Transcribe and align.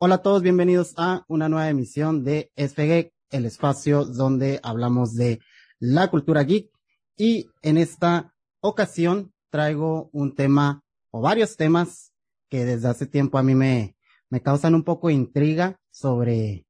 Hola 0.00 0.14
a 0.14 0.22
todos, 0.22 0.42
bienvenidos 0.42 0.94
a 0.96 1.24
una 1.26 1.48
nueva 1.48 1.68
emisión 1.68 2.22
de 2.22 2.52
SFG, 2.54 3.10
el 3.30 3.46
espacio 3.46 4.04
donde 4.04 4.60
hablamos 4.62 5.16
de 5.16 5.40
la 5.80 6.08
cultura 6.08 6.44
geek. 6.44 6.70
Y 7.16 7.50
en 7.62 7.78
esta 7.78 8.32
ocasión 8.60 9.32
traigo 9.50 10.08
un 10.12 10.36
tema 10.36 10.84
o 11.10 11.20
varios 11.20 11.56
temas 11.56 12.12
que 12.48 12.64
desde 12.64 12.86
hace 12.86 13.06
tiempo 13.06 13.38
a 13.38 13.42
mí 13.42 13.56
me, 13.56 13.96
me 14.30 14.40
causan 14.40 14.76
un 14.76 14.84
poco 14.84 15.08
de 15.08 15.14
intriga 15.14 15.80
sobre 15.90 16.64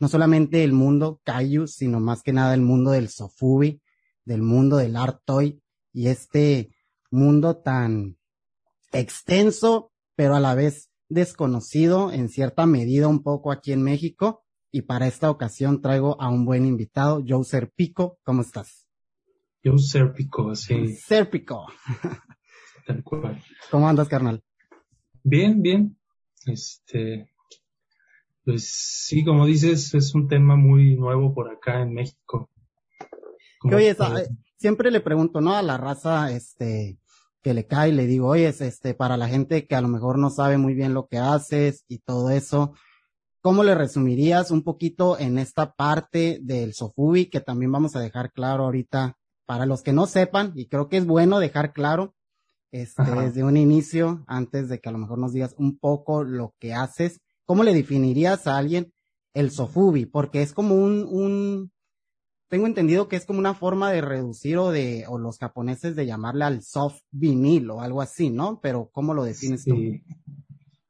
no 0.00 0.08
solamente 0.08 0.64
el 0.64 0.72
mundo 0.72 1.20
Kaiju, 1.22 1.68
sino 1.68 2.00
más 2.00 2.24
que 2.24 2.32
nada 2.32 2.52
el 2.52 2.62
mundo 2.62 2.90
del 2.90 3.10
Sofubi, 3.10 3.80
del 4.24 4.42
mundo 4.42 4.78
del 4.78 4.96
Art 4.96 5.20
Toy 5.24 5.62
y 5.92 6.08
este 6.08 6.74
mundo 7.12 7.58
tan 7.58 8.18
extenso, 8.90 9.92
pero 10.16 10.34
a 10.34 10.40
la 10.40 10.56
vez 10.56 10.91
desconocido 11.12 12.10
en 12.12 12.28
cierta 12.28 12.66
medida 12.66 13.08
un 13.08 13.22
poco 13.22 13.52
aquí 13.52 13.72
en 13.72 13.82
México. 13.82 14.44
Y 14.70 14.82
para 14.82 15.06
esta 15.06 15.30
ocasión 15.30 15.82
traigo 15.82 16.20
a 16.20 16.30
un 16.30 16.44
buen 16.44 16.64
invitado, 16.64 17.22
Joe 17.26 17.44
Serpico. 17.44 18.18
¿Cómo 18.24 18.42
estás? 18.42 18.88
Joe 19.64 19.78
Serpico, 19.78 20.54
sí. 20.54 20.88
Serpico. 20.96 21.66
Tal 22.86 23.04
cual. 23.04 23.42
¿Cómo 23.70 23.88
andas, 23.88 24.08
carnal? 24.08 24.42
Bien, 25.22 25.60
bien. 25.60 25.96
Este, 26.46 27.28
pues 28.44 28.70
sí, 29.06 29.24
como 29.24 29.46
dices, 29.46 29.94
es 29.94 30.14
un 30.14 30.26
tema 30.26 30.56
muy 30.56 30.96
nuevo 30.96 31.32
por 31.34 31.50
acá 31.50 31.82
en 31.82 31.92
México. 31.92 32.50
Oye, 33.62 33.94
siempre 34.56 34.90
le 34.90 35.00
pregunto, 35.00 35.40
¿no? 35.40 35.54
A 35.54 35.62
la 35.62 35.76
raza, 35.76 36.32
este, 36.32 36.98
que 37.42 37.54
le 37.54 37.66
cae, 37.66 37.92
le 37.92 38.06
digo, 38.06 38.28
oye, 38.28 38.48
este, 38.48 38.94
para 38.94 39.16
la 39.16 39.28
gente 39.28 39.66
que 39.66 39.74
a 39.74 39.80
lo 39.80 39.88
mejor 39.88 40.18
no 40.18 40.30
sabe 40.30 40.58
muy 40.58 40.74
bien 40.74 40.94
lo 40.94 41.08
que 41.08 41.18
haces 41.18 41.84
y 41.88 41.98
todo 41.98 42.30
eso, 42.30 42.72
¿cómo 43.40 43.64
le 43.64 43.74
resumirías 43.74 44.50
un 44.50 44.62
poquito 44.62 45.18
en 45.18 45.38
esta 45.38 45.72
parte 45.72 46.38
del 46.42 46.74
Sofubi 46.74 47.26
que 47.26 47.40
también 47.40 47.72
vamos 47.72 47.96
a 47.96 48.00
dejar 48.00 48.32
claro 48.32 48.64
ahorita 48.64 49.16
para 49.44 49.66
los 49.66 49.82
que 49.82 49.92
no 49.92 50.06
sepan, 50.06 50.52
y 50.54 50.66
creo 50.66 50.88
que 50.88 50.96
es 50.96 51.06
bueno 51.06 51.38
dejar 51.38 51.72
claro, 51.72 52.14
este, 52.70 53.02
desde 53.02 53.44
un 53.44 53.58
inicio, 53.58 54.24
antes 54.26 54.68
de 54.68 54.80
que 54.80 54.88
a 54.88 54.92
lo 54.92 54.98
mejor 54.98 55.18
nos 55.18 55.34
digas 55.34 55.54
un 55.58 55.78
poco 55.78 56.24
lo 56.24 56.54
que 56.58 56.72
haces, 56.72 57.20
¿cómo 57.44 57.64
le 57.64 57.74
definirías 57.74 58.46
a 58.46 58.56
alguien 58.56 58.94
el 59.34 59.50
Sofubi? 59.50 60.06
Porque 60.06 60.40
es 60.40 60.54
como 60.54 60.76
un, 60.76 61.06
un, 61.06 61.70
tengo 62.52 62.66
entendido 62.66 63.08
que 63.08 63.16
es 63.16 63.24
como 63.24 63.38
una 63.38 63.54
forma 63.54 63.90
de 63.90 64.02
reducir 64.02 64.58
o 64.58 64.70
de, 64.70 65.06
o 65.08 65.16
los 65.16 65.38
japoneses 65.38 65.96
de 65.96 66.04
llamarle 66.04 66.44
al 66.44 66.62
soft 66.62 67.00
vinil 67.10 67.70
o 67.70 67.80
algo 67.80 68.02
así, 68.02 68.28
¿no? 68.28 68.60
Pero 68.60 68.90
¿cómo 68.92 69.14
lo 69.14 69.24
defines 69.24 69.64
tú? 69.64 69.74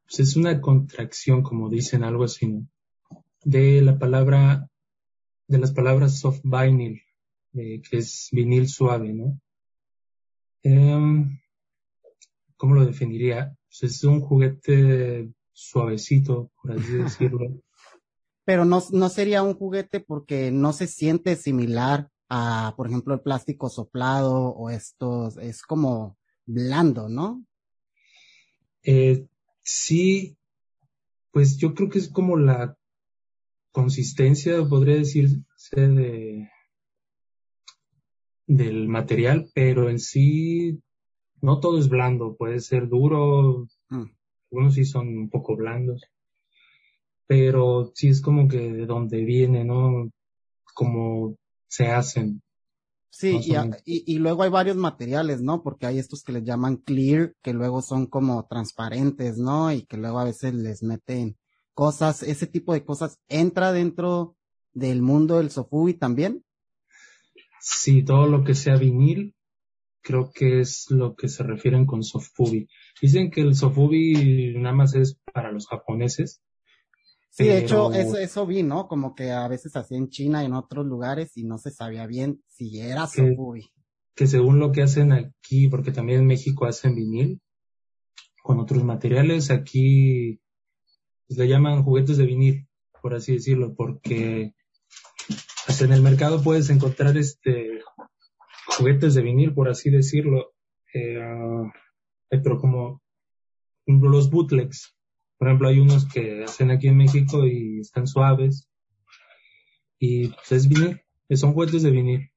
Pues 0.03 0.19
es 0.19 0.35
una 0.35 0.59
contracción, 0.59 1.41
como 1.41 1.69
dicen, 1.69 2.03
algo 2.03 2.25
así, 2.25 2.47
¿no? 2.47 2.67
De 3.45 3.81
la 3.81 3.97
palabra, 3.97 4.67
de 5.47 5.57
las 5.57 5.71
palabras 5.71 6.19
soft 6.19 6.41
vinyl, 6.43 7.01
eh, 7.53 7.81
que 7.81 7.99
es 7.99 8.27
vinil 8.33 8.67
suave, 8.67 9.13
¿no? 9.13 9.39
Eh, 10.63 11.29
¿Cómo 12.57 12.75
lo 12.75 12.85
definiría? 12.85 13.55
Pues 13.69 13.83
es 13.83 14.03
un 14.03 14.19
juguete 14.19 15.29
suavecito, 15.53 16.51
por 16.61 16.73
así 16.73 16.91
decirlo 16.91 17.63
pero 18.45 18.65
no, 18.65 18.83
no 18.91 19.09
sería 19.09 19.43
un 19.43 19.53
juguete 19.53 19.99
porque 19.99 20.51
no 20.51 20.73
se 20.73 20.87
siente 20.87 21.35
similar 21.35 22.09
a, 22.29 22.73
por 22.75 22.87
ejemplo, 22.87 23.13
el 23.13 23.21
plástico 23.21 23.69
soplado 23.69 24.33
o 24.33 24.69
estos, 24.69 25.37
es 25.37 25.61
como 25.61 26.17
blando, 26.45 27.07
¿no? 27.07 27.45
Eh, 28.83 29.25
sí, 29.61 30.37
pues 31.31 31.57
yo 31.57 31.73
creo 31.73 31.89
que 31.89 31.99
es 31.99 32.09
como 32.09 32.37
la 32.37 32.77
consistencia, 33.71 34.63
podría 34.67 34.97
decirse, 34.97 35.41
de, 35.71 36.49
del 38.45 38.87
material, 38.89 39.49
pero 39.53 39.89
en 39.89 39.99
sí 39.99 40.81
no 41.41 41.59
todo 41.59 41.79
es 41.79 41.87
blando, 41.87 42.35
puede 42.35 42.59
ser 42.59 42.89
duro, 42.89 43.67
mm. 43.89 44.03
algunos 44.51 44.73
sí 44.75 44.85
son 44.85 45.07
un 45.17 45.29
poco 45.29 45.55
blandos 45.55 46.03
pero 47.27 47.91
sí 47.95 48.09
es 48.09 48.21
como 48.21 48.47
que 48.47 48.57
de 48.57 48.85
dónde 48.85 49.23
viene, 49.23 49.63
¿no? 49.63 50.11
Como 50.73 51.35
se 51.67 51.87
hacen. 51.87 52.41
Sí, 53.09 53.39
y, 53.85 54.11
y, 54.11 54.17
luego 54.17 54.41
hay 54.41 54.49
varios 54.49 54.75
materiales, 54.75 55.39
¿no? 55.39 55.61
Porque 55.61 55.85
hay 55.85 55.99
estos 55.99 56.23
que 56.23 56.31
les 56.31 56.43
llaman 56.43 56.77
clear, 56.77 57.35
que 57.43 57.53
luego 57.53 57.83
son 57.83 58.07
como 58.07 58.47
transparentes, 58.47 59.37
¿no? 59.37 59.71
Y 59.71 59.83
que 59.83 59.97
luego 59.97 60.17
a 60.17 60.23
veces 60.23 60.55
les 60.55 60.81
meten 60.81 61.37
cosas, 61.75 62.23
ese 62.23 62.47
tipo 62.47 62.73
de 62.73 62.83
cosas, 62.83 63.19
¿entra 63.27 63.71
dentro 63.71 64.35
del 64.73 65.03
mundo 65.03 65.37
del 65.37 65.51
sofubi 65.51 65.93
también? 65.93 66.43
Sí, 67.59 68.03
todo 68.03 68.27
lo 68.27 68.43
que 68.43 68.55
sea 68.55 68.77
vinil, 68.77 69.35
creo 70.01 70.31
que 70.33 70.59
es 70.59 70.89
lo 70.89 71.15
que 71.15 71.29
se 71.29 71.43
refieren 71.43 71.85
con 71.85 72.03
sofubi. 72.03 72.67
Dicen 73.01 73.31
que 73.31 73.41
el 73.41 73.55
sofubi 73.55 74.55
nada 74.57 74.75
más 74.75 74.95
es 74.95 75.19
para 75.33 75.51
los 75.51 75.67
japoneses, 75.67 76.41
Sí, 77.35 77.45
de 77.45 77.57
hecho, 77.57 77.91
eso, 77.91 78.17
eso 78.17 78.45
vi, 78.45 78.61
¿no? 78.61 78.87
Como 78.87 79.15
que 79.15 79.31
a 79.31 79.47
veces 79.47 79.75
hacía 79.75 79.97
en 79.97 80.09
China 80.09 80.43
y 80.43 80.45
en 80.45 80.53
otros 80.53 80.85
lugares 80.85 81.35
y 81.35 81.43
no 81.45 81.57
se 81.57 81.71
sabía 81.71 82.05
bien 82.05 82.43
si 82.47 82.79
era 82.79 83.07
Sofubi. 83.07 83.71
Que 84.13 84.27
según 84.27 84.59
lo 84.59 84.71
que 84.71 84.83
hacen 84.83 85.11
aquí, 85.11 85.67
porque 85.67 85.91
también 85.91 86.19
en 86.19 86.27
México 86.27 86.67
hacen 86.67 86.93
vinil 86.93 87.41
con 88.43 88.59
otros 88.59 88.83
materiales, 88.83 89.49
aquí 89.49 90.41
pues, 91.27 91.39
le 91.39 91.47
llaman 91.47 91.81
juguetes 91.81 92.17
de 92.17 92.27
vinil, 92.27 92.67
por 93.01 93.15
así 93.15 93.33
decirlo, 93.33 93.73
porque 93.73 94.53
hasta 95.65 95.85
en 95.85 95.93
el 95.93 96.03
mercado 96.03 96.43
puedes 96.43 96.69
encontrar 96.69 97.17
este 97.17 97.81
juguetes 98.77 99.15
de 99.15 99.23
vinil, 99.23 99.55
por 99.55 99.69
así 99.69 99.89
decirlo, 99.89 100.53
eh, 100.93 101.19
pero 102.29 102.59
como 102.59 103.01
los 103.87 104.29
bootlegs, 104.29 104.95
por 105.43 105.49
ejemplo, 105.49 105.67
hay 105.67 105.79
unos 105.79 106.07
que 106.07 106.41
hacen 106.41 106.71
aquí 106.71 106.87
en 106.87 106.95
México 106.95 107.45
y 107.45 107.81
están 107.81 108.07
suaves. 108.07 108.69
Y 109.99 110.29
pues 110.29 110.53
es 110.53 110.69
vinil, 110.69 111.01
son 111.31 111.51
juguetes 111.51 111.83
de 111.83 111.91
vinil. 111.91 112.29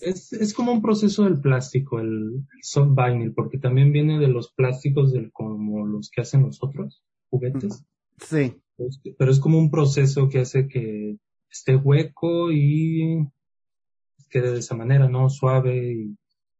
Es, 0.00 0.32
es, 0.32 0.54
como 0.54 0.72
un 0.72 0.80
proceso 0.80 1.24
del 1.24 1.42
plástico, 1.42 2.00
el, 2.00 2.46
soft 2.62 2.96
vinyl, 2.96 3.34
porque 3.34 3.58
también 3.58 3.92
viene 3.92 4.18
de 4.18 4.28
los 4.28 4.50
plásticos 4.54 5.12
del, 5.12 5.30
como 5.30 5.84
los 5.84 6.10
que 6.10 6.22
hacen 6.22 6.44
los 6.44 6.62
otros 6.62 7.04
juguetes. 7.28 7.84
Sí. 8.18 8.56
Pero 9.18 9.30
es 9.30 9.38
como 9.38 9.58
un 9.58 9.70
proceso 9.70 10.30
que 10.30 10.38
hace 10.38 10.66
que 10.66 11.18
esté 11.50 11.76
hueco 11.76 12.50
y 12.50 13.28
quede 14.30 14.52
de 14.52 14.60
esa 14.60 14.74
manera, 14.74 15.06
¿no? 15.06 15.28
Suave 15.28 15.92
y 15.92 16.16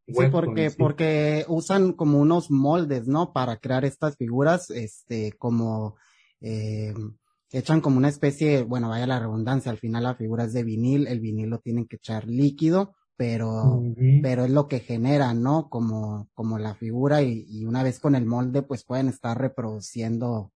Sí, 0.06 0.26
porque, 0.30 0.70
porque 0.70 1.44
usan 1.48 1.94
como 1.94 2.18
unos 2.18 2.50
moldes, 2.50 3.08
¿no? 3.08 3.32
Para 3.32 3.56
crear 3.56 3.84
estas 3.84 4.16
figuras, 4.16 4.68
este, 4.70 5.32
como, 5.38 5.96
eh, 6.40 6.92
echan 7.50 7.80
como 7.80 7.96
una 7.96 8.10
especie, 8.10 8.62
bueno, 8.62 8.90
vaya 8.90 9.06
la 9.06 9.20
redundancia, 9.20 9.70
al 9.70 9.78
final 9.78 10.02
la 10.02 10.14
figura 10.14 10.44
es 10.44 10.52
de 10.52 10.62
vinil, 10.62 11.06
el 11.06 11.20
vinil 11.20 11.48
lo 11.48 11.58
tienen 11.60 11.86
que 11.86 11.96
echar 11.96 12.26
líquido, 12.26 12.94
pero, 13.16 13.82
pero 14.22 14.44
es 14.44 14.50
lo 14.50 14.68
que 14.68 14.80
genera, 14.80 15.32
¿no? 15.32 15.68
Como, 15.70 16.28
como 16.34 16.58
la 16.58 16.74
figura 16.74 17.22
y, 17.22 17.46
y 17.48 17.64
una 17.64 17.82
vez 17.82 17.98
con 18.00 18.14
el 18.14 18.26
molde, 18.26 18.62
pues 18.62 18.84
pueden 18.84 19.08
estar 19.08 19.38
reproduciendo 19.38 20.52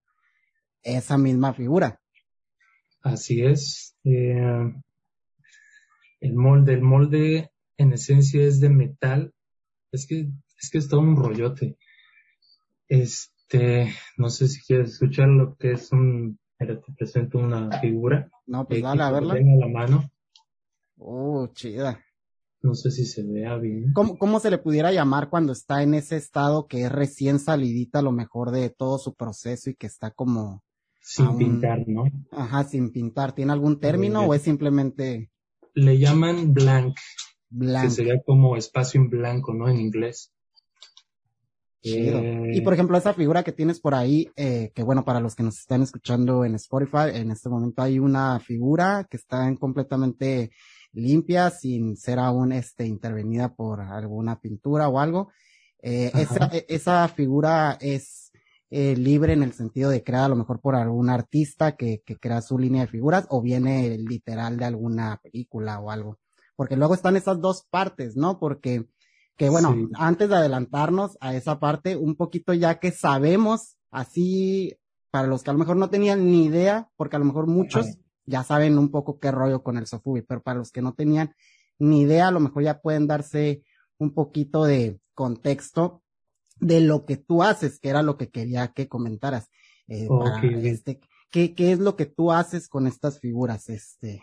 esa 0.82 1.16
misma 1.16 1.54
figura. 1.54 2.00
Así 3.00 3.42
es. 3.42 3.96
Eh, 4.04 4.72
el 6.20 6.34
molde, 6.34 6.74
el 6.74 6.82
molde 6.82 7.50
en 7.76 7.92
esencia 7.92 8.42
es 8.42 8.60
de 8.60 8.68
metal 8.68 9.32
es 9.92 10.06
que, 10.06 10.30
es 10.60 10.70
que 10.70 10.78
es 10.78 10.88
todo 10.88 11.00
un 11.00 11.16
rollote. 11.16 11.76
Este, 12.88 13.92
no 14.16 14.30
sé 14.30 14.48
si 14.48 14.62
quieres 14.62 14.92
escuchar 14.92 15.28
lo 15.28 15.56
que 15.56 15.72
es 15.72 15.92
un, 15.92 16.38
pero 16.56 16.80
te 16.80 16.92
presento 16.92 17.38
una 17.38 17.80
figura. 17.80 18.30
No, 18.46 18.66
pues 18.66 18.82
dale 18.82 19.02
a 19.02 19.10
verla. 19.10 19.34
Tenga 19.34 19.66
la 19.66 19.68
mano. 19.68 20.10
Oh, 20.96 21.48
chida. 21.52 22.02
No 22.60 22.74
sé 22.74 22.90
si 22.90 23.06
se 23.06 23.22
vea 23.22 23.56
bien. 23.56 23.92
¿Cómo, 23.92 24.18
¿Cómo 24.18 24.40
se 24.40 24.50
le 24.50 24.58
pudiera 24.58 24.90
llamar 24.90 25.30
cuando 25.30 25.52
está 25.52 25.82
en 25.82 25.94
ese 25.94 26.16
estado 26.16 26.66
que 26.66 26.82
es 26.82 26.92
recién 26.92 27.38
salidita 27.38 28.02
lo 28.02 28.10
mejor 28.10 28.50
de 28.50 28.68
todo 28.70 28.98
su 28.98 29.14
proceso 29.14 29.70
y 29.70 29.74
que 29.74 29.86
está 29.86 30.10
como... 30.10 30.64
Sin 31.00 31.38
pintar, 31.38 31.86
¿no? 31.86 32.04
Ajá, 32.32 32.64
sin 32.64 32.90
pintar. 32.90 33.32
¿Tiene 33.32 33.52
algún 33.52 33.80
término 33.80 34.22
o 34.22 34.34
es 34.34 34.42
simplemente...? 34.42 35.30
Le 35.74 35.98
llaman 35.98 36.52
blank. 36.52 36.96
Que 37.82 37.90
sería 37.90 38.22
como 38.22 38.56
espacio 38.56 39.00
en 39.00 39.10
blanco, 39.10 39.54
¿no? 39.54 39.68
En 39.68 39.80
inglés. 39.80 40.32
Eh, 41.82 42.52
y 42.54 42.60
por 42.60 42.74
ejemplo, 42.74 42.98
esa 42.98 43.14
figura 43.14 43.44
que 43.44 43.52
tienes 43.52 43.80
por 43.80 43.94
ahí, 43.94 44.30
eh, 44.36 44.72
que 44.74 44.82
bueno, 44.82 45.04
para 45.04 45.20
los 45.20 45.34
que 45.34 45.42
nos 45.42 45.58
están 45.58 45.82
escuchando 45.82 46.44
en 46.44 46.54
Spotify, 46.56 47.10
en 47.14 47.30
este 47.30 47.48
momento 47.48 47.82
hay 47.82 47.98
una 47.98 48.40
figura 48.40 49.06
que 49.08 49.16
está 49.16 49.54
completamente 49.56 50.50
limpia, 50.92 51.50
sin 51.50 51.96
ser 51.96 52.18
aún 52.18 52.52
este, 52.52 52.86
intervenida 52.86 53.54
por 53.54 53.80
alguna 53.80 54.40
pintura 54.40 54.88
o 54.88 54.98
algo. 54.98 55.30
Eh, 55.80 56.10
esa, 56.14 56.50
esa 56.68 57.08
figura 57.08 57.78
es 57.80 58.32
eh, 58.70 58.96
libre 58.96 59.32
en 59.32 59.42
el 59.42 59.52
sentido 59.52 59.90
de 59.90 60.02
crear 60.02 60.24
a 60.24 60.28
lo 60.28 60.36
mejor 60.36 60.60
por 60.60 60.74
algún 60.74 61.08
artista 61.08 61.76
que, 61.76 62.02
que 62.04 62.16
crea 62.16 62.42
su 62.42 62.58
línea 62.58 62.82
de 62.82 62.88
figuras 62.88 63.26
o 63.30 63.40
viene 63.40 63.96
literal 63.98 64.56
de 64.58 64.64
alguna 64.64 65.20
película 65.22 65.78
o 65.80 65.90
algo. 65.90 66.18
Porque 66.58 66.74
luego 66.74 66.94
están 66.94 67.14
esas 67.14 67.40
dos 67.40 67.68
partes, 67.70 68.16
¿no? 68.16 68.40
Porque, 68.40 68.84
que 69.36 69.48
bueno, 69.48 69.76
antes 69.94 70.28
de 70.28 70.34
adelantarnos 70.34 71.16
a 71.20 71.36
esa 71.36 71.60
parte, 71.60 71.94
un 71.94 72.16
poquito 72.16 72.52
ya 72.52 72.80
que 72.80 72.90
sabemos 72.90 73.78
así, 73.92 74.76
para 75.12 75.28
los 75.28 75.44
que 75.44 75.50
a 75.50 75.52
lo 75.52 75.60
mejor 75.60 75.76
no 75.76 75.88
tenían 75.88 76.26
ni 76.26 76.46
idea, 76.46 76.88
porque 76.96 77.14
a 77.14 77.20
lo 77.20 77.26
mejor 77.26 77.46
muchos 77.46 77.86
ya 78.26 78.42
saben 78.42 78.76
un 78.76 78.90
poco 78.90 79.20
qué 79.20 79.30
rollo 79.30 79.62
con 79.62 79.78
el 79.78 79.86
Sofubi, 79.86 80.22
pero 80.22 80.42
para 80.42 80.58
los 80.58 80.72
que 80.72 80.82
no 80.82 80.94
tenían 80.94 81.32
ni 81.78 82.00
idea, 82.00 82.26
a 82.26 82.32
lo 82.32 82.40
mejor 82.40 82.64
ya 82.64 82.80
pueden 82.80 83.06
darse 83.06 83.62
un 83.96 84.12
poquito 84.12 84.64
de 84.64 84.98
contexto 85.14 86.02
de 86.58 86.80
lo 86.80 87.06
que 87.06 87.16
tú 87.16 87.44
haces, 87.44 87.78
que 87.78 87.90
era 87.90 88.02
lo 88.02 88.16
que 88.16 88.30
quería 88.30 88.72
que 88.72 88.88
comentaras. 88.88 89.48
Eh, 89.86 90.08
este, 90.64 90.98
¿qué, 91.30 91.54
¿Qué 91.54 91.70
es 91.70 91.78
lo 91.78 91.94
que 91.94 92.06
tú 92.06 92.32
haces 92.32 92.68
con 92.68 92.88
estas 92.88 93.20
figuras? 93.20 93.68
Este. 93.68 94.20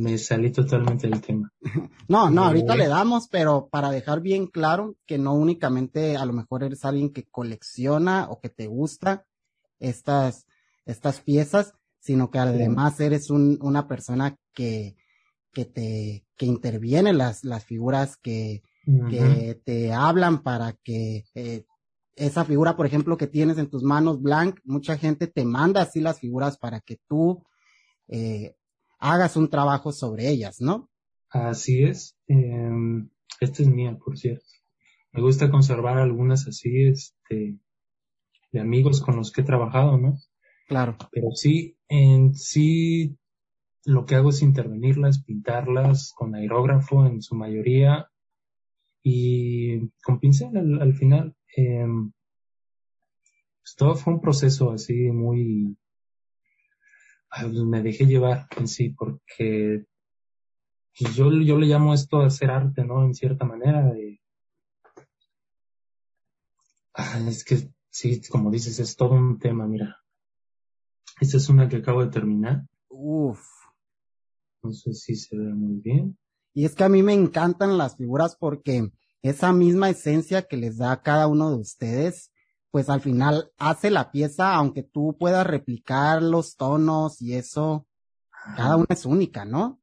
Me 0.00 0.16
salí 0.16 0.50
totalmente 0.50 1.06
del 1.06 1.20
tema. 1.20 1.52
no, 2.08 2.30
no, 2.30 2.44
ahorita 2.44 2.74
le 2.76 2.88
damos, 2.88 3.28
pero 3.28 3.68
para 3.70 3.90
dejar 3.90 4.22
bien 4.22 4.46
claro 4.46 4.96
que 5.04 5.18
no 5.18 5.34
únicamente 5.34 6.16
a 6.16 6.24
lo 6.24 6.32
mejor 6.32 6.64
eres 6.64 6.86
alguien 6.86 7.12
que 7.12 7.24
colecciona 7.24 8.26
o 8.30 8.40
que 8.40 8.48
te 8.48 8.68
gusta 8.68 9.26
estas, 9.78 10.46
estas 10.86 11.20
piezas, 11.20 11.74
sino 12.00 12.30
que 12.30 12.38
además 12.38 13.00
eres 13.00 13.28
un, 13.28 13.58
una 13.60 13.86
persona 13.86 14.38
que, 14.54 14.96
que 15.52 15.66
te, 15.66 16.24
que 16.36 16.46
interviene 16.46 17.12
las, 17.12 17.44
las 17.44 17.66
figuras 17.66 18.16
que, 18.16 18.62
que 19.10 19.60
te 19.62 19.92
hablan 19.92 20.42
para 20.42 20.72
que 20.72 21.24
eh, 21.34 21.66
esa 22.16 22.46
figura, 22.46 22.76
por 22.76 22.86
ejemplo, 22.86 23.18
que 23.18 23.26
tienes 23.26 23.58
en 23.58 23.68
tus 23.68 23.82
manos, 23.82 24.22
Blanc, 24.22 24.58
mucha 24.64 24.96
gente 24.96 25.26
te 25.26 25.44
manda 25.44 25.82
así 25.82 26.00
las 26.00 26.18
figuras 26.18 26.56
para 26.56 26.80
que 26.80 26.98
tú 27.06 27.44
eh, 28.08 28.54
hagas 29.02 29.36
un 29.36 29.48
trabajo 29.48 29.92
sobre 29.92 30.28
ellas, 30.28 30.60
¿no? 30.60 30.88
Así 31.28 31.82
es. 31.82 32.16
Eh, 32.28 32.70
esta 33.40 33.62
es 33.62 33.68
mía, 33.68 33.98
por 34.02 34.16
cierto. 34.16 34.46
Me 35.12 35.20
gusta 35.20 35.50
conservar 35.50 35.98
algunas 35.98 36.46
así, 36.46 36.84
este, 36.84 37.58
de 38.52 38.60
amigos 38.60 39.00
con 39.02 39.16
los 39.16 39.32
que 39.32 39.40
he 39.40 39.44
trabajado, 39.44 39.98
¿no? 39.98 40.18
Claro. 40.68 40.96
Pero 41.10 41.32
sí, 41.34 41.76
en 41.88 42.34
sí, 42.34 43.18
lo 43.84 44.06
que 44.06 44.14
hago 44.14 44.30
es 44.30 44.40
intervenirlas, 44.40 45.24
pintarlas 45.24 46.12
con 46.16 46.36
aerógrafo 46.36 47.04
en 47.04 47.22
su 47.22 47.34
mayoría 47.34 48.08
y 49.02 49.88
con 50.04 50.20
pincel 50.20 50.56
al, 50.80 50.94
final. 50.94 51.34
Eh, 51.56 51.84
pues 53.62 53.74
todo 53.76 53.96
fue 53.96 54.14
un 54.14 54.20
proceso 54.20 54.70
así 54.70 55.10
muy... 55.10 55.76
Me 57.64 57.82
dejé 57.82 58.06
llevar 58.06 58.46
en 58.56 58.68
sí 58.68 58.90
porque 58.90 59.86
yo, 60.94 61.30
yo 61.30 61.58
le 61.58 61.66
llamo 61.66 61.94
esto 61.94 62.20
hacer 62.20 62.50
arte, 62.50 62.84
¿no? 62.84 63.04
En 63.04 63.14
cierta 63.14 63.44
manera. 63.44 63.92
De, 63.92 64.20
ah, 66.94 67.20
es 67.26 67.44
que 67.44 67.70
sí, 67.90 68.20
como 68.28 68.50
dices, 68.50 68.78
es 68.78 68.96
todo 68.96 69.14
un 69.14 69.38
tema, 69.38 69.66
mira. 69.66 69.98
Esta 71.20 71.36
es 71.36 71.48
una 71.48 71.68
que 71.68 71.76
acabo 71.76 72.04
de 72.04 72.10
terminar. 72.10 72.66
Uf. 72.88 73.40
No 74.62 74.72
sé 74.72 74.92
si 74.92 75.16
se 75.16 75.36
ve 75.36 75.54
muy 75.54 75.80
bien. 75.80 76.18
Y 76.54 76.64
es 76.64 76.74
que 76.74 76.84
a 76.84 76.88
mí 76.88 77.02
me 77.02 77.14
encantan 77.14 77.78
las 77.78 77.96
figuras 77.96 78.36
porque 78.36 78.90
esa 79.22 79.52
misma 79.52 79.88
esencia 79.88 80.42
que 80.42 80.56
les 80.56 80.78
da 80.78 80.92
a 80.92 81.02
cada 81.02 81.26
uno 81.28 81.50
de 81.50 81.56
ustedes, 81.56 82.31
pues 82.72 82.88
al 82.88 83.02
final 83.02 83.52
hace 83.58 83.90
la 83.90 84.10
pieza, 84.10 84.54
aunque 84.54 84.82
tú 84.82 85.14
puedas 85.20 85.46
replicar 85.46 86.22
los 86.22 86.56
tonos 86.56 87.20
y 87.20 87.34
eso, 87.34 87.86
cada 88.56 88.76
una 88.78 88.86
es 88.88 89.04
única, 89.04 89.44
¿no? 89.44 89.78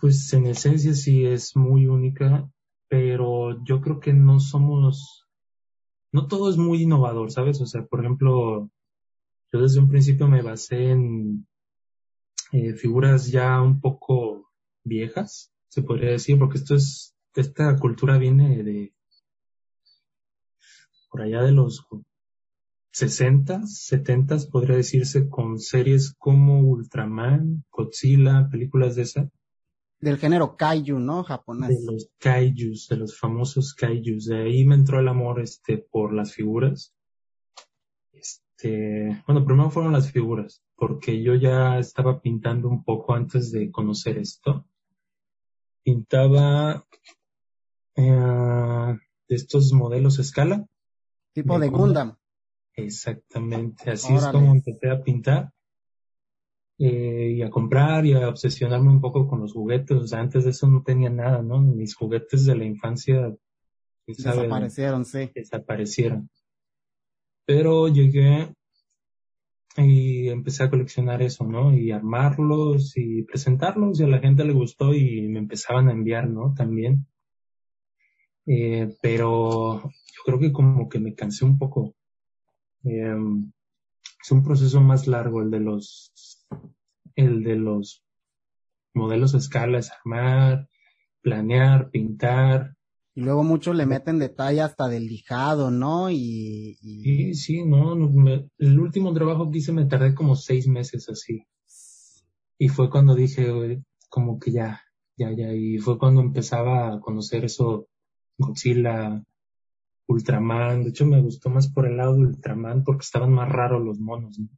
Pues 0.00 0.32
en 0.32 0.46
esencia 0.46 0.92
sí 0.92 1.24
es 1.24 1.56
muy 1.56 1.86
única, 1.86 2.50
pero 2.88 3.64
yo 3.64 3.80
creo 3.80 4.00
que 4.00 4.12
no 4.12 4.40
somos, 4.40 5.28
no 6.10 6.26
todo 6.26 6.50
es 6.50 6.56
muy 6.56 6.82
innovador, 6.82 7.30
¿sabes? 7.30 7.60
O 7.60 7.66
sea, 7.66 7.86
por 7.86 8.00
ejemplo, 8.00 8.68
yo 9.52 9.60
desde 9.60 9.78
un 9.78 9.88
principio 9.88 10.26
me 10.26 10.42
basé 10.42 10.90
en 10.90 11.46
eh, 12.50 12.74
figuras 12.74 13.30
ya 13.30 13.62
un 13.62 13.80
poco 13.80 14.50
viejas, 14.82 15.52
se 15.68 15.82
podría 15.82 16.10
decir, 16.10 16.40
porque 16.40 16.58
esto 16.58 16.74
es, 16.74 17.14
esta 17.36 17.76
cultura 17.76 18.18
viene 18.18 18.64
de 18.64 18.92
por 21.12 21.20
allá 21.20 21.42
de 21.42 21.52
los 21.52 21.86
60, 22.92 23.66
70, 23.66 24.38
podría 24.50 24.76
decirse, 24.76 25.28
con 25.28 25.58
series 25.58 26.14
como 26.18 26.60
Ultraman, 26.60 27.64
Godzilla, 27.70 28.48
películas 28.50 28.96
de 28.96 29.02
esa. 29.02 29.30
Del 30.00 30.16
género 30.16 30.56
kaiju, 30.56 30.98
¿no? 30.98 31.22
Japonés. 31.22 31.68
De 31.84 31.92
los 31.92 32.10
kaijus, 32.18 32.88
de 32.88 32.96
los 32.96 33.18
famosos 33.18 33.74
kaijus. 33.74 34.24
De 34.24 34.42
ahí 34.42 34.64
me 34.64 34.74
entró 34.74 35.00
el 35.00 35.08
amor, 35.08 35.40
este, 35.40 35.76
por 35.76 36.14
las 36.14 36.32
figuras. 36.32 36.94
Este, 38.12 39.22
bueno, 39.26 39.44
primero 39.44 39.70
fueron 39.70 39.92
las 39.92 40.10
figuras, 40.10 40.62
porque 40.74 41.22
yo 41.22 41.34
ya 41.34 41.78
estaba 41.78 42.22
pintando 42.22 42.68
un 42.68 42.84
poco 42.84 43.14
antes 43.14 43.52
de 43.52 43.70
conocer 43.70 44.16
esto. 44.16 44.66
Pintaba 45.82 46.86
eh, 47.96 48.98
de 49.28 49.36
estos 49.36 49.72
modelos 49.74 50.18
a 50.18 50.22
escala. 50.22 50.66
Tipo 51.32 51.58
de, 51.58 51.68
Gundam. 51.68 52.16
Exactamente, 52.74 53.90
así 53.90 54.14
es 54.14 54.26
como 54.26 54.52
empecé 54.52 54.90
a 54.90 55.02
pintar 55.02 55.52
eh, 56.78 57.34
y 57.36 57.42
a 57.42 57.50
comprar 57.50 58.04
y 58.06 58.14
a 58.14 58.28
obsesionarme 58.28 58.90
un 58.90 59.00
poco 59.00 59.28
con 59.28 59.40
los 59.40 59.52
juguetes. 59.52 59.96
O 59.96 60.06
sea, 60.06 60.20
antes 60.20 60.44
de 60.44 60.50
eso 60.50 60.66
no 60.66 60.82
tenía 60.82 61.10
nada, 61.10 61.42
¿no? 61.42 61.60
Mis 61.60 61.94
juguetes 61.94 62.46
de 62.46 62.56
la 62.56 62.64
infancia 62.64 63.34
desaparecieron, 64.06 65.04
sí. 65.04 65.30
Desaparecieron. 65.34 66.30
Pero 67.44 67.88
llegué 67.88 68.52
y 69.76 70.28
empecé 70.28 70.64
a 70.64 70.70
coleccionar 70.70 71.22
eso, 71.22 71.44
¿no? 71.44 71.72
Y 71.72 71.92
armarlos 71.92 72.96
y 72.96 73.22
presentarlos 73.22 74.00
y 74.00 74.04
a 74.04 74.08
la 74.08 74.18
gente 74.18 74.44
le 74.44 74.52
gustó 74.52 74.94
y 74.94 75.28
me 75.28 75.38
empezaban 75.38 75.88
a 75.88 75.92
enviar, 75.92 76.28
¿no? 76.28 76.54
También. 76.54 77.06
Eh, 78.46 78.96
pero 79.00 79.82
yo 79.82 80.22
creo 80.24 80.38
que 80.38 80.52
como 80.52 80.88
que 80.88 80.98
me 80.98 81.14
cansé 81.14 81.44
un 81.44 81.58
poco. 81.58 81.94
Eh, 82.84 83.16
es 84.22 84.30
un 84.30 84.42
proceso 84.42 84.80
más 84.80 85.06
largo 85.06 85.42
el 85.42 85.50
de 85.50 85.60
los, 85.60 86.12
el 87.16 87.42
de 87.42 87.56
los 87.56 88.04
modelos 88.94 89.34
a 89.34 89.38
escala, 89.38 89.78
es 89.78 89.90
armar, 89.90 90.68
planear, 91.22 91.90
pintar, 91.90 92.76
y 93.14 93.20
luego 93.20 93.44
muchos 93.44 93.76
le 93.76 93.84
meten 93.84 94.18
detalle 94.18 94.62
hasta 94.62 94.88
del 94.88 95.06
lijado, 95.06 95.70
¿no? 95.70 96.10
Y, 96.10 96.78
Sí, 96.80 97.34
sí, 97.34 97.64
no, 97.64 97.92
el 98.58 98.80
último 98.80 99.12
trabajo 99.12 99.50
que 99.50 99.58
hice 99.58 99.72
me 99.72 99.84
tardé 99.84 100.14
como 100.14 100.34
seis 100.34 100.66
meses 100.66 101.08
así. 101.10 101.46
Y 102.58 102.68
fue 102.68 102.88
cuando 102.88 103.14
dije, 103.14 103.82
como 104.08 104.38
que 104.38 104.52
ya, 104.52 104.80
ya, 105.16 105.30
ya, 105.30 105.52
y 105.52 105.78
fue 105.78 105.98
cuando 105.98 106.22
empezaba 106.22 106.94
a 106.94 107.00
conocer 107.00 107.44
eso, 107.44 107.88
Godzilla, 108.38 109.22
Ultraman, 110.06 110.84
de 110.84 110.90
hecho 110.90 111.06
me 111.06 111.20
gustó 111.20 111.50
más 111.50 111.68
por 111.68 111.86
el 111.86 111.96
lado 111.96 112.14
de 112.14 112.26
Ultraman 112.26 112.84
porque 112.84 113.02
estaban 113.02 113.32
más 113.32 113.48
raros 113.48 113.82
los 113.84 113.98
monos, 113.98 114.38
¿no? 114.38 114.48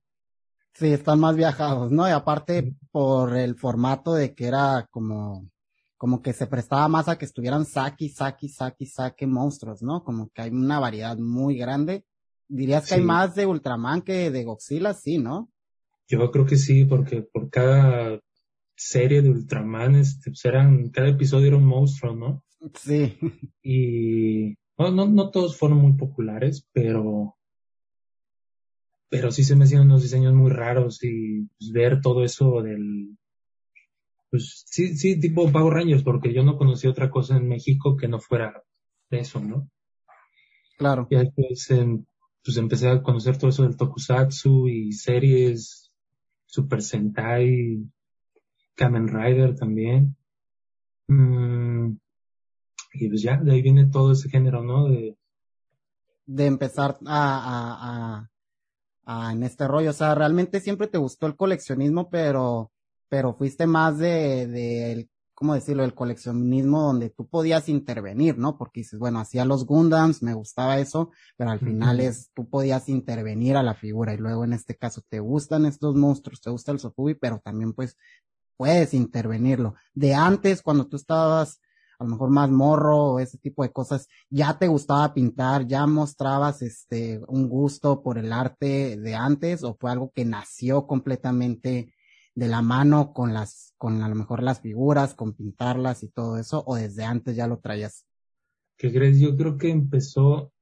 Sí, 0.73 0.89
están 0.89 1.21
más 1.21 1.37
viajados, 1.37 1.93
¿no? 1.93 2.09
Y 2.09 2.11
aparte 2.11 2.75
por 2.91 3.37
el 3.37 3.55
formato 3.55 4.15
de 4.15 4.35
que 4.35 4.47
era 4.47 4.89
como 4.91 5.49
como 6.05 6.21
que 6.21 6.35
se 6.35 6.47
prestaba 6.47 6.87
más 6.87 7.09
a 7.09 7.17
que 7.17 7.25
estuvieran 7.25 7.65
saki, 7.65 8.11
saki, 8.11 8.49
saki, 8.49 8.85
saki 8.85 9.25
monstruos, 9.25 9.83
¿no? 9.83 10.05
Como 10.05 10.29
que 10.29 10.43
hay 10.43 10.51
una 10.51 10.79
variedad 10.79 11.17
muy 11.17 11.57
grande. 11.57 12.05
¿Dirías 12.47 12.87
que 12.87 12.97
hay 12.97 13.01
más 13.01 13.35
de 13.35 13.47
Ultraman 13.47 14.03
que 14.03 14.31
de 14.31 14.45
Godzilla? 14.45 14.93
Sí, 14.93 15.17
¿no? 15.17 15.51
Yo 16.07 16.31
creo 16.31 16.45
que 16.45 16.57
sí, 16.57 16.85
porque 16.85 17.23
por 17.23 17.49
cada 17.49 18.21
serie 18.77 19.23
de 19.23 19.31
Ultraman, 19.31 19.95
este, 19.95 20.31
pues 20.31 20.45
eran, 20.45 20.91
cada 20.91 21.09
episodio 21.09 21.47
era 21.47 21.57
un 21.57 21.65
monstruo, 21.65 22.15
¿no? 22.15 22.44
Sí. 22.75 23.19
Y 23.63 24.59
no, 24.77 24.91
no, 24.91 25.07
no 25.07 25.31
todos 25.31 25.57
fueron 25.57 25.79
muy 25.79 25.95
populares, 25.95 26.69
pero, 26.73 27.37
pero 29.09 29.31
sí 29.31 29.43
se 29.43 29.57
me 29.57 29.65
hacían 29.65 29.83
unos 29.83 30.03
diseños 30.03 30.35
muy 30.35 30.51
raros 30.51 31.03
y 31.03 31.47
pues, 31.59 31.73
ver 31.73 32.03
todo 32.03 32.25
eso 32.25 32.61
del, 32.61 33.17
pues 34.35 34.65
sí, 34.67 34.97
sí, 34.97 35.21
tipo 35.21 35.51
Power 35.53 35.75
Rangers, 35.75 36.03
porque 36.03 36.35
yo 36.35 36.43
no 36.43 36.59
conocí 36.59 36.89
otra 36.89 37.09
cosa 37.09 37.37
en 37.37 37.47
México 37.47 37.97
que 37.97 38.09
no 38.09 38.19
fuera 38.19 38.65
eso, 39.11 39.39
¿no? 39.39 39.71
Claro. 40.77 41.07
Y 41.09 41.15
después 41.15 41.69
pues 42.45 42.57
empecé 42.57 42.89
a 42.89 43.01
conocer 43.01 43.39
todo 43.39 43.51
eso 43.51 43.63
del 43.63 43.77
tokusatsu 43.77 44.69
y 44.69 44.91
series, 44.91 45.93
Super 46.47 46.83
Sentai, 46.83 47.89
Kamen 48.75 49.07
Rider 49.07 49.55
también. 49.55 50.17
Mm, 51.07 51.93
y 52.95 53.09
pues 53.09 53.23
ya, 53.23 53.37
de 53.37 53.53
ahí 53.53 53.63
viene 53.63 53.87
todo 53.87 54.13
ese 54.13 54.29
género, 54.29 54.63
¿no? 54.63 54.89
De, 54.89 55.17
de 56.27 56.47
empezar 56.47 56.97
a, 57.07 58.29
a, 59.07 59.27
a, 59.27 59.33
en 59.33 59.43
este 59.43 59.67
rollo? 59.69 59.91
O 59.91 59.95
sea, 59.95 60.15
realmente 60.15 60.61
siempre 60.61 60.87
te 60.87 60.99
gustó 60.99 61.27
el 61.27 61.37
coleccionismo, 61.37 62.09
pero, 62.09 62.73
pero 63.09 63.35
fuiste 63.35 63.67
más 63.67 63.99
de, 63.99 64.47
de 64.47 65.09
¿cómo 65.35 65.55
decirlo? 65.55 65.85
El 65.85 65.95
coleccionismo 65.95 66.83
donde 66.83 67.11
tú 67.11 67.27
podías 67.27 67.69
intervenir, 67.69 68.39
¿no? 68.39 68.57
Porque 68.57 68.81
dices, 68.81 68.99
bueno, 68.99 69.19
hacía 69.19 69.45
los 69.45 69.67
Gundams, 69.67 70.23
me 70.23 70.35
gustaba 70.35 70.79
eso, 70.79 71.11
pero 71.37 71.51
al 71.51 71.59
final 71.59 72.01
es, 72.01 72.31
tú 72.33 72.49
podías 72.49 72.89
intervenir 72.89 73.57
a 73.57 73.63
la 73.63 73.75
figura 73.75 74.15
y 74.15 74.19
luego 74.19 74.45
en 74.45 74.53
este 74.53 74.77
caso 74.77 75.03
te 75.09 75.21
gustan 75.21 75.67
estos 75.67 75.97
monstruos, 75.97 76.41
te 76.41 76.51
gusta 76.51 76.73
el 76.73 76.79
Sofubi, 76.79 77.15
pero 77.15 77.41
también 77.45 77.73
pues 77.73 77.97
puedes 78.57 78.95
intervenirlo. 78.95 79.75
De 79.93 80.15
antes, 80.15 80.63
cuando 80.63 80.87
tú 80.87 80.97
estabas 80.97 81.61
a 81.99 82.05
lo 82.05 82.11
mejor 82.11 82.31
más 82.31 82.51
morro 82.51 83.13
o 83.13 83.21
ese 83.21 83.39
tipo 83.39 83.63
de 83.63 83.73
cosas, 83.73 84.09
ya 84.31 84.59
te 84.59 84.69
gustaba 84.69 85.15
pintar, 85.15 85.67
ya 85.67 85.87
mostrabas 85.87 86.63
este 86.63 87.21
un 87.29 87.49
gusto 87.49 88.03
por 88.03 88.19
el 88.19 88.33
arte 88.33 88.97
de 88.97 89.15
antes 89.15 89.65
o 89.65 89.75
fue 89.75 89.91
algo 89.91 90.13
que 90.15 90.25
nació 90.25 90.87
completamente 90.87 91.95
de 92.35 92.49
la 92.49 92.63
mano 92.63 93.13
con 93.13 93.33
las, 93.33 93.75
con 93.79 94.03
a 94.03 94.09
lo 94.09 94.15
mejor 94.15 94.43
las 94.43 94.61
figuras, 94.61 95.15
con 95.15 95.35
pintarlas 95.35 96.03
y 96.03 96.09
todo 96.09 96.37
eso, 96.37 96.65
o 96.67 96.77
desde 96.77 97.05
antes 97.05 97.37
ya 97.37 97.47
lo 97.47 97.59
traías? 97.59 98.07
¿Qué 98.77 98.93
crees? 98.93 99.21
Yo 99.21 99.37
creo 99.37 99.57
que 99.57 99.71
empezó, 99.71 100.53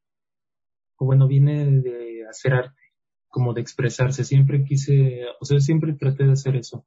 o 0.96 1.04
bueno, 1.04 1.26
viene 1.26 1.80
de 1.80 2.26
hacer 2.28 2.52
arte, 2.52 2.80
como 3.28 3.54
de 3.54 3.62
expresarse. 3.62 4.24
Siempre 4.24 4.64
quise, 4.64 5.24
o 5.40 5.44
sea, 5.44 5.60
siempre 5.60 5.94
traté 5.94 6.24
de 6.24 6.32
hacer 6.32 6.56
eso. 6.56 6.84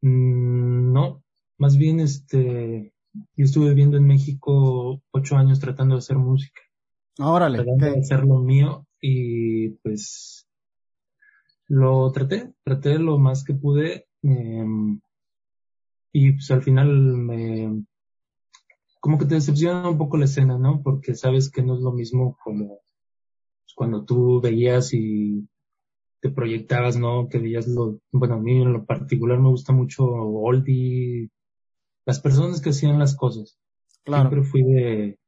Mm, 0.00 0.92
no, 0.92 1.22
más 1.56 1.76
bien 1.76 2.00
este, 2.00 2.92
yo 3.36 3.44
estuve 3.44 3.70
viviendo 3.70 3.96
en 3.96 4.06
México 4.06 5.00
ocho 5.10 5.36
años 5.36 5.60
tratando 5.60 5.94
de 5.94 6.00
hacer 6.00 6.16
música. 6.16 6.60
Órale. 7.18 7.58
Tratando 7.58 7.86
de 7.86 7.98
hacer 7.98 8.24
lo 8.24 8.40
mío 8.40 8.86
y 9.00 9.70
pues 9.82 10.46
lo 11.68 12.10
traté, 12.12 12.52
traté 12.64 12.98
lo 12.98 13.18
más 13.18 13.44
que 13.44 13.54
pude 13.54 14.06
em, 14.22 15.00
y 16.12 16.32
pues 16.32 16.50
al 16.50 16.62
final 16.62 16.88
me 16.88 17.84
como 19.00 19.18
que 19.18 19.26
te 19.26 19.36
decepciona 19.36 19.88
un 19.88 19.98
poco 19.98 20.16
la 20.16 20.24
escena, 20.24 20.58
¿no? 20.58 20.82
Porque 20.82 21.14
sabes 21.14 21.50
que 21.50 21.62
no 21.62 21.74
es 21.74 21.80
lo 21.80 21.92
mismo 21.92 22.36
como 22.42 22.80
pues, 23.64 23.74
cuando 23.74 24.04
tú 24.04 24.40
veías 24.40 24.92
y 24.92 25.48
te 26.20 26.30
proyectabas, 26.30 26.96
¿no? 26.96 27.28
Que 27.28 27.38
veías 27.38 27.68
lo, 27.68 28.00
bueno, 28.10 28.34
a 28.34 28.40
mí 28.40 28.60
en 28.60 28.72
lo 28.72 28.84
particular 28.84 29.38
me 29.38 29.50
gusta 29.50 29.72
mucho 29.72 30.04
Oldie, 30.04 31.30
las 32.08 32.20
personas 32.20 32.60
que 32.60 32.70
hacían 32.70 32.98
las 32.98 33.14
cosas. 33.14 33.58
Claro. 34.04 34.30
Siempre 34.30 34.50
fui 34.50 34.62
de, 34.62 35.18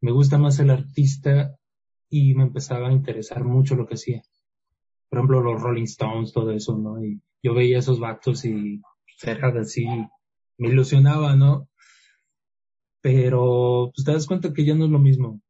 me 0.00 0.12
gusta 0.12 0.36
más 0.36 0.58
el 0.58 0.70
artista 0.70 1.56
y 2.10 2.34
me 2.34 2.42
empezaba 2.42 2.88
a 2.88 2.92
interesar 2.92 3.44
mucho 3.44 3.76
lo 3.76 3.86
que 3.86 3.94
hacía 3.94 4.22
por 5.08 5.18
ejemplo, 5.18 5.40
los 5.40 5.62
Rolling 5.62 5.84
Stones, 5.84 6.32
todo 6.32 6.50
eso, 6.50 6.76
¿no? 6.76 7.02
Y 7.02 7.20
yo 7.42 7.54
veía 7.54 7.78
esos 7.78 8.00
vatos 8.00 8.44
y 8.44 8.82
cerca 9.16 9.50
de 9.50 9.60
así, 9.60 9.86
me 10.58 10.68
ilusionaba, 10.68 11.36
¿no? 11.36 11.68
Pero 13.00 13.92
pues 13.94 14.04
te 14.04 14.12
das 14.12 14.26
cuenta 14.26 14.52
que 14.52 14.64
ya 14.64 14.74
no 14.74 14.86
es 14.86 14.90
lo 14.90 14.98
mismo. 14.98 15.40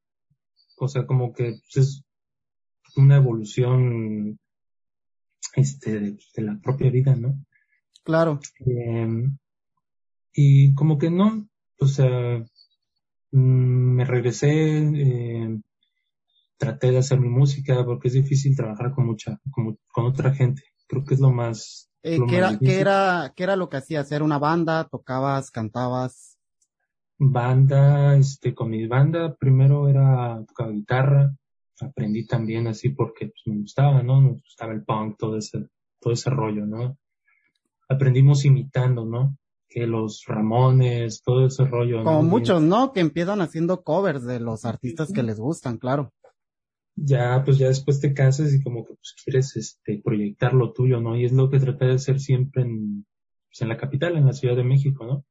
O 0.78 0.88
sea, 0.88 1.06
como 1.06 1.32
que 1.32 1.58
pues, 1.72 1.76
es 1.76 2.04
una 2.96 3.16
evolución 3.16 4.38
este, 5.54 6.00
de, 6.00 6.42
la 6.42 6.58
propia 6.62 6.90
vida, 6.90 7.16
¿no? 7.16 7.34
Claro. 8.04 8.40
Em, 8.60 9.38
y 10.36 10.74
como 10.74 10.98
que 10.98 11.10
no, 11.10 11.48
o 11.80 11.86
sea, 11.86 12.44
mm, 13.32 13.38
me 13.96 14.04
regresé, 14.04 14.50
eh, 14.78 15.58
traté 16.58 16.90
de 16.90 16.98
hacer 16.98 17.18
mi 17.18 17.30
música 17.30 17.82
porque 17.86 18.08
es 18.08 18.14
difícil 18.14 18.54
trabajar 18.54 18.92
con 18.92 19.06
mucha, 19.06 19.40
con, 19.50 19.78
con 19.90 20.04
otra 20.04 20.34
gente. 20.34 20.62
Creo 20.86 21.04
que 21.04 21.14
es 21.14 21.20
lo 21.20 21.32
más. 21.32 21.90
Eh, 22.02 22.18
¿qué, 22.28 22.36
era, 22.36 22.58
¿qué, 22.58 22.78
era, 22.78 23.32
¿Qué 23.34 23.44
era 23.44 23.56
lo 23.56 23.70
que 23.70 23.78
hacías? 23.78 24.12
¿Era 24.12 24.24
una 24.24 24.38
banda? 24.38 24.84
¿Tocabas? 24.84 25.50
¿Cantabas? 25.50 26.38
Banda, 27.18 28.14
este, 28.16 28.54
con 28.54 28.68
mi 28.68 28.86
banda 28.86 29.34
primero 29.36 29.88
era 29.88 30.44
tocar 30.46 30.70
guitarra. 30.70 31.34
Aprendí 31.80 32.26
también 32.26 32.66
así 32.66 32.90
porque 32.90 33.28
pues, 33.28 33.42
me 33.46 33.62
gustaba, 33.62 34.02
¿no? 34.02 34.20
Me 34.20 34.32
gustaba 34.32 34.74
el 34.74 34.84
punk, 34.84 35.16
todo 35.18 35.38
ese, 35.38 35.66
todo 35.98 36.12
ese 36.12 36.28
rollo, 36.28 36.66
¿no? 36.66 36.98
Aprendimos 37.88 38.44
imitando, 38.44 39.06
¿no? 39.06 39.36
Que 39.76 39.86
los 39.86 40.24
Ramones, 40.26 41.22
todo 41.22 41.46
ese 41.46 41.66
rollo. 41.66 42.02
Como 42.02 42.22
muchos, 42.22 42.62
¿no? 42.62 42.94
Que 42.94 43.00
empiezan 43.00 43.42
haciendo 43.42 43.82
covers 43.82 44.24
de 44.24 44.40
los 44.40 44.64
artistas 44.64 45.12
que 45.12 45.22
les 45.22 45.38
gustan, 45.38 45.76
claro 45.76 46.14
ya 46.96 47.42
pues 47.44 47.58
ya 47.58 47.68
después 47.68 48.00
te 48.00 48.14
casas 48.14 48.52
y 48.54 48.62
como 48.62 48.84
que 48.86 48.94
pues 48.94 49.14
quieres 49.22 49.54
este 49.56 50.00
proyectar 50.02 50.54
lo 50.54 50.72
tuyo, 50.72 51.00
¿no? 51.00 51.16
Y 51.16 51.26
es 51.26 51.32
lo 51.32 51.50
que 51.50 51.60
traté 51.60 51.84
de 51.84 51.94
hacer 51.94 52.18
siempre 52.18 52.62
en, 52.62 53.06
pues, 53.48 53.60
en 53.60 53.68
la 53.68 53.76
capital, 53.76 54.16
en 54.16 54.24
la 54.24 54.32
Ciudad 54.32 54.56
de 54.56 54.64
México, 54.64 55.04
¿no? 55.04 55.24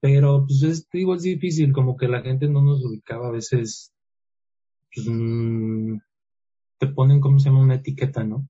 Pero 0.00 0.44
pues 0.46 0.62
es, 0.62 0.88
digo, 0.90 1.14
es 1.14 1.22
difícil, 1.22 1.72
como 1.72 1.96
que 1.96 2.08
la 2.08 2.22
gente 2.22 2.48
no 2.48 2.62
nos 2.62 2.84
ubicaba 2.84 3.28
a 3.28 3.32
veces, 3.32 3.92
pues 4.94 5.06
mm, 5.08 5.98
te 6.78 6.86
ponen, 6.88 7.20
¿cómo 7.20 7.38
se 7.38 7.48
llama? 7.48 7.62
Una 7.62 7.76
etiqueta, 7.76 8.22
¿no? 8.24 8.46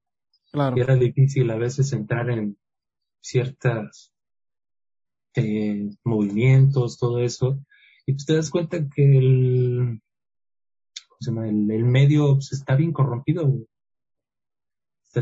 Claro. 0.53 0.77
Y 0.77 0.81
era 0.81 0.97
difícil 0.97 1.49
a 1.51 1.57
veces 1.57 1.93
entrar 1.93 2.29
en 2.31 2.57
ciertas 3.21 4.10
eh, 5.35 5.91
movimientos, 6.05 6.99
todo 6.99 7.21
eso. 7.21 7.59
Y 8.07 8.13
pues 8.13 8.27
te 8.27 8.35
das 8.35 8.51
cuenta 8.51 8.89
que 8.89 9.19
el, 9.19 10.01
el, 11.21 11.85
medio 11.85 12.35
pues, 12.35 12.53
está 12.53 12.77
bien 12.77 12.93
corrompido. 12.93 13.53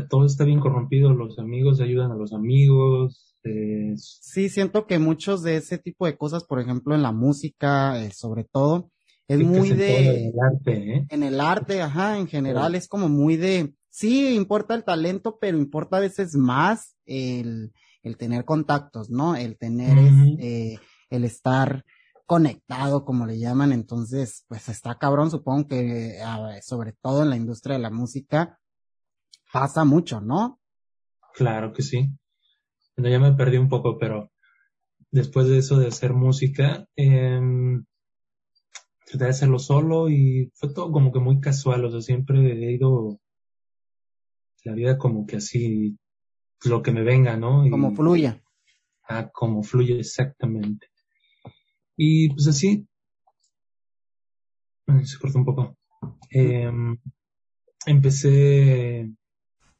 todo 0.09 0.25
está 0.25 0.45
bien 0.45 0.59
corrompido, 0.59 1.13
los 1.13 1.39
amigos 1.39 1.81
ayudan 1.81 2.11
a 2.11 2.15
los 2.15 2.33
amigos. 2.33 3.35
Eh, 3.43 3.93
sí, 3.97 4.49
siento 4.49 4.85
que 4.85 4.99
muchos 4.99 5.43
de 5.43 5.57
ese 5.57 5.77
tipo 5.77 6.05
de 6.05 6.17
cosas, 6.17 6.43
por 6.43 6.59
ejemplo, 6.59 6.95
en 6.95 7.03
la 7.03 7.11
música, 7.11 8.03
eh, 8.03 8.11
sobre 8.11 8.43
todo, 8.43 8.91
es 9.27 9.39
muy 9.39 9.69
de... 9.69 9.97
En 9.97 10.33
el 10.33 10.39
arte, 10.39 10.95
¿eh? 10.95 11.05
En 11.09 11.23
el 11.23 11.39
arte, 11.39 11.81
ajá, 11.81 12.17
en 12.17 12.27
general 12.27 12.75
es 12.75 12.87
como 12.87 13.09
muy 13.09 13.37
de... 13.37 13.73
Sí, 13.89 14.35
importa 14.35 14.75
el 14.75 14.83
talento, 14.83 15.37
pero 15.39 15.57
importa 15.57 15.97
a 15.97 16.01
veces 16.01 16.35
más 16.35 16.95
el, 17.05 17.71
el 18.03 18.17
tener 18.17 18.45
contactos, 18.45 19.09
¿no? 19.09 19.35
El 19.35 19.57
tener, 19.57 19.97
eh, 20.39 20.77
el 21.09 21.23
estar 21.23 21.85
conectado, 22.25 23.05
como 23.05 23.25
le 23.25 23.39
llaman, 23.39 23.71
entonces, 23.71 24.45
pues 24.47 24.69
está 24.69 24.97
cabrón, 24.97 25.31
supongo 25.31 25.67
que 25.67 26.19
sobre 26.61 26.93
todo 26.93 27.23
en 27.23 27.31
la 27.31 27.35
industria 27.37 27.75
de 27.75 27.81
la 27.81 27.89
música 27.89 28.59
pasa 29.51 29.83
mucho, 29.83 30.21
¿no? 30.21 30.59
Claro 31.33 31.73
que 31.73 31.81
sí. 31.81 32.09
Bueno, 32.95 33.09
ya 33.09 33.19
me 33.19 33.33
perdí 33.33 33.57
un 33.57 33.69
poco, 33.69 33.97
pero 33.97 34.31
después 35.09 35.47
de 35.47 35.57
eso 35.57 35.77
de 35.77 35.87
hacer 35.87 36.13
música, 36.13 36.85
eh, 36.95 37.39
traté 39.05 39.23
de 39.23 39.29
hacerlo 39.29 39.57
solo 39.57 40.09
y 40.09 40.51
fue 40.53 40.71
todo 40.73 40.91
como 40.91 41.11
que 41.11 41.19
muy 41.19 41.39
casual, 41.39 41.85
o 41.85 41.91
sea, 41.91 42.01
siempre 42.01 42.51
he 42.51 42.73
ido 42.73 43.19
la 44.63 44.73
vida 44.73 44.97
como 44.97 45.25
que 45.25 45.37
así, 45.37 45.97
lo 46.65 46.81
que 46.81 46.91
me 46.91 47.03
venga, 47.03 47.37
¿no? 47.37 47.69
como 47.69 47.95
fluya. 47.95 48.41
Ah, 49.07 49.29
como 49.31 49.63
fluye 49.63 49.99
exactamente. 49.99 50.87
Y 51.95 52.29
pues 52.29 52.47
así, 52.47 52.87
se 55.03 55.17
cortó 55.19 55.39
un 55.39 55.45
poco. 55.45 55.77
Em, 56.29 56.97
empecé 57.85 59.11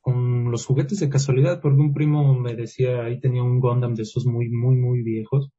con 0.02 0.52
los 0.52 0.66
juguetes 0.66 1.00
de 1.00 1.10
casualidad, 1.10 1.62
porque 1.62 1.82
un 1.82 1.94
primo 1.94 2.34
me 2.34 2.56
decía, 2.56 3.04
ahí 3.04 3.20
tenía 3.20 3.44
un 3.44 3.60
Gundam 3.60 3.94
de 3.96 4.04
esos 4.04 4.26
muy, 4.26 4.50
muy, 4.50 4.76
muy 4.76 5.04
viejos, 5.04 5.52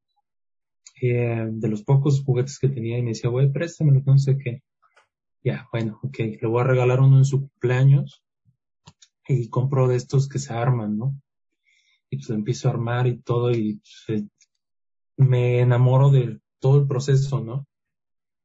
eh, 1.01 1.47
de 1.49 1.67
los 1.67 1.83
pocos 1.83 2.23
juguetes 2.23 2.59
que 2.59 2.69
tenía, 2.69 2.97
y 2.97 3.03
me 3.03 3.09
decía, 3.09 3.29
güey, 3.29 3.51
préstamelo, 3.51 4.01
no 4.05 4.17
sé 4.17 4.37
qué. 4.37 4.61
Ya, 5.43 5.67
bueno, 5.71 5.99
ok, 6.03 6.17
le 6.41 6.47
voy 6.47 6.61
a 6.61 6.65
regalar 6.65 6.99
uno 6.99 7.17
en 7.17 7.25
su 7.25 7.41
cumpleaños, 7.41 8.23
y 9.27 9.49
compro 9.49 9.87
de 9.87 9.95
estos 9.95 10.27
que 10.27 10.39
se 10.39 10.53
arman, 10.53 10.97
¿no? 10.97 11.15
Y 12.09 12.17
pues 12.17 12.29
lo 12.29 12.35
empiezo 12.35 12.67
a 12.67 12.71
armar 12.71 13.07
y 13.07 13.19
todo, 13.21 13.51
y 13.51 13.81
pues, 14.07 14.23
me 15.17 15.59
enamoro 15.59 16.09
del 16.09 16.41
todo 16.59 16.79
el 16.79 16.87
proceso, 16.87 17.41
¿no? 17.41 17.67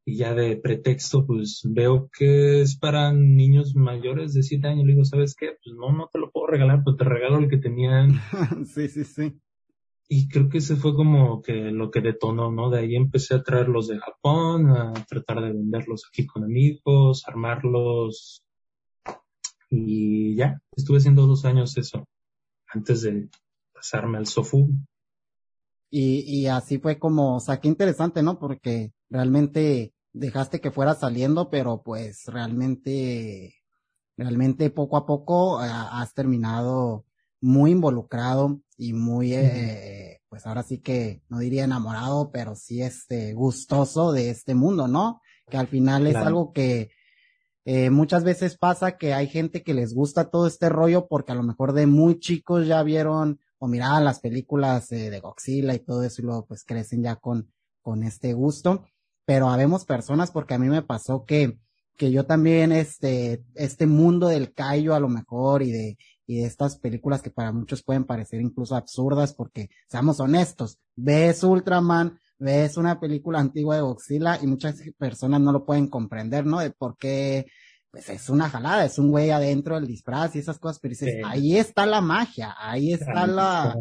Y 0.04 0.18
ya 0.18 0.34
de 0.34 0.56
pretexto, 0.56 1.26
pues 1.26 1.62
veo 1.64 2.08
que 2.16 2.62
es 2.62 2.78
para 2.78 3.12
niños 3.12 3.74
mayores 3.74 4.34
de 4.34 4.42
7 4.44 4.68
años. 4.68 4.86
Le 4.86 4.92
digo, 4.92 5.04
¿sabes 5.04 5.34
qué? 5.34 5.56
Pues 5.62 5.74
no, 5.76 5.92
no 5.92 6.08
te 6.12 6.20
lo 6.20 6.30
puedo 6.30 6.46
regalar, 6.46 6.84
pues 6.84 6.96
te 6.96 7.04
regalo 7.04 7.38
el 7.38 7.48
que 7.48 7.58
tenían. 7.58 8.20
sí, 8.66 8.88
sí, 8.88 9.04
sí. 9.04 9.40
Y 10.08 10.28
creo 10.28 10.48
que 10.48 10.58
ese 10.58 10.76
fue 10.76 10.94
como 10.94 11.42
que 11.42 11.72
lo 11.72 11.90
que 11.90 12.00
detonó, 12.00 12.52
¿no? 12.52 12.70
De 12.70 12.78
ahí 12.78 12.94
empecé 12.94 13.34
a 13.34 13.42
traerlos 13.42 13.88
de 13.88 13.98
Japón, 13.98 14.70
a 14.70 14.92
tratar 15.08 15.42
de 15.42 15.52
venderlos 15.52 16.04
aquí 16.08 16.24
con 16.26 16.44
amigos, 16.44 17.24
armarlos. 17.26 18.45
Y 19.68 20.36
ya, 20.36 20.60
estuve 20.76 20.98
haciendo 20.98 21.26
dos 21.26 21.44
años 21.44 21.76
eso, 21.76 22.06
antes 22.68 23.02
de 23.02 23.28
pasarme 23.72 24.18
al 24.18 24.26
Sofu. 24.26 24.70
Y, 25.90 26.20
y 26.20 26.46
así 26.46 26.78
fue 26.78 26.98
como, 26.98 27.36
o 27.36 27.40
sea, 27.40 27.58
qué 27.60 27.68
interesante, 27.68 28.22
¿no? 28.22 28.38
Porque 28.38 28.92
realmente 29.08 29.94
dejaste 30.12 30.60
que 30.60 30.70
fuera 30.70 30.94
saliendo, 30.94 31.50
pero 31.50 31.82
pues 31.82 32.24
realmente, 32.26 33.54
realmente 34.16 34.70
poco 34.70 34.96
a 34.96 35.06
poco 35.06 35.62
eh, 35.62 35.68
has 35.70 36.14
terminado 36.14 37.04
muy 37.40 37.72
involucrado 37.72 38.60
y 38.78 38.92
muy, 38.92 39.34
eh, 39.34 40.20
pues 40.28 40.46
ahora 40.46 40.62
sí 40.62 40.78
que 40.78 41.22
no 41.28 41.38
diría 41.38 41.64
enamorado, 41.64 42.30
pero 42.32 42.54
sí 42.54 42.82
este 42.82 43.34
gustoso 43.34 44.12
de 44.12 44.30
este 44.30 44.54
mundo, 44.54 44.88
¿no? 44.88 45.20
Que 45.48 45.58
al 45.58 45.68
final 45.68 46.06
es 46.06 46.16
algo 46.16 46.52
que 46.52 46.90
eh, 47.68 47.90
muchas 47.90 48.22
veces 48.22 48.56
pasa 48.56 48.96
que 48.96 49.12
hay 49.12 49.26
gente 49.26 49.64
que 49.64 49.74
les 49.74 49.92
gusta 49.92 50.30
todo 50.30 50.46
este 50.46 50.68
rollo 50.68 51.08
porque 51.08 51.32
a 51.32 51.34
lo 51.34 51.42
mejor 51.42 51.72
de 51.72 51.88
muy 51.88 52.20
chicos 52.20 52.68
ya 52.68 52.80
vieron 52.84 53.40
o 53.58 53.66
miraban 53.66 54.04
las 54.04 54.20
películas 54.20 54.92
eh, 54.92 55.10
de 55.10 55.18
Godzilla 55.18 55.74
y 55.74 55.80
todo 55.80 56.04
eso 56.04 56.22
y 56.22 56.26
luego 56.26 56.46
pues 56.46 56.62
crecen 56.62 57.02
ya 57.02 57.16
con, 57.16 57.50
con 57.82 58.04
este 58.04 58.34
gusto. 58.34 58.84
Pero 59.24 59.48
habemos 59.48 59.84
personas 59.84 60.30
porque 60.30 60.54
a 60.54 60.58
mí 60.60 60.68
me 60.68 60.82
pasó 60.82 61.24
que, 61.24 61.58
que 61.96 62.12
yo 62.12 62.24
también 62.24 62.70
este, 62.70 63.42
este 63.56 63.86
mundo 63.88 64.28
del 64.28 64.52
callo 64.52 64.94
a 64.94 65.00
lo 65.00 65.08
mejor 65.08 65.64
y 65.64 65.72
de, 65.72 65.98
y 66.24 66.36
de 66.42 66.46
estas 66.46 66.78
películas 66.78 67.20
que 67.20 67.30
para 67.30 67.50
muchos 67.50 67.82
pueden 67.82 68.04
parecer 68.04 68.40
incluso 68.40 68.76
absurdas 68.76 69.34
porque 69.34 69.70
seamos 69.88 70.20
honestos, 70.20 70.78
ves 70.94 71.42
Ultraman, 71.42 72.20
ves 72.38 72.76
una 72.76 73.00
película 73.00 73.38
antigua 73.38 73.76
de 73.76 73.82
Godzilla 73.82 74.38
y 74.42 74.46
muchas 74.46 74.80
personas 74.98 75.40
no 75.40 75.52
lo 75.52 75.64
pueden 75.64 75.88
comprender, 75.88 76.46
¿no? 76.46 76.60
De 76.60 76.70
por 76.70 76.96
qué, 76.96 77.46
pues 77.90 78.08
es 78.10 78.28
una 78.28 78.48
jalada, 78.48 78.84
es 78.84 78.98
un 78.98 79.10
güey 79.10 79.30
adentro 79.30 79.76
del 79.76 79.86
disfraz 79.86 80.36
y 80.36 80.40
esas 80.40 80.58
cosas, 80.58 80.78
pero 80.80 80.90
dices, 80.90 81.22
ahí 81.24 81.56
está 81.56 81.86
la 81.86 82.00
magia, 82.00 82.54
ahí 82.58 82.92
está 82.92 83.26
la, 83.26 83.74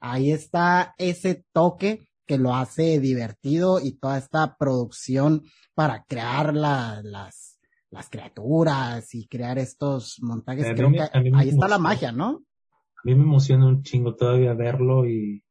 ahí 0.00 0.30
está 0.30 0.94
ese 0.98 1.44
toque 1.52 2.08
que 2.26 2.38
lo 2.38 2.54
hace 2.54 3.00
divertido 3.00 3.80
y 3.80 3.98
toda 3.98 4.18
esta 4.18 4.56
producción 4.56 5.42
para 5.74 6.04
crear 6.04 6.54
la, 6.54 7.00
las, 7.02 7.60
las 7.90 8.10
criaturas 8.10 9.14
y 9.14 9.26
crear 9.28 9.58
estos 9.58 10.18
montajes. 10.20 10.66
Creo 10.74 10.90
que 10.90 11.08
ahí 11.34 11.50
está 11.50 11.68
la 11.68 11.78
magia, 11.78 12.12
¿no? 12.12 12.42
A 12.96 13.02
mí 13.04 13.14
me 13.14 13.22
emociona 13.22 13.66
un 13.66 13.82
chingo 13.82 14.16
todavía 14.16 14.54
verlo 14.54 15.06
y 15.06 15.44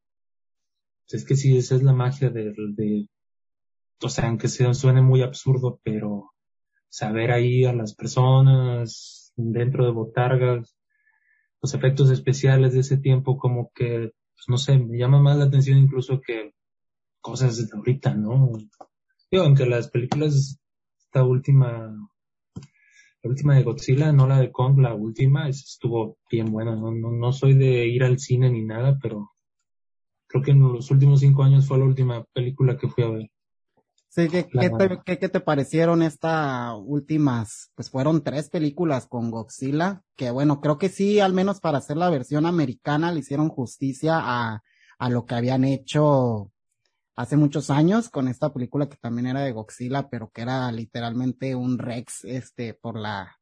es 1.12 1.26
que 1.26 1.36
sí, 1.36 1.58
esa 1.58 1.76
es 1.76 1.84
la 1.84 1.94
magia 1.94 2.30
de, 2.30 2.54
de 2.56 3.08
o 4.02 4.10
sea, 4.10 4.28
aunque 4.28 4.48
se 4.48 4.72
suene 4.74 5.02
muy 5.02 5.22
absurdo, 5.22 5.80
pero 5.84 6.32
saber 6.90 7.32
ahí 7.32 7.66
a 7.66 7.74
las 7.74 7.96
personas 7.96 9.34
dentro 9.36 9.86
de 9.86 9.92
botargas, 9.92 10.76
los 11.62 11.74
efectos 11.74 12.10
especiales 12.12 12.74
de 12.74 12.82
ese 12.82 12.98
tiempo 12.98 13.38
como 13.38 13.72
que, 13.74 14.12
pues 14.36 14.46
no 14.48 14.58
sé, 14.58 14.78
me 14.78 14.98
llama 14.98 15.22
más 15.22 15.38
la 15.38 15.46
atención 15.46 15.78
incluso 15.78 16.22
que 16.22 16.54
cosas 17.22 17.58
de 17.58 17.76
ahorita, 17.76 18.14
¿no? 18.14 18.52
Digo, 19.32 19.44
aunque 19.44 19.66
las 19.66 19.90
películas, 19.90 20.60
esta 21.00 21.24
última, 21.24 21.96
la 23.24 23.30
última 23.30 23.56
de 23.56 23.64
Godzilla, 23.64 24.12
no 24.12 24.28
la 24.28 24.40
de 24.40 24.52
Kong, 24.52 24.80
la 24.80 24.94
última, 24.94 25.50
estuvo 25.50 26.18
bien 26.30 26.52
buena, 26.52 26.76
no, 26.76 26.92
no, 26.92 27.12
no 27.12 27.32
soy 27.32 27.56
de 27.56 27.88
ir 27.88 28.04
al 28.04 28.20
cine 28.20 28.52
ni 28.52 28.64
nada, 28.64 29.00
pero 29.02 29.35
creo 30.36 30.44
que 30.44 30.52
en 30.52 30.74
los 30.74 30.92
últimos 30.92 31.22
cinco 31.22 31.44
años 31.44 31.66
fue 31.66 31.78
la 31.78 31.86
última 31.86 32.26
película 32.34 32.78
que 32.78 32.90
fui 32.90 33.04
a 33.06 33.10
ver. 33.10 33.32
Sí, 34.10 34.28
¿qué, 34.30 34.48
¿qué, 35.06 35.30
te, 35.30 35.40
parecieron 35.40 36.02
estas 36.02 36.74
últimas? 36.86 37.72
Pues 37.76 37.90
fueron 37.90 38.24
tres 38.24 38.50
películas 38.50 39.08
con 39.08 39.32
Godzilla, 39.32 40.04
que 40.16 40.32
bueno, 40.32 40.62
creo 40.62 40.78
que 40.78 40.90
sí, 40.90 41.20
al 41.20 41.34
menos 41.34 41.60
para 41.60 41.78
hacer 41.78 41.98
la 41.98 42.10
versión 42.10 42.46
americana, 42.46 43.12
le 43.12 43.20
hicieron 43.20 43.50
justicia 43.50 44.20
a, 44.22 44.62
a 45.00 45.10
lo 45.10 45.26
que 45.26 45.36
habían 45.36 45.64
hecho 45.64 46.52
hace 47.16 47.38
muchos 47.38 47.70
años 47.70 48.10
con 48.10 48.28
esta 48.28 48.54
película 48.54 48.90
que 48.90 48.98
también 48.98 49.28
era 49.28 49.42
de 49.42 49.54
Godzilla, 49.54 50.10
pero 50.10 50.30
que 50.32 50.42
era 50.42 50.72
literalmente 50.72 51.56
un 51.56 51.78
Rex, 51.78 52.26
este, 52.26 52.74
por 52.74 52.98
la, 52.98 53.38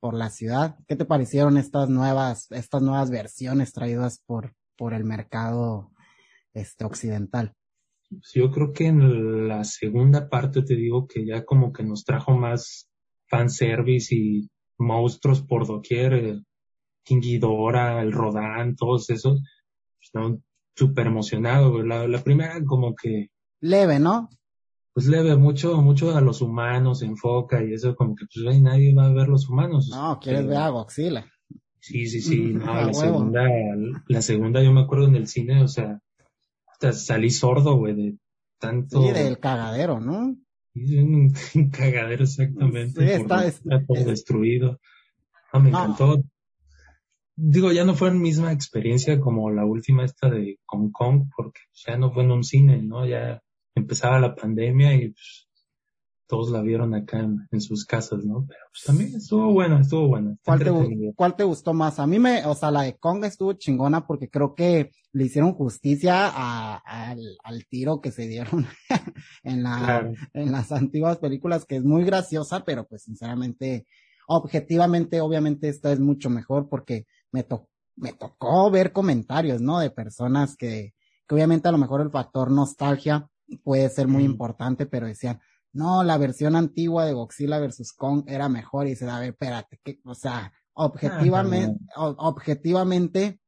por 0.00 0.14
la 0.14 0.30
ciudad. 0.30 0.76
¿Qué 0.86 0.96
te 0.96 1.04
parecieron 1.04 1.58
estas 1.58 1.88
nuevas, 1.90 2.50
estas 2.50 2.82
nuevas 2.82 3.10
versiones 3.10 3.72
traídas 3.72 4.22
por, 4.26 4.54
por 4.76 4.92
el 4.94 5.04
mercado 5.04 5.92
este, 6.54 6.84
occidental. 6.84 7.54
Yo 8.34 8.50
creo 8.50 8.72
que 8.72 8.86
en 8.86 9.48
la 9.48 9.64
segunda 9.64 10.28
parte 10.28 10.62
te 10.62 10.76
digo 10.76 11.06
que 11.06 11.24
ya 11.24 11.44
como 11.44 11.72
que 11.72 11.82
nos 11.82 12.04
trajo 12.04 12.32
más 12.36 12.88
fanservice 13.28 14.14
y 14.14 14.50
monstruos 14.78 15.42
por 15.42 15.66
doquier, 15.66 16.12
el 16.12 16.44
el 17.04 18.12
Rodán, 18.12 18.76
todos 18.76 19.10
esos. 19.10 19.42
Estaban 20.00 20.42
súper 20.74 21.06
emocionados. 21.06 21.84
La, 21.84 22.06
la 22.06 22.22
primera 22.22 22.62
como 22.64 22.94
que... 22.94 23.30
Leve, 23.60 23.98
¿no? 23.98 24.28
Pues 24.94 25.06
leve, 25.06 25.36
mucho, 25.36 25.80
mucho 25.80 26.14
a 26.14 26.20
los 26.20 26.42
humanos 26.42 26.98
se 26.98 27.06
enfoca 27.06 27.64
y 27.64 27.72
eso 27.72 27.96
como 27.96 28.14
que 28.14 28.26
pues 28.26 28.60
nadie 28.60 28.94
va 28.94 29.06
a 29.06 29.12
ver 29.12 29.28
los 29.28 29.48
humanos. 29.48 29.88
No, 29.90 30.18
quieres 30.20 30.46
ver 30.46 30.58
a 30.58 30.68
Godzilla. 30.68 31.26
Sí, 31.80 32.06
sí, 32.06 32.20
sí, 32.20 32.52
no, 32.52 32.74
la 32.86 32.92
segunda, 32.92 33.42
la 34.06 34.22
segunda 34.22 34.62
yo 34.62 34.70
me 34.70 34.82
acuerdo 34.82 35.06
en 35.06 35.16
el 35.16 35.28
cine, 35.28 35.62
o 35.62 35.68
sea, 35.68 35.98
salí 36.92 37.30
sordo, 37.30 37.76
güey, 37.76 37.94
de 37.94 38.16
tanto. 38.58 39.02
Sí, 39.02 39.12
del 39.12 39.38
cagadero, 39.38 40.00
¿no? 40.00 40.36
Sí, 40.74 40.98
un, 41.54 41.70
cagadero 41.70 42.24
exactamente. 42.24 43.00
Sí, 43.00 43.12
está, 43.12 43.84
todo 43.86 44.04
destruido. 44.04 44.80
No, 45.52 45.60
me 45.60 45.68
encantó. 45.68 46.22
Digo, 47.34 47.72
ya 47.72 47.84
no 47.84 47.94
fue 47.94 48.10
la 48.10 48.16
misma 48.16 48.52
experiencia 48.52 49.18
como 49.20 49.50
la 49.50 49.64
última 49.64 50.04
esta 50.04 50.28
de 50.28 50.58
Hong 50.66 50.90
Kong, 50.90 51.24
porque 51.34 51.60
ya 51.72 51.96
no 51.96 52.12
fue 52.12 52.24
en 52.24 52.30
un 52.30 52.44
cine, 52.44 52.82
¿no? 52.82 53.06
Ya 53.06 53.40
empezaba 53.74 54.20
la 54.20 54.34
pandemia 54.34 54.94
y 54.94 55.08
pues, 55.08 55.48
todos 56.32 56.50
la 56.50 56.62
vieron 56.62 56.94
acá 56.94 57.18
en, 57.18 57.60
sus 57.60 57.84
casas, 57.84 58.24
¿no? 58.24 58.46
Pero 58.48 58.60
pues 58.70 58.84
también 58.86 59.14
estuvo 59.14 59.52
buena, 59.52 59.82
estuvo 59.82 60.08
buena. 60.08 60.34
¿Cuál 60.42 60.64
te, 60.64 61.12
¿Cuál 61.14 61.36
te, 61.36 61.44
gustó 61.44 61.74
más? 61.74 61.98
A 61.98 62.06
mí 62.06 62.18
me, 62.18 62.46
o 62.46 62.54
sea, 62.54 62.70
la 62.70 62.84
de 62.84 62.96
Kong 62.96 63.22
estuvo 63.26 63.52
chingona 63.52 64.06
porque 64.06 64.30
creo 64.30 64.54
que 64.54 64.92
le 65.12 65.24
hicieron 65.24 65.52
justicia 65.52 66.30
a, 66.32 66.78
al, 66.78 67.36
al, 67.44 67.66
tiro 67.66 68.00
que 68.00 68.10
se 68.12 68.28
dieron 68.28 68.66
en 69.44 69.62
la, 69.62 70.10
en 70.32 70.52
las 70.52 70.72
antiguas 70.72 71.18
películas, 71.18 71.66
que 71.66 71.76
es 71.76 71.84
muy 71.84 72.02
graciosa, 72.02 72.64
pero 72.64 72.86
pues 72.88 73.02
sinceramente, 73.02 73.86
objetivamente, 74.26 75.20
obviamente 75.20 75.68
esta 75.68 75.92
es 75.92 76.00
mucho 76.00 76.30
mejor 76.30 76.70
porque 76.70 77.04
me 77.30 77.42
tocó 77.42 77.68
me 77.94 78.14
tocó 78.14 78.70
ver 78.70 78.90
comentarios, 78.90 79.60
¿no? 79.60 79.78
De 79.78 79.90
personas 79.90 80.56
que, 80.56 80.94
que 81.28 81.34
obviamente 81.34 81.68
a 81.68 81.72
lo 81.72 81.76
mejor 81.76 82.00
el 82.00 82.10
factor 82.10 82.50
nostalgia 82.50 83.28
puede 83.62 83.90
ser 83.90 84.08
muy 84.08 84.24
importante, 84.24 84.86
pero 84.86 85.06
decían, 85.06 85.40
no, 85.72 86.04
la 86.04 86.18
versión 86.18 86.56
antigua 86.56 87.06
de 87.06 87.14
Godzilla 87.14 87.58
versus 87.58 87.92
Kong 87.92 88.24
era 88.26 88.48
mejor 88.48 88.86
y 88.86 88.96
se 88.96 89.06
da, 89.06 89.16
a 89.16 89.20
ver, 89.20 89.30
espérate, 89.30 89.80
que, 89.82 90.00
o 90.04 90.14
sea, 90.14 90.52
objetivamente, 90.74 91.78
objetivamente, 91.96 93.40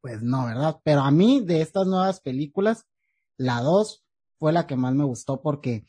pues 0.00 0.22
no, 0.22 0.46
¿verdad? 0.46 0.80
Pero 0.84 1.00
a 1.02 1.10
mí 1.10 1.40
de 1.40 1.62
estas 1.62 1.86
nuevas 1.86 2.20
películas, 2.20 2.86
la 3.36 3.60
dos 3.60 4.04
fue 4.38 4.52
la 4.52 4.66
que 4.66 4.76
más 4.76 4.94
me 4.94 5.04
gustó 5.04 5.40
porque 5.40 5.84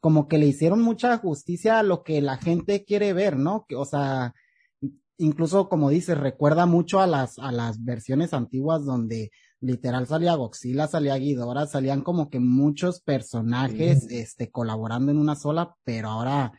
como 0.00 0.28
que 0.28 0.38
le 0.38 0.46
hicieron 0.46 0.82
mucha 0.82 1.18
justicia 1.18 1.78
a 1.78 1.82
lo 1.82 2.02
que 2.02 2.20
la 2.20 2.36
gente 2.36 2.84
quiere 2.84 3.12
ver, 3.12 3.36
¿no? 3.36 3.66
Que, 3.68 3.76
o 3.76 3.84
sea, 3.84 4.34
incluso 5.18 5.68
como 5.68 5.90
dices, 5.90 6.18
recuerda 6.18 6.66
mucho 6.66 7.00
a 7.00 7.06
las, 7.06 7.38
a 7.38 7.52
las 7.52 7.84
versiones 7.84 8.34
antiguas 8.34 8.84
donde 8.84 9.30
literal 9.62 10.06
salía 10.06 10.34
Godzilla, 10.34 10.88
salía 10.88 11.16
Ghidorah, 11.16 11.66
salían 11.66 12.02
como 12.02 12.28
que 12.28 12.40
muchos 12.40 13.00
personajes, 13.00 14.06
este, 14.10 14.50
colaborando 14.50 15.12
en 15.12 15.18
una 15.18 15.36
sola, 15.36 15.76
pero 15.84 16.08
ahora 16.08 16.52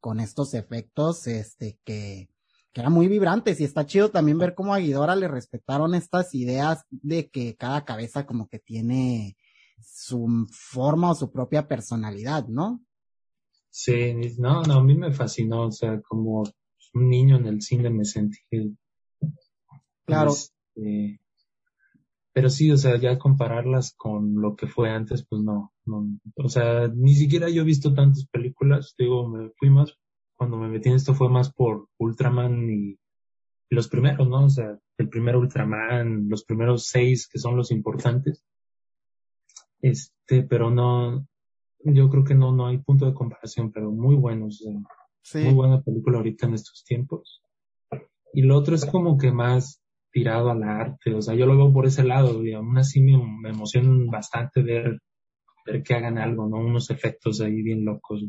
con 0.00 0.18
estos 0.20 0.54
efectos, 0.54 1.26
este, 1.28 1.78
que, 1.84 2.28
que 2.72 2.80
eran 2.80 2.92
muy 2.92 3.06
vibrantes 3.06 3.60
y 3.60 3.64
está 3.64 3.86
chido 3.86 4.10
también 4.10 4.38
ver 4.38 4.54
cómo 4.54 4.74
a 4.74 4.80
Ghidorah 4.80 5.14
le 5.14 5.28
respetaron 5.28 5.94
estas 5.94 6.34
ideas 6.34 6.84
de 6.90 7.30
que 7.30 7.54
cada 7.54 7.84
cabeza 7.84 8.26
como 8.26 8.48
que 8.48 8.58
tiene 8.58 9.36
su 9.80 10.46
forma 10.50 11.12
o 11.12 11.14
su 11.14 11.30
propia 11.30 11.68
personalidad, 11.68 12.46
¿no? 12.48 12.82
Sí, 13.70 14.12
no, 14.38 14.62
no, 14.62 14.74
a 14.74 14.82
mí 14.82 14.96
me 14.96 15.12
fascinó, 15.12 15.66
o 15.66 15.72
sea, 15.72 16.00
como 16.00 16.42
un 16.94 17.08
niño 17.08 17.36
en 17.36 17.46
el 17.46 17.62
cine 17.62 17.90
me 17.90 18.04
sentí. 18.04 18.40
Claro. 20.04 20.32
Este, 20.32 21.20
pero 22.32 22.48
sí, 22.48 22.70
o 22.70 22.76
sea, 22.76 22.96
ya 22.96 23.18
compararlas 23.18 23.94
con 23.96 24.40
lo 24.40 24.54
que 24.54 24.66
fue 24.66 24.90
antes, 24.90 25.26
pues 25.28 25.42
no, 25.42 25.72
no, 25.84 26.06
o 26.36 26.48
sea, 26.48 26.88
ni 26.88 27.14
siquiera 27.14 27.48
yo 27.48 27.62
he 27.62 27.64
visto 27.64 27.92
tantas 27.92 28.26
películas, 28.26 28.94
digo, 28.96 29.28
me 29.28 29.50
fui 29.58 29.70
más, 29.70 29.96
cuando 30.36 30.56
me 30.56 30.68
metí 30.68 30.88
en 30.88 30.94
esto 30.94 31.14
fue 31.14 31.28
más 31.28 31.52
por 31.52 31.88
Ultraman 31.98 32.70
y, 32.70 32.98
los 33.70 33.88
primeros, 33.88 34.28
¿no? 34.28 34.46
O 34.46 34.50
sea, 34.50 34.78
el 34.98 35.08
primer 35.08 35.36
Ultraman, 35.36 36.28
los 36.28 36.44
primeros 36.44 36.86
seis 36.86 37.28
que 37.28 37.38
son 37.38 37.56
los 37.56 37.70
importantes. 37.70 38.44
Este, 39.80 40.42
pero 40.42 40.70
no, 40.70 41.24
yo 41.84 42.10
creo 42.10 42.24
que 42.24 42.34
no, 42.34 42.52
no 42.52 42.66
hay 42.66 42.78
punto 42.78 43.06
de 43.06 43.14
comparación, 43.14 43.70
pero 43.70 43.92
muy 43.92 44.16
buenos, 44.16 44.60
muy 45.34 45.54
buena 45.54 45.80
película 45.82 46.18
ahorita 46.18 46.46
en 46.46 46.54
estos 46.54 46.84
tiempos. 46.84 47.42
Y 48.32 48.42
lo 48.42 48.56
otro 48.56 48.74
es 48.74 48.84
como 48.84 49.16
que 49.18 49.32
más 49.32 49.79
tirado 50.12 50.50
al 50.50 50.62
arte, 50.62 51.14
o 51.14 51.22
sea, 51.22 51.34
yo 51.34 51.46
lo 51.46 51.56
veo 51.56 51.72
por 51.72 51.86
ese 51.86 52.04
lado, 52.04 52.44
y 52.44 52.52
aún 52.52 52.76
así 52.78 53.00
me, 53.00 53.16
me 53.16 53.50
emociona 53.50 54.10
bastante 54.10 54.62
ver, 54.62 55.00
ver 55.66 55.82
que 55.82 55.94
hagan 55.94 56.18
algo, 56.18 56.48
¿no? 56.48 56.58
Unos 56.58 56.90
efectos 56.90 57.40
ahí 57.40 57.62
bien 57.62 57.84
locos. 57.84 58.24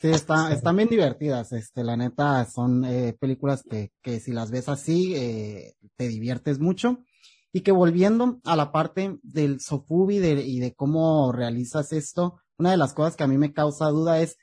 Sí, 0.00 0.08
está, 0.08 0.52
están 0.52 0.76
bien 0.76 0.88
divertidas, 0.88 1.52
este, 1.52 1.84
la 1.84 1.96
neta, 1.96 2.44
son 2.46 2.84
eh, 2.84 3.16
películas 3.20 3.62
que, 3.62 3.92
que 4.02 4.18
si 4.18 4.32
las 4.32 4.50
ves 4.50 4.68
así, 4.68 5.14
eh, 5.14 5.74
te 5.96 6.08
diviertes 6.08 6.58
mucho. 6.58 7.04
Y 7.52 7.60
que 7.60 7.70
volviendo 7.70 8.40
a 8.44 8.56
la 8.56 8.72
parte 8.72 9.18
del 9.22 9.60
Sofubi 9.60 10.18
de, 10.18 10.42
y 10.42 10.58
de 10.58 10.74
cómo 10.74 11.30
realizas 11.32 11.92
esto, 11.92 12.40
una 12.58 12.70
de 12.70 12.78
las 12.78 12.94
cosas 12.94 13.14
que 13.14 13.24
a 13.24 13.26
mí 13.28 13.38
me 13.38 13.52
causa 13.52 13.90
duda 13.90 14.20
es 14.20 14.38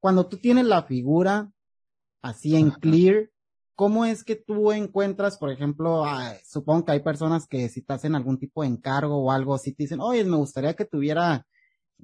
cuando 0.00 0.26
tú 0.26 0.38
tienes 0.38 0.66
la 0.66 0.82
figura 0.82 1.52
así 2.22 2.56
en 2.56 2.70
clear, 2.70 3.30
¿cómo 3.76 4.04
es 4.04 4.24
que 4.24 4.34
tú 4.34 4.72
encuentras, 4.72 5.38
por 5.38 5.50
ejemplo, 5.50 6.04
supongo 6.44 6.86
que 6.86 6.92
hay 6.92 7.00
personas 7.00 7.46
que 7.46 7.68
si 7.68 7.82
te 7.82 7.92
hacen 7.92 8.16
algún 8.16 8.38
tipo 8.38 8.62
de 8.62 8.68
encargo 8.68 9.16
o 9.18 9.30
algo, 9.30 9.58
si 9.58 9.72
te 9.72 9.84
dicen, 9.84 10.00
oye, 10.00 10.24
me 10.24 10.36
gustaría 10.36 10.74
que 10.74 10.84
tuviera 10.84 11.46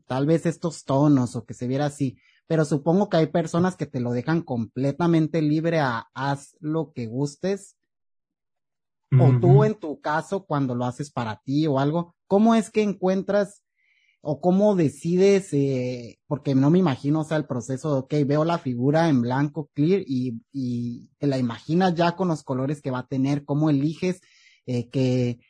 tal 0.06 0.26
vez 0.26 0.46
estos 0.46 0.85
tonos 0.85 1.35
o 1.35 1.44
que 1.44 1.54
se 1.54 1.66
viera 1.66 1.87
así 1.87 2.16
pero 2.52 2.66
supongo 2.66 3.08
que 3.08 3.16
hay 3.16 3.28
personas 3.28 3.76
que 3.76 3.87
te 3.87 3.98
lo 3.98 4.12
dejan 4.12 4.42
completamente 4.42 5.40
libre 5.40 5.80
a 5.80 6.11
haz 6.12 6.54
lo 6.61 6.92
que 6.92 7.06
gustes. 7.06 7.78
O 9.18 9.40
tú 9.40 9.64
en 9.64 9.74
tu 9.74 10.02
caso, 10.02 10.44
cuando 10.44 10.74
lo 10.74 10.85
haces 10.85 11.11
para 11.11 11.40
ti 11.42 11.66
o 11.66 11.78
algo, 11.78 12.14
¿cómo 12.26 12.54
es 12.54 12.70
que 12.70 12.82
encuentras 12.82 13.62
o 14.22 14.40
cómo 14.40 14.76
decides, 14.76 15.52
eh, 15.52 16.20
porque 16.28 16.54
no 16.54 16.70
me 16.70 16.78
imagino, 16.78 17.20
o 17.20 17.24
sea, 17.24 17.37
el 17.37 17.46
proceso 17.46 17.92
de, 17.92 17.98
ok, 18.00 18.26
veo 18.26 18.44
la 18.44 18.58
figura 18.58 19.08
en 19.08 19.20
blanco, 19.20 19.68
clear, 19.74 20.02
y, 20.06 20.40
y 20.52 21.11
te 21.18 21.26
la 21.26 21.38
imaginas 21.38 21.94
ya 21.96 22.14
con 22.14 22.28
los 22.28 22.44
colores 22.44 22.80
que 22.80 22.92
va 22.92 23.00
a 23.00 23.08
tener, 23.08 23.44
cómo 23.44 23.68
eliges 23.68 24.20
eh, 24.64 24.88
que, 24.90 25.40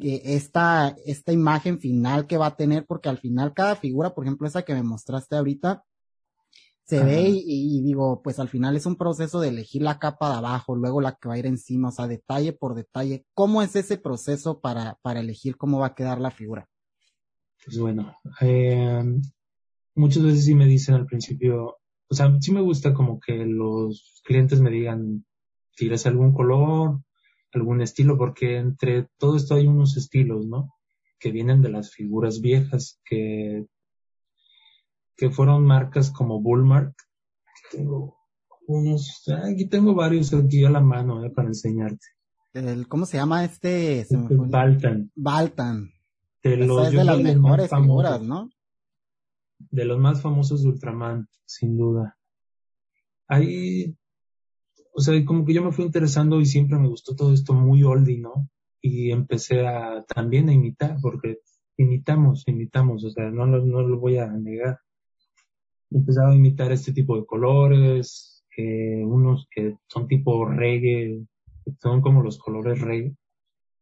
que 0.00 0.22
esta, 0.36 0.96
esta 1.04 1.32
imagen 1.32 1.80
final 1.80 2.28
que 2.28 2.38
va 2.38 2.46
a 2.46 2.56
tener, 2.56 2.86
porque 2.86 3.08
al 3.08 3.18
final 3.18 3.52
cada 3.52 3.74
figura, 3.74 4.14
por 4.14 4.24
ejemplo, 4.24 4.46
esa 4.46 4.62
que 4.62 4.74
me 4.74 4.84
mostraste 4.84 5.34
ahorita, 5.36 5.84
se 6.84 7.04
ve 7.04 7.28
y, 7.28 7.82
digo, 7.82 8.20
pues 8.20 8.40
al 8.40 8.48
final 8.48 8.76
es 8.76 8.84
un 8.84 8.96
proceso 8.96 9.40
de 9.40 9.48
elegir 9.48 9.80
la 9.82 10.00
capa 10.00 10.28
de 10.28 10.38
abajo, 10.38 10.74
luego 10.74 11.00
la 11.00 11.12
que 11.12 11.28
va 11.28 11.34
a 11.34 11.38
ir 11.38 11.46
encima, 11.46 11.88
o 11.88 11.92
sea, 11.92 12.08
detalle 12.08 12.52
por 12.52 12.74
detalle. 12.74 13.26
¿Cómo 13.32 13.62
es 13.62 13.76
ese 13.76 13.96
proceso 13.96 14.60
para, 14.60 14.98
para 15.00 15.20
elegir 15.20 15.56
cómo 15.56 15.78
va 15.78 15.86
a 15.86 15.94
quedar 15.94 16.20
la 16.20 16.32
figura? 16.32 16.68
Pues 17.64 17.78
bueno, 17.78 18.16
eh, 18.40 19.04
muchas 19.94 20.22
veces 20.22 20.44
sí 20.44 20.54
me 20.54 20.66
dicen 20.66 20.94
al 20.94 21.06
principio, 21.06 21.76
o 22.08 22.14
sea, 22.14 22.34
sí 22.40 22.52
me 22.52 22.62
gusta 22.62 22.94
como 22.94 23.20
que 23.20 23.44
los 23.44 24.22
clientes 24.24 24.60
me 24.60 24.70
digan, 24.70 25.24
¿quieres 25.76 26.06
algún 26.06 26.32
color, 26.32 27.00
algún 27.52 27.82
estilo? 27.82 28.16
Porque 28.16 28.56
entre 28.56 29.08
todo 29.18 29.36
esto 29.36 29.54
hay 29.54 29.66
unos 29.66 29.96
estilos, 29.96 30.46
¿no? 30.46 30.74
Que 31.18 31.30
vienen 31.30 31.60
de 31.62 31.70
las 31.70 31.90
figuras 31.90 32.40
viejas, 32.40 33.00
que 33.04 33.66
que 35.20 35.28
fueron 35.28 35.66
marcas 35.66 36.10
como 36.10 36.40
Bullmark. 36.40 36.94
Tengo 37.70 38.16
unos, 38.66 39.22
aquí 39.44 39.68
tengo 39.68 39.94
varios 39.94 40.32
aquí 40.32 40.64
a 40.64 40.70
la 40.70 40.80
mano 40.80 41.22
eh, 41.22 41.30
para 41.30 41.48
enseñarte. 41.48 42.06
El, 42.54 42.88
¿Cómo 42.88 43.04
se 43.04 43.18
llama 43.18 43.44
este? 43.44 44.06
Se 44.06 44.16
Baltan. 44.16 45.12
Baltan. 45.14 45.92
De, 46.42 46.56
los, 46.56 46.88
es 46.88 46.92
de 46.92 47.04
las 47.04 47.20
mejores 47.20 47.70
figuras, 47.70 48.22
¿no? 48.22 48.50
De 49.58 49.84
los 49.84 49.98
más 49.98 50.22
famosos 50.22 50.62
de 50.62 50.70
Ultraman, 50.70 51.28
sin 51.44 51.76
duda. 51.76 52.16
Ahí, 53.28 53.94
o 54.92 55.00
sea, 55.00 55.22
como 55.24 55.44
que 55.44 55.52
yo 55.52 55.62
me 55.62 55.72
fui 55.72 55.84
interesando 55.84 56.40
y 56.40 56.46
siempre 56.46 56.78
me 56.78 56.88
gustó 56.88 57.14
todo 57.14 57.32
esto 57.32 57.52
muy 57.52 57.84
oldie, 57.84 58.18
¿no? 58.18 58.48
Y 58.80 59.10
empecé 59.10 59.66
a 59.66 60.02
también 60.04 60.48
a 60.48 60.54
imitar, 60.54 60.96
porque 61.02 61.40
imitamos, 61.76 62.44
imitamos, 62.46 63.04
o 63.04 63.10
sea, 63.10 63.30
no, 63.30 63.46
no, 63.46 63.58
no 63.58 63.82
lo 63.82 63.98
voy 63.98 64.18
a 64.18 64.26
negar 64.26 64.80
empezaba 65.90 66.30
a 66.30 66.36
imitar 66.36 66.72
este 66.72 66.92
tipo 66.92 67.16
de 67.16 67.26
colores, 67.26 68.44
unos 69.06 69.48
que 69.50 69.78
son 69.88 70.06
tipo 70.06 70.44
reggae, 70.44 71.24
son 71.80 72.02
como 72.02 72.22
los 72.22 72.38
colores 72.38 72.80
reggae, 72.80 73.16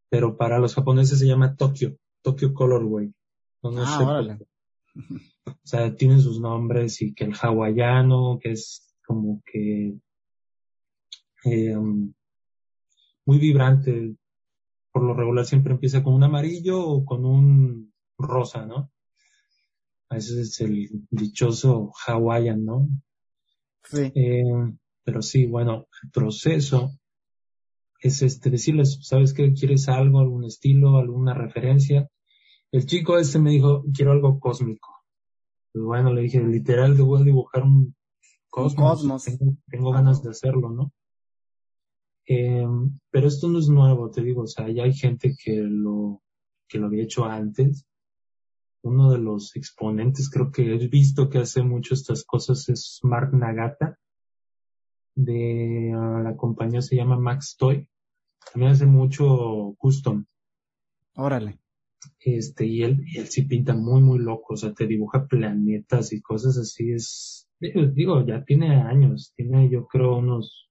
pero 0.09 0.37
para 0.37 0.61
los 0.61 0.75
japoneses 0.75 1.19
se 1.19 1.27
llama 1.27 1.57
Tokyo, 1.57 1.97
Tokyo 2.23 2.53
Colorway. 2.55 3.13
ah, 3.65 4.39
O 5.47 5.55
sea, 5.65 5.95
tienen 5.95 6.21
sus 6.21 6.41
nombres 6.41 7.01
y 7.03 7.15
que 7.15 7.25
el 7.25 7.35
hawaiano, 7.35 8.39
que 8.41 8.53
es 8.53 8.95
como 9.07 9.43
que 9.45 9.95
eh, 11.45 11.77
muy 13.25 13.39
vibrante, 13.39 14.15
por 14.93 15.03
lo 15.03 15.15
regular 15.15 15.45
siempre 15.45 15.73
empieza 15.73 16.03
con 16.03 16.15
un 16.15 16.25
amarillo 16.25 16.81
o 16.81 17.05
con 17.05 17.25
un 17.25 17.93
rosa, 18.19 18.67
¿no? 18.67 18.91
Ese 20.11 20.41
es 20.41 20.61
el 20.61 20.89
dichoso 21.11 21.93
Hawaiian, 22.07 22.65
¿no? 22.65 22.89
Sí. 23.85 24.11
Eh, 24.15 24.73
pero 25.05 25.23
sí, 25.23 25.47
bueno, 25.47 25.87
el 26.03 26.11
proceso 26.11 26.93
es 27.99 28.23
este, 28.23 28.51
decirles, 28.51 28.99
¿sabes 29.03 29.35
qué? 29.35 29.53
¿Quieres 29.53 29.89
algo, 29.89 30.21
algún 30.21 30.45
estilo, 30.45 30.99
alguna 30.99 31.35
referencia? 31.35 32.09
El 32.71 32.87
chico 32.87 33.19
este 33.19 33.39
me 33.39 33.51
dijo, 33.51 33.85
quiero 33.95 34.13
algo 34.13 34.39
cósmico. 34.39 34.91
Pues 35.73 35.85
bueno, 35.85 36.13
le 36.13 36.23
dije, 36.23 36.41
literal, 36.41 36.97
te 36.97 37.03
voy 37.03 37.21
a 37.21 37.25
dibujar 37.25 37.63
un 37.63 37.95
cosmos. 38.49 39.07
Tengo, 39.71 39.93
ganas 39.93 40.23
de 40.23 40.31
hacerlo, 40.31 40.71
¿no? 40.71 40.93
Eh, 42.27 42.67
pero 43.11 43.29
esto 43.29 43.49
no 43.49 43.59
es 43.59 43.69
nuevo, 43.69 44.11
te 44.11 44.23
digo, 44.23 44.43
o 44.43 44.47
sea, 44.47 44.69
ya 44.69 44.85
hay 44.85 44.93
gente 44.93 45.35
que 45.43 45.57
lo, 45.57 46.23
que 46.69 46.79
lo 46.79 46.87
había 46.87 47.05
hecho 47.05 47.25
antes 47.25 47.89
uno 48.83 49.11
de 49.11 49.19
los 49.19 49.55
exponentes, 49.57 50.31
creo 50.31 50.51
que 50.51 50.75
he 50.75 50.89
visto 50.89 51.29
que 51.29 51.39
hace 51.39 51.63
mucho 51.63 51.95
estas 51.95 52.25
cosas, 52.25 52.69
es 52.69 53.01
Mark 53.03 53.33
Nagata, 53.33 53.99
de 55.19 55.93
ah, 55.97 56.21
la 56.23 56.37
compañía 56.37 56.81
se 56.81 56.95
llama 56.95 57.19
Max 57.19 57.57
Toy. 57.59 57.89
También 58.53 58.73
hace 58.73 58.87
mucho 58.87 59.75
custom. 59.77 60.25
Órale. 61.17 61.59
Este, 62.21 62.65
y 62.65 62.85
él, 62.85 63.05
él 63.17 63.27
sí 63.27 63.43
pinta 63.43 63.75
muy, 63.75 64.01
muy 64.01 64.21
loco, 64.21 64.55
o 64.55 64.57
sea, 64.57 64.73
te 64.73 64.87
dibuja 64.87 65.27
planetas 65.27 66.13
y 66.13 66.21
cosas 66.21 66.57
así, 66.57 66.93
es, 66.93 67.49
digo, 67.59 68.25
ya 68.25 68.45
tiene 68.45 68.77
años, 68.77 69.33
tiene 69.35 69.69
yo 69.69 69.89
creo 69.89 70.19
unos, 70.19 70.71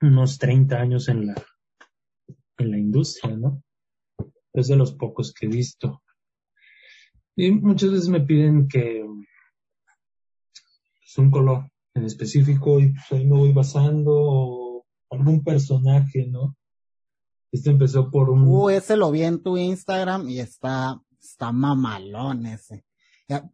unos 0.00 0.38
30 0.38 0.76
años 0.76 1.08
en 1.08 1.26
la, 1.26 1.34
en 2.58 2.70
la 2.72 2.78
industria, 2.78 3.36
¿no? 3.36 3.62
Es 4.52 4.66
de 4.66 4.74
los 4.74 4.94
pocos 4.94 5.32
que 5.32 5.46
he 5.46 5.48
visto. 5.48 6.02
Y 7.36 7.52
muchas 7.52 7.92
veces 7.92 8.08
me 8.08 8.20
piden 8.20 8.66
que 8.66 8.98
es 8.98 9.06
pues, 9.06 11.18
un 11.18 11.30
color 11.30 11.70
en 11.94 12.04
específico 12.04 12.80
y 12.80 12.92
pues 12.92 13.12
ahí 13.12 13.26
me 13.26 13.36
voy 13.36 13.52
basando 13.52 14.84
algún 15.10 15.42
personaje, 15.42 16.26
¿no? 16.26 16.56
Este 17.52 17.70
empezó 17.70 18.10
por 18.10 18.30
un... 18.30 18.44
Uh, 18.46 18.70
ese 18.70 18.96
lo 18.96 19.10
vi 19.10 19.22
en 19.22 19.42
tu 19.42 19.56
Instagram 19.56 20.28
y 20.28 20.38
está, 20.38 21.00
está 21.20 21.50
mamalón 21.50 22.46
ese. 22.46 22.84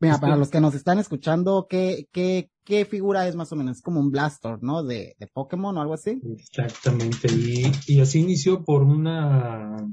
mira, 0.00 0.18
para 0.18 0.36
los 0.36 0.50
que 0.50 0.60
nos 0.60 0.74
están 0.74 0.98
escuchando, 0.98 1.66
¿qué, 1.68 2.06
qué, 2.12 2.50
qué 2.62 2.84
figura 2.84 3.26
es 3.26 3.36
más 3.36 3.50
o 3.52 3.56
menos? 3.56 3.78
Es 3.78 3.82
como 3.82 4.00
un 4.00 4.10
Blaster, 4.10 4.62
¿no? 4.62 4.82
De, 4.82 5.16
de 5.18 5.26
Pokémon 5.28 5.76
o 5.76 5.80
algo 5.80 5.94
así. 5.94 6.20
Exactamente. 6.36 7.28
Y, 7.32 7.72
y 7.86 8.00
así 8.00 8.20
inició 8.20 8.64
por 8.64 8.82
una, 8.82 9.88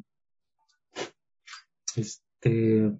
este, 1.95 2.91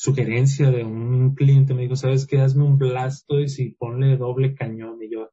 sugerencia 0.00 0.70
de 0.70 0.82
un 0.82 1.34
cliente, 1.34 1.74
me 1.74 1.82
dijo, 1.82 1.94
¿sabes 1.94 2.26
qué? 2.26 2.40
Hazme 2.40 2.64
un 2.64 2.78
Blastoise 2.78 3.58
y 3.58 3.72
ponle 3.72 4.16
doble 4.16 4.54
cañón. 4.54 5.02
Y 5.02 5.10
yo, 5.12 5.28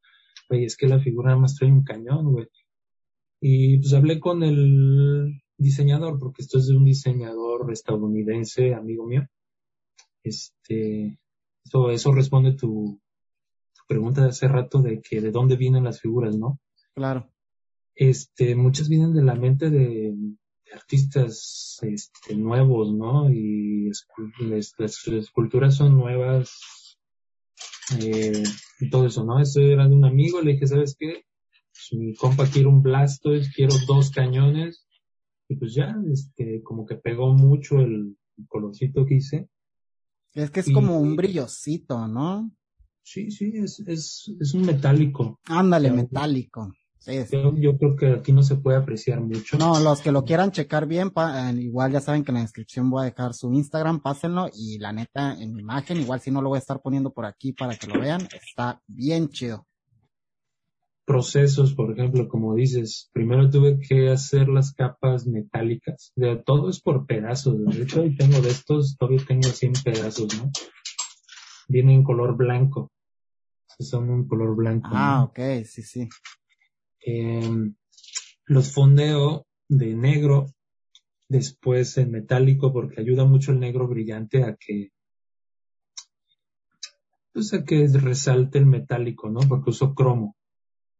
güey, 0.49 0.65
es 0.65 0.75
que 0.75 0.87
la 0.87 0.99
figura 0.99 1.29
nada 1.29 1.39
más 1.39 1.55
trae 1.55 1.71
un 1.71 1.85
cañón, 1.85 2.33
güey. 2.33 2.47
Y 3.39 3.77
pues 3.77 3.93
hablé 3.93 4.19
con 4.19 4.43
el 4.43 5.41
diseñador, 5.57 6.19
porque 6.19 6.41
esto 6.41 6.57
es 6.57 6.67
de 6.67 6.75
un 6.75 6.83
diseñador 6.83 7.71
estadounidense, 7.71 8.73
amigo 8.73 9.07
mío. 9.07 9.25
Este, 10.21 11.17
eso, 11.63 11.89
eso 11.89 12.11
responde 12.11 12.51
tu, 12.51 12.99
tu 13.73 13.81
pregunta 13.87 14.23
de 14.23 14.29
hace 14.31 14.49
rato 14.49 14.81
de 14.81 14.99
que 14.99 15.21
de 15.21 15.31
dónde 15.31 15.55
vienen 15.55 15.85
las 15.85 16.01
figuras, 16.01 16.35
¿no? 16.35 16.59
Claro. 16.93 17.31
Este, 17.95 18.53
muchas 18.57 18.89
vienen 18.89 19.13
de 19.13 19.23
la 19.23 19.35
mente 19.35 19.69
de, 19.69 20.13
artistas 20.73 21.79
este, 21.81 22.35
nuevos, 22.35 22.93
¿no? 22.93 23.29
Y 23.31 23.89
las, 24.39 24.75
esculturas 25.07 25.75
son 25.75 25.97
nuevas 25.97 26.97
eh, 27.99 28.43
y 28.79 28.89
todo 28.89 29.07
eso, 29.07 29.23
¿no? 29.23 29.39
Esto 29.39 29.61
era 29.61 29.87
de 29.87 29.95
un 29.95 30.05
amigo, 30.05 30.41
le 30.41 30.53
dije, 30.53 30.67
¿sabes 30.67 30.95
qué? 30.97 31.25
Pues, 31.71 31.99
mi 31.99 32.15
compa 32.15 32.45
quiere 32.47 32.67
un 32.67 32.81
Blastoise, 32.81 33.51
quiero 33.53 33.75
dos 33.87 34.11
cañones, 34.11 34.87
y 35.47 35.55
pues 35.55 35.73
ya, 35.73 35.95
este, 36.11 36.61
como 36.63 36.85
que 36.85 36.95
pegó 36.95 37.33
mucho 37.33 37.79
el, 37.79 38.17
colorcito 38.47 39.03
que 39.03 39.15
hice. 39.15 39.49
Es 40.33 40.51
que 40.51 40.59
es 40.59 40.71
como 40.71 40.99
un 40.99 41.15
brillosito, 41.15 42.07
¿no? 42.07 42.51
Sí, 43.01 43.31
sí, 43.31 43.51
es, 43.55 43.79
es, 43.79 44.31
es 44.39 44.53
un 44.53 44.63
metálico. 44.63 45.39
Ándale, 45.45 45.89
metálico. 45.89 46.71
Yo, 47.07 47.77
creo 47.77 47.95
que 47.95 48.07
aquí 48.07 48.33
no 48.33 48.43
se 48.43 48.55
puede 48.55 48.77
apreciar 48.77 49.21
mucho. 49.21 49.57
No, 49.57 49.79
los 49.79 50.01
que 50.01 50.11
lo 50.11 50.25
quieran 50.25 50.51
checar 50.51 50.87
bien, 50.87 51.11
eh, 51.15 51.53
igual 51.57 51.91
ya 51.91 52.01
saben 52.01 52.23
que 52.23 52.31
en 52.31 52.35
la 52.35 52.41
descripción 52.41 52.89
voy 52.89 53.03
a 53.03 53.05
dejar 53.05 53.33
su 53.33 53.53
Instagram, 53.53 54.01
pásenlo 54.01 54.49
y 54.53 54.77
la 54.79 54.91
neta 54.91 55.33
en 55.39 55.53
mi 55.53 55.61
imagen, 55.61 56.01
igual 56.01 56.19
si 56.19 56.31
no 56.31 56.41
lo 56.41 56.49
voy 56.49 56.57
a 56.57 56.59
estar 56.59 56.81
poniendo 56.81 57.13
por 57.13 57.25
aquí 57.25 57.53
para 57.53 57.75
que 57.75 57.87
lo 57.87 57.99
vean, 57.99 58.27
está 58.33 58.81
bien 58.87 59.29
chido. 59.29 59.65
Procesos, 61.05 61.73
por 61.73 61.93
ejemplo, 61.93 62.27
como 62.27 62.53
dices, 62.55 63.09
primero 63.13 63.49
tuve 63.49 63.79
que 63.79 64.09
hacer 64.09 64.49
las 64.49 64.73
capas 64.73 65.25
metálicas. 65.25 66.11
De, 66.17 66.35
todo 66.35 66.69
es 66.69 66.81
por 66.81 67.05
pedazos. 67.05 67.63
De 67.63 67.83
hecho, 67.83 68.01
ahí 68.01 68.13
tengo 68.17 68.41
de 68.41 68.49
estos, 68.49 68.97
todavía 68.97 69.23
tengo 69.25 69.47
100 69.47 69.73
pedazos, 69.85 70.37
¿no? 70.37 70.51
Vienen 71.69 71.95
en 71.95 72.03
color 72.03 72.35
blanco. 72.35 72.91
Son 73.79 74.09
un 74.09 74.27
color 74.27 74.53
blanco. 74.53 74.89
Ah, 74.91 75.23
ok, 75.23 75.39
sí, 75.63 75.81
sí. 75.81 76.09
Em, 77.09 77.73
los 78.47 78.73
fondeo 78.73 79.47
de 79.69 79.95
negro, 79.95 80.47
después 81.29 81.97
en 81.97 82.11
metálico, 82.11 82.73
porque 82.73 82.99
ayuda 82.99 83.23
mucho 83.23 83.53
el 83.53 83.61
negro 83.61 83.87
brillante 83.87 84.43
a 84.43 84.57
que, 84.57 84.91
pues 87.31 87.53
a 87.53 87.63
que 87.63 87.87
resalte 87.87 88.57
el 88.57 88.65
metálico, 88.65 89.29
¿no? 89.29 89.39
Porque 89.47 89.69
uso 89.69 89.95
cromo. 89.95 90.35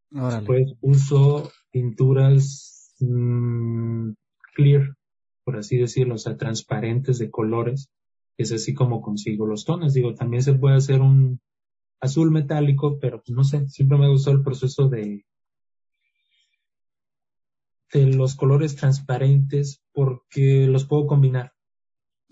Después 0.10 0.76
uso 0.80 1.52
pinturas 1.72 2.96
mm, 3.02 4.12
clear, 4.56 4.96
por 5.44 5.58
así 5.58 5.76
decirlo, 5.76 6.16
o 6.16 6.18
sea, 6.18 6.38
transparentes 6.38 7.18
de 7.18 7.30
colores. 7.30 7.90
Es 8.38 8.54
así 8.54 8.74
como 8.74 9.02
consigo 9.02 9.46
los 9.46 9.66
tonos. 9.66 9.94
Digo, 9.94 10.14
también 10.14 10.42
se 10.42 10.54
puede 10.54 10.78
hacer 10.78 11.02
un 11.02 11.42
azul 12.00 12.32
metálico, 12.32 12.98
pero 12.98 13.22
pues, 13.22 13.36
no 13.36 13.44
sé, 13.44 13.68
siempre 13.68 13.98
me 13.98 14.08
gustó 14.08 14.32
el 14.32 14.42
proceso 14.42 14.88
de, 14.88 15.26
de 17.94 18.06
los 18.08 18.36
colores 18.36 18.76
transparentes 18.76 19.82
porque 19.94 20.68
los 20.68 20.86
puedo 20.86 21.08
combinar. 21.08 21.54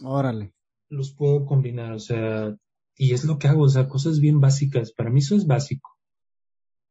Órale. 0.03 0.53
Los 0.89 1.13
puedo 1.13 1.45
combinar, 1.45 1.93
o 1.93 1.99
sea, 1.99 2.55
y 2.97 3.13
es 3.13 3.25
lo 3.25 3.37
que 3.37 3.47
hago, 3.47 3.63
o 3.63 3.69
sea, 3.69 3.87
cosas 3.87 4.19
bien 4.19 4.39
básicas. 4.39 4.91
Para 4.91 5.09
mí 5.09 5.19
eso 5.19 5.35
es 5.35 5.47
básico. 5.47 5.91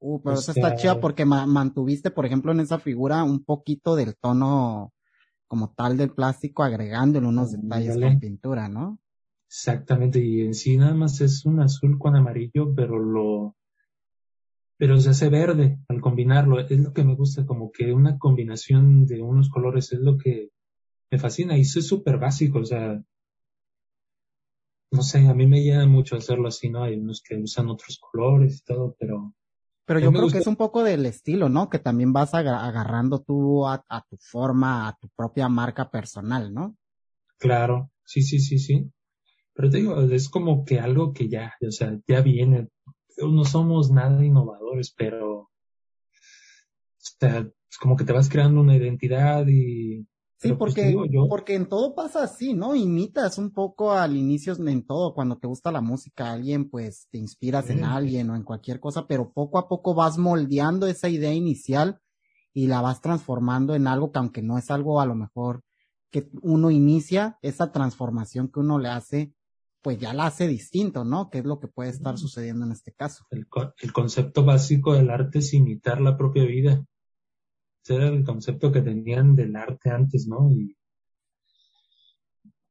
Uh, 0.00 0.20
pero 0.22 0.36
eso 0.36 0.52
está 0.52 0.76
chida 0.76 1.00
porque 1.00 1.24
mantuviste, 1.24 2.10
por 2.10 2.26
ejemplo, 2.26 2.52
en 2.52 2.60
esa 2.60 2.78
figura 2.78 3.24
un 3.24 3.44
poquito 3.44 3.96
del 3.96 4.16
tono 4.16 4.92
como 5.46 5.72
tal 5.72 5.96
del 5.96 6.10
plástico, 6.10 6.62
agregándole 6.62 7.26
unos 7.26 7.52
detalles 7.52 7.96
con 7.96 8.18
pintura, 8.18 8.68
¿no? 8.68 8.98
Exactamente, 9.46 10.18
y 10.18 10.40
en 10.40 10.54
sí 10.54 10.76
nada 10.76 10.94
más 10.94 11.20
es 11.20 11.44
un 11.44 11.60
azul 11.60 11.96
con 11.98 12.16
amarillo, 12.16 12.74
pero 12.74 12.98
lo, 12.98 13.56
pero 14.84 15.00
se 15.00 15.08
hace 15.08 15.30
verde 15.30 15.78
al 15.88 16.02
combinarlo. 16.02 16.60
Es 16.60 16.78
lo 16.78 16.92
que 16.92 17.04
me 17.04 17.14
gusta, 17.14 17.46
como 17.46 17.72
que 17.72 17.90
una 17.90 18.18
combinación 18.18 19.06
de 19.06 19.22
unos 19.22 19.48
colores 19.48 19.90
es 19.94 20.00
lo 20.00 20.18
que 20.18 20.50
me 21.10 21.18
fascina 21.18 21.56
y 21.56 21.62
eso 21.62 21.78
es 21.78 21.86
súper 21.86 22.18
básico, 22.18 22.58
o 22.58 22.64
sea, 22.66 23.02
no 24.90 25.02
sé, 25.02 25.26
a 25.26 25.32
mí 25.32 25.46
me 25.46 25.62
llena 25.62 25.86
mucho 25.86 26.16
hacerlo 26.16 26.48
así, 26.48 26.68
¿no? 26.68 26.82
Hay 26.82 26.96
unos 26.96 27.22
que 27.22 27.34
usan 27.34 27.70
otros 27.70 27.98
colores 27.98 28.58
y 28.58 28.64
todo, 28.64 28.94
pero... 28.98 29.32
Pero 29.86 30.00
yo 30.00 30.12
creo 30.12 30.28
que 30.28 30.36
es 30.36 30.46
un 30.46 30.56
poco 30.56 30.84
del 30.84 31.06
estilo, 31.06 31.48
¿no? 31.48 31.70
Que 31.70 31.78
también 31.78 32.12
vas 32.12 32.34
agarrando 32.34 33.22
tú 33.22 33.66
a, 33.66 33.82
a, 33.88 34.02
tu 34.02 34.18
forma, 34.18 34.86
a 34.86 34.98
tu 35.00 35.08
propia 35.16 35.48
marca 35.48 35.90
personal, 35.90 36.52
¿no? 36.52 36.76
Claro, 37.38 37.90
sí, 38.04 38.20
sí, 38.20 38.38
sí, 38.38 38.58
sí. 38.58 38.92
Pero 39.54 39.70
te 39.70 39.78
digo, 39.78 39.98
es 40.02 40.28
como 40.28 40.62
que 40.62 40.78
algo 40.78 41.14
que 41.14 41.30
ya, 41.30 41.54
o 41.66 41.70
sea, 41.70 41.98
ya 42.06 42.20
viene, 42.20 42.68
no 43.18 43.44
somos 43.44 43.90
nada 43.90 44.24
innovadores, 44.24 44.92
pero 44.96 45.40
o 45.40 45.50
sea, 46.98 47.40
es 47.70 47.78
como 47.78 47.96
que 47.96 48.04
te 48.04 48.12
vas 48.12 48.28
creando 48.28 48.60
una 48.60 48.76
identidad 48.76 49.46
y 49.46 50.06
Sí, 50.44 50.52
pues, 50.52 50.74
porque, 50.74 50.94
porque 51.30 51.54
en 51.54 51.68
todo 51.70 51.94
pasa 51.94 52.24
así, 52.24 52.52
¿no? 52.52 52.74
Imitas 52.74 53.38
un 53.38 53.50
poco 53.50 53.92
al 53.92 54.14
inicio 54.14 54.54
en 54.54 54.84
todo, 54.84 55.14
cuando 55.14 55.38
te 55.38 55.46
gusta 55.46 55.72
la 55.72 55.80
música, 55.80 56.32
alguien, 56.32 56.68
pues 56.68 57.08
te 57.10 57.16
inspiras 57.16 57.70
en 57.70 57.82
alguien 57.82 58.28
o 58.28 58.36
en 58.36 58.42
cualquier 58.42 58.78
cosa, 58.78 59.06
pero 59.06 59.32
poco 59.32 59.58
a 59.58 59.68
poco 59.68 59.94
vas 59.94 60.18
moldeando 60.18 60.86
esa 60.86 61.08
idea 61.08 61.32
inicial 61.32 61.98
y 62.52 62.66
la 62.66 62.82
vas 62.82 63.00
transformando 63.00 63.74
en 63.74 63.86
algo 63.86 64.12
que 64.12 64.18
aunque 64.18 64.42
no 64.42 64.58
es 64.58 64.70
algo 64.70 65.00
a 65.00 65.06
lo 65.06 65.14
mejor 65.14 65.62
que 66.10 66.28
uno 66.42 66.70
inicia, 66.70 67.38
esa 67.40 67.72
transformación 67.72 68.48
que 68.48 68.60
uno 68.60 68.78
le 68.78 68.90
hace, 68.90 69.32
pues 69.84 69.98
ya 69.98 70.14
la 70.14 70.24
hace 70.24 70.48
distinto, 70.48 71.04
¿no? 71.04 71.28
Que 71.28 71.40
es 71.40 71.44
lo 71.44 71.60
que 71.60 71.68
puede 71.68 71.90
estar 71.90 72.16
sucediendo 72.16 72.64
en 72.64 72.72
este 72.72 72.92
caso. 72.92 73.26
El, 73.30 73.46
concepto 73.92 74.42
básico 74.42 74.94
del 74.94 75.10
arte 75.10 75.40
es 75.40 75.52
imitar 75.52 76.00
la 76.00 76.16
propia 76.16 76.46
vida. 76.46 76.82
Ese 77.84 77.96
era 77.96 78.08
el 78.08 78.24
concepto 78.24 78.72
que 78.72 78.80
tenían 78.80 79.36
del 79.36 79.54
arte 79.54 79.90
antes, 79.90 80.26
¿no? 80.26 80.50
Y, 80.50 80.74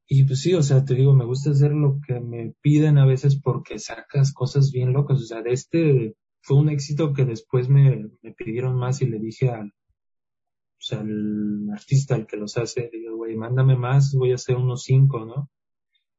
y 0.08 0.23
pues 0.23 0.41
sí, 0.41 0.56
o 0.56 0.63
sea, 0.63 0.84
te 0.84 0.95
digo, 0.95 1.13
me 1.13 1.23
gusta 1.23 1.52
hacer 1.52 1.71
lo 1.71 1.99
que 2.02 2.19
me 2.19 2.56
piden 2.62 2.97
a 2.97 3.06
veces 3.06 3.39
porque 3.39 3.78
sacas 3.78 4.34
cosas 4.34 4.71
bien 4.71 4.91
locas. 4.91 5.21
O 5.21 5.26
sea, 5.26 5.43
de 5.43 5.54
este 5.54 6.15
fue 6.41 6.58
un 6.58 6.69
éxito 6.69 7.13
que 7.13 7.26
después 7.26 7.69
me, 7.69 8.10
me 8.23 8.32
pidieron 8.34 8.76
más 8.76 9.04
y 9.04 9.06
le 9.06 9.19
dije 9.19 9.52
al, 9.52 9.67
o 9.67 10.80
sea, 10.80 11.02
al 11.02 11.69
artista, 11.71 12.15
al 12.15 12.26
que 12.26 12.38
los 12.38 12.58
hace, 12.58 12.89
digo, 12.91 13.17
güey, 13.17 13.36
mándame 13.36 13.76
más, 13.76 14.15
voy 14.15 14.32
a 14.32 14.36
hacer 14.36 14.56
unos 14.56 14.82
cinco, 14.82 15.26
¿no? 15.26 15.52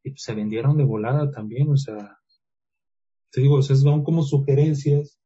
Y 0.04 0.10
pues, 0.10 0.22
se 0.22 0.34
vendieron 0.34 0.76
de 0.76 0.84
volada 0.84 1.30
también, 1.30 1.70
o 1.70 1.76
sea, 1.76 2.18
te 3.30 3.40
digo, 3.40 3.56
o 3.56 3.62
sea, 3.62 3.74
van 3.90 4.04
como 4.04 4.22
sugerencias 4.22 5.18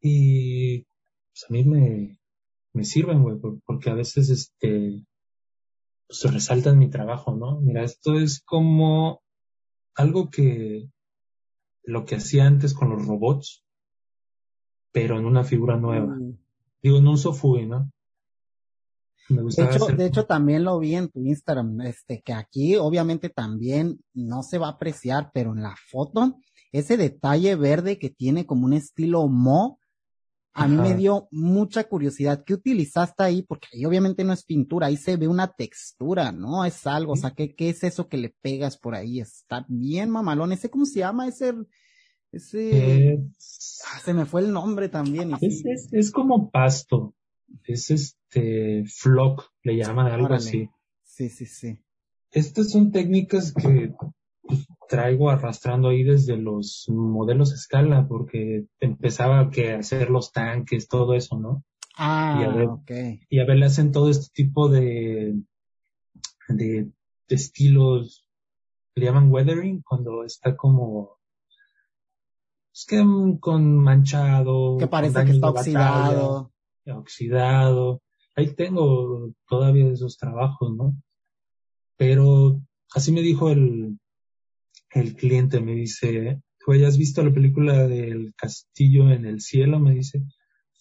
y 0.00 0.82
pues 0.82 1.46
a 1.48 1.52
mí 1.52 1.64
me, 1.64 2.18
me 2.72 2.84
sirven, 2.84 3.22
güey, 3.22 3.36
porque 3.66 3.90
a 3.90 3.94
veces 3.94 4.30
este, 4.30 5.04
pues 6.06 6.32
resaltan 6.32 6.78
mi 6.78 6.88
trabajo, 6.88 7.34
¿no? 7.34 7.60
Mira, 7.60 7.82
esto 7.82 8.14
es 8.14 8.40
como 8.40 9.22
algo 9.94 10.30
que 10.30 10.88
lo 11.82 12.04
que 12.04 12.16
hacía 12.16 12.46
antes 12.46 12.74
con 12.74 12.90
los 12.90 13.06
robots, 13.06 13.64
pero 14.92 15.18
en 15.18 15.26
una 15.26 15.44
figura 15.44 15.76
nueva. 15.76 16.14
Mm. 16.14 16.38
Digo, 16.82 16.98
en 16.98 17.08
un 17.08 17.18
Sofui, 17.18 17.66
¿no? 17.66 17.90
De 19.28 19.64
hecho, 19.64 19.86
de 19.86 20.06
hecho, 20.06 20.26
también 20.26 20.64
lo 20.64 20.78
vi 20.78 20.94
en 20.94 21.08
tu 21.08 21.24
Instagram, 21.24 21.80
este, 21.82 22.22
que 22.22 22.32
aquí 22.32 22.76
obviamente 22.76 23.30
también 23.30 24.00
no 24.12 24.42
se 24.42 24.58
va 24.58 24.68
a 24.68 24.72
apreciar, 24.72 25.30
pero 25.32 25.52
en 25.52 25.62
la 25.62 25.74
foto, 25.90 26.38
ese 26.72 26.96
detalle 26.96 27.56
verde 27.56 27.98
que 27.98 28.10
tiene 28.10 28.46
como 28.46 28.66
un 28.66 28.74
estilo 28.74 29.26
mo, 29.28 29.78
a 30.56 30.68
mí 30.68 30.76
me 30.76 30.94
dio 30.94 31.26
mucha 31.32 31.82
curiosidad. 31.84 32.44
¿Qué 32.44 32.54
utilizaste 32.54 33.24
ahí? 33.24 33.42
Porque 33.42 33.66
ahí 33.72 33.84
obviamente 33.84 34.22
no 34.22 34.32
es 34.32 34.44
pintura, 34.44 34.86
ahí 34.86 34.96
se 34.96 35.16
ve 35.16 35.26
una 35.26 35.48
textura, 35.48 36.30
¿no? 36.30 36.64
Es 36.64 36.86
algo, 36.86 37.14
o 37.14 37.16
sea, 37.16 37.32
¿qué, 37.32 37.56
qué 37.56 37.70
es 37.70 37.82
eso 37.82 38.08
que 38.08 38.18
le 38.18 38.36
pegas 38.40 38.78
por 38.78 38.94
ahí? 38.94 39.18
Está 39.18 39.66
bien 39.68 40.10
mamalón. 40.10 40.52
¿Ese 40.52 40.70
cómo 40.70 40.86
se 40.86 41.00
llama? 41.00 41.26
Ese, 41.26 41.54
ese, 42.30 43.18
ah, 43.86 43.98
se 44.04 44.14
me 44.14 44.26
fue 44.26 44.42
el 44.42 44.52
nombre 44.52 44.88
también. 44.88 45.32
es, 45.40 45.64
es 45.90 46.10
como 46.12 46.50
pasto 46.50 47.14
es 47.64 48.18
este 48.34 48.84
flock, 48.86 49.50
le 49.62 49.76
llaman 49.76 50.06
algo 50.06 50.34
así. 50.34 50.68
Sí, 51.02 51.28
sí, 51.28 51.46
sí. 51.46 51.78
Estas 52.30 52.70
son 52.70 52.90
técnicas 52.90 53.52
que 53.52 53.94
pues, 54.42 54.66
traigo 54.88 55.30
arrastrando 55.30 55.88
ahí 55.88 56.02
desde 56.02 56.36
los 56.36 56.86
modelos 56.88 57.52
a 57.52 57.54
escala, 57.54 58.06
porque 58.08 58.66
empezaba 58.80 59.50
que 59.50 59.72
hacer 59.72 60.10
los 60.10 60.32
tanques, 60.32 60.88
todo 60.88 61.14
eso, 61.14 61.38
¿no? 61.38 61.64
Ah, 61.96 62.40
y 62.40 62.44
a 62.44 62.48
ver, 62.48 62.66
okay. 62.66 63.20
Y 63.28 63.38
a 63.38 63.44
ver, 63.44 63.56
le 63.56 63.66
hacen 63.66 63.92
todo 63.92 64.10
este 64.10 64.26
tipo 64.34 64.68
de, 64.68 65.34
de, 66.48 66.90
estilos, 67.28 68.26
le 68.96 69.06
llaman 69.06 69.30
weathering, 69.30 69.82
cuando 69.82 70.24
está 70.24 70.56
como 70.56 71.18
es 72.72 72.86
que 72.86 73.04
con 73.38 73.78
manchado. 73.78 74.76
Que 74.78 74.88
parece 74.88 75.24
que 75.24 75.30
está 75.30 75.50
oxidado 75.50 76.50
oxidado. 76.92 78.02
Ahí 78.36 78.54
tengo 78.54 79.32
todavía 79.48 79.86
esos 79.90 80.16
trabajos, 80.18 80.74
¿no? 80.74 80.96
Pero 81.96 82.60
así 82.94 83.12
me 83.12 83.22
dijo 83.22 83.50
el, 83.50 83.98
el 84.90 85.14
cliente, 85.14 85.60
me 85.60 85.74
dice, 85.74 86.40
¿tú 86.58 86.72
hayas 86.72 86.98
visto 86.98 87.22
la 87.22 87.32
película 87.32 87.86
del 87.86 88.34
castillo 88.34 89.10
en 89.10 89.24
el 89.24 89.40
cielo? 89.40 89.78
Me 89.78 89.94
dice, 89.94 90.22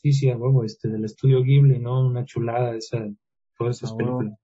sí, 0.02 0.14
sí, 0.14 0.30
a 0.30 0.38
huevo, 0.38 0.64
este, 0.64 0.90
del 0.90 1.06
estudio 1.06 1.44
Ghibli, 1.44 1.80
¿no? 1.80 2.06
Una 2.06 2.26
chulada 2.26 2.76
esa, 2.76 3.08
todas 3.58 3.78
esas 3.78 3.94
películas. 3.94 4.38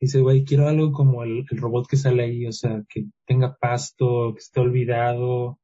Dice, 0.00 0.20
güey, 0.20 0.44
quiero 0.44 0.68
algo 0.68 0.92
como 0.92 1.22
el, 1.22 1.46
el, 1.50 1.58
robot 1.58 1.86
que 1.86 1.96
sale 1.96 2.24
ahí, 2.24 2.46
o 2.46 2.52
sea, 2.52 2.82
que 2.88 3.06
tenga 3.26 3.56
pasto, 3.56 4.32
que 4.34 4.40
esté 4.40 4.60
olvidado, 4.60 5.58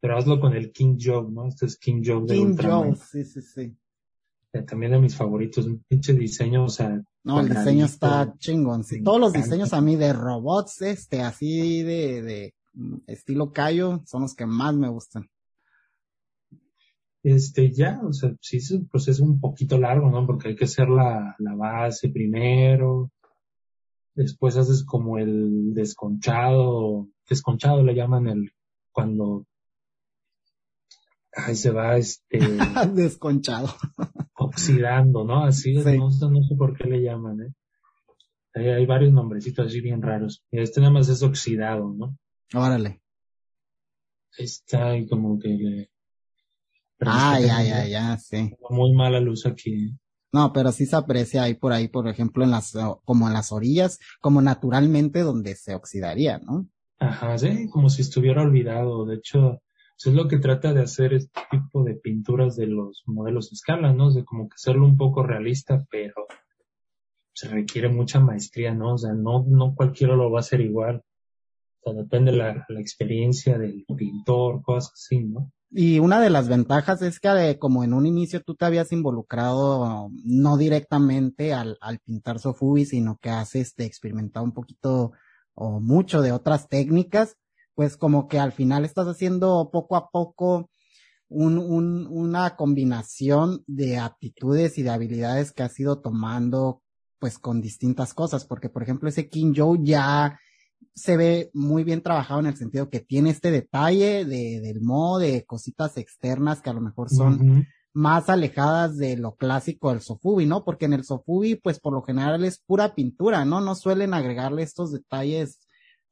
pero 0.00 0.16
hazlo 0.16 0.38
con 0.38 0.54
el 0.54 0.70
King 0.70 0.96
Joe, 1.00 1.30
¿no? 1.30 1.48
Este 1.48 1.66
es 1.66 1.78
King 1.78 2.02
Joe 2.04 2.22
de 2.26 2.34
King 2.34 2.56
Joe, 2.60 2.94
sí, 2.94 3.24
sí, 3.24 3.42
sí. 3.42 3.76
Eh, 4.54 4.62
también 4.62 4.92
de 4.92 5.00
mis 5.00 5.16
favoritos, 5.16 5.66
pinche 5.88 6.14
diseño, 6.14 6.64
o 6.64 6.68
sea. 6.68 7.02
No, 7.24 7.40
el 7.40 7.48
diseño 7.48 7.86
está 7.86 8.34
chingón. 8.38 8.84
Sí, 8.84 9.02
todos 9.02 9.18
los 9.18 9.32
diseños 9.32 9.72
a 9.72 9.80
mí 9.80 9.96
de 9.96 10.12
robots, 10.12 10.80
este, 10.82 11.22
así 11.22 11.82
de, 11.82 12.22
de 12.22 12.54
mm, 12.74 12.98
estilo 13.08 13.50
Cayo, 13.50 14.02
son 14.06 14.22
los 14.22 14.34
que 14.36 14.46
más 14.46 14.76
me 14.76 14.88
gustan. 14.88 15.28
Este, 17.24 17.72
ya, 17.72 18.00
o 18.04 18.12
sea, 18.12 18.32
sí 18.40 18.58
es 18.58 18.70
un 18.70 18.86
proceso 18.86 19.24
un 19.24 19.40
poquito 19.40 19.76
largo, 19.76 20.08
¿no? 20.08 20.24
Porque 20.24 20.48
hay 20.48 20.56
que 20.56 20.66
hacer 20.66 20.88
la, 20.88 21.34
la 21.40 21.54
base 21.56 22.10
primero, 22.10 23.10
después 24.14 24.56
haces 24.56 24.84
como 24.84 25.18
el 25.18 25.74
desconchado, 25.74 27.08
desconchado 27.28 27.82
le 27.82 27.94
llaman 27.94 28.28
el, 28.28 28.52
cuando, 28.92 29.46
ahí 31.32 31.56
se 31.56 31.70
va 31.70 31.96
este, 31.96 32.38
desconchado, 32.92 33.74
oxidando, 34.54 35.24
¿no? 35.24 35.44
Así, 35.44 35.76
es, 35.76 35.84
no, 35.84 36.08
no, 36.30 36.42
sé 36.42 36.54
por 36.56 36.76
qué 36.76 36.88
le 36.88 37.02
llaman, 37.02 37.40
¿eh? 37.42 37.52
Hay, 38.54 38.68
hay 38.68 38.86
varios 38.86 39.12
nombrecitos 39.12 39.66
así 39.66 39.80
bien 39.80 40.00
raros. 40.00 40.44
Y 40.50 40.60
este 40.60 40.80
nada 40.80 40.92
más 40.92 41.08
es 41.08 41.22
oxidado, 41.22 41.92
¿no? 41.92 42.16
Órale. 42.54 43.02
Está 44.38 44.90
ahí 44.90 45.06
como 45.06 45.38
que 45.38 45.48
le, 45.48 45.90
Ah, 47.00 47.38
ya, 47.40 47.62
ya, 47.62 47.86
ya, 47.86 48.16
sí. 48.16 48.54
Muy 48.70 48.92
mala 48.92 49.20
luz 49.20 49.46
aquí. 49.46 49.94
No, 50.32 50.52
pero 50.52 50.72
sí 50.72 50.86
se 50.86 50.96
aprecia 50.96 51.44
ahí 51.44 51.54
por 51.54 51.72
ahí, 51.72 51.88
por 51.88 52.08
ejemplo, 52.08 52.44
en 52.44 52.50
las, 52.50 52.76
como 53.04 53.26
en 53.26 53.34
las 53.34 53.52
orillas, 53.52 53.98
como 54.20 54.42
naturalmente 54.42 55.20
donde 55.20 55.54
se 55.54 55.74
oxidaría, 55.74 56.38
¿no? 56.38 56.68
Ajá, 56.98 57.36
sí, 57.38 57.68
como 57.68 57.88
si 57.88 58.02
estuviera 58.02 58.42
olvidado. 58.42 59.04
De 59.04 59.16
hecho, 59.16 59.60
eso 59.96 60.10
es 60.10 60.16
lo 60.16 60.28
que 60.28 60.38
trata 60.38 60.72
de 60.72 60.82
hacer 60.82 61.14
este 61.14 61.40
tipo 61.50 61.84
de 61.84 61.94
pinturas 61.94 62.56
de 62.56 62.66
los 62.66 63.02
modelos 63.06 63.50
de 63.50 63.54
escala, 63.54 63.92
¿no? 63.92 64.12
De 64.12 64.24
como 64.24 64.48
que 64.48 64.54
hacerlo 64.54 64.86
un 64.86 64.96
poco 64.96 65.22
realista, 65.22 65.86
pero 65.90 66.26
se 67.32 67.48
requiere 67.48 67.88
mucha 67.88 68.20
maestría, 68.20 68.74
¿no? 68.74 68.94
O 68.94 68.98
sea, 68.98 69.12
no, 69.12 69.44
no 69.48 69.74
cualquiera 69.74 70.14
lo 70.16 70.30
va 70.30 70.38
a 70.38 70.40
hacer 70.40 70.60
igual. 70.60 71.02
O 71.80 71.92
sea, 71.92 72.02
depende 72.02 72.32
de 72.32 72.38
la, 72.38 72.66
la 72.68 72.80
experiencia 72.80 73.58
del 73.58 73.84
pintor, 73.96 74.62
cosas 74.62 74.92
así, 74.94 75.20
¿no? 75.20 75.52
Y 75.76 75.98
una 75.98 76.20
de 76.20 76.30
las 76.30 76.48
ventajas 76.48 77.02
es 77.02 77.18
que 77.18 77.28
eh, 77.28 77.58
como 77.58 77.82
en 77.82 77.94
un 77.94 78.06
inicio 78.06 78.40
tú 78.40 78.54
te 78.54 78.64
habías 78.64 78.92
involucrado 78.92 80.08
no 80.24 80.56
directamente 80.56 81.52
al, 81.52 81.78
al 81.80 81.98
pintar 81.98 82.38
Sofubi, 82.38 82.84
sino 82.84 83.18
que 83.20 83.30
has 83.30 83.56
este, 83.56 83.84
experimentado 83.84 84.44
un 84.44 84.52
poquito 84.52 85.12
o 85.54 85.80
mucho 85.80 86.20
de 86.22 86.30
otras 86.30 86.68
técnicas, 86.68 87.36
pues 87.74 87.96
como 87.96 88.28
que 88.28 88.38
al 88.38 88.52
final 88.52 88.84
estás 88.84 89.06
haciendo 89.06 89.70
poco 89.72 89.96
a 89.96 90.10
poco 90.10 90.70
un, 91.28 91.58
un, 91.58 92.06
una 92.06 92.56
combinación 92.56 93.64
de 93.66 93.98
aptitudes 93.98 94.78
y 94.78 94.82
de 94.82 94.90
habilidades 94.90 95.52
que 95.52 95.62
has 95.62 95.78
ido 95.80 96.00
tomando 96.00 96.82
pues 97.18 97.38
con 97.38 97.60
distintas 97.60 98.14
cosas, 98.14 98.44
porque 98.44 98.68
por 98.68 98.82
ejemplo 98.82 99.08
ese 99.08 99.28
King 99.28 99.54
Joe 99.56 99.78
ya 99.82 100.38
se 100.94 101.16
ve 101.16 101.50
muy 101.54 101.82
bien 101.82 102.02
trabajado 102.02 102.40
en 102.40 102.46
el 102.46 102.56
sentido 102.56 102.90
que 102.90 103.00
tiene 103.00 103.30
este 103.30 103.50
detalle 103.50 104.24
de, 104.24 104.60
del 104.60 104.80
modo 104.80 105.18
de 105.18 105.44
cositas 105.44 105.96
externas 105.96 106.60
que 106.60 106.70
a 106.70 106.74
lo 106.74 106.80
mejor 106.80 107.10
son 107.10 107.66
más 107.94 108.28
alejadas 108.28 108.96
de 108.96 109.16
lo 109.16 109.36
clásico 109.36 109.90
del 109.90 110.00
sofubi, 110.00 110.46
¿no? 110.46 110.64
Porque 110.64 110.84
en 110.84 110.92
el 110.92 111.04
sofubi, 111.04 111.54
pues 111.54 111.78
por 111.78 111.92
lo 111.92 112.02
general 112.02 112.44
es 112.44 112.58
pura 112.58 112.94
pintura, 112.94 113.44
¿no? 113.44 113.60
No 113.60 113.76
suelen 113.76 114.14
agregarle 114.14 114.62
estos 114.62 114.92
detalles, 114.92 115.60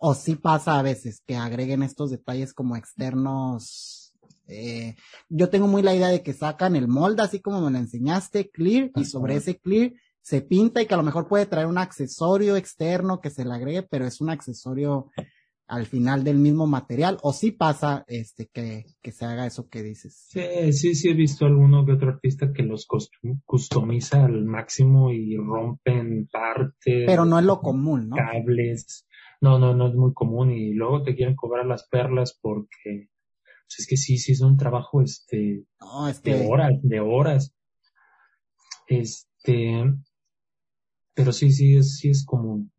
o 0.05 0.15
sí 0.15 0.35
pasa 0.35 0.81
a 0.81 0.83
veces 0.83 1.23
que 1.25 1.37
agreguen 1.37 1.85
estos 1.85 2.11
detalles 2.11 2.53
como 2.53 2.77
externos. 2.77 4.13
Eh, 4.49 4.97
yo 5.29 5.49
tengo 5.49 5.69
muy 5.69 5.81
la 5.81 5.95
idea 5.95 6.09
de 6.09 6.25
que 6.25 6.33
sacan 6.33 6.75
el 6.75 6.89
molde, 6.89 7.23
así 7.23 7.41
como 7.41 7.61
me 7.61 7.71
lo 7.71 7.79
enseñaste, 7.79 8.51
clear, 8.51 8.91
y 8.97 9.05
sobre 9.05 9.37
ese 9.37 9.59
clear 9.61 9.93
se 10.21 10.41
pinta 10.41 10.83
y 10.83 10.87
que 10.87 10.95
a 10.95 10.97
lo 10.97 11.05
mejor 11.05 11.29
puede 11.29 11.47
traer 11.47 11.69
un 11.69 11.79
accesorio 11.79 12.57
externo 12.57 13.21
que 13.21 13.31
se 13.31 13.45
le 13.45 13.55
agregue, 13.55 13.85
pero 13.85 14.05
es 14.05 14.21
un 14.21 14.31
accesorio 14.31 15.09
al 15.69 15.87
final 15.87 16.25
del 16.25 16.39
mismo 16.39 16.67
material, 16.67 17.19
o 17.23 17.33
sí 17.33 17.53
pasa 17.53 18.05
este 18.09 18.51
que, 18.53 18.85
que 19.03 19.13
se 19.13 19.25
haga 19.25 19.47
eso 19.47 19.69
que 19.69 19.85
dices. 19.85 20.27
Sí, 20.31 20.73
sí, 20.73 20.97
sí 20.97 21.11
he 21.11 21.15
visto 21.15 21.47
alguno 21.47 21.87
que 21.87 21.93
otro 21.93 22.11
artista 22.11 22.53
que 22.53 22.65
los 22.65 22.89
customiza 23.47 24.25
al 24.25 24.45
máximo 24.45 25.13
y 25.13 25.37
rompen 25.37 26.27
partes. 26.27 27.05
Pero 27.07 27.25
no 27.25 27.39
es 27.39 27.45
lo 27.45 27.61
común, 27.61 28.09
¿no? 28.09 28.17
Cables. 28.17 29.07
No, 29.43 29.59
no, 29.59 29.75
no 29.75 29.89
es 29.89 29.95
muy 29.95 30.15
común 30.15 30.53
y 30.53 30.73
luego 30.73 31.03
te 31.03 31.17
quieren 31.17 31.35
cobrar 31.35 31.67
las 31.67 31.89
perlas 31.89 32.39
porque 32.41 33.11
pues 33.67 33.81
es 33.81 33.87
que 33.89 33.97
sí, 33.97 34.17
sí 34.17 34.33
es 34.33 34.41
un 34.41 34.57
trabajo 34.57 35.03
este 35.03 35.65
de 36.23 36.47
horas, 36.49 36.75
de 36.83 37.01
horas. 37.01 37.53
Este, 38.87 39.83
pero 41.13 41.33
sí, 41.33 41.51
sí 41.51 41.77
es, 41.77 41.97
sí 41.97 42.11
es 42.11 42.25
común. 42.25 42.71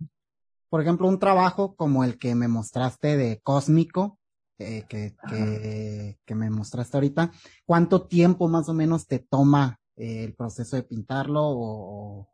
Por 0.70 0.82
ejemplo, 0.82 1.10
un 1.10 1.20
trabajo 1.20 1.76
como 1.76 2.06
el 2.06 2.18
que 2.18 2.34
me 2.34 2.48
mostraste 2.48 3.18
de 3.18 3.42
Cósmico, 3.42 4.20
eh, 4.58 4.86
que, 4.88 5.18
que, 5.28 6.18
que, 6.26 6.36
me 6.36 6.50
mostraste 6.50 6.96
ahorita, 6.96 7.32
¿cuánto 7.66 8.08
tiempo 8.08 8.48
más 8.48 8.70
o 8.70 8.74
menos 8.74 9.06
te 9.06 9.20
toma 9.20 9.82
eh, 9.98 10.24
el 10.24 10.34
proceso 10.34 10.78
de 10.78 10.84
pintarlo 10.84 11.42
o... 11.44 12.30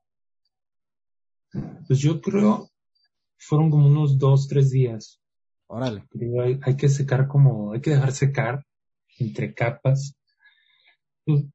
Pues 1.87 1.97
yo 1.97 2.21
creo 2.21 2.68
fueron 3.39 3.71
como 3.71 3.88
unos 3.88 4.19
dos, 4.19 4.47
tres 4.47 4.69
días. 4.69 5.19
Órale. 5.67 6.04
Hay, 6.43 6.60
hay, 6.62 6.75
que 6.75 6.89
secar 6.89 7.28
como, 7.28 7.73
hay 7.73 7.82
que 7.82 7.91
dejar 7.91 8.12
secar 8.12 8.65
entre 9.19 9.54
capas. 9.54 10.15
Pues, 11.25 11.45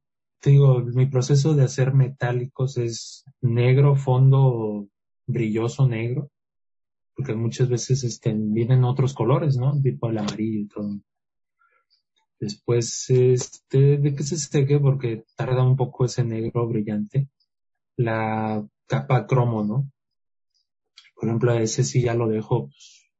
te 0.41 0.51
digo, 0.51 0.81
mi 0.81 1.07
proceso 1.07 1.55
de 1.55 1.65
hacer 1.65 1.95
metálicos 1.95 2.77
es 2.77 3.25
negro, 3.41 3.97
fondo 3.97 4.89
brilloso 5.27 5.89
negro, 5.89 6.31
porque 7.17 7.35
muchas 7.35 7.69
veces 7.69 8.05
este, 8.05 8.35
vienen 8.37 8.85
otros 8.85 9.15
colores, 9.15 9.57
¿no? 9.57 9.81
Tipo 9.81 10.11
el 10.11 10.19
amarillo 10.19 10.61
y 10.61 10.69
todo. 10.69 11.01
Después, 12.39 13.09
este, 13.09 13.97
de 13.97 14.15
qué 14.15 14.23
se 14.23 14.37
seque, 14.37 14.79
porque 14.79 15.25
tarda 15.35 15.63
un 15.63 15.77
poco 15.77 16.05
ese 16.05 16.25
negro 16.25 16.69
brillante, 16.69 17.29
la 17.97 18.67
capa 18.87 19.27
cromo, 19.27 19.65
¿no? 19.65 19.91
Por 21.25 21.31
ejemplo, 21.31 21.53
a 21.53 21.63
ese 21.63 21.85
sí 21.85 22.03
ya 22.03 22.13
lo 22.13 22.29
dejo 22.29 22.67
pues, 22.67 23.11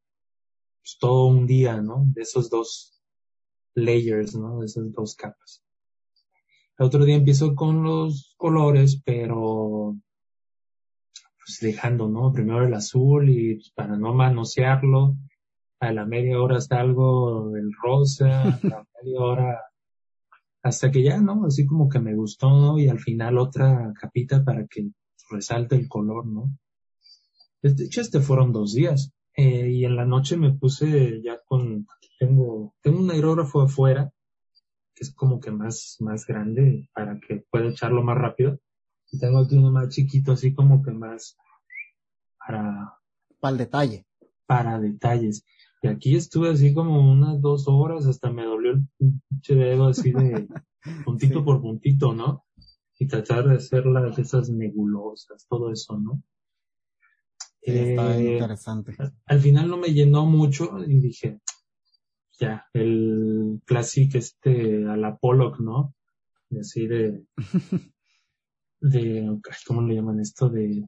pues, 0.83 0.99
todo 1.01 1.25
un 1.29 1.47
día, 1.47 1.81
¿no? 1.81 2.05
De 2.09 2.21
esos 2.21 2.51
dos 2.51 3.03
layers, 3.75 4.37
¿no? 4.37 4.61
De 4.61 4.67
esas 4.67 4.93
dos 4.93 5.17
capas. 5.17 5.65
El 6.77 6.85
otro 6.85 7.07
día 7.07 7.15
empiezo 7.15 7.55
con 7.55 7.83
los 7.83 8.35
colores, 8.37 9.01
pero 9.03 9.97
pues 11.39 11.61
dejando, 11.63 12.07
¿no? 12.07 12.31
Primero 12.31 12.67
el 12.67 12.75
azul 12.75 13.31
y 13.31 13.55
pues, 13.55 13.71
para 13.71 13.97
no 13.97 14.13
manosearlo, 14.13 15.17
a 15.81 15.91
la 15.91 16.05
media 16.05 16.39
hora 16.43 16.59
está 16.59 16.81
algo 16.81 17.57
el 17.57 17.73
rosa, 17.73 18.43
a 18.43 18.61
la 18.63 18.87
media 19.03 19.19
hora 19.19 19.61
hasta 20.63 20.91
que 20.91 21.03
ya, 21.03 21.19
¿no? 21.23 21.47
Así 21.47 21.65
como 21.65 21.89
que 21.89 22.01
me 22.01 22.15
gustó, 22.15 22.51
¿no? 22.51 22.79
Y 22.79 22.87
al 22.87 23.01
final 23.01 23.39
otra 23.39 23.95
capita 23.99 24.45
para 24.45 24.67
que 24.67 24.91
resalte 25.31 25.77
el 25.77 25.89
color, 25.89 26.27
¿no? 26.27 26.51
De 27.73 27.85
hecho, 27.85 28.03
este 28.03 28.21
fueron 28.21 28.53
dos 28.53 28.75
días. 28.75 29.13
Eh, 29.37 29.71
y 29.71 29.85
en 29.85 29.97
la 29.97 30.05
noche 30.05 30.37
me 30.37 30.53
puse 30.53 31.21
ya 31.23 31.41
con, 31.47 31.87
tengo, 32.19 32.75
tengo 32.83 33.01
un 33.01 33.11
aerógrafo 33.11 33.63
afuera 33.63 34.13
que 34.95 35.03
es 35.03 35.13
como 35.13 35.41
que 35.41 35.51
más, 35.51 35.97
más 35.99 36.25
grande 36.25 36.89
para 36.95 37.19
que 37.19 37.45
pueda 37.51 37.69
echarlo 37.71 38.03
más 38.03 38.17
rápido. 38.17 38.61
Y 39.11 39.19
tengo 39.19 39.39
aquí 39.39 39.57
uno 39.57 39.71
más 39.71 39.89
chiquito, 39.89 40.33
así 40.33 40.55
como 40.55 40.83
que 40.83 40.93
más 40.93 41.37
para... 42.39 42.99
Para 43.41 43.53
el 43.53 43.59
detalle. 43.59 44.07
Para 44.47 44.79
detalles. 44.79 45.45
Y 45.83 45.89
aquí 45.89 46.17
estuve 46.17 46.51
así 46.51 46.73
como 46.73 47.11
unas 47.13 47.41
dos 47.41 47.67
horas, 47.67 48.07
hasta 48.07 48.31
me 48.31 48.45
dolió 48.45 48.73
el 48.73 48.87
pinche 48.99 49.55
dedo 49.55 49.89
así 49.89 50.13
de 50.13 50.49
puntito 51.05 51.45
por 51.45 51.61
puntito, 51.61 52.15
¿no? 52.15 52.45
Y 52.99 53.07
tratar 53.07 53.49
de 53.49 53.57
hacer 53.57 53.87
las 53.87 54.19
esas 54.19 54.49
nebulosas, 54.51 55.47
todo 55.49 55.73
eso, 55.73 55.99
¿no? 55.99 56.23
Está 57.65 58.19
eh, 58.19 58.35
interesante. 58.35 58.97
Al 59.27 59.41
final 59.41 59.69
no 59.69 59.77
me 59.77 59.89
llenó 59.89 60.27
mucho 60.27 60.79
y 60.87 60.99
dije, 60.99 61.41
ya, 62.39 62.67
el 62.73 63.61
clásico 63.65 64.19
este 64.19 64.87
a 64.87 64.97
la 64.97 65.17
Pollock, 65.17 65.61
¿no? 65.61 65.95
Así 66.61 66.87
de, 66.87 67.25
de, 68.81 69.41
¿cómo 69.67 69.83
le 69.83 69.95
llaman 69.95 70.21
esto? 70.21 70.49
De 70.49 70.87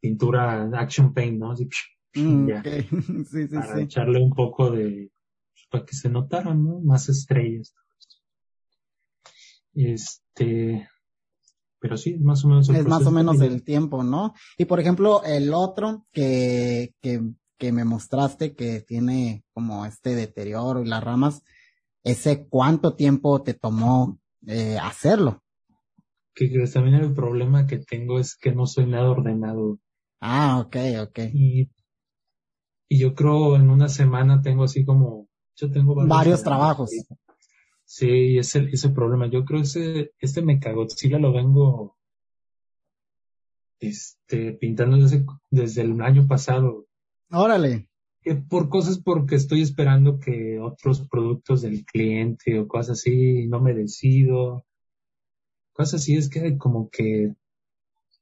pintura 0.00 0.68
action 0.78 1.14
paint, 1.14 1.38
¿no? 1.38 1.52
Así, 1.52 1.68
mm, 2.14 2.48
ya, 2.48 2.62
sí, 3.30 3.48
sí, 3.48 3.54
para 3.54 3.80
echarle 3.80 4.22
un 4.22 4.30
poco 4.30 4.70
de, 4.70 5.10
para 5.70 5.84
que 5.84 5.94
se 5.94 6.08
notaran, 6.08 6.62
¿no? 6.62 6.80
Más 6.80 7.08
estrellas. 7.08 7.74
Este, 9.74 10.88
pero 11.86 11.96
sí, 11.96 12.16
más 12.18 12.44
o 12.44 12.48
menos. 12.48 12.68
El 12.68 12.76
es 12.76 12.86
más 12.86 13.06
o 13.06 13.10
menos 13.10 13.40
el 13.40 13.62
tiempo, 13.62 14.02
¿no? 14.02 14.34
Y 14.58 14.64
por 14.64 14.80
ejemplo, 14.80 15.22
el 15.24 15.54
otro 15.54 16.06
que, 16.12 16.94
que 17.00 17.20
que 17.58 17.72
me 17.72 17.84
mostraste 17.84 18.54
que 18.54 18.80
tiene 18.80 19.44
como 19.52 19.86
este 19.86 20.14
deterioro 20.14 20.82
y 20.82 20.86
las 20.86 21.02
ramas, 21.02 21.42
ese 22.04 22.46
cuánto 22.48 22.94
tiempo 22.94 23.42
te 23.42 23.54
tomó 23.54 24.18
eh, 24.46 24.78
hacerlo. 24.80 25.42
Que, 26.34 26.48
también 26.72 26.96
el 26.96 27.14
problema 27.14 27.66
que 27.66 27.78
tengo 27.78 28.18
es 28.18 28.36
que 28.36 28.52
no 28.52 28.66
soy 28.66 28.86
nada 28.86 29.10
ordenado. 29.10 29.78
Ah, 30.20 30.58
ok, 30.58 30.76
ok. 31.08 31.18
Y, 31.32 31.70
y 32.88 32.98
yo 32.98 33.14
creo 33.14 33.56
en 33.56 33.70
una 33.70 33.88
semana 33.88 34.42
tengo 34.42 34.64
así 34.64 34.84
como, 34.84 35.28
yo 35.56 35.70
tengo 35.70 35.94
varios, 36.06 36.42
trabajos. 36.42 36.90
Sí, 37.86 38.36
ese, 38.36 38.68
ese 38.72 38.90
problema. 38.90 39.28
Yo 39.28 39.44
creo 39.44 39.60
que 39.60 39.66
ese, 39.66 40.12
este 40.18 40.42
Mechagodzilla 40.42 41.20
lo 41.20 41.32
vengo 41.32 41.96
este, 43.78 44.52
pintando 44.54 44.96
desde, 44.96 45.24
desde 45.50 45.82
el 45.82 46.00
año 46.02 46.26
pasado. 46.26 46.88
Órale. 47.30 47.88
por 48.48 48.68
cosas 48.68 48.98
porque 48.98 49.36
estoy 49.36 49.62
esperando 49.62 50.18
que 50.18 50.58
otros 50.60 51.06
productos 51.08 51.62
del 51.62 51.84
cliente 51.84 52.58
o 52.58 52.66
cosas 52.66 52.98
así, 52.98 53.46
no 53.46 53.60
me 53.60 53.72
decido. 53.72 54.66
Cosas 55.72 56.02
así, 56.02 56.16
es 56.16 56.28
que 56.28 56.58
como 56.58 56.90
que 56.90 57.34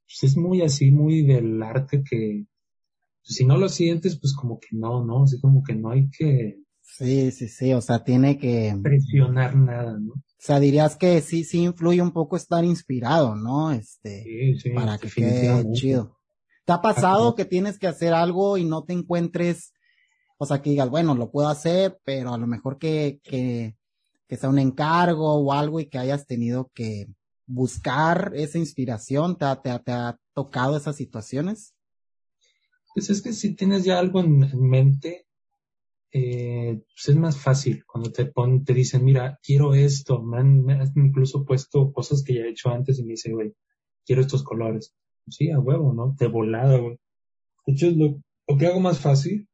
pues, 0.06 0.24
es 0.24 0.36
muy 0.36 0.60
así, 0.60 0.90
muy 0.90 1.22
del 1.22 1.62
arte 1.62 2.02
que 2.02 2.46
pues, 3.22 3.36
si 3.36 3.46
no 3.46 3.56
lo 3.56 3.70
sientes, 3.70 4.18
pues 4.20 4.34
como 4.34 4.60
que 4.60 4.68
no, 4.72 5.02
¿no? 5.02 5.22
Así 5.22 5.40
como 5.40 5.62
que 5.62 5.74
no 5.74 5.90
hay 5.90 6.10
que 6.10 6.63
Sí, 6.84 7.32
sí, 7.32 7.48
sí, 7.48 7.72
o 7.72 7.80
sea, 7.80 8.04
tiene 8.04 8.38
que 8.38 8.78
presionar 8.80 9.56
nada, 9.56 9.98
¿no? 9.98 10.12
O 10.12 10.22
sea, 10.38 10.60
dirías 10.60 10.96
que 10.96 11.20
sí, 11.22 11.42
sí 11.42 11.62
influye 11.62 12.00
un 12.00 12.12
poco 12.12 12.36
estar 12.36 12.64
inspirado, 12.64 13.34
¿no? 13.34 13.72
Este, 13.72 14.22
sí, 14.22 14.60
sí, 14.60 14.70
para 14.70 14.98
que 14.98 15.08
quede 15.08 15.72
chido. 15.72 16.18
¿Te 16.64 16.72
ha 16.72 16.80
pasado 16.80 17.34
que 17.34 17.44
tienes 17.44 17.78
que 17.78 17.86
hacer 17.86 18.14
algo 18.14 18.58
y 18.58 18.64
no 18.64 18.84
te 18.84 18.92
encuentres, 18.92 19.72
o 20.38 20.46
sea, 20.46 20.62
que 20.62 20.70
digas, 20.70 20.88
bueno, 20.88 21.14
lo 21.14 21.30
puedo 21.30 21.48
hacer, 21.48 21.98
pero 22.04 22.32
a 22.32 22.38
lo 22.38 22.46
mejor 22.46 22.78
que, 22.78 23.20
que, 23.24 23.76
que 24.28 24.36
sea 24.36 24.50
un 24.50 24.58
encargo 24.58 25.34
o 25.34 25.52
algo 25.52 25.80
y 25.80 25.86
que 25.86 25.98
hayas 25.98 26.26
tenido 26.26 26.70
que 26.74 27.08
buscar 27.46 28.32
esa 28.34 28.58
inspiración? 28.58 29.36
¿Te, 29.36 29.46
te, 29.62 29.78
te 29.80 29.92
ha 29.92 30.18
tocado 30.32 30.76
esas 30.76 30.96
situaciones? 30.96 31.74
Pues 32.94 33.10
es 33.10 33.20
que 33.20 33.32
si 33.32 33.54
tienes 33.54 33.84
ya 33.84 33.98
algo 33.98 34.20
en 34.20 34.48
mente, 34.60 35.23
eh, 36.16 36.80
pues 36.86 37.08
es 37.08 37.16
más 37.16 37.36
fácil 37.36 37.84
cuando 37.84 38.12
te 38.12 38.26
ponen, 38.26 38.64
te 38.64 38.72
dicen, 38.72 39.04
mira, 39.04 39.40
quiero 39.42 39.74
esto, 39.74 40.22
me 40.22 40.38
han, 40.38 40.64
incluso 40.94 41.44
puesto 41.44 41.92
cosas 41.92 42.22
que 42.22 42.34
ya 42.34 42.42
he 42.42 42.50
hecho 42.50 42.70
antes 42.70 43.00
y 43.00 43.02
me 43.02 43.14
dice, 43.14 43.32
güey, 43.32 43.52
quiero 44.06 44.22
estos 44.22 44.44
colores. 44.44 44.94
Sí, 45.26 45.50
a 45.50 45.58
huevo, 45.58 45.92
¿no? 45.92 46.14
De 46.16 46.28
volada, 46.28 46.78
güey. 46.78 47.00
De 47.66 47.72
hecho, 47.72 47.90
lo, 47.90 48.22
lo 48.46 48.56
que 48.56 48.66
hago 48.68 48.78
más 48.78 49.00
fácil 49.00 49.48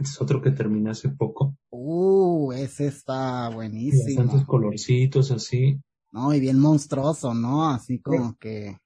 es 0.00 0.20
otro 0.20 0.42
que 0.42 0.50
terminé 0.50 0.90
hace 0.90 1.10
poco. 1.10 1.56
Uh, 1.70 2.50
ese 2.54 2.88
está 2.88 3.48
buenísimo. 3.48 4.16
Bastantes 4.16 4.44
colorcitos 4.44 5.30
así. 5.30 5.80
No, 6.10 6.34
y 6.34 6.40
bien 6.40 6.58
monstruoso, 6.58 7.34
¿no? 7.34 7.70
Así 7.70 8.00
como 8.00 8.36
que. 8.36 8.78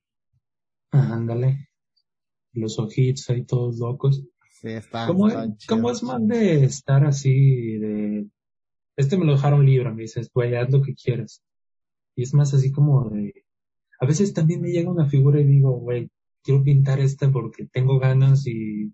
Ándale. 0.90 1.70
Los 2.52 2.78
ojitos 2.78 3.30
ahí 3.30 3.46
todos 3.46 3.78
locos. 3.78 4.22
Sí, 4.66 4.72
está. 4.72 5.06
¿Cómo, 5.06 5.28
es, 5.28 6.02
más 6.02 6.26
de 6.26 6.64
estar 6.64 7.04
así, 7.04 7.78
de. 7.78 8.26
Este 8.96 9.16
me 9.16 9.24
lo 9.24 9.32
dejaron 9.32 9.64
libre, 9.64 9.92
me 9.92 10.02
dices, 10.02 10.28
güey, 10.32 10.56
haz 10.56 10.70
lo 10.70 10.82
que 10.82 10.94
quieras. 10.94 11.40
Y 12.16 12.22
es 12.22 12.34
más 12.34 12.52
así 12.52 12.72
como 12.72 13.08
de. 13.10 13.44
A 14.00 14.06
veces 14.06 14.34
también 14.34 14.60
me 14.60 14.70
llega 14.70 14.90
una 14.90 15.06
figura 15.06 15.40
y 15.40 15.44
digo, 15.44 15.70
güey, 15.78 16.10
quiero 16.42 16.64
pintar 16.64 16.98
esta 16.98 17.30
porque 17.30 17.66
tengo 17.66 18.00
ganas 18.00 18.44
y. 18.48 18.92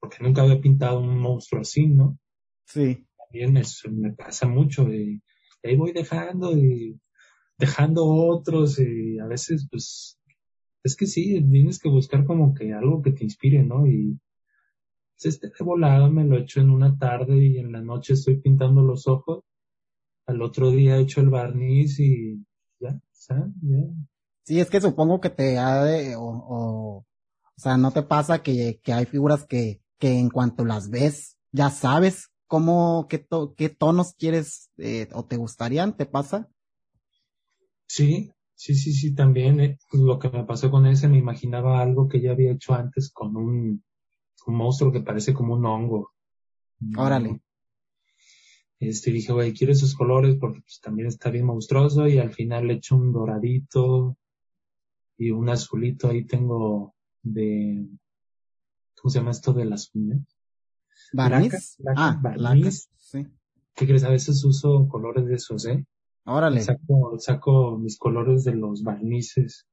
porque 0.00 0.16
nunca 0.20 0.42
había 0.42 0.60
pintado 0.60 0.98
un 0.98 1.16
monstruo 1.16 1.60
así, 1.60 1.86
¿no? 1.86 2.18
Sí. 2.64 3.06
También 3.16 3.52
me, 3.52 3.62
me 3.92 4.12
pasa 4.14 4.48
mucho 4.48 4.92
y, 4.92 5.22
ahí 5.62 5.76
voy 5.76 5.92
dejando 5.92 6.56
y 6.56 6.98
dejando 7.56 8.04
otros 8.04 8.80
y 8.80 9.18
a 9.18 9.26
veces 9.26 9.68
pues 9.70 10.18
es 10.82 10.96
que 10.96 11.06
sí, 11.06 11.40
tienes 11.50 11.78
que 11.78 11.88
buscar 11.88 12.24
como 12.24 12.54
que 12.54 12.72
algo 12.72 13.02
que 13.02 13.12
te 13.12 13.24
inspire, 13.24 13.62
¿no? 13.62 13.86
Y 13.86 14.18
este 15.26 15.48
de 15.48 15.64
volada 15.64 16.08
me 16.08 16.24
lo 16.24 16.36
echo 16.38 16.60
en 16.60 16.70
una 16.70 16.96
tarde 16.96 17.36
y 17.36 17.58
en 17.58 17.72
la 17.72 17.80
noche 17.80 18.14
estoy 18.14 18.40
pintando 18.40 18.82
los 18.82 19.06
ojos. 19.06 19.44
Al 20.26 20.42
otro 20.42 20.70
día 20.70 20.98
echo 20.98 21.20
el 21.20 21.30
barniz 21.30 21.98
y 22.00 22.44
ya, 22.78 23.00
ya. 23.28 23.50
Sí, 24.44 24.60
es 24.60 24.70
que 24.70 24.80
supongo 24.80 25.20
que 25.20 25.30
te 25.30 25.58
ha 25.58 25.82
de, 25.84 26.16
o, 26.16 26.22
o, 26.22 26.96
o 26.98 27.60
sea, 27.60 27.76
no 27.76 27.90
te 27.90 28.02
pasa 28.02 28.42
que, 28.42 28.80
que 28.82 28.92
hay 28.92 29.06
figuras 29.06 29.46
que, 29.46 29.82
que 29.98 30.18
en 30.18 30.30
cuanto 30.30 30.64
las 30.64 30.90
ves, 30.90 31.38
ya 31.52 31.70
sabes 31.70 32.30
cómo, 32.46 33.06
qué, 33.08 33.26
qué 33.56 33.68
tonos 33.68 34.14
quieres 34.14 34.70
eh, 34.78 35.08
o 35.12 35.24
te 35.24 35.36
gustarían, 35.36 35.96
¿te 35.96 36.06
pasa? 36.06 36.48
Sí, 37.86 38.30
sí, 38.54 38.74
sí, 38.74 38.92
sí, 38.92 39.14
también. 39.14 39.60
Eh, 39.60 39.78
lo 39.92 40.18
que 40.18 40.30
me 40.30 40.44
pasó 40.44 40.70
con 40.70 40.86
ese, 40.86 41.08
me 41.08 41.18
imaginaba 41.18 41.80
algo 41.80 42.08
que 42.08 42.20
ya 42.20 42.32
había 42.32 42.52
hecho 42.52 42.74
antes 42.74 43.10
con 43.10 43.36
un, 43.36 43.84
un 44.46 44.56
monstruo 44.56 44.92
que 44.92 45.00
parece 45.00 45.34
como 45.34 45.54
un 45.54 45.66
hongo. 45.66 46.12
Órale. 46.96 47.40
Este, 48.80 49.10
dije, 49.10 49.32
güey, 49.32 49.52
quiero 49.52 49.72
esos 49.72 49.94
colores 49.94 50.36
porque 50.36 50.60
pues, 50.60 50.80
también 50.80 51.08
está 51.08 51.30
bien 51.30 51.46
monstruoso 51.46 52.06
y 52.06 52.18
al 52.18 52.30
final 52.30 52.68
le 52.68 52.74
echo 52.74 52.96
un 52.96 53.12
doradito 53.12 54.16
y 55.16 55.32
un 55.32 55.48
azulito 55.48 56.08
ahí 56.08 56.24
tengo 56.24 56.94
de, 57.22 57.88
¿cómo 59.00 59.10
se 59.10 59.18
llama 59.18 59.32
esto 59.32 59.52
de 59.52 59.64
las 59.64 59.92
uñas? 59.94 60.20
¿Barniz? 61.12 61.76
ah, 61.96 62.20
barniz. 62.22 62.88
sí. 62.96 63.26
¿Qué 63.74 63.86
crees? 63.86 64.04
A 64.04 64.10
veces 64.10 64.44
uso 64.44 64.88
colores 64.88 65.26
de 65.26 65.34
esos, 65.34 65.64
¿eh? 65.66 65.84
Órale. 66.24 66.60
Saco, 66.60 67.16
saco 67.18 67.78
mis 67.78 67.96
colores 67.96 68.44
de 68.44 68.54
los 68.54 68.82
barnices. 68.82 69.66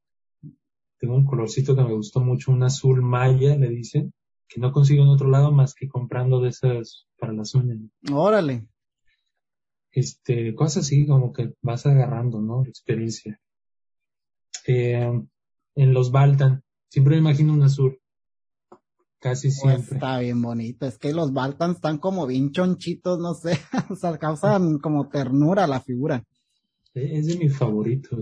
Tengo 1.00 1.16
un 1.16 1.26
colorcito 1.26 1.76
que 1.76 1.84
me 1.84 1.94
gustó 1.94 2.22
mucho, 2.22 2.52
un 2.52 2.64
azul 2.64 3.02
maya, 3.02 3.56
le 3.56 3.70
dicen 3.70 4.14
que 4.48 4.60
no 4.60 4.72
consigo 4.72 5.04
en 5.04 5.10
otro 5.10 5.30
lado 5.30 5.52
más 5.52 5.74
que 5.74 5.88
comprando 5.88 6.42
de 6.42 6.50
esas 6.50 7.08
para 7.18 7.34
las 7.34 7.56
uñas. 7.56 7.80
Órale. 8.12 8.68
Este, 9.92 10.54
cosas 10.56 10.84
así 10.84 11.08
como 11.08 11.32
que 11.32 11.54
vas 11.62 11.86
agarrando, 11.86 12.42
¿no? 12.42 12.66
Experiencia. 12.66 13.40
Eh, 14.68 15.22
en 15.76 15.94
los 15.94 16.12
Baltan, 16.12 16.64
siempre 16.90 17.16
me 17.16 17.22
imagino 17.22 17.54
un 17.54 17.64
azul. 17.64 18.00
Casi 19.20 19.48
pues 19.48 19.60
siempre. 19.60 19.96
está 19.96 20.20
bien 20.20 20.42
bonito. 20.42 20.86
Es 20.86 20.98
que 20.98 21.14
los 21.14 21.34
Baltan 21.34 21.72
están 21.72 21.98
como 21.98 22.28
bien 22.28 22.52
chonchitos, 22.52 23.20
no 23.20 23.34
sé. 23.34 23.58
o 23.90 23.96
sea, 23.96 24.18
causan 24.18 24.80
como 24.80 25.08
ternura 25.08 25.64
a 25.64 25.68
la 25.68 25.80
figura. 25.80 26.24
Es 26.94 27.28
de 27.28 27.38
mis 27.38 27.58
favoritos. 27.58 28.20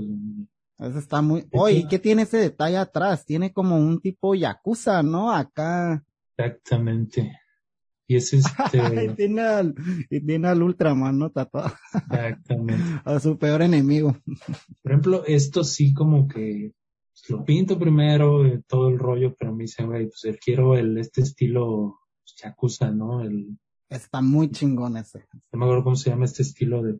Eso 0.79 0.99
está 0.99 1.21
muy. 1.21 1.45
Oye, 1.53 1.85
¿qué 1.89 1.99
tiene 1.99 2.23
ese 2.23 2.37
detalle 2.37 2.77
atrás? 2.77 3.25
Tiene 3.25 3.53
como 3.53 3.77
un 3.77 3.99
tipo 3.99 4.33
yakuza, 4.33 5.03
¿no? 5.03 5.31
Acá. 5.31 6.03
Exactamente. 6.37 7.39
Y 8.07 8.15
es 8.15 8.33
este. 8.33 9.05
y, 9.05 9.15
tiene 9.15 9.41
al, 9.41 9.75
y 10.09 10.19
tiene 10.19 10.47
al 10.47 10.61
Ultraman, 10.61 11.17
¿no? 11.17 11.29
Tatuado. 11.29 11.73
Exactamente. 11.93 12.83
A 13.05 13.19
su 13.19 13.37
peor 13.37 13.61
enemigo. 13.61 14.15
Por 14.81 14.91
ejemplo, 14.91 15.23
esto 15.25 15.63
sí 15.63 15.93
como 15.93 16.27
que 16.27 16.73
pues, 17.13 17.29
lo 17.29 17.45
pinto 17.45 17.79
primero, 17.79 18.45
eh, 18.45 18.61
todo 18.67 18.89
el 18.89 18.99
rollo, 18.99 19.35
pero 19.37 19.53
me 19.53 19.63
dice, 19.63 19.83
güey, 19.85 20.07
pues 20.07 20.37
quiero 20.43 20.75
el, 20.75 20.97
este 20.97 21.21
estilo 21.21 21.99
pues, 22.23 22.35
yakuza, 22.43 22.91
¿no? 22.91 23.21
El, 23.21 23.57
Está 23.89 24.21
muy 24.21 24.49
chingón 24.49 24.97
ese. 24.97 25.27
No 25.51 25.59
me 25.59 25.65
acuerdo 25.65 25.83
cómo 25.83 25.95
se 25.95 26.09
llama 26.09 26.25
este 26.25 26.41
estilo 26.41 26.81
de 26.81 26.99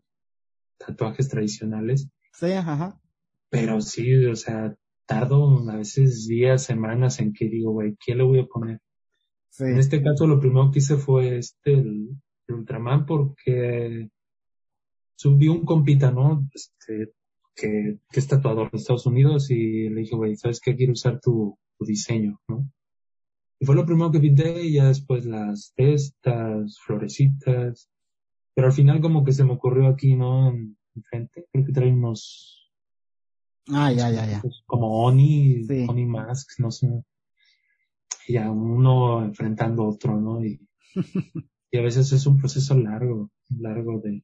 tatuajes 0.78 1.28
tradicionales. 1.28 2.08
Sí, 2.34 2.52
ajá. 2.52 3.00
Pero 3.50 3.82
sí, 3.82 4.26
o 4.26 4.36
sea, 4.36 4.76
tardo 5.06 5.68
a 5.70 5.78
veces 5.78 6.28
días, 6.28 6.64
semanas 6.64 7.20
en 7.20 7.34
que 7.34 7.50
digo, 7.50 7.72
güey, 7.72 7.98
¿qué 8.04 8.14
le 8.14 8.24
voy 8.24 8.40
a 8.40 8.46
poner? 8.46 8.80
En 9.60 9.78
este 9.78 10.02
caso 10.02 10.26
lo 10.26 10.40
primero 10.40 10.72
que 10.72 10.80
hice 10.80 10.98
fue 10.98 11.38
este, 11.38 11.74
el, 11.74 12.10
Ultraman, 12.48 13.06
porque 13.06 14.10
subí 15.16 15.48
un 15.48 15.64
compita, 15.64 16.12
¿no? 16.12 16.48
Este, 16.54 17.14
que, 17.56 18.00
que 18.10 18.20
es 18.20 18.28
tatuador 18.28 18.72
de 18.72 18.78
Estados 18.78 19.06
Unidos 19.06 19.50
y 19.52 19.90
le 19.90 20.02
dije, 20.02 20.16
güey, 20.16 20.36
¿sabes 20.36 20.60
qué? 20.60 20.76
Quiero 20.76 20.94
usar 20.94 21.20
tu, 21.20 21.58
tu 21.78 21.86
diseño, 21.86 22.42
¿no? 22.48 22.70
Y 23.60 23.66
fue 23.66 23.76
lo 23.76 23.86
primero 23.86 24.12
que 24.12 24.20
pinté 24.20 24.64
y 24.64 24.74
ya 24.74 24.88
después 24.88 25.26
las 25.26 25.74
testas, 25.76 26.78
florecitas. 26.86 27.90
Pero 28.54 28.68
al 28.68 28.74
final 28.74 29.02
como 29.02 29.24
que 29.24 29.32
se 29.32 29.46
me 29.46 29.54
ocurrió 29.54 29.88
aquí, 29.88 30.16
¿no? 30.16 30.50
En, 30.50 30.78
frente. 31.10 31.48
Creo 31.52 31.66
que 31.66 31.72
trae 31.72 31.92
unos... 31.92 32.70
Ah, 33.70 33.92
ya, 33.92 34.12
ya, 34.12 34.30
ya. 34.30 34.42
Pues, 34.42 34.62
como 34.66 35.06
Oni, 35.06 35.66
Oni 35.88 36.06
Masks, 36.06 36.60
no 36.60 36.70
sé 36.70 36.88
y 38.28 38.38
a 38.38 38.50
uno 38.50 39.24
enfrentando 39.24 39.84
a 39.84 39.90
otro, 39.90 40.20
¿no? 40.20 40.44
Y, 40.44 40.60
y 41.72 41.78
a 41.78 41.82
veces 41.82 42.12
es 42.12 42.26
un 42.26 42.38
proceso 42.38 42.78
largo, 42.78 43.32
largo 43.50 44.00
de, 44.00 44.24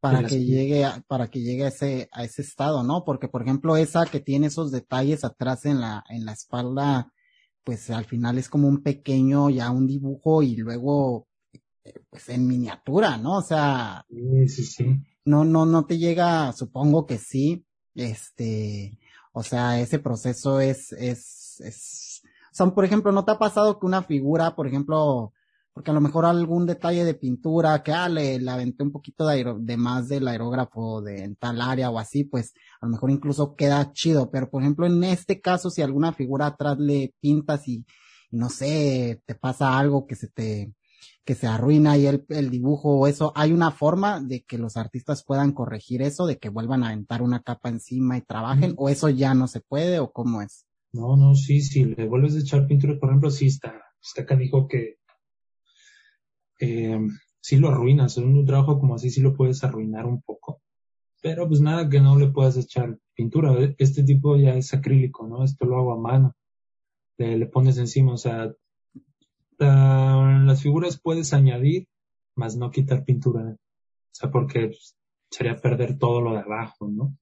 para 0.00 0.26
que 0.26 0.42
llegue 0.42 0.84
a, 0.84 1.04
para 1.06 1.28
que 1.28 1.40
llegue 1.40 1.64
a 1.64 1.68
ese 1.68 2.08
a 2.10 2.24
ese 2.24 2.42
estado, 2.42 2.82
¿no? 2.82 3.04
Porque 3.04 3.28
por 3.28 3.42
ejemplo 3.42 3.76
esa 3.76 4.06
que 4.06 4.20
tiene 4.20 4.46
esos 4.46 4.72
detalles 4.72 5.24
atrás 5.24 5.66
en 5.66 5.80
la 5.80 6.04
en 6.08 6.24
la 6.24 6.32
espalda, 6.32 7.12
pues 7.62 7.90
al 7.90 8.06
final 8.06 8.38
es 8.38 8.48
como 8.48 8.66
un 8.66 8.82
pequeño 8.82 9.50
ya 9.50 9.70
un 9.70 9.86
dibujo 9.86 10.42
y 10.42 10.56
luego 10.56 11.28
eh, 11.84 12.00
pues 12.08 12.30
en 12.30 12.46
miniatura, 12.46 13.18
¿no? 13.18 13.36
O 13.36 13.42
sea, 13.42 14.06
sí, 14.08 14.48
sí, 14.48 14.64
sí. 14.64 14.84
No 15.26 15.44
no 15.44 15.66
no 15.66 15.84
te 15.84 15.98
llega, 15.98 16.52
supongo 16.54 17.06
que 17.06 17.18
sí, 17.18 17.66
este, 17.94 18.98
o 19.32 19.42
sea, 19.42 19.80
ese 19.80 19.98
proceso 19.98 20.60
es 20.60 20.92
es 20.92 21.49
es, 21.62 22.22
son, 22.52 22.74
por 22.74 22.84
ejemplo, 22.84 23.12
¿no 23.12 23.24
te 23.24 23.32
ha 23.32 23.38
pasado 23.38 23.78
que 23.78 23.86
una 23.86 24.02
figura, 24.02 24.54
por 24.54 24.66
ejemplo, 24.66 25.32
porque 25.72 25.90
a 25.90 25.94
lo 25.94 26.00
mejor 26.00 26.26
algún 26.26 26.66
detalle 26.66 27.04
de 27.04 27.14
pintura 27.14 27.82
que, 27.82 27.92
ah, 27.92 28.08
le, 28.08 28.38
le 28.38 28.50
aventé 28.50 28.82
un 28.82 28.92
poquito 28.92 29.26
de, 29.26 29.54
de 29.60 29.76
más 29.76 30.08
del 30.08 30.26
aerógrafo 30.28 31.00
de 31.00 31.24
en 31.24 31.36
tal 31.36 31.60
área 31.60 31.90
o 31.90 31.98
así, 31.98 32.24
pues 32.24 32.52
a 32.80 32.86
lo 32.86 32.92
mejor 32.92 33.10
incluso 33.10 33.54
queda 33.54 33.92
chido, 33.92 34.30
pero 34.30 34.50
por 34.50 34.62
ejemplo 34.62 34.86
en 34.86 35.04
este 35.04 35.40
caso, 35.40 35.70
si 35.70 35.82
alguna 35.82 36.12
figura 36.12 36.46
atrás 36.46 36.78
le 36.78 37.14
pintas 37.20 37.68
y, 37.68 37.84
no 38.30 38.48
sé, 38.48 39.22
te 39.26 39.34
pasa 39.34 39.78
algo 39.78 40.06
que 40.06 40.16
se 40.16 40.28
te, 40.28 40.74
que 41.24 41.34
se 41.34 41.46
arruina 41.46 41.92
ahí 41.92 42.06
el, 42.06 42.24
el 42.28 42.50
dibujo 42.50 42.98
o 42.98 43.06
eso, 43.06 43.32
hay 43.36 43.52
una 43.52 43.70
forma 43.70 44.20
de 44.20 44.42
que 44.42 44.58
los 44.58 44.76
artistas 44.76 45.24
puedan 45.24 45.52
corregir 45.52 46.02
eso, 46.02 46.26
de 46.26 46.38
que 46.38 46.48
vuelvan 46.48 46.82
a 46.82 46.88
aventar 46.88 47.22
una 47.22 47.42
capa 47.42 47.68
encima 47.68 48.16
y 48.16 48.22
trabajen, 48.22 48.74
o 48.76 48.88
eso 48.88 49.08
ya 49.08 49.34
no 49.34 49.46
se 49.46 49.60
puede, 49.60 50.00
o 50.00 50.10
cómo 50.10 50.42
es. 50.42 50.66
No, 50.92 51.16
no, 51.16 51.34
sí, 51.34 51.60
sí, 51.60 51.84
le 51.84 52.06
vuelves 52.08 52.34
a 52.36 52.40
echar 52.40 52.66
pintura, 52.66 52.98
por 52.98 53.10
ejemplo, 53.10 53.30
sí 53.30 53.46
está, 53.46 53.80
está 54.02 54.34
dijo 54.36 54.66
que 54.66 54.96
eh, 56.58 56.98
sí 57.40 57.56
lo 57.56 57.68
arruinas, 57.68 58.18
en 58.18 58.24
un 58.36 58.44
trabajo 58.44 58.78
como 58.78 58.96
así 58.96 59.10
sí 59.10 59.20
lo 59.20 59.34
puedes 59.34 59.62
arruinar 59.64 60.06
un 60.06 60.20
poco, 60.22 60.60
pero 61.22 61.46
pues 61.48 61.60
nada 61.60 61.88
que 61.88 62.00
no 62.00 62.18
le 62.18 62.28
puedas 62.28 62.56
echar 62.56 62.98
pintura, 63.14 63.54
este 63.78 64.02
tipo 64.02 64.36
ya 64.36 64.54
es 64.54 64.74
acrílico, 64.74 65.26
¿no? 65.28 65.44
Esto 65.44 65.64
lo 65.66 65.78
hago 65.78 65.92
a 65.92 66.00
mano, 66.00 66.34
le, 67.18 67.38
le 67.38 67.46
pones 67.46 67.78
encima, 67.78 68.14
o 68.14 68.16
sea, 68.16 68.52
las 69.58 70.62
figuras 70.62 71.00
puedes 71.00 71.32
añadir, 71.32 71.86
más 72.34 72.56
no 72.56 72.70
quitar 72.70 73.04
pintura, 73.04 73.42
o 73.42 73.56
sea, 74.12 74.30
porque 74.30 74.66
pues, 74.68 74.96
sería 75.30 75.56
perder 75.56 75.98
todo 75.98 76.20
lo 76.20 76.32
de 76.32 76.40
abajo, 76.40 76.88
¿no? 76.88 77.16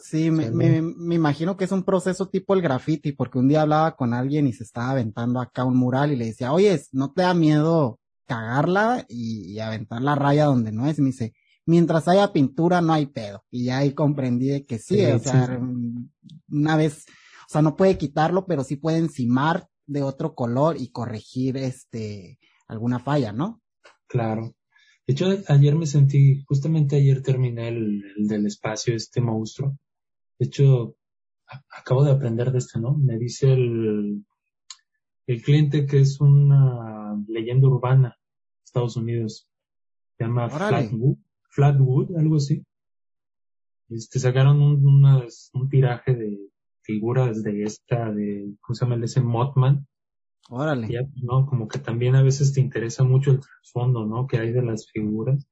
Sí, 0.00 0.30
me, 0.30 0.50
me, 0.50 0.80
me, 0.80 1.14
imagino 1.14 1.56
que 1.56 1.64
es 1.64 1.72
un 1.72 1.82
proceso 1.82 2.28
tipo 2.28 2.54
el 2.54 2.62
graffiti, 2.62 3.12
porque 3.12 3.38
un 3.38 3.48
día 3.48 3.62
hablaba 3.62 3.96
con 3.96 4.14
alguien 4.14 4.46
y 4.46 4.52
se 4.52 4.62
estaba 4.62 4.90
aventando 4.90 5.40
acá 5.40 5.64
un 5.64 5.76
mural 5.76 6.12
y 6.12 6.16
le 6.16 6.26
decía, 6.26 6.52
oye, 6.52 6.80
¿no 6.92 7.12
te 7.12 7.22
da 7.22 7.34
miedo 7.34 7.98
cagarla 8.26 9.04
y, 9.08 9.58
aventar 9.58 10.02
la 10.02 10.14
raya 10.14 10.44
donde 10.44 10.72
no 10.72 10.86
es? 10.86 10.98
Y 10.98 11.02
me 11.02 11.08
dice, 11.08 11.34
mientras 11.66 12.06
haya 12.08 12.32
pintura 12.32 12.80
no 12.80 12.92
hay 12.92 13.06
pedo. 13.06 13.44
Y 13.50 13.66
ya 13.66 13.78
ahí 13.78 13.92
comprendí 13.92 14.48
de 14.48 14.64
que 14.64 14.78
sí, 14.78 15.04
o 15.04 15.18
sea, 15.18 15.60
una 16.48 16.76
vez, 16.76 17.04
o 17.48 17.52
sea, 17.52 17.62
no 17.62 17.76
puede 17.76 17.98
quitarlo, 17.98 18.46
pero 18.46 18.64
sí 18.64 18.76
puede 18.76 18.98
encimar 18.98 19.68
de 19.86 20.02
otro 20.02 20.34
color 20.34 20.76
y 20.78 20.90
corregir 20.90 21.56
este, 21.56 22.38
alguna 22.68 23.00
falla, 23.00 23.32
¿no? 23.32 23.60
Claro. 24.06 24.54
De 25.06 25.14
hecho, 25.14 25.26
ayer 25.48 25.74
me 25.74 25.86
sentí, 25.86 26.44
justamente 26.46 26.96
ayer 26.96 27.22
terminé 27.22 27.68
el 27.68 28.02
del 28.18 28.46
espacio, 28.46 28.94
este 28.94 29.20
monstruo 29.22 29.78
de 30.38 30.46
hecho, 30.46 30.96
acabo 31.70 32.04
de 32.04 32.12
aprender 32.12 32.52
de 32.52 32.58
esto, 32.58 32.78
¿no? 32.78 32.94
Me 32.94 33.18
dice 33.18 33.52
el, 33.52 34.24
el 35.26 35.42
cliente 35.42 35.86
que 35.86 36.00
es 36.00 36.20
una 36.20 37.16
leyenda 37.26 37.68
urbana 37.68 38.16
Estados 38.64 38.96
Unidos. 38.96 39.48
Se 40.16 40.24
llama 40.24 40.48
Flatwood, 40.48 41.16
Flatwood, 41.50 42.16
algo 42.16 42.36
así. 42.36 42.64
Este, 43.88 44.18
sacaron 44.18 44.60
un, 44.60 44.84
un 45.52 45.68
tiraje 45.68 46.14
de 46.14 46.38
figuras 46.82 47.42
de 47.42 47.62
esta, 47.62 48.12
de, 48.12 48.54
¿cómo 48.60 48.74
se 48.74 48.84
llama? 48.84 49.04
Ese 49.04 49.20
Mothman. 49.20 49.86
Órale. 50.50 50.88
Ya, 50.88 51.00
¿no? 51.22 51.46
Como 51.46 51.68
que 51.68 51.78
también 51.78 52.14
a 52.14 52.22
veces 52.22 52.52
te 52.52 52.60
interesa 52.60 53.04
mucho 53.04 53.30
el 53.30 53.40
trasfondo, 53.40 54.06
¿no? 54.06 54.26
Que 54.26 54.38
hay 54.38 54.52
de 54.52 54.62
las 54.62 54.90
figuras. 54.90 55.46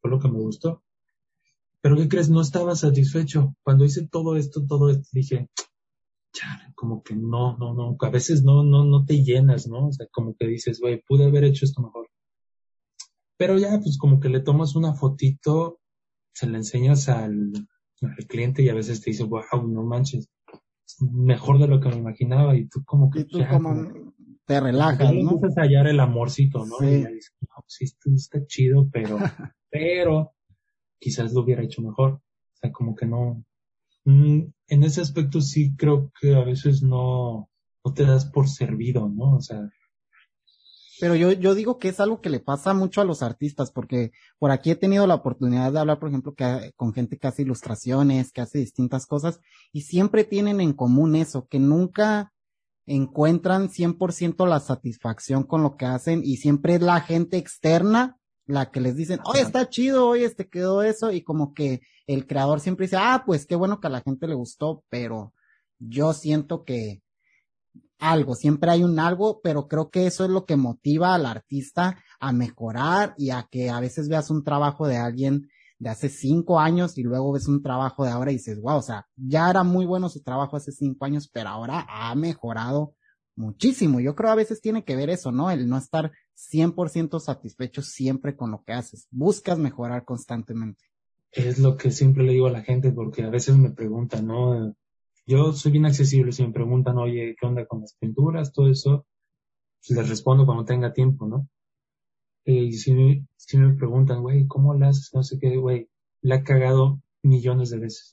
Fue 0.00 0.10
lo 0.10 0.18
que 0.18 0.28
me 0.28 0.38
gustó. 0.38 0.82
Pero 1.80 1.96
¿qué 1.96 2.08
crees? 2.08 2.28
No 2.28 2.40
estaba 2.40 2.74
satisfecho. 2.74 3.54
Cuando 3.62 3.84
hice 3.84 4.08
todo 4.10 4.36
esto, 4.36 4.64
todo 4.66 4.90
esto, 4.90 5.08
dije, 5.12 5.48
ya, 6.32 6.72
como 6.74 7.02
que 7.02 7.14
no, 7.14 7.56
no, 7.56 7.74
no, 7.74 7.96
a 8.00 8.10
veces 8.10 8.42
no, 8.42 8.62
no, 8.62 8.84
no 8.84 9.04
te 9.04 9.22
llenas, 9.22 9.66
¿no? 9.68 9.88
O 9.88 9.92
sea, 9.92 10.06
como 10.10 10.34
que 10.34 10.46
dices, 10.46 10.80
güey, 10.80 11.02
pude 11.06 11.26
haber 11.26 11.44
hecho 11.44 11.64
esto 11.64 11.82
mejor. 11.82 12.08
Pero 13.36 13.56
ya, 13.58 13.78
pues 13.82 13.96
como 13.98 14.18
que 14.18 14.28
le 14.28 14.40
tomas 14.40 14.74
una 14.74 14.94
fotito, 14.94 15.78
se 16.34 16.48
la 16.48 16.58
enseñas 16.58 17.08
al, 17.08 17.52
al 18.02 18.26
cliente 18.26 18.62
y 18.62 18.68
a 18.68 18.74
veces 18.74 19.00
te 19.00 19.10
dice, 19.10 19.24
wow, 19.24 19.42
no 19.66 19.84
manches, 19.84 20.28
mejor 21.00 21.58
de 21.58 21.68
lo 21.68 21.80
que 21.80 21.88
me 21.88 21.96
imaginaba 21.96 22.56
y 22.56 22.66
tú 22.68 22.82
como 22.84 23.10
que... 23.10 23.24
tú 23.24 23.38
como 23.50 24.14
te 24.44 24.60
relajas, 24.60 25.12
¿no? 25.12 25.32
Empiezas 25.32 25.58
a 25.58 25.62
hallar 25.62 25.86
el 25.88 26.00
amorcito, 26.00 26.64
¿no? 26.64 26.76
Y 26.80 27.02
ya 27.02 27.10
dices, 27.10 27.34
no, 27.42 27.64
sí, 27.66 27.84
esto 27.84 28.10
está 28.14 28.44
chido, 28.46 28.88
pero, 28.90 29.18
pero, 29.70 30.32
quizás 30.98 31.32
lo 31.32 31.42
hubiera 31.42 31.62
hecho 31.62 31.82
mejor. 31.82 32.12
O 32.12 32.56
sea, 32.60 32.72
como 32.72 32.94
que 32.94 33.06
no. 33.06 33.44
Mm, 34.04 34.42
en 34.68 34.84
ese 34.84 35.00
aspecto 35.00 35.40
sí 35.40 35.74
creo 35.76 36.12
que 36.20 36.34
a 36.34 36.44
veces 36.44 36.82
no, 36.82 37.48
no 37.84 37.92
te 37.92 38.04
das 38.04 38.26
por 38.26 38.48
servido, 38.48 39.08
¿no? 39.08 39.36
O 39.36 39.40
sea. 39.40 39.70
Pero 41.00 41.14
yo, 41.14 41.30
yo 41.30 41.54
digo 41.54 41.78
que 41.78 41.88
es 41.88 42.00
algo 42.00 42.20
que 42.20 42.30
le 42.30 42.40
pasa 42.40 42.74
mucho 42.74 43.00
a 43.00 43.04
los 43.04 43.22
artistas, 43.22 43.70
porque 43.70 44.10
por 44.38 44.50
aquí 44.50 44.72
he 44.72 44.76
tenido 44.76 45.06
la 45.06 45.14
oportunidad 45.14 45.72
de 45.72 45.78
hablar, 45.78 46.00
por 46.00 46.08
ejemplo, 46.08 46.34
que, 46.34 46.72
con 46.74 46.92
gente 46.92 47.18
que 47.18 47.28
hace 47.28 47.42
ilustraciones, 47.42 48.32
que 48.32 48.40
hace 48.40 48.58
distintas 48.58 49.06
cosas, 49.06 49.40
y 49.72 49.82
siempre 49.82 50.24
tienen 50.24 50.60
en 50.60 50.72
común 50.72 51.14
eso, 51.14 51.46
que 51.46 51.60
nunca 51.60 52.32
encuentran 52.88 53.68
100% 53.68 54.48
la 54.48 54.60
satisfacción 54.60 55.44
con 55.44 55.62
lo 55.62 55.76
que 55.76 55.84
hacen 55.84 56.22
y 56.24 56.38
siempre 56.38 56.76
es 56.76 56.82
la 56.82 57.00
gente 57.00 57.36
externa 57.36 58.16
la 58.48 58.70
que 58.70 58.80
les 58.80 58.96
dicen, 58.96 59.20
oye, 59.24 59.42
está 59.42 59.68
chido, 59.68 60.08
oye, 60.08 60.24
este 60.24 60.48
quedó 60.48 60.82
eso, 60.82 61.12
y 61.12 61.22
como 61.22 61.54
que 61.54 61.82
el 62.06 62.26
creador 62.26 62.60
siempre 62.60 62.86
dice, 62.86 62.96
ah, 62.98 63.22
pues 63.24 63.46
qué 63.46 63.54
bueno 63.54 63.78
que 63.78 63.86
a 63.86 63.90
la 63.90 64.00
gente 64.00 64.26
le 64.26 64.34
gustó, 64.34 64.82
pero 64.88 65.34
yo 65.78 66.14
siento 66.14 66.64
que 66.64 67.02
algo, 67.98 68.34
siempre 68.34 68.70
hay 68.70 68.84
un 68.84 68.98
algo, 68.98 69.40
pero 69.42 69.68
creo 69.68 69.90
que 69.90 70.06
eso 70.06 70.24
es 70.24 70.30
lo 70.30 70.46
que 70.46 70.56
motiva 70.56 71.14
al 71.14 71.26
artista 71.26 71.98
a 72.20 72.32
mejorar 72.32 73.14
y 73.18 73.30
a 73.30 73.46
que 73.50 73.70
a 73.70 73.80
veces 73.80 74.08
veas 74.08 74.30
un 74.30 74.42
trabajo 74.44 74.88
de 74.88 74.96
alguien 74.96 75.48
de 75.78 75.90
hace 75.90 76.08
cinco 76.08 76.58
años 76.58 76.96
y 76.96 77.02
luego 77.02 77.32
ves 77.32 77.48
un 77.48 77.62
trabajo 77.62 78.04
de 78.04 78.10
ahora 78.10 78.30
y 78.30 78.36
dices, 78.36 78.60
wow, 78.60 78.78
o 78.78 78.82
sea, 78.82 79.06
ya 79.16 79.50
era 79.50 79.62
muy 79.62 79.84
bueno 79.84 80.08
su 80.08 80.22
trabajo 80.22 80.56
hace 80.56 80.72
cinco 80.72 81.04
años, 81.04 81.28
pero 81.32 81.50
ahora 81.50 81.86
ha 81.88 82.14
mejorado 82.14 82.94
muchísimo. 83.36 84.00
Yo 84.00 84.14
creo 84.14 84.30
a 84.30 84.36
veces 84.36 84.60
tiene 84.60 84.84
que 84.84 84.96
ver 84.96 85.10
eso, 85.10 85.30
¿no? 85.30 85.50
El 85.50 85.68
no 85.68 85.76
estar 85.76 86.10
100% 86.38 87.18
satisfecho 87.18 87.82
siempre 87.82 88.36
con 88.36 88.50
lo 88.50 88.62
que 88.64 88.72
haces. 88.72 89.08
Buscas 89.10 89.58
mejorar 89.58 90.04
constantemente. 90.04 90.84
Es 91.32 91.58
lo 91.58 91.76
que 91.76 91.90
siempre 91.90 92.22
le 92.22 92.32
digo 92.32 92.46
a 92.46 92.52
la 92.52 92.62
gente 92.62 92.92
porque 92.92 93.24
a 93.24 93.30
veces 93.30 93.56
me 93.56 93.70
preguntan, 93.70 94.26
¿no? 94.26 94.74
Yo 95.26 95.52
soy 95.52 95.72
bien 95.72 95.84
accesible, 95.84 96.32
si 96.32 96.46
me 96.46 96.52
preguntan, 96.52 96.96
oye, 96.96 97.36
¿qué 97.38 97.46
onda 97.46 97.66
con 97.66 97.80
las 97.80 97.94
pinturas? 97.94 98.52
Todo 98.52 98.70
eso, 98.70 99.06
pues 99.86 99.98
les 99.98 100.08
respondo 100.08 100.46
cuando 100.46 100.64
tenga 100.64 100.92
tiempo, 100.92 101.26
¿no? 101.26 101.48
Y 102.44 102.72
si, 102.72 102.94
me 102.94 103.74
preguntan, 103.74 104.22
güey, 104.22 104.46
¿cómo 104.46 104.72
las 104.72 104.96
haces? 104.96 105.10
No 105.12 105.22
sé 105.22 105.38
qué, 105.38 105.58
güey, 105.58 105.90
la 106.22 106.36
he 106.36 106.44
cagado 106.44 107.02
millones 107.22 107.68
de 107.68 107.78
veces. 107.78 108.12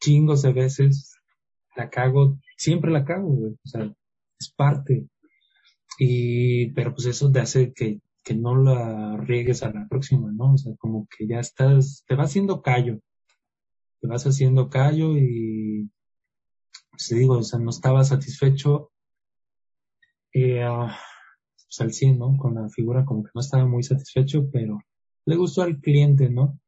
Chingos 0.00 0.42
de 0.42 0.52
veces 0.52 1.16
la 1.76 1.88
cago, 1.88 2.38
siempre 2.58 2.90
la 2.90 3.06
cago, 3.06 3.28
güey. 3.28 3.52
O 3.52 3.68
sea, 3.68 3.90
es 4.38 4.52
parte. 4.52 5.08
Y, 5.98 6.70
pero 6.72 6.94
pues 6.94 7.06
eso 7.06 7.30
te 7.30 7.40
hace 7.40 7.72
que, 7.72 8.00
que 8.22 8.34
no 8.34 8.56
la 8.56 9.16
riegues 9.18 9.62
a 9.62 9.72
la 9.72 9.86
próxima, 9.88 10.32
¿no? 10.32 10.54
O 10.54 10.58
sea, 10.58 10.74
como 10.76 11.06
que 11.06 11.26
ya 11.26 11.40
estás, 11.40 12.04
te 12.06 12.14
va 12.16 12.24
haciendo 12.24 12.62
callo. 12.62 13.00
Te 14.00 14.08
vas 14.08 14.26
haciendo 14.26 14.68
callo 14.68 15.16
y, 15.16 15.90
pues 16.90 17.08
digo, 17.10 17.38
o 17.38 17.42
sea, 17.42 17.58
no 17.58 17.70
estaba 17.70 18.04
satisfecho, 18.04 18.90
eh, 20.32 20.64
pues 20.64 21.80
al 21.80 21.92
100, 21.92 22.18
¿no? 22.18 22.36
Con 22.36 22.54
la 22.54 22.68
figura 22.68 23.04
como 23.04 23.24
que 23.24 23.30
no 23.34 23.40
estaba 23.40 23.66
muy 23.66 23.82
satisfecho, 23.82 24.48
pero 24.52 24.78
le 25.26 25.36
gustó 25.36 25.62
al 25.62 25.80
cliente, 25.80 26.30
¿no? 26.30 26.58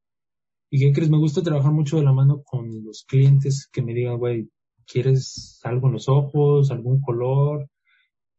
¿Y 0.70 0.80
qué 0.80 0.92
crees? 0.92 1.10
Me 1.10 1.18
gusta 1.18 1.42
trabajar 1.42 1.72
mucho 1.72 1.96
de 1.96 2.04
la 2.04 2.12
mano 2.12 2.42
con 2.42 2.84
los 2.84 3.04
clientes 3.04 3.68
que 3.72 3.82
me 3.82 3.94
digan, 3.94 4.18
güey, 4.18 4.50
¿quieres 4.86 5.60
algo 5.64 5.86
en 5.88 5.94
los 5.94 6.08
ojos, 6.08 6.70
algún 6.70 7.00
color? 7.00 7.68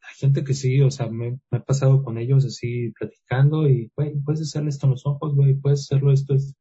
Hay 0.08 0.16
gente 0.16 0.43
que 0.43 0.53
sí, 0.53 0.82
o 0.82 0.89
sea, 0.89 1.10
me, 1.10 1.39
me 1.51 1.58
he 1.58 1.62
pasado 1.62 2.03
con 2.03 2.18
ellos 2.18 2.45
así 2.45 2.91
platicando 2.97 3.68
y, 3.68 3.91
güey, 3.95 4.16
puedes 4.20 4.41
hacerle 4.41 4.70
esto 4.70 4.86
en 4.86 4.91
los 4.91 5.05
ojos, 5.05 5.36
güey, 5.36 5.55
puedes 5.55 5.82
hacerlo 5.82 6.14
esto. 6.14 6.34
Es... 6.34 6.55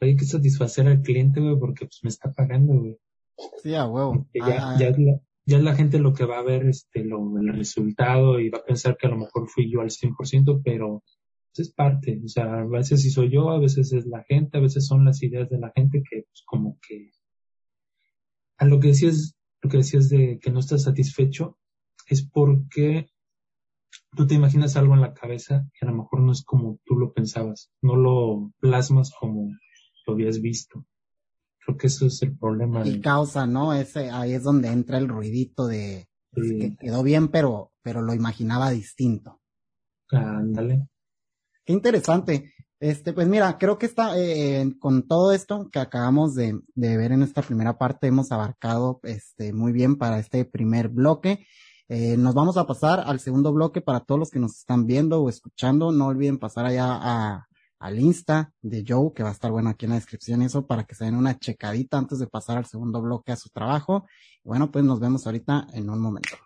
Hay 0.00 0.14
que 0.14 0.24
satisfacer 0.24 0.86
al 0.86 1.02
cliente, 1.02 1.40
güey, 1.40 1.58
porque 1.58 1.86
pues 1.86 1.98
me 2.02 2.08
está 2.08 2.32
pagando, 2.32 2.74
güey. 2.74 2.96
Sí, 3.62 3.74
a 3.74 3.86
huevo. 3.86 4.28
Ya, 4.32 4.70
ah, 4.70 4.76
ya, 4.78 4.88
es 4.88 4.98
la, 4.98 5.20
ya 5.44 5.58
la 5.58 5.74
gente 5.74 5.98
lo 5.98 6.12
que 6.12 6.24
va 6.24 6.38
a 6.38 6.42
ver, 6.42 6.66
este, 6.66 7.04
lo, 7.04 7.38
el 7.38 7.52
resultado 7.54 8.38
y 8.38 8.48
va 8.48 8.58
a 8.58 8.64
pensar 8.64 8.96
que 8.96 9.06
a 9.06 9.10
lo 9.10 9.16
mejor 9.16 9.48
fui 9.48 9.70
yo 9.70 9.80
al 9.80 9.90
100%, 9.90 10.62
pero 10.64 11.02
pues, 11.54 11.68
es 11.68 11.74
parte, 11.74 12.20
o 12.24 12.28
sea, 12.28 12.60
a 12.60 12.66
veces 12.66 13.02
sí 13.02 13.10
soy 13.10 13.30
yo, 13.30 13.50
a 13.50 13.58
veces 13.58 13.92
es 13.92 14.06
la 14.06 14.22
gente, 14.24 14.58
a 14.58 14.60
veces 14.60 14.86
son 14.86 15.04
las 15.04 15.22
ideas 15.22 15.48
de 15.50 15.58
la 15.58 15.72
gente 15.74 16.02
que, 16.08 16.22
pues, 16.22 16.42
como 16.44 16.78
que 16.86 17.10
a 18.58 18.64
lo 18.66 18.78
que 18.78 18.88
decías, 18.88 19.36
lo 19.62 19.70
que 19.70 19.78
decías 19.78 20.08
de 20.08 20.38
que 20.40 20.50
no 20.50 20.60
estás 20.60 20.82
satisfecho, 20.82 21.58
es 22.08 22.26
porque 22.26 23.10
tú 24.16 24.26
te 24.26 24.34
imaginas 24.34 24.76
algo 24.76 24.94
en 24.94 25.00
la 25.00 25.14
cabeza 25.14 25.68
y 25.80 25.84
a 25.84 25.90
lo 25.90 25.96
mejor 25.96 26.20
no 26.20 26.32
es 26.32 26.42
como 26.44 26.80
tú 26.84 26.96
lo 26.96 27.12
pensabas, 27.12 27.70
no 27.82 27.96
lo 27.96 28.52
plasmas 28.58 29.12
como 29.18 29.50
lo 30.06 30.12
habías 30.12 30.40
visto. 30.40 30.84
Creo 31.60 31.76
que 31.76 31.88
eso 31.88 32.06
es 32.06 32.22
el 32.22 32.36
problema. 32.36 32.86
Y 32.86 33.00
causa, 33.00 33.46
¿no? 33.46 33.74
Ese, 33.74 34.10
ahí 34.10 34.32
es 34.32 34.42
donde 34.42 34.68
entra 34.68 34.98
el 34.98 35.08
ruidito 35.08 35.66
de 35.66 36.08
que 36.34 36.76
quedó 36.78 37.02
bien, 37.02 37.28
pero, 37.28 37.72
pero 37.82 38.00
lo 38.00 38.14
imaginaba 38.14 38.70
distinto. 38.70 39.40
Ándale. 40.10 40.88
Qué 41.64 41.72
interesante. 41.72 42.54
Este, 42.80 43.12
pues 43.12 43.26
mira, 43.26 43.58
creo 43.58 43.76
que 43.76 43.86
está, 43.86 44.12
eh, 44.16 44.72
con 44.78 45.06
todo 45.06 45.32
esto 45.32 45.68
que 45.70 45.80
acabamos 45.80 46.34
de, 46.34 46.60
de, 46.74 46.96
ver 46.96 47.12
en 47.12 47.22
esta 47.22 47.42
primera 47.42 47.76
parte, 47.76 48.06
hemos 48.06 48.30
abarcado, 48.30 49.00
este, 49.02 49.52
muy 49.52 49.72
bien 49.72 49.96
para 49.96 50.18
este 50.20 50.44
primer 50.44 50.88
bloque. 50.88 51.44
Eh, 51.90 52.18
nos 52.18 52.34
vamos 52.34 52.58
a 52.58 52.66
pasar 52.66 53.02
al 53.06 53.18
segundo 53.18 53.50
bloque 53.50 53.80
para 53.80 54.00
todos 54.00 54.18
los 54.18 54.30
que 54.30 54.38
nos 54.38 54.58
están 54.58 54.86
viendo 54.86 55.22
o 55.22 55.30
escuchando. 55.30 55.90
No 55.90 56.08
olviden 56.08 56.38
pasar 56.38 56.66
allá 56.66 57.46
al 57.78 57.98
Insta 57.98 58.52
de 58.60 58.84
Joe, 58.86 59.12
que 59.14 59.22
va 59.22 59.30
a 59.30 59.32
estar 59.32 59.50
bueno 59.50 59.70
aquí 59.70 59.86
en 59.86 59.90
la 59.90 59.96
descripción 59.96 60.42
eso, 60.42 60.66
para 60.66 60.84
que 60.84 60.94
se 60.94 61.06
den 61.06 61.16
una 61.16 61.38
checadita 61.38 61.96
antes 61.96 62.18
de 62.18 62.26
pasar 62.26 62.58
al 62.58 62.66
segundo 62.66 63.00
bloque 63.00 63.32
a 63.32 63.36
su 63.36 63.48
trabajo. 63.48 64.04
Bueno, 64.44 64.70
pues 64.70 64.84
nos 64.84 65.00
vemos 65.00 65.24
ahorita 65.24 65.68
en 65.72 65.88
un 65.88 66.00
momento. 66.00 66.36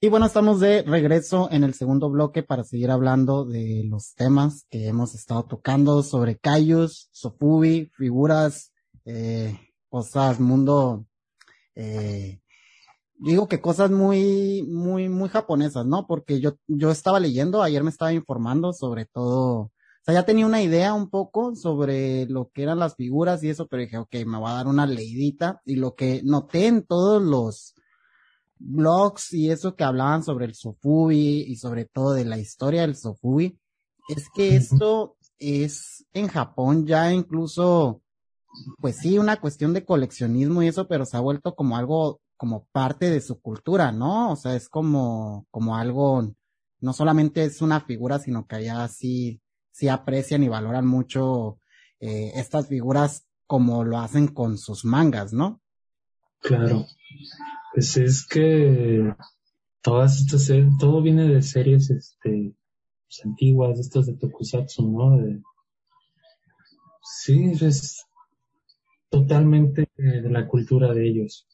Y 0.00 0.08
bueno, 0.08 0.24
estamos 0.24 0.60
de 0.60 0.82
regreso 0.84 1.48
en 1.50 1.64
el 1.64 1.74
segundo 1.74 2.08
bloque 2.08 2.42
para 2.42 2.64
seguir 2.64 2.90
hablando 2.90 3.44
de 3.44 3.82
los 3.84 4.14
temas 4.14 4.64
que 4.70 4.86
hemos 4.86 5.14
estado 5.14 5.44
tocando 5.44 6.02
sobre 6.02 6.38
Kaijus, 6.38 7.08
Sofubi, 7.12 7.90
figuras, 7.94 8.72
eh, 9.04 9.58
cosas, 9.96 10.40
mundo, 10.40 11.06
eh, 11.74 12.40
digo 13.18 13.48
que 13.48 13.60
cosas 13.60 13.90
muy, 13.90 14.62
muy, 14.62 15.08
muy 15.08 15.28
japonesas, 15.28 15.86
¿no? 15.86 16.06
Porque 16.06 16.40
yo, 16.40 16.56
yo 16.66 16.90
estaba 16.90 17.20
leyendo, 17.20 17.62
ayer 17.62 17.82
me 17.82 17.90
estaba 17.90 18.12
informando 18.12 18.72
sobre 18.72 19.06
todo, 19.06 19.54
o 19.58 19.72
sea, 20.02 20.14
ya 20.14 20.24
tenía 20.24 20.46
una 20.46 20.62
idea 20.62 20.94
un 20.94 21.08
poco 21.08 21.54
sobre 21.56 22.26
lo 22.26 22.50
que 22.50 22.62
eran 22.62 22.78
las 22.78 22.94
figuras 22.94 23.42
y 23.42 23.50
eso, 23.50 23.66
pero 23.68 23.82
dije, 23.82 23.98
ok, 23.98 24.14
me 24.26 24.38
voy 24.38 24.50
a 24.50 24.54
dar 24.54 24.66
una 24.66 24.86
leidita 24.86 25.60
y 25.64 25.76
lo 25.76 25.94
que 25.94 26.20
noté 26.24 26.66
en 26.66 26.82
todos 26.84 27.22
los, 27.22 27.74
blogs 28.58 29.32
y 29.32 29.50
eso 29.50 29.76
que 29.76 29.84
hablaban 29.84 30.22
sobre 30.22 30.46
el 30.46 30.54
Sofubi 30.54 31.42
y 31.42 31.56
sobre 31.56 31.84
todo 31.84 32.12
de 32.12 32.24
la 32.24 32.38
historia 32.38 32.82
del 32.82 32.96
Sofubi, 32.96 33.58
es 34.08 34.28
que 34.34 34.56
esto 34.56 35.16
es 35.38 36.06
en 36.12 36.28
Japón 36.28 36.86
ya 36.86 37.12
incluso, 37.12 38.02
pues 38.80 38.98
sí, 38.98 39.18
una 39.18 39.40
cuestión 39.40 39.72
de 39.72 39.84
coleccionismo 39.84 40.62
y 40.62 40.68
eso, 40.68 40.88
pero 40.88 41.04
se 41.04 41.16
ha 41.16 41.20
vuelto 41.20 41.54
como 41.54 41.76
algo, 41.76 42.20
como 42.36 42.66
parte 42.72 43.10
de 43.10 43.20
su 43.20 43.40
cultura, 43.40 43.92
¿no? 43.92 44.32
O 44.32 44.36
sea, 44.36 44.54
es 44.54 44.68
como, 44.68 45.46
como 45.50 45.76
algo, 45.76 46.34
no 46.80 46.92
solamente 46.92 47.44
es 47.44 47.62
una 47.62 47.80
figura, 47.80 48.18
sino 48.18 48.46
que 48.46 48.56
allá 48.56 48.86
sí, 48.88 49.40
sí 49.70 49.88
aprecian 49.88 50.42
y 50.42 50.48
valoran 50.48 50.86
mucho 50.86 51.58
eh, 52.00 52.32
estas 52.34 52.68
figuras 52.68 53.26
como 53.46 53.84
lo 53.84 53.98
hacen 53.98 54.28
con 54.28 54.58
sus 54.58 54.84
mangas, 54.84 55.32
¿no? 55.32 55.60
Claro. 56.40 56.86
Pues 57.72 57.96
es 57.96 58.26
que 58.26 59.14
todas 59.82 60.20
estas, 60.20 60.50
todo 60.78 61.02
viene 61.02 61.28
de 61.28 61.42
series, 61.42 61.90
este, 61.90 62.54
pues, 63.06 63.24
antiguas, 63.24 63.78
estas 63.78 64.06
de 64.06 64.14
Tokusatsu, 64.14 64.90
¿no? 64.90 65.42
sí, 67.02 67.52
es 67.60 68.05
totalmente 69.08 69.88
de 69.96 70.30
la 70.30 70.46
cultura 70.46 70.92
de 70.92 71.08
ellos. 71.08 71.46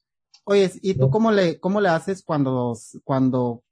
Oye, 0.44 0.70
¿y 0.82 0.94
tú 0.94 1.10
cómo 1.10 1.30
le, 1.30 1.60
cómo 1.60 1.80
le 1.80 1.88
haces 1.88 2.22
cuando, 2.24 2.76
cuando 3.04 3.62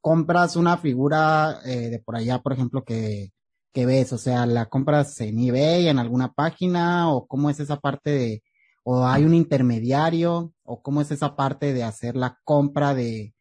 compras 0.00 0.56
una 0.56 0.76
figura 0.76 1.60
eh, 1.64 1.90
de 1.90 1.98
por 2.00 2.16
allá, 2.16 2.40
por 2.40 2.52
ejemplo, 2.52 2.82
que, 2.84 3.32
que 3.72 3.86
ves? 3.86 4.12
O 4.12 4.18
sea, 4.18 4.44
¿la 4.46 4.66
compras 4.66 5.20
en 5.20 5.38
eBay, 5.38 5.88
en 5.88 5.98
alguna 5.98 6.32
página? 6.32 7.12
¿O 7.12 7.26
cómo 7.26 7.50
es 7.50 7.60
esa 7.60 7.78
parte 7.78 8.10
de, 8.10 8.42
o 8.82 9.06
hay 9.06 9.24
un 9.24 9.34
intermediario 9.34 10.52
o 10.64 10.82
cómo 10.82 11.00
es 11.02 11.10
esa 11.10 11.36
parte 11.36 11.72
de 11.72 11.84
hacer 11.84 12.16
la 12.16 12.38
compra 12.42 12.94
de, 12.94 13.34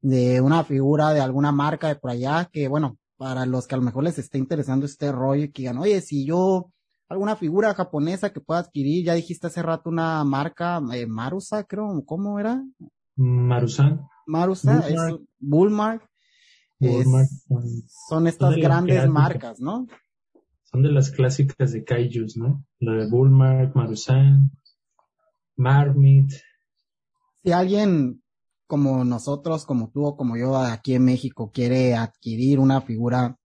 de 0.00 0.40
una 0.40 0.64
figura 0.64 1.12
de 1.12 1.20
alguna 1.20 1.50
marca 1.50 1.88
de 1.88 1.96
por 1.96 2.10
allá 2.10 2.48
que 2.52 2.68
bueno, 2.68 2.98
para 3.16 3.46
los 3.46 3.66
que 3.66 3.74
a 3.74 3.78
lo 3.78 3.84
mejor 3.84 4.04
les 4.04 4.18
esté 4.18 4.38
interesando 4.38 4.86
este 4.86 5.10
rollo 5.10 5.44
y 5.44 5.50
que 5.50 5.62
digan, 5.62 5.78
oye, 5.78 6.00
si 6.00 6.26
yo 6.26 6.70
alguna 7.08 7.36
figura 7.36 7.74
japonesa 7.74 8.32
que 8.32 8.40
pueda 8.40 8.60
adquirir, 8.60 9.04
ya 9.04 9.14
dijiste 9.14 9.46
hace 9.46 9.62
rato 9.62 9.90
una 9.90 10.22
marca, 10.24 10.80
eh, 10.92 11.06
Marusa 11.06 11.64
creo, 11.64 12.04
¿cómo 12.04 12.38
era? 12.38 12.64
Marusan. 13.16 14.06
Marusa, 14.26 14.86
es 14.88 14.96
Bullmark. 15.38 16.08
son 18.08 18.26
estas 18.26 18.56
grandes 18.56 19.08
marcas, 19.08 19.60
¿no? 19.60 19.86
Son 20.64 20.82
de 20.82 20.90
las 20.90 21.10
clásicas 21.10 21.72
de 21.72 21.84
Kaijus, 21.84 22.36
¿no? 22.36 22.64
Lo 22.80 22.92
de 22.92 23.08
Bullmark, 23.08 23.74
Marusan. 23.74 24.50
Marmit. 25.56 26.32
Si 27.42 27.52
alguien 27.52 28.22
como 28.66 29.04
nosotros, 29.04 29.64
como 29.64 29.90
tú 29.90 30.04
o 30.04 30.16
como 30.16 30.36
yo 30.36 30.56
aquí 30.56 30.94
en 30.94 31.04
México 31.04 31.50
quiere 31.52 31.94
adquirir 31.94 32.58
una 32.58 32.80
figura 32.80 33.36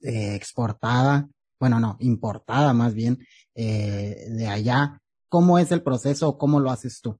eh, 0.00 0.34
exportada, 0.34 1.28
bueno, 1.58 1.80
no, 1.80 1.96
importada 2.00 2.72
más 2.72 2.94
bien, 2.94 3.18
eh, 3.54 4.26
de 4.28 4.46
allá, 4.46 5.00
¿cómo 5.28 5.58
es 5.58 5.72
el 5.72 5.82
proceso 5.82 6.38
cómo 6.38 6.60
lo 6.60 6.70
haces 6.70 7.00
tú? 7.00 7.18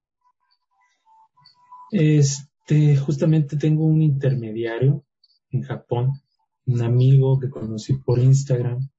Este, 1.91 2.97
justamente 2.97 3.57
tengo 3.57 3.85
un 3.85 4.01
intermediario 4.01 5.03
en 5.51 5.63
Japón, 5.63 6.21
un 6.65 6.81
amigo 6.81 7.39
que 7.39 7.49
conocí 7.49 7.93
por 7.93 8.19
Instagram, 8.19 8.89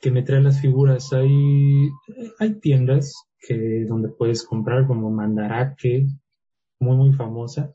que 0.00 0.10
me 0.10 0.22
trae 0.22 0.40
las 0.40 0.60
figuras. 0.60 1.12
Hay, 1.12 1.90
hay 2.38 2.54
tiendas 2.60 3.14
que 3.38 3.84
donde 3.88 4.08
puedes 4.08 4.44
comprar 4.44 4.86
como 4.86 5.10
Mandarake, 5.10 6.06
muy 6.78 6.96
muy 6.96 7.12
famosa. 7.12 7.72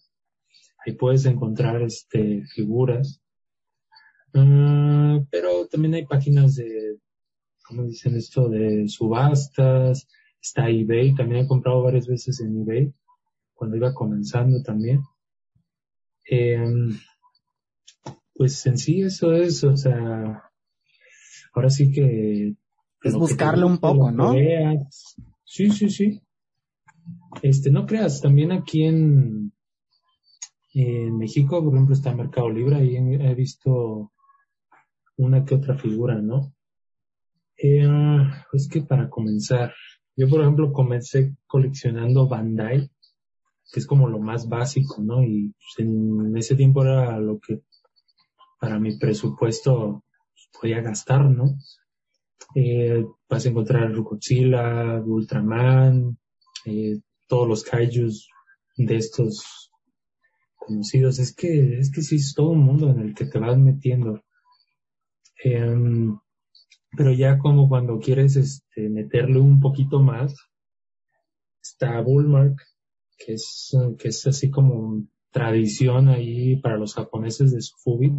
Ahí 0.86 0.93
puedes 0.93 1.26
encontrar 1.26 1.82
este 1.82 2.43
figuras. 2.53 3.22
Ah, 4.36 5.19
pero 5.31 5.65
también 5.67 5.93
hay 5.93 6.05
páginas 6.05 6.55
de, 6.55 6.99
¿cómo 7.65 7.83
dicen 7.83 8.15
esto? 8.15 8.49
De 8.49 8.88
subastas. 8.88 10.07
Está 10.41 10.69
eBay, 10.69 11.15
también 11.15 11.45
he 11.45 11.47
comprado 11.47 11.81
varias 11.81 12.05
veces 12.05 12.39
en 12.41 12.61
eBay, 12.61 12.93
cuando 13.53 13.77
iba 13.77 13.95
comenzando 13.95 14.61
también. 14.61 15.01
Em, 16.25 16.95
pues 18.33 18.63
en 18.67 18.77
sí 18.77 19.01
eso 19.01 19.33
es, 19.33 19.63
o 19.63 19.75
sea, 19.75 20.43
ahora 21.53 21.69
sí 21.69 21.91
que... 21.91 22.55
Es 23.01 23.13
buscarle 23.15 23.65
un 23.65 23.79
poco, 23.79 24.11
¿no? 24.11 24.33
Sí, 25.43 25.71
sí, 25.71 25.89
sí. 25.89 26.21
Este, 27.41 27.71
no 27.71 27.86
creas, 27.86 28.21
también 28.21 28.51
aquí 28.51 28.83
en, 28.83 29.51
en 30.73 31.17
México, 31.17 31.63
por 31.63 31.73
ejemplo, 31.73 31.95
está 31.95 32.13
Mercado 32.13 32.49
Libre, 32.49 32.75
ahí 32.75 32.95
he 32.97 33.33
visto 33.33 34.11
una 35.18 35.45
que 35.45 35.55
otra 35.55 35.78
figura, 35.78 36.16
¿no? 36.22 36.53
Eh, 37.57 37.88
pues 38.51 38.68
que 38.68 38.82
para 38.82 39.09
comenzar, 39.09 39.74
yo 40.16 40.28
por 40.30 40.41
ejemplo 40.41 40.74
comencé 40.74 41.36
coleccionando 41.47 42.28
Bandai, 42.28 42.89
que 43.72 43.80
es 43.80 43.88
como 43.88 44.07
lo 44.07 44.20
más 44.20 44.47
básico, 44.47 45.01
¿no? 45.01 45.24
Y 45.24 45.53
pues, 45.53 45.88
en 45.88 46.36
ese 46.38 46.55
tiempo 46.55 46.84
era 46.84 47.20
lo 47.20 47.39
que 47.39 47.61
para 48.59 48.80
mi 48.80 48.97
presupuesto 48.97 50.03
podía 50.59 50.82
gastar, 50.82 51.30
¿no? 51.30 51.57
Eh, 52.55 53.05
vas 53.30 53.45
a 53.45 53.49
encontrar 53.49 53.93
Godzilla, 53.95 55.01
Ultraman, 55.01 56.18
eh, 56.66 56.99
todos 57.28 57.47
los 57.47 57.63
kaijus 57.63 58.30
de 58.78 58.95
estos 58.95 59.72
conocidos. 60.55 61.20
Es 61.20 61.34
que, 61.36 61.80
es 61.80 61.91
que 61.91 62.01
sí 62.01 62.16
es 62.16 62.34
todo 62.34 62.49
un 62.49 62.63
mundo 62.63 62.89
en 62.89 62.99
el 62.99 63.13
que 63.13 63.26
te 63.26 63.39
vas 63.39 63.57
metiendo. 63.57 64.24
Em, 65.43 66.17
pero 66.97 67.11
ya 67.11 67.38
como 67.38 67.67
cuando 67.69 67.99
quieres 67.99 68.36
este, 68.36 68.89
meterle 68.89 69.39
un 69.39 69.59
poquito 69.59 69.99
más, 69.99 70.36
está 71.61 71.99
Bullmark, 72.01 72.61
que 73.17 73.33
es, 73.33 73.75
que 73.97 74.09
es 74.09 74.27
así 74.27 74.49
como 74.49 75.03
tradición 75.31 76.09
ahí 76.09 76.57
para 76.57 76.77
los 76.77 76.93
japoneses 76.93 77.51
de 77.51 77.61
su 77.61 77.75
fubi 77.77 78.11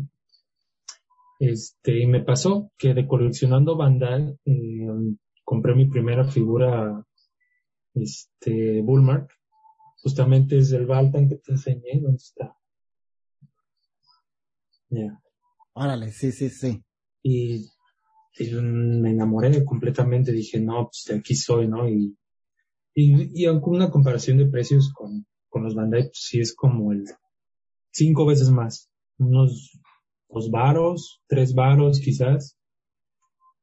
este, 1.38 2.00
y 2.00 2.06
me 2.06 2.22
pasó 2.22 2.72
que 2.78 2.94
de 2.94 3.06
coleccionando 3.06 3.76
Bandai, 3.76 4.38
eh, 4.44 4.88
compré 5.44 5.74
mi 5.74 5.86
primera 5.86 6.24
figura, 6.24 7.04
este, 7.94 8.80
Bullmark. 8.82 9.30
Justamente 10.02 10.58
es 10.58 10.72
el 10.72 10.86
Baltan 10.86 11.28
que 11.28 11.36
te 11.36 11.52
enseñé, 11.52 12.00
¿dónde 12.00 12.16
está? 12.16 12.56
Ya. 14.88 15.20
Órale, 15.72 16.10
sí, 16.12 16.32
sí, 16.32 16.48
sí. 16.48 16.82
Y, 17.28 17.72
me 18.62 19.10
enamoré 19.10 19.64
completamente, 19.64 20.30
dije, 20.30 20.60
no, 20.60 20.88
pues 20.88 21.04
de 21.08 21.16
aquí 21.18 21.34
soy, 21.34 21.66
¿no? 21.66 21.88
Y, 21.88 22.14
y, 22.94 23.42
y 23.42 23.46
aunque 23.46 23.70
una 23.70 23.90
comparación 23.90 24.36
de 24.36 24.46
precios 24.46 24.92
con, 24.92 25.26
con 25.48 25.64
los 25.64 25.74
Bandai, 25.74 26.02
pues 26.02 26.18
sí 26.20 26.40
es 26.40 26.54
como 26.54 26.92
el 26.92 27.04
cinco 27.90 28.26
veces 28.26 28.50
más. 28.50 28.90
Unos 29.18 29.80
dos 30.28 30.50
varos, 30.50 31.22
tres 31.26 31.54
varos 31.54 31.98
quizás, 31.98 32.58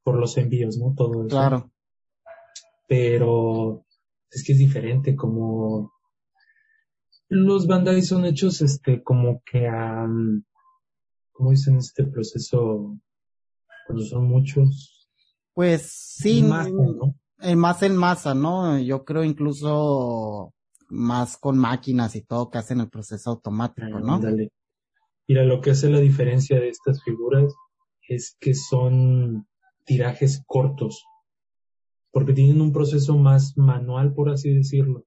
por 0.03 0.17
los 0.17 0.35
envíos, 0.37 0.77
¿no? 0.77 0.93
Todo 0.95 1.21
eso. 1.21 1.29
Claro. 1.29 1.71
Pero 2.87 3.85
es 4.31 4.43
que 4.43 4.53
es 4.53 4.57
diferente, 4.57 5.15
como 5.15 5.93
Los 7.29 7.67
Bandai 7.67 8.01
son 8.01 8.25
hechos, 8.25 8.61
este, 8.61 9.03
como 9.03 9.41
que 9.45 9.67
a, 9.67 10.07
¿cómo 11.31 11.51
dicen 11.51 11.77
este 11.77 12.05
proceso? 12.05 12.97
Cuando 13.85 14.05
son 14.05 14.25
muchos. 14.25 15.09
Pues 15.53 15.91
sí, 15.91 16.41
más, 16.43 16.71
¿no? 16.71 17.15
Eh, 17.41 17.55
más 17.55 17.83
en 17.83 17.95
masa, 17.95 18.33
¿no? 18.33 18.79
Yo 18.79 19.03
creo 19.03 19.23
incluso 19.23 20.53
más 20.89 21.37
con 21.37 21.57
máquinas 21.57 22.15
y 22.15 22.21
todo 22.21 22.49
que 22.49 22.57
hacen 22.57 22.79
el 22.79 22.89
proceso 22.89 23.31
automático, 23.31 23.99
¿no? 23.99 24.19
Dale. 24.19 24.51
Mira, 25.27 25.43
lo 25.43 25.61
que 25.61 25.71
hace 25.71 25.89
la 25.89 25.99
diferencia 25.99 26.59
de 26.59 26.69
estas 26.69 27.03
figuras 27.03 27.53
es 28.07 28.35
que 28.39 28.53
son 28.53 29.47
tirajes 29.85 30.43
cortos, 30.45 31.03
porque 32.11 32.33
tienen 32.33 32.61
un 32.61 32.71
proceso 32.71 33.17
más 33.17 33.57
manual, 33.57 34.13
por 34.13 34.29
así 34.29 34.53
decirlo. 34.53 35.05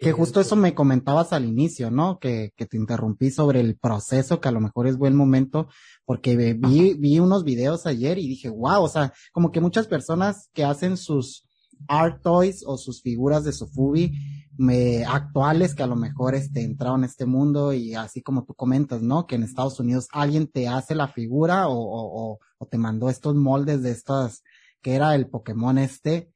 Que 0.00 0.12
justo 0.12 0.40
eso 0.40 0.56
me 0.56 0.74
comentabas 0.74 1.32
al 1.32 1.46
inicio, 1.46 1.90
¿no? 1.90 2.18
Que, 2.18 2.52
que 2.54 2.66
te 2.66 2.76
interrumpí 2.76 3.30
sobre 3.30 3.60
el 3.60 3.78
proceso, 3.78 4.40
que 4.40 4.48
a 4.48 4.52
lo 4.52 4.60
mejor 4.60 4.86
es 4.86 4.98
buen 4.98 5.16
momento, 5.16 5.68
porque 6.04 6.36
vi, 6.36 6.94
vi 6.94 7.18
unos 7.18 7.44
videos 7.44 7.86
ayer 7.86 8.18
y 8.18 8.28
dije, 8.28 8.50
wow, 8.50 8.82
o 8.82 8.88
sea, 8.88 9.12
como 9.32 9.52
que 9.52 9.60
muchas 9.60 9.86
personas 9.86 10.50
que 10.52 10.64
hacen 10.64 10.96
sus 10.96 11.46
art 11.88 12.22
toys 12.22 12.62
o 12.66 12.76
sus 12.76 13.02
figuras 13.02 13.44
de 13.44 13.52
Sofubi 13.52 14.12
me, 14.58 15.04
actuales 15.04 15.74
que 15.74 15.82
a 15.82 15.86
lo 15.86 15.96
mejor 15.96 16.34
este, 16.34 16.62
entraron 16.62 17.02
a 17.02 17.06
este 17.06 17.26
mundo 17.26 17.72
y 17.72 17.94
así 17.94 18.22
como 18.22 18.44
tú 18.44 18.54
comentas, 18.54 19.02
¿no? 19.02 19.26
Que 19.26 19.36
en 19.36 19.42
Estados 19.42 19.78
Unidos 19.80 20.08
alguien 20.12 20.46
te 20.46 20.68
hace 20.68 20.94
la 20.94 21.08
figura 21.08 21.68
o, 21.68 21.74
o, 21.74 22.38
o 22.58 22.66
te 22.66 22.78
mandó 22.78 23.10
estos 23.10 23.34
moldes 23.34 23.82
de 23.82 23.90
estas, 23.90 24.42
que 24.80 24.94
era 24.94 25.14
el 25.14 25.28
Pokémon 25.28 25.78
este, 25.78 26.30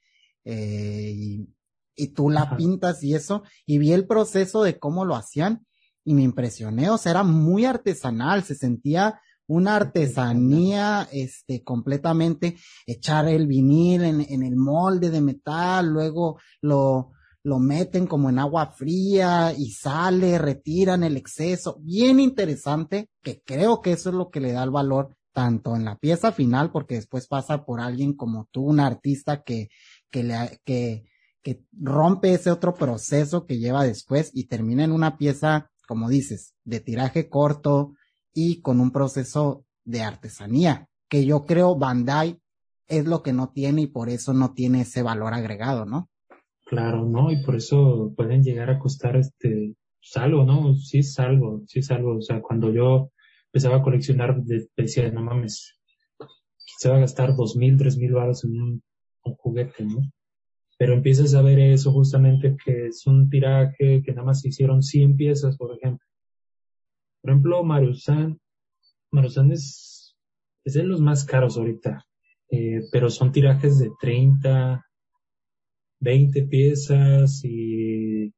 eh, 0.45 1.13
y 1.15 1.49
y 1.95 2.09
tú 2.09 2.31
la 2.31 2.57
pintas 2.57 3.03
y 3.03 3.15
eso, 3.15 3.43
y 3.67 3.79
vi 3.79 3.93
el 3.93 4.07
proceso 4.07 4.63
de 4.63 4.79
cómo 4.79 5.05
lo 5.05 5.17
hacían 5.17 5.67
y 6.05 6.15
me 6.15 6.23
impresioné, 6.23 6.91
o 6.91 6.99
sea, 6.99 7.13
era 7.13 7.23
muy 7.23 7.65
artesanal, 7.65 8.43
se 8.43 8.55
sentía 8.55 9.21
una 9.47 9.77
artesanía, 9.77 11.09
este, 11.13 11.65
completamente, 11.65 12.57
echar 12.87 13.29
el 13.29 13.47
vinil 13.47 14.05
en, 14.05 14.21
en 14.21 14.43
el 14.45 14.57
molde 14.57 15.11
de 15.11 15.21
metal, 15.21 15.89
luego 15.89 16.39
lo, 16.63 17.11
lo 17.43 17.59
meten 17.59 18.07
como 18.07 18.29
en 18.31 18.39
agua 18.39 18.67
fría 18.71 19.53
y 19.57 19.73
sale, 19.73 20.39
retiran 20.39 21.03
el 21.03 21.17
exceso, 21.17 21.79
bien 21.81 22.21
interesante, 22.21 23.09
que 23.23 23.43
creo 23.43 23.81
que 23.81 23.93
eso 23.93 24.11
es 24.11 24.15
lo 24.15 24.31
que 24.31 24.41
le 24.41 24.53
da 24.53 24.63
el 24.63 24.71
valor 24.71 25.17
tanto 25.33 25.75
en 25.77 25.85
la 25.85 25.97
pieza 25.97 26.33
final, 26.33 26.71
porque 26.71 26.97
después 26.97 27.27
pasa 27.27 27.65
por 27.65 27.81
alguien 27.81 28.15
como 28.15 28.49
tú, 28.51 28.63
un 28.63 28.81
artista 28.81 29.43
que, 29.43 29.69
que 30.11 30.23
le, 30.23 30.61
que, 30.65 31.05
que 31.43 31.65
rompe 31.73 32.35
ese 32.35 32.51
otro 32.51 32.75
proceso 32.75 33.47
que 33.47 33.59
lleva 33.59 33.85
después 33.85 34.31
y 34.35 34.45
termina 34.45 34.85
en 34.85 34.93
una 34.93 35.17
pieza, 35.17 35.71
como 35.87 36.09
dices, 36.09 36.55
de 36.65 36.81
tiraje 36.81 37.29
corto 37.29 37.95
y 38.35 38.61
con 38.61 38.81
un 38.81 38.91
proceso 38.91 39.65
de 39.85 40.03
artesanía, 40.03 40.89
que 41.09 41.25
yo 41.25 41.45
creo 41.45 41.77
Bandai 41.77 42.41
es 42.87 43.07
lo 43.07 43.23
que 43.23 43.33
no 43.33 43.51
tiene 43.51 43.83
y 43.83 43.87
por 43.87 44.09
eso 44.09 44.33
no 44.35 44.53
tiene 44.53 44.83
ese 44.83 45.03
valor 45.03 45.33
agregado, 45.33 45.87
¿no? 45.87 46.09
Claro, 46.67 47.05
¿no? 47.07 47.31
Y 47.31 47.43
por 47.43 47.57
eso 47.57 48.13
pueden 48.17 48.43
llegar 48.43 48.71
a 48.71 48.79
costar 48.79 49.17
este 49.17 49.75
salvo, 50.01 50.45
¿no? 50.45 50.75
Sí 50.75 50.99
es 50.99 51.19
algo, 51.19 51.63
sí 51.67 51.81
es 51.81 51.91
algo. 51.91 52.19
O 52.19 52.23
sea, 52.23 52.41
cuando 52.41 52.73
yo 52.73 53.11
empezaba 53.47 53.79
a 53.79 53.83
coleccionar, 53.83 54.43
decía, 54.77 55.11
no 55.11 55.23
mames, 55.23 55.77
se 56.79 56.89
va 56.89 56.97
a 56.97 57.01
gastar 57.01 57.35
dos 57.35 57.57
mil, 57.57 57.77
tres 57.77 57.97
mil 57.97 58.13
baros 58.13 58.45
en 58.45 58.61
un 58.61 58.83
juguete, 59.23 59.85
¿no? 59.85 60.01
Pero 60.81 60.95
empiezas 60.95 61.35
a 61.35 61.43
ver 61.43 61.59
eso 61.59 61.93
justamente 61.93 62.57
que 62.65 62.87
es 62.87 63.07
un 63.07 63.29
tiraje 63.29 64.03
que 64.03 64.13
nada 64.13 64.29
más 64.29 64.41
se 64.41 64.49
hicieron 64.49 64.83
100 64.83 65.15
piezas, 65.15 65.59
por 65.59 65.77
ejemplo. 65.77 66.07
Por 67.21 67.33
ejemplo, 67.33 67.63
Marusan, 67.63 68.41
Marusan 69.11 69.53
es, 69.53 70.17
es 70.65 70.73
de 70.73 70.85
los 70.85 71.03
más 71.03 71.27
caros 71.27 71.59
ahorita, 71.59 72.07
eh, 72.51 72.81
pero 72.91 73.11
son 73.11 73.31
tirajes 73.31 73.79
de 73.79 73.91
30, 74.01 74.83
20 75.99 76.43
piezas 76.45 77.45
y... 77.45 78.33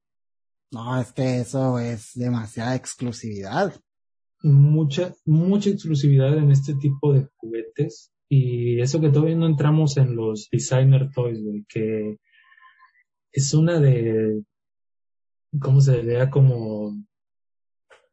No, 0.72 1.00
es 1.00 1.12
que 1.12 1.38
eso 1.38 1.78
es 1.78 2.10
demasiada 2.12 2.74
exclusividad. 2.74 3.80
Mucha, 4.42 5.14
mucha 5.24 5.70
exclusividad 5.70 6.36
en 6.36 6.50
este 6.50 6.74
tipo 6.74 7.12
de 7.12 7.28
juguetes. 7.36 8.12
Y 8.28 8.80
eso 8.80 9.00
que 9.00 9.10
todavía 9.10 9.36
no 9.36 9.46
entramos 9.46 9.96
en 9.96 10.16
los 10.16 10.48
designer 10.50 11.08
toys, 11.12 11.40
güey, 11.40 11.64
que 11.68 12.18
es 13.32 13.54
una 13.54 13.80
de, 13.80 14.42
¿cómo 15.60 15.80
se 15.80 16.02
vea 16.02 16.30
como, 16.30 16.96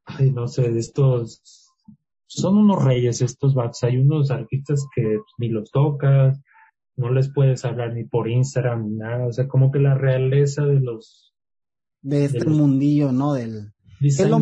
ay, 0.06 0.32
no 0.32 0.48
sé, 0.48 0.72
de 0.72 0.80
estos, 0.80 1.70
son 2.28 2.58
unos 2.58 2.84
reyes 2.84 3.22
estos 3.22 3.54
vatos. 3.54 3.84
Hay 3.84 3.98
unos 3.98 4.32
artistas 4.32 4.88
que 4.96 5.20
ni 5.38 5.50
los 5.50 5.72
tocas, 5.72 6.40
no 6.96 7.12
les 7.12 7.32
puedes 7.34 7.66
hablar 7.66 7.94
ni 7.94 8.04
por 8.04 8.30
Instagram 8.30 8.88
ni 8.88 8.96
nada. 8.98 9.28
O 9.28 9.34
sea, 9.34 9.48
como 9.48 9.72
que 9.72 9.80
la 9.80 9.96
realeza 9.96 10.66
de 10.66 10.80
los... 10.80 11.34
De 12.02 12.26
este 12.26 12.46
mundillo, 12.46 13.12
¿no? 13.12 13.34
Del... 13.34 13.74
Es 14.02 14.20
lo, 14.30 14.40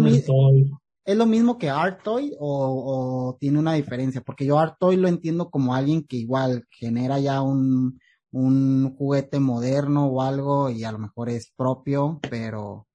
¿Es 1.06 1.18
lo 1.18 1.26
mismo 1.26 1.58
que 1.58 1.70
Art 1.70 2.04
Toy 2.04 2.36
o, 2.38 3.30
o, 3.30 3.38
tiene 3.40 3.58
una 3.58 3.74
diferencia? 3.74 4.22
Porque 4.22 4.46
yo 4.46 4.60
Art 4.60 4.76
Toy 4.80 4.98
lo 4.98 5.08
entiendo 5.08 5.50
como 5.50 5.74
alguien 5.74 6.04
que 6.04 6.18
igual 6.18 6.66
genera 6.70 7.20
ya 7.20 7.42
un, 7.42 8.00
un 8.38 8.96
juguete 8.96 9.40
moderno 9.40 10.08
o 10.08 10.22
algo 10.22 10.70
y 10.70 10.84
a 10.84 10.92
lo 10.92 11.00
mejor 11.00 11.30
es 11.30 11.52
propio, 11.56 12.20
pero 12.30 12.88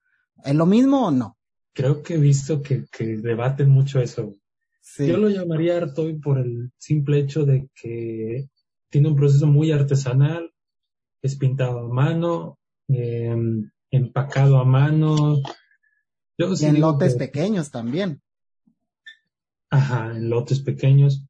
¿es 0.44 0.54
lo 0.54 0.66
mismo 0.66 1.08
o 1.08 1.10
no? 1.10 1.36
Creo 1.72 2.02
que 2.02 2.14
he 2.14 2.18
visto 2.18 2.62
que, 2.62 2.86
que 2.90 3.16
debaten 3.16 3.68
mucho 3.68 4.00
eso. 4.00 4.36
Yo 4.98 5.16
lo 5.16 5.28
llamaría 5.28 5.76
Artoy 5.76 6.18
por 6.18 6.38
el 6.38 6.70
simple 6.78 7.18
hecho 7.18 7.44
de 7.44 7.68
que 7.74 8.48
tiene 8.88 9.08
un 9.08 9.16
proceso 9.16 9.46
muy 9.46 9.72
artesanal, 9.72 10.52
es 11.22 11.36
pintado 11.36 11.80
a 11.80 11.88
mano, 11.88 12.58
em, 12.88 13.70
empacado 13.90 14.58
a 14.58 14.64
mano. 14.64 15.40
y 16.38 16.64
en 16.64 16.80
lotes 16.80 17.14
pequeños 17.14 17.70
también. 17.70 18.20
Ajá, 19.70 20.12
en 20.14 20.28
lotes 20.28 20.60
pequeños 20.60 21.24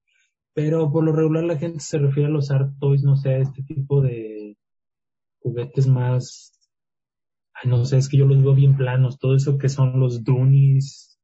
pero 0.55 0.91
por 0.93 1.05
lo 1.05 1.13
regular 1.13 1.45
la 1.45 1.59
gente 1.59 1.81
se 1.81 1.99
refiere 1.99 2.29
a 2.29 2.33
los 2.33 2.51
art 2.51 2.73
toys, 2.79 3.03
no 3.03 3.17
sé, 3.17 3.31
a 3.31 3.39
este 3.39 3.63
tipo 3.63 4.01
de 4.01 4.57
juguetes 5.41 5.87
más, 5.87 6.59
ay, 7.55 7.71
no 7.71 7.85
sé, 7.85 7.99
es 7.99 8.09
que 8.09 8.19
yo 8.19 8.27
los 8.27 8.43
veo 8.43 8.55
bien 8.55 8.77
planos, 8.77 9.19
todo 9.19 9.35
eso 9.35 9.59
que 9.59 9.69
son 9.69 9.99
los 9.99 10.25
Doonies, 10.25 11.19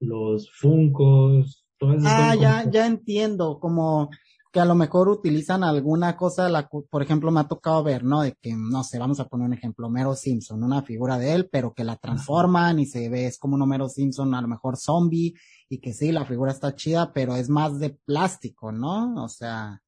los 0.00 0.50
Funcos, 0.52 1.66
todas 1.78 1.98
esas 1.98 2.12
Ah, 2.12 2.34
ya, 2.34 2.70
ya 2.70 2.86
entiendo, 2.86 3.58
como 3.60 4.10
que 4.56 4.60
a 4.60 4.64
lo 4.64 4.74
mejor 4.74 5.10
utilizan 5.10 5.62
alguna 5.64 6.16
cosa, 6.16 6.48
la, 6.48 6.66
por 6.66 7.02
ejemplo, 7.02 7.30
me 7.30 7.40
ha 7.40 7.46
tocado 7.46 7.84
ver, 7.84 8.04
¿no? 8.04 8.22
De 8.22 8.32
que, 8.40 8.54
no 8.56 8.82
sé, 8.84 8.98
vamos 8.98 9.20
a 9.20 9.28
poner 9.28 9.48
un 9.48 9.52
ejemplo, 9.52 9.86
Homero 9.86 10.14
Simpson, 10.14 10.64
una 10.64 10.80
figura 10.80 11.18
de 11.18 11.34
él, 11.34 11.50
pero 11.52 11.74
que 11.74 11.84
la 11.84 11.96
transforman 11.96 12.78
y 12.78 12.86
se 12.86 13.10
ve, 13.10 13.26
es 13.26 13.36
como 13.36 13.56
un 13.56 13.60
Homero 13.60 13.86
Simpson, 13.90 14.34
a 14.34 14.40
lo 14.40 14.48
mejor 14.48 14.78
zombie, 14.78 15.34
y 15.68 15.78
que 15.78 15.92
sí, 15.92 16.10
la 16.10 16.24
figura 16.24 16.52
está 16.52 16.74
chida, 16.74 17.12
pero 17.12 17.36
es 17.36 17.50
más 17.50 17.78
de 17.78 17.98
plástico, 18.06 18.72
¿no? 18.72 19.22
O 19.22 19.28
sea. 19.28 19.82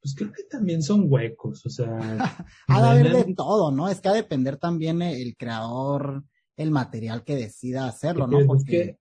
Pues 0.00 0.14
creo 0.14 0.30
que 0.30 0.44
también 0.44 0.80
son 0.80 1.06
huecos, 1.08 1.66
o 1.66 1.68
sea. 1.68 1.98
ha 2.68 2.80
de 2.80 2.88
haber 2.88 3.26
de 3.26 3.34
todo, 3.34 3.72
¿no? 3.72 3.88
Es 3.88 4.00
que 4.00 4.08
ha 4.08 4.12
de 4.12 4.22
depender 4.22 4.56
también 4.56 5.02
el 5.02 5.36
creador, 5.36 6.22
el 6.56 6.70
material 6.70 7.24
que 7.24 7.34
decida 7.34 7.88
hacerlo, 7.88 8.28
¿no? 8.28 8.38
Porque... 8.46 8.80
Es 8.80 8.86
que, 8.86 8.98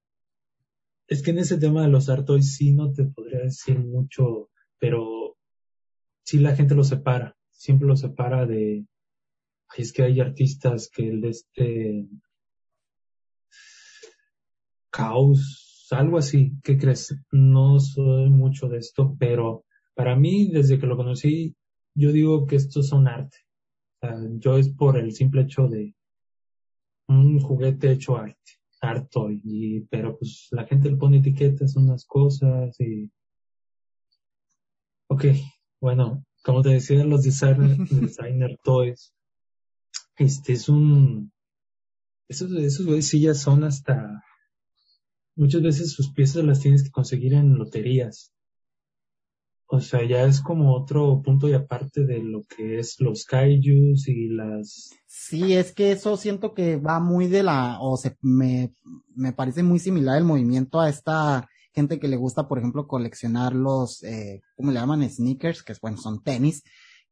es 1.09 1.21
que 1.21 1.29
en 1.29 1.37
ese 1.37 1.59
tema 1.59 1.83
de 1.83 1.89
los 1.89 2.09
artois 2.09 2.55
sí 2.55 2.71
no 2.71 2.91
te 2.91 3.03
podría 3.03 3.41
decir 3.41 3.77
mucho 3.77 4.49
pero 4.83 5.37
sí 6.25 6.39
la 6.39 6.57
gente 6.57 6.75
lo 6.75 6.83
separa, 6.83 7.37
siempre 7.51 7.87
lo 7.87 7.95
separa 7.95 8.45
de, 8.45 8.85
es 9.77 9.93
que 9.93 10.03
hay 10.03 10.19
artistas 10.19 10.89
que 10.93 11.07
el 11.07 11.21
de 11.21 11.29
este 11.29 12.05
caos, 14.89 15.87
algo 15.91 16.17
así, 16.17 16.51
¿qué 16.61 16.77
crees? 16.77 17.17
No 17.31 17.79
soy 17.79 18.29
mucho 18.29 18.67
de 18.67 18.79
esto, 18.79 19.15
pero 19.17 19.63
para 19.95 20.17
mí, 20.17 20.51
desde 20.51 20.77
que 20.77 20.85
lo 20.85 20.97
conocí, 20.97 21.55
yo 21.95 22.11
digo 22.11 22.45
que 22.45 22.57
estos 22.57 22.89
son 22.89 23.07
arte. 23.07 23.37
yo 24.33 24.57
es 24.57 24.67
por 24.67 24.97
el 24.97 25.13
simple 25.13 25.43
hecho 25.43 25.69
de 25.69 25.95
un 27.07 27.39
juguete 27.39 27.89
hecho 27.89 28.17
arte, 28.17 28.59
arte, 28.81 29.39
y, 29.45 29.79
pero 29.85 30.17
pues 30.17 30.49
la 30.51 30.65
gente 30.65 30.89
le 30.89 30.97
pone 30.97 31.19
etiquetas, 31.19 31.77
unas 31.77 32.03
cosas 32.03 32.77
y 32.81 33.09
Ok, 35.13 35.25
bueno, 35.79 36.25
como 36.43 36.63
te 36.63 36.69
decía, 36.69 37.03
los 37.03 37.21
designer, 37.21 37.77
designer 37.91 38.57
toys, 38.63 39.13
este 40.17 40.53
es 40.53 40.69
un, 40.69 41.31
esos, 42.27 42.51
esos 42.53 42.87
güeyes 42.87 43.09
sí 43.09 43.21
ya 43.21 43.35
son 43.35 43.63
hasta, 43.63 44.23
muchas 45.35 45.61
veces 45.61 45.91
sus 45.91 46.11
piezas 46.11 46.43
las 46.43 46.61
tienes 46.61 46.81
que 46.81 46.89
conseguir 46.89 47.35
en 47.35 47.59
loterías. 47.59 48.33
o 49.67 49.79
sea, 49.79 50.03
ya 50.03 50.23
es 50.23 50.41
como 50.41 50.75
otro 50.75 51.21
punto 51.21 51.47
y 51.47 51.53
aparte 51.53 52.05
de 52.05 52.23
lo 52.23 52.41
que 52.45 52.79
es 52.79 52.99
los 52.99 53.25
kaijus 53.25 54.07
y 54.07 54.29
las... 54.29 54.95
Sí, 55.05 55.53
es 55.53 55.73
que 55.73 55.91
eso 55.91 56.17
siento 56.17 56.55
que 56.55 56.77
va 56.77 56.99
muy 56.99 57.27
de 57.27 57.43
la, 57.43 57.77
o 57.81 57.97
se, 57.97 58.17
me, 58.19 58.73
me 59.15 59.31
parece 59.31 59.61
muy 59.61 59.77
similar 59.77 60.17
el 60.17 60.23
movimiento 60.23 60.81
a 60.81 60.89
esta 60.89 61.47
gente 61.73 61.99
que 61.99 62.07
le 62.07 62.17
gusta, 62.17 62.47
por 62.47 62.59
ejemplo, 62.59 62.87
coleccionar 62.87 63.53
los, 63.53 64.03
eh, 64.03 64.41
¿cómo 64.55 64.71
le 64.71 64.79
llaman? 64.79 65.09
Sneakers, 65.09 65.63
que 65.63 65.73
bueno, 65.81 65.97
son 65.97 66.23
tenis, 66.23 66.63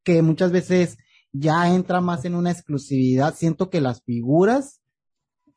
que 0.03 0.22
muchas 0.22 0.51
veces 0.51 0.97
ya 1.32 1.74
entra 1.74 2.01
más 2.01 2.26
en 2.26 2.36
una 2.36 2.51
exclusividad. 2.51 3.36
Siento 3.36 3.70
que 3.70 3.82
las 3.82 4.03
figuras 4.03 4.82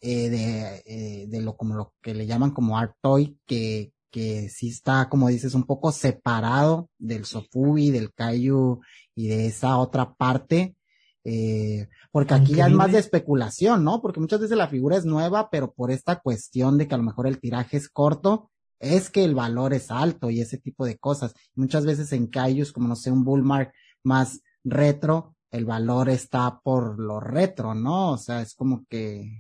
eh, 0.01 0.29
de, 0.29 0.83
eh, 0.87 1.27
de 1.29 1.41
lo 1.41 1.57
como 1.57 1.75
lo 1.75 1.95
que 2.03 2.15
le 2.15 2.27
llaman 2.27 2.51
como 2.51 2.79
art 2.79 2.95
toy, 3.01 3.39
que, 3.47 3.93
que 4.11 4.49
sí 4.49 4.69
está, 4.69 5.09
como 5.09 5.29
dices, 5.29 5.55
un 5.55 5.65
poco 5.65 5.93
separado 5.93 6.91
del 6.99 7.25
Sofubi, 7.25 7.91
del 7.91 8.13
Kaiju 8.13 8.81
y 9.15 9.29
de 9.29 9.47
esa 9.47 9.79
otra 9.79 10.15
parte. 10.15 10.77
Eh, 11.25 11.89
porque 12.13 12.35
aquí 12.35 12.55
ya 12.55 12.67
es 12.67 12.73
más 12.73 12.93
de 12.93 12.99
especulación, 12.99 13.83
¿no? 13.83 14.03
Porque 14.03 14.21
muchas 14.21 14.41
veces 14.41 14.59
la 14.59 14.69
figura 14.69 14.97
es 14.97 15.07
nueva, 15.07 15.49
pero 15.51 15.73
por 15.73 15.91
esta 15.91 16.21
cuestión 16.21 16.77
de 16.77 16.87
que 16.87 16.95
a 16.95 16.99
lo 16.99 17.05
mejor 17.05 17.27
el 17.27 17.41
tiraje 17.41 17.79
es 17.79 17.89
corto, 17.89 18.51
es 18.79 19.11
que 19.11 19.25
el 19.25 19.35
valor 19.35 19.75
es 19.75 19.91
alto 19.91 20.31
y 20.31 20.41
ese 20.41 20.59
tipo 20.59 20.85
de 20.85 20.99
cosas. 20.99 21.35
Muchas 21.55 21.87
veces 21.87 22.13
en 22.13 22.27
Kaijus, 22.27 22.73
como 22.73 22.89
no 22.89 22.97
sé, 22.97 23.11
un 23.11 23.25
Bullmark 23.25 23.73
más 24.03 24.43
retro, 24.65 25.35
el 25.51 25.65
valor 25.65 26.09
está 26.09 26.61
por 26.63 26.99
lo 26.99 27.21
retro, 27.21 27.75
¿no? 27.75 28.13
O 28.13 28.19
sea, 28.19 28.43
es 28.43 28.55
como 28.55 28.85
que... 28.89 29.39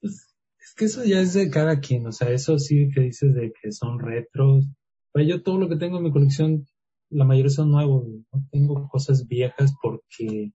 Pues, 0.00 0.36
es 0.58 0.74
que 0.76 0.86
eso 0.86 1.04
ya 1.04 1.20
es 1.20 1.34
de 1.34 1.48
cada 1.50 1.78
quien, 1.78 2.06
o 2.06 2.12
sea, 2.12 2.30
eso 2.30 2.58
sí 2.58 2.88
que 2.92 3.02
dices 3.02 3.32
de 3.34 3.52
que 3.52 3.70
son 3.70 4.00
retros. 4.00 4.66
Pues 5.12 5.28
yo 5.28 5.42
todo 5.42 5.58
lo 5.58 5.68
que 5.68 5.76
tengo 5.76 5.98
en 5.98 6.04
mi 6.04 6.12
colección, 6.12 6.66
la 7.10 7.24
mayoría 7.24 7.50
son 7.50 7.70
nuevos, 7.70 8.04
no 8.32 8.48
tengo 8.50 8.88
cosas 8.88 9.28
viejas 9.28 9.72
porque, 9.80 10.52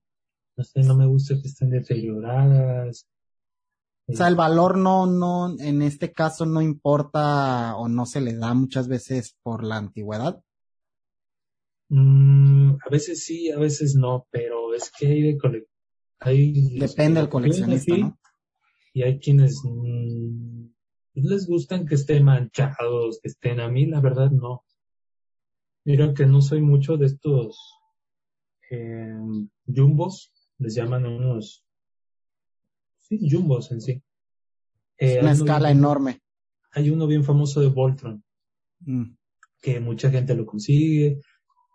no 0.56 0.64
sé, 0.64 0.82
no 0.82 0.96
me 0.96 1.06
gusta 1.06 1.34
que 1.40 1.48
estén 1.48 1.70
deterioradas, 1.70 3.08
o 4.06 4.14
sea, 4.14 4.28
el 4.28 4.34
valor 4.34 4.76
no, 4.76 5.06
no, 5.06 5.54
en 5.58 5.82
este 5.82 6.12
caso 6.12 6.44
no 6.44 6.60
importa 6.60 7.76
o 7.76 7.88
no 7.88 8.04
se 8.04 8.20
le 8.20 8.34
da 8.34 8.52
muchas 8.54 8.88
veces 8.88 9.36
por 9.42 9.64
la 9.64 9.76
antigüedad. 9.76 10.42
Mm, 11.88 12.72
a 12.84 12.90
veces 12.90 13.24
sí, 13.24 13.50
a 13.50 13.58
veces 13.58 13.94
no, 13.94 14.26
pero 14.30 14.74
es 14.74 14.90
que 14.90 15.06
hay 15.06 15.22
de 15.22 15.38
cole 15.38 15.66
hay 16.18 16.78
Depende 16.78 17.20
del 17.20 17.28
coleccionista, 17.28 17.96
¿no? 17.96 18.18
Y 18.94 19.02
hay 19.02 19.18
quienes 19.18 19.60
mm, 19.64 20.66
les 21.14 21.46
gustan 21.46 21.86
que 21.86 21.96
estén 21.96 22.24
manchados, 22.24 23.18
que 23.20 23.28
estén 23.28 23.60
a 23.60 23.68
mí, 23.68 23.86
la 23.86 24.00
verdad 24.00 24.30
no. 24.30 24.64
Mira 25.84 26.14
que 26.14 26.26
no 26.26 26.40
soy 26.40 26.60
mucho 26.60 26.96
de 26.96 27.06
estos 27.06 27.58
eh, 28.70 29.18
jumbos, 29.66 30.32
les 30.58 30.74
llaman 30.74 31.06
unos 31.06 31.61
sí, 33.18 33.30
jumbos 33.30 33.70
en 33.72 33.80
sí. 33.80 34.02
es 34.96 35.16
eh, 35.16 35.20
una 35.20 35.32
escala 35.32 35.70
enorme. 35.70 36.20
Hay 36.72 36.90
uno 36.90 37.06
bien 37.06 37.24
famoso 37.24 37.60
de 37.60 37.68
Voltron, 37.68 38.24
mm. 38.80 39.14
que 39.60 39.80
mucha 39.80 40.10
gente 40.10 40.34
lo 40.34 40.46
consigue. 40.46 41.20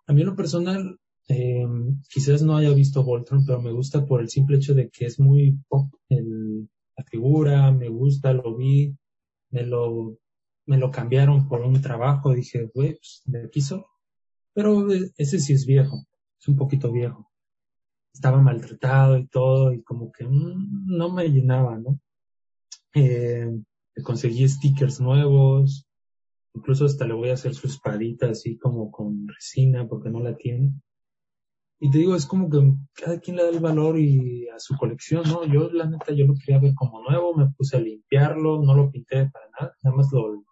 A 0.08 0.14
mí 0.14 0.22
en 0.22 0.28
lo 0.28 0.36
personal, 0.36 1.00
eh, 1.28 1.68
quizás 2.10 2.42
no 2.42 2.58
haya 2.58 2.72
visto 2.72 3.04
Voltron, 3.04 3.46
pero 3.46 3.62
me 3.62 3.72
gusta 3.72 4.06
por 4.06 4.22
el 4.22 4.30
simple 4.30 4.58
hecho 4.58 4.74
de 4.74 4.90
que 4.90 5.06
es 5.06 5.20
muy 5.20 5.60
pop 5.68 5.94
el, 6.10 6.70
la 6.96 7.04
figura, 7.04 7.72
me 7.72 7.90
gusta, 7.90 8.34
lo 8.34 8.56
vi, 8.56 8.96
me 9.52 9.64
lo, 9.64 10.18
me 10.66 10.78
lo 10.78 10.90
cambiaron 10.90 11.48
por 11.48 11.62
un 11.62 11.82
trabajo, 11.82 12.34
dije, 12.34 12.70
güey, 12.74 12.94
pues, 12.94 13.22
de 13.26 13.50
quiso. 13.50 13.86
Pero 14.54 14.92
eh, 14.92 15.12
ese 15.18 15.40
sí 15.40 15.54
es 15.54 15.66
viejo, 15.66 16.06
es 16.40 16.48
un 16.48 16.56
poquito 16.56 16.92
viejo 16.92 17.30
estaba 18.18 18.42
maltratado 18.42 19.18
y 19.18 19.28
todo, 19.28 19.72
y 19.72 19.84
como 19.84 20.12
que 20.12 20.26
mm, 20.26 20.88
no 20.98 21.10
me 21.14 21.30
llenaba, 21.30 21.78
¿no? 21.78 22.00
Eh, 22.96 23.48
conseguí 24.04 24.48
stickers 24.48 25.00
nuevos, 25.00 25.88
incluso 26.54 26.86
hasta 26.86 27.06
le 27.06 27.14
voy 27.14 27.30
a 27.30 27.36
hacer 27.36 27.54
su 27.54 27.68
espadita 27.68 28.30
así 28.30 28.58
como 28.58 28.92
con 28.92 29.28
resina 29.28 29.88
porque 29.88 30.10
no 30.10 30.20
la 30.20 30.36
tiene. 30.36 30.74
Y 31.80 31.92
te 31.92 32.00
digo, 32.00 32.16
es 32.16 32.26
como 32.26 32.50
que 32.50 32.74
cada 32.94 33.20
quien 33.20 33.38
le 33.38 33.44
da 33.44 33.50
el 33.50 33.60
valor 33.60 34.00
y 34.00 34.48
a 34.50 34.60
su 34.60 34.76
colección, 34.76 35.24
¿no? 35.28 35.46
Yo 35.46 35.70
la 35.72 35.86
neta, 35.86 36.12
yo 36.12 36.26
lo 36.26 36.34
quería 36.34 36.60
ver 36.60 36.74
como 36.74 37.04
nuevo, 37.04 37.36
me 37.36 37.52
puse 37.52 37.78
a 37.78 37.80
limpiarlo, 37.80 38.64
no 38.64 38.74
lo 38.74 38.90
pinté 38.90 39.30
para 39.30 39.46
nada, 39.60 39.78
nada 39.84 39.96
más 39.96 40.12
lo, 40.12 40.44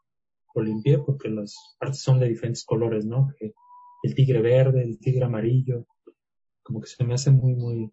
limpié 0.64 1.00
porque 1.00 1.30
las 1.30 1.76
partes 1.80 2.02
son 2.02 2.20
de 2.20 2.30
diferentes 2.30 2.64
colores, 2.64 3.06
¿no? 3.06 3.28
Que 3.40 3.54
el 4.04 4.14
tigre 4.14 4.42
verde, 4.42 4.84
el 4.84 5.00
tigre 5.00 5.26
amarillo, 5.26 5.88
como 6.66 6.82
que 6.82 6.88
se 6.88 7.04
me 7.04 7.14
hace 7.14 7.30
muy, 7.30 7.54
muy, 7.54 7.92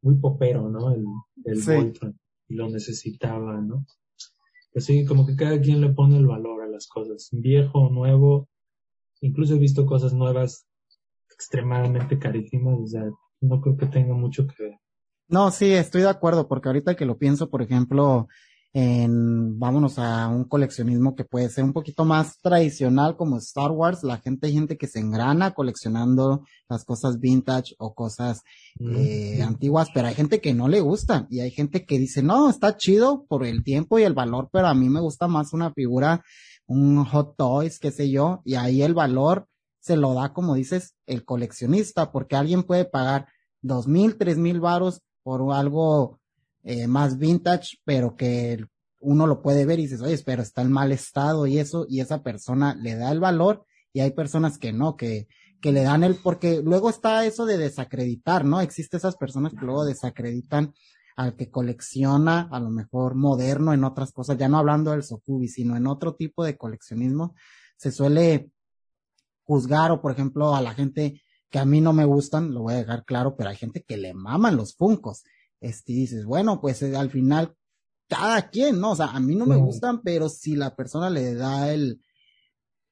muy 0.00 0.16
popero, 0.16 0.70
¿no? 0.70 0.90
El, 0.90 1.04
el. 1.44 1.92
Y 2.48 2.54
lo 2.54 2.68
necesitaba, 2.68 3.60
¿no? 3.60 3.86
Así 4.74 5.04
como 5.04 5.26
que 5.26 5.36
cada 5.36 5.60
quien 5.60 5.80
le 5.80 5.90
pone 5.90 6.16
el 6.16 6.26
valor 6.26 6.62
a 6.62 6.66
las 6.66 6.86
cosas, 6.88 7.28
viejo 7.30 7.78
o 7.78 7.90
nuevo. 7.90 8.48
Incluso 9.20 9.54
he 9.54 9.58
visto 9.58 9.86
cosas 9.86 10.14
nuevas 10.14 10.66
extremadamente 11.32 12.18
carísimas, 12.18 12.78
o 12.80 12.86
sea, 12.86 13.04
no 13.40 13.60
creo 13.60 13.76
que 13.76 13.86
tenga 13.86 14.14
mucho 14.14 14.46
que 14.46 14.62
ver. 14.62 14.78
No, 15.28 15.50
sí, 15.50 15.72
estoy 15.72 16.02
de 16.02 16.10
acuerdo, 16.10 16.48
porque 16.48 16.68
ahorita 16.68 16.96
que 16.96 17.06
lo 17.06 17.18
pienso, 17.18 17.50
por 17.50 17.62
ejemplo, 17.62 18.28
en, 18.76 19.56
vámonos 19.60 20.00
a 20.00 20.26
un 20.26 20.44
coleccionismo 20.44 21.14
que 21.14 21.24
puede 21.24 21.48
ser 21.48 21.62
un 21.62 21.72
poquito 21.72 22.04
más 22.04 22.40
tradicional 22.40 23.16
como 23.16 23.38
Star 23.38 23.70
Wars. 23.70 24.02
La 24.02 24.18
gente, 24.18 24.48
hay 24.48 24.52
gente 24.52 24.76
que 24.76 24.88
se 24.88 24.98
engrana 24.98 25.52
coleccionando 25.52 26.44
las 26.68 26.84
cosas 26.84 27.20
vintage 27.20 27.76
o 27.78 27.94
cosas 27.94 28.42
eh, 28.80 29.40
antiguas, 29.42 29.88
pero 29.94 30.08
hay 30.08 30.14
gente 30.16 30.40
que 30.40 30.54
no 30.54 30.66
le 30.66 30.80
gusta 30.80 31.28
y 31.30 31.38
hay 31.38 31.52
gente 31.52 31.86
que 31.86 32.00
dice, 32.00 32.20
no, 32.20 32.50
está 32.50 32.76
chido 32.76 33.24
por 33.28 33.46
el 33.46 33.62
tiempo 33.62 34.00
y 34.00 34.02
el 34.02 34.12
valor, 34.12 34.48
pero 34.52 34.66
a 34.66 34.74
mí 34.74 34.88
me 34.88 35.00
gusta 35.00 35.28
más 35.28 35.52
una 35.52 35.72
figura, 35.72 36.24
un 36.66 37.04
Hot 37.04 37.36
Toys, 37.36 37.78
qué 37.78 37.92
sé 37.92 38.10
yo, 38.10 38.42
y 38.44 38.56
ahí 38.56 38.82
el 38.82 38.94
valor 38.94 39.46
se 39.78 39.96
lo 39.96 40.14
da, 40.14 40.32
como 40.32 40.54
dices, 40.54 40.96
el 41.06 41.24
coleccionista, 41.24 42.10
porque 42.10 42.34
alguien 42.34 42.64
puede 42.64 42.86
pagar 42.86 43.28
dos 43.62 43.86
mil, 43.86 44.16
tres 44.16 44.36
mil 44.36 44.58
varos 44.58 45.00
por 45.22 45.52
algo 45.52 46.18
eh, 46.64 46.86
más 46.86 47.18
vintage, 47.18 47.78
pero 47.84 48.16
que 48.16 48.64
uno 49.00 49.26
lo 49.26 49.42
puede 49.42 49.66
ver 49.66 49.78
y 49.78 49.82
dices, 49.82 50.00
oye, 50.00 50.18
pero 50.24 50.42
está 50.42 50.62
en 50.62 50.72
mal 50.72 50.92
estado 50.92 51.46
y 51.46 51.58
eso, 51.58 51.86
y 51.88 52.00
esa 52.00 52.22
persona 52.22 52.74
le 52.74 52.96
da 52.96 53.12
el 53.12 53.20
valor 53.20 53.66
y 53.92 54.00
hay 54.00 54.12
personas 54.12 54.58
que 54.58 54.72
no, 54.72 54.96
que, 54.96 55.28
que 55.60 55.72
le 55.72 55.82
dan 55.82 56.04
el, 56.04 56.16
porque 56.16 56.62
luego 56.62 56.88
está 56.88 57.24
eso 57.26 57.44
de 57.44 57.58
desacreditar, 57.58 58.44
¿no? 58.44 58.60
Existe 58.62 58.96
esas 58.96 59.16
personas 59.16 59.52
que 59.52 59.64
luego 59.64 59.84
desacreditan 59.84 60.72
al 61.16 61.36
que 61.36 61.50
colecciona, 61.50 62.48
a 62.50 62.58
lo 62.58 62.70
mejor 62.70 63.14
moderno 63.14 63.72
en 63.72 63.84
otras 63.84 64.10
cosas, 64.10 64.38
ya 64.38 64.48
no 64.48 64.58
hablando 64.58 64.90
del 64.90 65.04
Sokubi, 65.04 65.48
sino 65.48 65.76
en 65.76 65.86
otro 65.86 66.14
tipo 66.14 66.42
de 66.42 66.56
coleccionismo, 66.56 67.34
se 67.76 67.92
suele 67.92 68.50
juzgar 69.44 69.92
o 69.92 70.00
por 70.00 70.12
ejemplo 70.12 70.54
a 70.54 70.62
la 70.62 70.74
gente 70.74 71.22
que 71.50 71.58
a 71.58 71.64
mí 71.64 71.80
no 71.80 71.92
me 71.92 72.06
gustan, 72.06 72.52
lo 72.52 72.62
voy 72.62 72.74
a 72.74 72.78
dejar 72.78 73.04
claro, 73.04 73.36
pero 73.36 73.50
hay 73.50 73.56
gente 73.56 73.84
que 73.86 73.96
le 73.96 74.14
maman 74.14 74.56
los 74.56 74.74
funcos 74.74 75.24
este, 75.64 75.94
dices, 75.94 76.26
bueno, 76.26 76.60
pues 76.60 76.82
eh, 76.82 76.94
al 76.94 77.10
final, 77.10 77.56
cada 78.06 78.50
quien, 78.50 78.80
¿no? 78.80 78.92
O 78.92 78.96
sea, 78.96 79.06
a 79.06 79.20
mí 79.20 79.34
no 79.34 79.46
me 79.46 79.56
gustan, 79.56 80.02
pero 80.02 80.28
si 80.28 80.56
la 80.56 80.76
persona 80.76 81.08
le 81.08 81.34
da 81.34 81.72
el, 81.72 82.02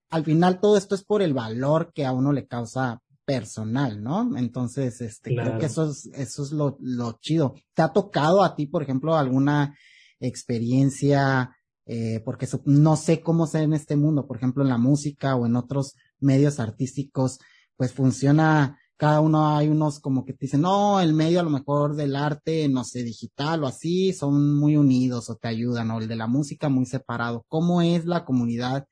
al 0.09 0.25
final 0.25 0.59
todo 0.59 0.79
esto 0.79 0.95
es 0.95 1.05
por 1.05 1.21
el 1.21 1.35
valor 1.35 1.93
que 1.93 2.07
a 2.07 2.13
uno 2.13 2.33
le 2.33 2.47
causa 2.47 3.03
personal, 3.27 4.03
¿no? 4.03 4.37
Entonces, 4.39 5.03
este, 5.03 5.35
creo 5.35 5.59
que 5.59 5.67
eso 5.67 5.91
es, 5.91 6.07
eso 6.15 6.43
es 6.43 6.53
lo, 6.53 6.79
lo 6.81 7.19
chido. 7.21 7.55
¿Te 7.75 7.83
ha 7.83 7.93
tocado 7.93 8.43
a 8.43 8.57
ti, 8.57 8.67
por 8.67 8.83
ejemplo, 8.83 9.17
alguna 9.17 9.77
experiencia, 10.19 11.55
eh, 11.85 12.23
porque 12.25 12.49
no 12.65 12.97
sé 12.97 13.21
cómo 13.21 13.47
sea 13.47 13.63
en 13.63 13.75
este 13.75 13.97
mundo, 13.97 14.27
por 14.27 14.39
ejemplo, 14.39 14.63
en 14.63 14.71
la 14.71 14.79
música 14.79 15.37
o 15.37 15.45
en 15.45 15.57
otros 15.57 15.95
medios 16.21 16.59
artísticos, 16.59 17.39
pues 17.77 17.93
funciona 17.93 18.79
cada 19.03 19.21
uno 19.21 19.57
hay 19.57 19.69
unos 19.69 19.99
como 19.99 20.25
que 20.25 20.33
te 20.33 20.47
dicen, 20.47 20.61
no, 20.61 21.01
el 21.01 21.13
medio 21.13 21.41
a 21.41 21.43
lo 21.43 21.51
mejor 21.51 21.97
del 21.97 22.15
arte, 22.15 22.69
no 22.69 22.85
sé, 22.85 23.03
digital 23.03 23.65
o 23.65 23.67
así, 23.67 24.13
son 24.13 24.57
muy 24.57 24.77
unidos 24.77 25.29
o 25.29 25.35
te 25.35 25.49
ayudan, 25.49 25.91
o 25.91 25.99
el 25.99 26.07
de 26.07 26.15
la 26.15 26.29
música 26.29 26.69
muy 26.69 26.87
separado. 26.87 27.45
¿Cómo 27.49 27.83
es 27.83 28.05
la 28.05 28.25
comunidad 28.25 28.87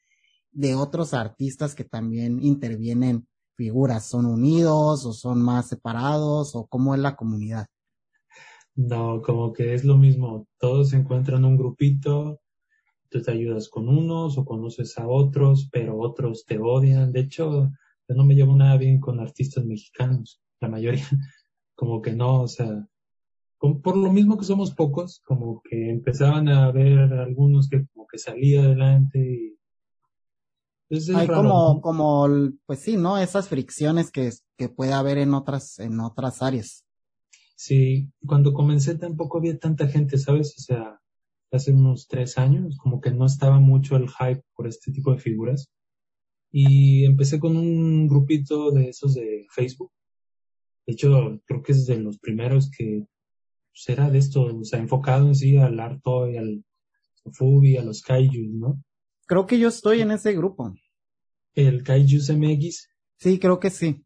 de 0.50 0.74
otros 0.74 1.14
artistas 1.14 1.76
que 1.76 1.84
también 1.84 2.42
intervienen 2.42 3.28
figuras? 3.54 4.04
¿Son 4.04 4.26
unidos 4.26 5.06
o 5.06 5.12
son 5.12 5.42
más 5.42 5.68
separados 5.68 6.56
o 6.56 6.66
cómo 6.66 6.96
es 6.96 7.00
la 7.00 7.14
comunidad? 7.14 7.68
No, 8.74 9.22
como 9.22 9.52
que 9.52 9.74
es 9.74 9.84
lo 9.84 9.96
mismo, 9.96 10.48
todos 10.58 10.88
se 10.88 10.96
encuentran 10.96 11.44
un 11.44 11.56
grupito, 11.56 12.40
tú 13.10 13.22
te 13.22 13.30
ayudas 13.30 13.68
con 13.68 13.88
unos 13.88 14.36
o 14.38 14.44
conoces 14.44 14.98
a 14.98 15.06
otros, 15.06 15.68
pero 15.70 16.00
otros 16.00 16.44
te 16.44 16.58
odian. 16.58 17.12
De 17.12 17.20
hecho, 17.20 17.70
no 18.14 18.24
me 18.24 18.34
llevo 18.34 18.56
nada 18.56 18.76
bien 18.76 19.00
con 19.00 19.20
artistas 19.20 19.64
mexicanos, 19.64 20.40
la 20.60 20.68
mayoría, 20.68 21.04
como 21.74 22.00
que 22.02 22.12
no, 22.12 22.42
o 22.42 22.48
sea, 22.48 22.86
por 23.58 23.96
lo 23.96 24.10
mismo 24.12 24.38
que 24.38 24.44
somos 24.44 24.72
pocos, 24.72 25.20
como 25.24 25.60
que 25.62 25.90
empezaban 25.90 26.48
a 26.48 26.70
ver 26.72 26.98
algunos 27.12 27.68
que 27.68 27.86
como 27.92 28.06
que 28.06 28.18
salía 28.18 28.62
adelante 28.62 29.18
y, 29.18 29.56
Hay 31.14 31.28
como, 31.28 31.80
como, 31.80 32.26
pues 32.66 32.80
sí, 32.80 32.96
¿no? 32.96 33.18
Esas 33.18 33.48
fricciones 33.48 34.10
que, 34.10 34.30
que 34.56 34.68
puede 34.68 34.92
haber 34.92 35.18
en 35.18 35.34
otras, 35.34 35.78
en 35.78 36.00
otras 36.00 36.42
áreas. 36.42 36.84
Sí, 37.54 38.10
cuando 38.26 38.54
comencé 38.54 38.94
tampoco 38.96 39.38
había 39.38 39.58
tanta 39.58 39.86
gente, 39.86 40.16
¿sabes? 40.16 40.54
O 40.58 40.62
sea, 40.62 41.00
hace 41.52 41.72
unos 41.72 42.08
tres 42.08 42.38
años, 42.38 42.78
como 42.78 43.00
que 43.00 43.10
no 43.10 43.26
estaba 43.26 43.60
mucho 43.60 43.96
el 43.96 44.08
hype 44.08 44.42
por 44.54 44.66
este 44.66 44.92
tipo 44.92 45.12
de 45.12 45.18
figuras. 45.18 45.70
Y 46.52 47.04
empecé 47.04 47.38
con 47.38 47.56
un 47.56 48.08
grupito 48.08 48.70
de 48.70 48.88
esos 48.88 49.14
de 49.14 49.46
Facebook. 49.50 49.92
De 50.86 50.94
hecho, 50.94 51.40
creo 51.44 51.62
que 51.62 51.72
es 51.72 51.86
de 51.86 51.98
los 51.98 52.18
primeros 52.18 52.70
que 52.70 53.06
será 53.72 54.04
pues, 54.04 54.12
de 54.12 54.18
esto, 54.18 54.42
o 54.42 54.64
sea, 54.64 54.78
enfocado 54.78 55.26
en 55.26 55.34
sí 55.34 55.56
al 55.56 55.78
Arto 55.78 56.28
y 56.28 56.36
al 56.36 56.64
Fubi, 57.32 57.76
a 57.76 57.82
los 57.82 58.02
Kaijus, 58.02 58.52
¿no? 58.52 58.82
Creo 59.26 59.46
que 59.46 59.58
yo 59.58 59.68
estoy 59.68 60.00
en 60.00 60.10
ese 60.10 60.34
grupo. 60.34 60.74
¿El 61.54 61.82
Kaijus 61.84 62.30
MX? 62.30 62.88
Sí, 63.16 63.38
creo 63.38 63.60
que 63.60 63.70
sí. 63.70 64.04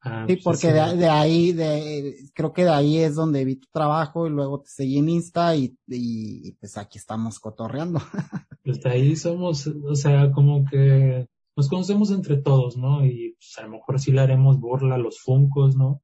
Ah, 0.00 0.26
sí, 0.28 0.36
pues 0.36 0.60
porque 0.60 0.72
de, 0.72 1.08
ahí, 1.08 1.52
de, 1.52 2.14
creo 2.34 2.52
que 2.52 2.64
de 2.64 2.70
ahí 2.70 2.98
es 2.98 3.14
donde 3.14 3.44
vi 3.44 3.56
tu 3.56 3.68
trabajo 3.72 4.26
y 4.26 4.30
luego 4.30 4.60
te 4.60 4.68
seguí 4.68 4.98
en 4.98 5.08
Insta 5.08 5.56
y, 5.56 5.76
y, 5.86 6.52
pues 6.52 6.76
aquí 6.76 6.98
estamos 6.98 7.38
cotorreando. 7.38 8.00
Pues 8.64 8.80
de 8.80 8.90
ahí 8.90 9.14
somos, 9.14 9.66
o 9.66 9.94
sea, 9.94 10.32
como 10.32 10.64
que 10.64 11.28
nos 11.56 11.68
conocemos 11.68 12.10
entre 12.10 12.36
todos, 12.36 12.76
¿no? 12.76 13.04
Y 13.04 13.36
pues 13.38 13.58
a 13.58 13.62
lo 13.62 13.70
mejor 13.70 14.00
sí 14.00 14.12
le 14.12 14.20
haremos 14.20 14.58
burla 14.58 14.96
a 14.96 14.98
los 14.98 15.20
funcos, 15.20 15.76
¿no? 15.76 16.02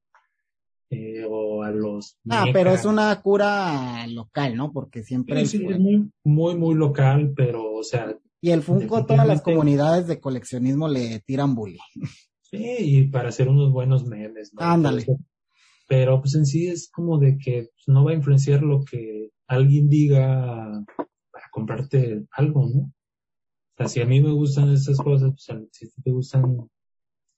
Eh, 0.89 1.25
o 1.29 1.63
a 1.63 1.71
los... 1.71 2.17
Ah, 2.29 2.45
pero 2.51 2.71
es 2.71 2.85
una 2.85 3.21
cura 3.21 4.05
local, 4.07 4.55
¿no? 4.55 4.71
Porque 4.71 5.03
siempre... 5.03 5.45
Sí, 5.45 5.65
es 5.65 5.79
muy, 5.79 6.11
muy, 6.23 6.55
muy 6.55 6.75
local, 6.75 7.33
pero, 7.35 7.73
o 7.73 7.83
sea, 7.83 8.17
y 8.43 8.49
el 8.49 8.63
Funko, 8.63 9.05
todas 9.05 9.27
las 9.27 9.43
comunidades 9.43 10.07
de 10.07 10.19
coleccionismo 10.19 10.87
le 10.87 11.19
tiran 11.19 11.53
bullying. 11.53 11.77
Sí, 12.41 12.75
y 12.79 13.07
para 13.07 13.29
hacer 13.29 13.47
unos 13.47 13.71
buenos 13.71 14.05
memes, 14.05 14.51
¿no? 14.53 14.61
Ándale. 14.61 15.05
Pero 15.87 16.19
pues 16.19 16.35
en 16.35 16.45
sí 16.45 16.67
es 16.67 16.89
como 16.91 17.19
de 17.19 17.37
que 17.37 17.69
pues, 17.73 17.83
no 17.87 18.03
va 18.03 18.11
a 18.11 18.15
influenciar 18.15 18.63
lo 18.63 18.83
que 18.83 19.29
alguien 19.47 19.87
diga 19.89 20.83
para 21.31 21.45
comprarte 21.51 22.25
algo, 22.31 22.67
¿no? 22.67 22.91
Sea, 23.81 23.87
si 23.87 24.01
a 24.01 24.05
mí 24.05 24.21
me 24.21 24.31
gustan 24.31 24.71
esas 24.71 24.97
cosas, 24.97 25.31
pues 25.31 25.69
si 25.71 25.89
te 26.01 26.11
gustan 26.11 26.69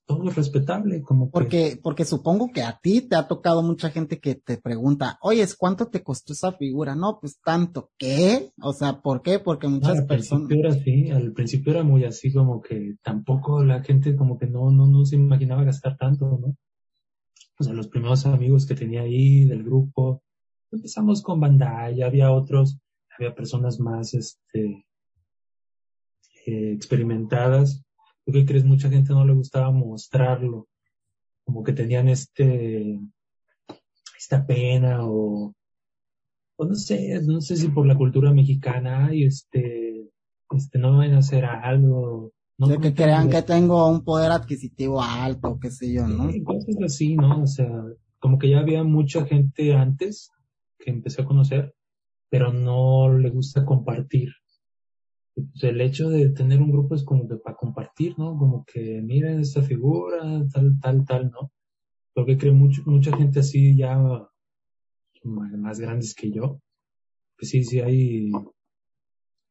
todo 0.06 0.30
es 0.30 0.36
respetable, 0.36 1.02
como 1.02 1.30
porque, 1.32 1.80
porque 1.82 2.04
supongo 2.04 2.52
que 2.52 2.62
a 2.62 2.78
ti 2.82 3.02
te 3.02 3.16
ha 3.16 3.28
tocado 3.28 3.64
mucha 3.64 3.89
gente 3.89 4.20
que 4.20 4.36
te 4.36 4.58
pregunta, 4.58 5.18
oye, 5.22 5.46
¿cuánto 5.58 5.88
te 5.88 6.04
costó 6.04 6.34
esa 6.34 6.52
figura? 6.52 6.96
No, 6.96 7.20
pues 7.22 7.39
tanto. 7.39 7.91
¿Qué? 7.98 8.52
O 8.62 8.74
sea, 8.74 9.02
¿por 9.02 9.22
qué? 9.22 9.39
Porque 9.39 9.68
muchas 9.68 10.00
al 10.00 10.08
personas. 10.08 10.48
Principio 10.48 10.70
era 10.70 10.82
así, 10.82 11.10
al 11.10 11.32
principio 11.32 11.72
era 11.72 11.84
muy 11.84 12.04
así 12.04 12.34
como 12.34 12.62
que 12.62 12.96
tampoco 13.02 13.64
la 13.64 13.82
gente 13.82 14.16
como 14.16 14.38
que 14.38 14.48
no, 14.48 14.72
no, 14.72 14.88
no 14.88 15.06
se 15.06 15.16
imaginaba 15.16 15.64
gastar 15.64 15.98
tanto, 15.98 16.26
¿no? 16.26 16.56
O 17.60 17.64
sea, 17.64 17.74
los 17.74 17.88
primeros 17.88 18.26
amigos 18.26 18.66
que 18.66 18.76
tenía 18.76 19.04
ahí 19.04 19.46
del 19.46 19.64
grupo, 19.64 20.22
empezamos 20.72 21.22
con 21.22 21.39
Bandai, 21.39 22.02
había 22.02 22.32
otros, 22.32 22.78
había 23.18 23.34
personas 23.34 23.80
más, 23.80 24.14
este, 24.16 24.86
eh, 26.46 26.74
experimentadas 26.74 27.84
¿Tú 28.26 28.32
qué 28.32 28.46
crees? 28.46 28.64
Mucha 28.64 28.89
gente 28.89 29.14
no 29.14 29.26
le 29.26 29.34
gustaba 29.34 29.72
mostrarlo. 29.72 30.68
Como 31.44 31.64
que 31.64 31.74
tenían 31.74 32.08
este, 32.08 33.00
esta 34.18 34.46
pena 34.46 35.00
o, 35.06 35.54
o 36.56 36.66
no 36.66 36.76
sé, 36.76 37.20
no 37.22 37.41
sé 37.41 37.58
si 37.58 37.68
por 37.68 37.86
la 37.86 37.98
cultura 37.98 38.32
mexicana 38.32 39.14
y 39.14 39.26
este, 39.26 40.10
este, 40.52 40.80
no 40.80 40.98
van 40.98 41.14
a 41.14 41.18
hacer 41.18 41.44
algo. 41.44 42.32
No 42.58 42.80
que 42.80 42.94
crean 42.94 43.30
que 43.30 43.41
tengo 43.41 43.89
un 43.89 44.06
poder 44.06 44.32
adquisitivo 44.32 45.02
alto, 45.02 45.60
qué 45.60 45.70
sé 45.70 45.91
yo, 45.91 46.08
¿no? 46.08 46.30
cosas 46.46 46.78
así, 46.86 47.16
¿no? 47.16 47.41
O 47.41 47.48
sea, 47.48 47.68
como 48.20 48.38
que 48.38 48.50
ya 48.50 48.60
había 48.60 48.84
mucha 48.86 49.26
gente 49.26 49.74
antes 49.74 50.30
que 50.80 50.91
empecé 50.91 51.24
a 51.24 51.26
conocer, 51.26 51.76
pero 52.30 52.54
no 52.54 53.18
le 53.18 53.32
gusta 53.32 53.66
compartir 53.66 54.30
el 55.36 55.82
hecho 55.82 56.10
de 56.10 56.30
tener 56.30 56.62
un 56.62 56.72
grupo 56.72 56.96
es 56.96 57.04
como 57.04 57.28
que 57.28 57.36
para 57.36 57.56
compartir, 57.56 58.18
¿no? 58.18 58.38
Como 58.38 58.66
que 58.66 59.02
miren 59.02 59.40
esta 59.40 59.62
figura, 59.62 60.46
tal, 60.52 60.80
tal, 60.80 61.06
tal, 61.06 61.32
¿no? 61.32 61.52
Porque 62.14 62.38
creo 62.38 62.54
mucho, 62.54 62.84
mucha 62.86 63.16
gente 63.16 63.40
así 63.40 63.76
ya 63.76 63.98
más 65.24 65.80
grandes 65.80 66.14
que 66.14 66.32
yo. 66.32 66.60
Pues 67.38 67.50
sí, 67.50 67.64
sí 67.64 67.80
hay 67.80 68.32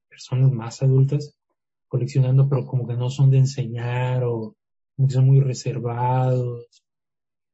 personas 0.08 0.52
más 0.52 0.82
adultas 0.82 1.34
coleccionando, 1.88 2.48
pero 2.48 2.66
como 2.66 2.86
que 2.86 2.94
no 2.94 3.10
son 3.10 3.30
de 3.30 3.38
enseñar 3.38 4.24
o 4.24 4.56
como 4.96 5.08
que 5.08 5.14
son 5.14 5.26
muy 5.26 5.40
reservados. 5.40 6.84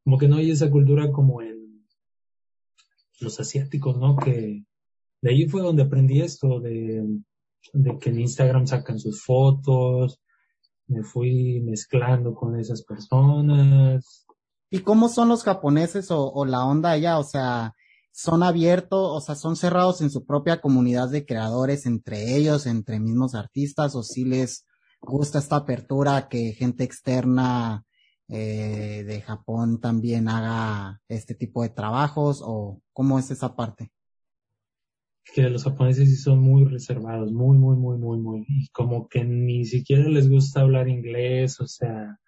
Como 0.05 0.19
que 0.19 0.29
no 0.29 0.37
hay 0.37 0.51
esa 0.51 0.71
cultura 0.71 1.11
como 1.11 1.41
en 1.43 1.87
los 3.21 3.41
asiáticos, 3.41 3.97
¿no? 3.99 4.17
Que 4.17 4.65
de 5.23 5.31
ahí 5.31 5.49
fue 5.49 5.63
donde 5.63 5.83
aprendí 5.83 6.21
esto 6.21 6.61
de 6.61 7.05
de 7.73 7.99
que 7.99 8.11
en 8.11 8.21
Instagram 8.21 8.67
sacan 8.67 8.99
sus 8.99 9.23
fotos, 9.23 10.21
me 10.87 11.03
fui 11.03 11.61
mezclando 11.61 12.35
con 12.35 12.59
esas 12.59 12.83
personas. 12.83 14.27
¿Y 14.71 14.81
cómo 14.81 15.09
son 15.09 15.29
los 15.29 15.45
japoneses 15.45 16.09
o, 16.11 16.45
la 16.45 16.65
onda 16.65 16.91
allá? 16.91 17.19
O 17.19 17.25
sea, 17.25 17.75
¿son 18.13 18.43
abiertos, 18.43 19.01
o 19.01 19.21
sea, 19.21 19.35
son 19.35 19.57
cerrados 19.57 20.01
en 20.01 20.11
su 20.11 20.25
propia 20.25 20.61
comunidad 20.61 21.09
de 21.11 21.25
creadores 21.25 21.87
entre 21.87 22.37
ellos, 22.37 22.67
entre 22.67 23.01
mismos 23.01 23.35
artistas, 23.35 23.95
o 23.95 24.03
si 24.03 24.25
les 24.25 24.67
gusta 25.01 25.39
esta 25.39 25.57
apertura 25.57 26.29
que 26.29 26.53
gente 26.53 26.85
externa 26.85 27.85
eh, 28.29 29.05
de 29.07 29.23
Japón 29.23 29.81
también 29.81 30.29
haga 30.29 31.01
este 31.09 31.35
tipo 31.35 31.63
de 31.63 31.71
trabajos, 31.71 32.43
o 32.45 32.81
cómo 32.93 33.19
es 33.19 33.31
esa 33.31 33.55
parte? 33.57 33.93
Que 35.35 35.43
los 35.43 35.65
japoneses 35.65 36.09
sí 36.09 36.17
son 36.17 36.41
muy 36.41 36.65
reservados, 36.65 37.33
muy, 37.33 37.59
muy, 37.59 37.77
muy, 37.77 37.99
muy, 37.99 38.19
muy, 38.19 38.47
y 38.49 38.69
como 38.69 39.09
que 39.09 39.25
ni 39.25 39.65
siquiera 39.65 40.09
les 40.09 40.29
gusta 40.29 40.61
hablar 40.61 40.89
inglés, 40.89 41.61
o 41.61 41.67
sea, 41.67 42.19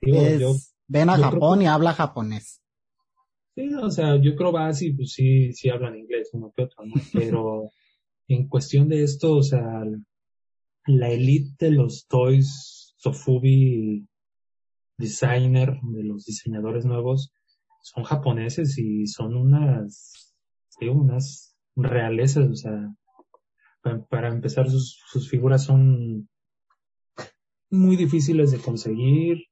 digo, 0.00 0.56
ven 0.86 1.10
a 1.10 1.16
Japón 1.16 1.62
y 1.62 1.66
habla 1.66 1.92
japonés. 1.92 2.62
Sí, 3.54 3.68
o 3.74 3.90
sea, 3.90 4.16
yo 4.16 4.36
creo 4.36 4.52
que 4.52 4.94
pues 4.96 5.12
sí, 5.12 5.52
sí 5.52 5.68
hablan 5.68 5.96
inglés, 5.96 6.30
uno 6.32 6.52
que 6.56 6.62
otro, 6.62 6.84
¿no? 6.86 6.94
Pero 7.12 7.72
en 8.28 8.48
cuestión 8.48 8.88
de 8.88 9.02
esto, 9.02 9.34
o 9.34 9.42
sea, 9.42 9.84
la 10.86 11.10
elite 11.10 11.66
de 11.66 11.72
los 11.72 12.06
toys, 12.06 12.94
Sofubi 12.96 14.06
designer, 14.96 15.78
de 15.82 16.02
los 16.02 16.24
diseñadores 16.24 16.84
nuevos, 16.84 17.32
son 17.82 18.04
japoneses 18.04 18.76
y 18.78 19.06
son 19.06 19.36
unas, 19.36 20.34
sí, 20.68 20.88
unas 20.88 21.47
realezas, 21.78 22.48
o 22.50 22.54
sea, 22.54 22.94
para, 24.10 24.28
empezar 24.28 24.68
sus, 24.68 25.00
sus 25.06 25.28
figuras 25.28 25.64
son 25.64 26.28
muy 27.70 27.96
difíciles 27.96 28.50
de 28.50 28.58
conseguir, 28.58 29.44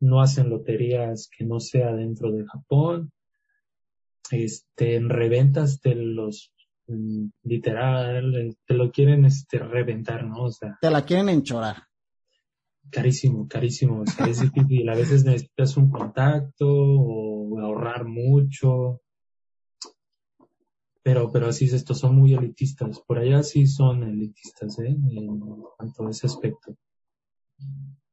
no 0.00 0.20
hacen 0.20 0.50
loterías 0.50 1.28
que 1.36 1.44
no 1.44 1.60
sea 1.60 1.92
dentro 1.92 2.30
de 2.30 2.44
Japón, 2.46 3.12
este, 4.30 4.96
en 4.96 5.08
reventas 5.08 5.80
te 5.80 5.94
los, 5.94 6.52
mm, 6.86 7.26
literal, 7.42 8.56
te 8.66 8.74
lo 8.74 8.90
quieren, 8.90 9.24
este, 9.24 9.58
reventar, 9.58 10.26
¿no? 10.26 10.44
O 10.44 10.50
sea. 10.50 10.78
Te 10.80 10.90
la 10.90 11.04
quieren 11.04 11.28
enchorar. 11.28 11.84
Carísimo, 12.90 13.48
carísimo, 13.48 14.02
o 14.02 14.06
sea, 14.06 14.26
es 14.26 14.40
difícil, 14.40 14.88
a 14.88 14.94
veces 14.94 15.24
necesitas 15.24 15.76
un 15.76 15.90
contacto 15.90 16.66
o 16.68 17.58
ahorrar 17.58 18.04
mucho, 18.04 19.00
pero, 21.04 21.30
pero 21.30 21.52
sí, 21.52 21.66
estos 21.66 21.98
son 21.98 22.16
muy 22.16 22.32
elitistas. 22.32 22.98
Por 23.00 23.18
allá 23.18 23.42
sí 23.42 23.66
son 23.66 24.04
elitistas, 24.04 24.78
¿eh? 24.78 24.96
En 25.10 25.38
cuanto 25.76 26.06
a 26.06 26.10
ese 26.10 26.26
aspecto. 26.26 26.78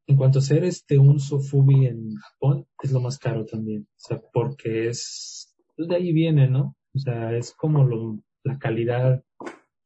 En 0.08 0.18
cuanto 0.18 0.40
a 0.40 0.42
ser 0.42 0.66
este 0.66 1.00
un 1.00 1.18
sofubi 1.22 1.86
en 1.86 2.14
Japón, 2.16 2.68
es 2.84 2.92
lo 2.92 3.00
más 3.00 3.18
caro 3.18 3.46
también. 3.46 3.88
O 3.96 4.00
sea, 4.00 4.22
porque 4.34 4.90
es, 4.90 5.56
pues 5.78 5.88
de 5.88 5.96
ahí 5.96 6.12
viene, 6.12 6.50
¿no? 6.50 6.76
O 6.94 7.00
sea, 7.00 7.34
es 7.34 7.54
como 7.54 7.86
lo, 7.86 8.22
la 8.44 8.60
calidad 8.60 9.24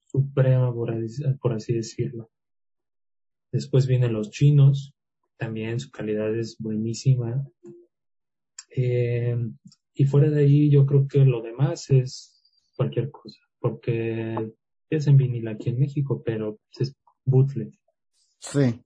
suprema, 0.07 0.73
por 0.73 0.89
así, 0.89 1.23
por 1.39 1.53
así 1.53 1.73
decirlo. 1.73 2.31
Después 3.51 3.85
vienen 3.85 4.13
los 4.13 4.31
chinos, 4.31 4.95
también 5.37 5.79
su 5.79 5.91
calidad 5.91 6.35
es 6.35 6.57
buenísima. 6.57 7.47
Eh, 8.75 9.37
y 9.93 10.05
fuera 10.05 10.31
de 10.31 10.41
ahí, 10.41 10.71
yo 10.71 10.87
creo 10.87 11.07
que 11.07 11.19
lo 11.19 11.43
demás 11.43 11.91
es 11.91 12.34
cualquier 12.75 13.11
cosa, 13.11 13.39
porque 13.59 14.53
es 14.89 15.07
en 15.07 15.17
vinil 15.17 15.47
aquí 15.47 15.69
en 15.69 15.79
México, 15.79 16.21
pero 16.23 16.59
es 16.79 16.95
bootleg. 17.23 17.71
Sí. 18.39 18.81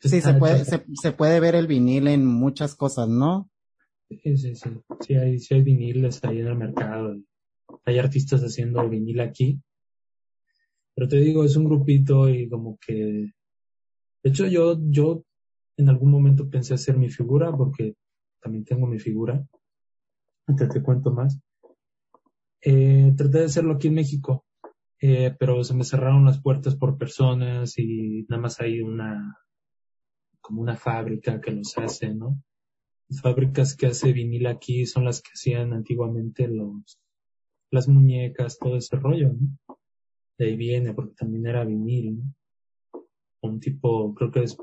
sí, 0.00 0.20
se 0.20 0.34
puede, 0.34 0.64
se, 0.64 1.12
puede 1.12 1.40
ver 1.40 1.54
el 1.54 1.66
vinil 1.66 2.08
en 2.08 2.26
muchas 2.26 2.74
cosas, 2.74 3.08
¿no? 3.08 3.50
Sí, 4.08 4.36
sí, 4.36 4.54
sí. 4.54 4.70
Sí 5.00 5.14
hay, 5.14 5.38
sí 5.38 5.54
hay 5.54 5.62
viniles 5.62 6.22
ahí 6.24 6.40
en 6.40 6.46
el 6.48 6.56
mercado. 6.56 7.16
Hay 7.84 7.98
artistas 7.98 8.42
haciendo 8.42 8.86
vinil 8.88 9.20
aquí. 9.20 9.60
Pero 10.94 11.08
te 11.08 11.16
digo, 11.16 11.44
es 11.44 11.56
un 11.56 11.64
grupito 11.64 12.28
y 12.28 12.48
como 12.48 12.78
que... 12.84 13.32
De 14.22 14.30
hecho, 14.30 14.46
yo, 14.46 14.78
yo 14.80 15.24
en 15.76 15.88
algún 15.88 16.10
momento 16.10 16.50
pensé 16.50 16.74
hacer 16.74 16.96
mi 16.96 17.08
figura 17.08 17.56
porque 17.56 17.94
también 18.40 18.64
tengo 18.64 18.86
mi 18.86 18.98
figura. 18.98 19.46
Antes 20.46 20.68
te 20.70 20.82
cuento 20.82 21.12
más. 21.12 21.38
Eh, 22.60 23.12
traté 23.16 23.38
de 23.38 23.44
hacerlo 23.44 23.74
aquí 23.74 23.88
en 23.88 23.94
México, 23.94 24.44
eh, 25.00 25.34
pero 25.38 25.62
se 25.62 25.74
me 25.74 25.84
cerraron 25.84 26.24
las 26.24 26.40
puertas 26.40 26.74
por 26.74 26.98
personas 26.98 27.78
y 27.78 28.26
nada 28.28 28.42
más 28.42 28.60
hay 28.60 28.80
una, 28.80 29.38
como 30.40 30.62
una 30.62 30.76
fábrica 30.76 31.40
que 31.40 31.52
los 31.52 31.76
hace, 31.78 32.14
¿no? 32.14 32.42
Las 33.08 33.20
fábricas 33.20 33.76
que 33.76 33.86
hace 33.86 34.12
vinil 34.12 34.46
aquí 34.46 34.86
son 34.86 35.04
las 35.04 35.22
que 35.22 35.30
hacían 35.32 35.72
antiguamente 35.72 36.48
los, 36.48 37.00
las 37.70 37.88
muñecas, 37.88 38.58
todo 38.58 38.76
ese 38.76 38.96
rollo, 38.96 39.32
¿no? 39.32 39.78
De 40.36 40.46
ahí 40.46 40.56
viene, 40.56 40.94
porque 40.94 41.14
también 41.14 41.46
era 41.46 41.64
vinil, 41.64 42.18
¿no? 42.18 42.34
Un 43.40 43.60
tipo, 43.60 44.14
creo 44.14 44.32
que 44.32 44.42
es 44.42 44.56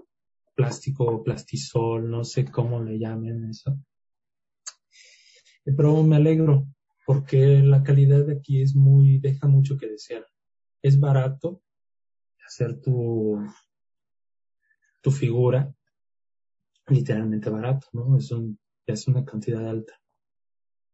plástico, 0.54 1.24
plastisol, 1.24 2.10
no 2.10 2.24
sé 2.24 2.46
cómo 2.46 2.84
le 2.84 3.00
llamen 3.00 3.50
eso. 3.50 3.78
Pero 5.64 6.04
me 6.04 6.18
alegro, 6.18 6.68
porque 7.06 7.62
la 7.62 7.84
calidad 7.84 8.26
de 8.26 8.34
aquí 8.34 8.62
es 8.62 8.76
muy, 8.76 9.20
deja 9.20 9.47
mucho 9.47 9.78
que 9.78 9.88
desear. 9.88 10.26
Es 10.82 10.99
barato 10.99 11.62
hacer 12.45 12.80
tu, 12.82 13.39
tu 15.01 15.12
figura, 15.12 15.74
literalmente 16.88 17.49
barato, 17.49 17.88
¿no? 17.93 18.18
Es 18.18 18.32
un, 18.32 18.60
es 18.86 19.08
una 19.08 19.24
cantidad 19.24 19.68
alta. 19.68 19.93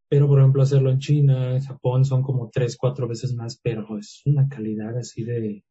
Pero, 0.09 0.27
por 0.27 0.39
ejemplo, 0.39 0.61
hacerlo 0.61 0.91
en 0.91 0.99
China, 0.99 1.55
en 1.55 1.63
Japón 1.63 2.03
son 2.03 2.21
como 2.21 2.49
tres, 2.49 2.75
cuatro 2.77 3.07
veces 3.07 3.33
más, 3.33 3.57
pero 3.61 3.97
es 3.97 4.21
una 4.25 4.49
calidad 4.49 4.97
así 4.97 5.23
de, 5.23 5.63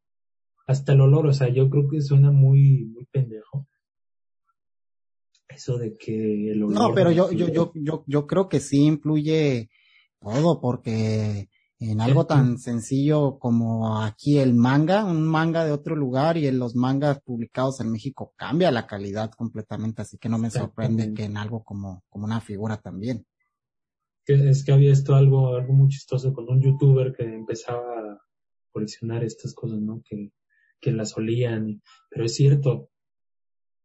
hasta 0.65 0.93
el 0.93 1.01
olor, 1.01 1.27
o 1.27 1.33
sea, 1.33 1.49
yo 1.49 1.69
creo 1.69 1.87
que 1.87 2.01
suena 2.01 2.31
muy, 2.31 2.85
muy 2.85 3.05
pendejo. 3.05 3.67
Eso 5.47 5.77
de 5.77 5.95
que 5.97 6.51
el 6.51 6.63
olor. 6.63 6.73
No, 6.73 6.93
pero 6.95 7.11
yo, 7.11 7.31
yo, 7.31 7.49
yo, 7.49 7.71
yo, 7.75 8.03
yo 8.07 8.25
creo 8.25 8.49
que 8.49 8.59
sí 8.59 8.85
influye 8.85 9.69
todo, 10.21 10.61
porque 10.61 11.49
en 11.79 11.99
algo 11.99 12.27
tan 12.27 12.59
sencillo 12.59 13.39
como 13.39 14.01
aquí 14.01 14.37
el 14.37 14.53
manga, 14.53 15.03
un 15.03 15.23
manga 15.23 15.65
de 15.65 15.71
otro 15.71 15.95
lugar 15.95 16.37
y 16.37 16.45
en 16.45 16.59
los 16.59 16.75
mangas 16.75 17.19
publicados 17.21 17.81
en 17.81 17.91
México 17.91 18.33
cambia 18.37 18.69
la 18.71 18.85
calidad 18.85 19.31
completamente, 19.31 20.03
así 20.03 20.19
que 20.19 20.29
no 20.29 20.37
me 20.37 20.51
sorprende 20.51 21.11
que 21.13 21.23
en 21.23 21.37
algo 21.37 21.63
como, 21.63 22.03
como 22.07 22.25
una 22.25 22.39
figura 22.39 22.77
también. 22.77 23.25
Es 24.27 24.63
que 24.63 24.71
había 24.71 24.93
esto 24.93 25.15
algo, 25.15 25.55
algo 25.55 25.73
muy 25.73 25.89
chistoso 25.89 26.31
con 26.33 26.47
un 26.47 26.61
youtuber 26.61 27.13
que 27.13 27.23
empezaba 27.23 27.79
a 27.79 28.21
coleccionar 28.71 29.23
estas 29.23 29.55
cosas, 29.55 29.79
¿no? 29.81 30.03
Que, 30.07 30.31
que 30.79 30.91
las 30.91 31.17
olían, 31.17 31.81
pero 32.09 32.25
es 32.25 32.35
cierto, 32.35 32.91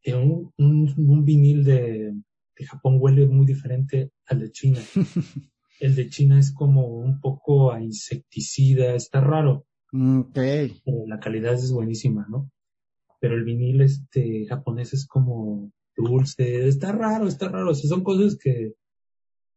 un, 0.05 0.53
un, 0.59 0.95
un 0.99 1.25
vinil 1.25 1.65
de, 1.65 2.13
de 2.59 2.67
Japón 2.67 2.99
huele 3.01 3.27
muy 3.27 3.47
diferente 3.47 4.13
al 4.27 4.41
de 4.41 4.53
China. 4.53 4.81
el 5.81 5.95
de 5.95 6.09
China 6.09 6.39
es 6.39 6.53
como 6.53 6.87
un 6.87 7.21
poco 7.21 7.73
a 7.73 7.83
insecticida, 7.83 8.95
está 8.95 9.21
raro. 9.21 9.67
Okay. 9.93 10.81
Pero 10.85 11.07
la 11.07 11.21
calidad 11.21 11.55
es 11.55 11.73
buenísima, 11.73 12.27
¿no? 12.29 12.51
Pero 13.21 13.35
el 13.35 13.45
vinil 13.45 13.81
este 13.81 14.47
japonés 14.47 14.93
es 14.93 15.07
como 15.07 15.73
dulce, 15.97 16.69
está 16.69 16.93
raro, 16.93 17.27
está 17.27 17.49
raro. 17.49 17.71
O 17.71 17.75
sea, 17.75 17.89
son 17.89 18.05
cosas 18.05 18.37
que 18.37 18.75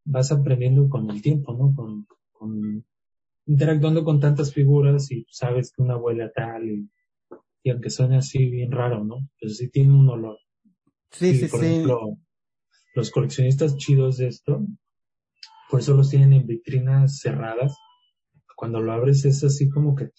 vas 0.06 0.32
aprendiendo 0.32 0.90
con 0.90 1.10
el 1.10 1.22
tiempo, 1.22 1.54
¿no? 1.54 1.74
Con, 1.76 2.08
con 2.32 2.86
interactuando 3.46 4.04
con 4.04 4.20
tantas 4.20 4.54
figuras 4.54 5.12
y 5.12 5.26
sabes 5.30 5.72
que 5.72 5.82
una 5.82 5.98
huele 5.98 6.24
a 6.24 6.32
tal 6.32 6.70
y, 6.70 6.90
y 7.64 7.72
aunque 7.72 7.90
suene 7.90 8.18
así 8.18 8.46
bien 8.50 8.72
raro, 8.72 9.04
¿no? 9.04 9.28
Pero 9.40 9.52
sí 9.52 9.70
tiene 9.70 9.94
un 9.94 10.08
olor. 10.10 10.38
Sí, 11.12 11.36
sí, 11.36 11.48
por 11.48 11.60
sí. 11.60 11.66
ejemplo, 11.66 12.18
los 12.96 13.12
coleccionistas 13.12 13.76
chidos 13.78 14.18
de 14.18 14.28
esto, 14.28 14.66
por 15.70 15.80
eso 15.80 15.94
los 15.94 16.10
tienen 16.10 16.34
en 16.34 16.48
vitrinas 16.48 17.20
cerradas. 17.20 17.78
Cuando 18.56 18.82
lo 18.82 18.92
abres 18.92 19.24
es 19.26 19.44
así 19.44 19.70
como 19.70 19.96
que 19.96 20.10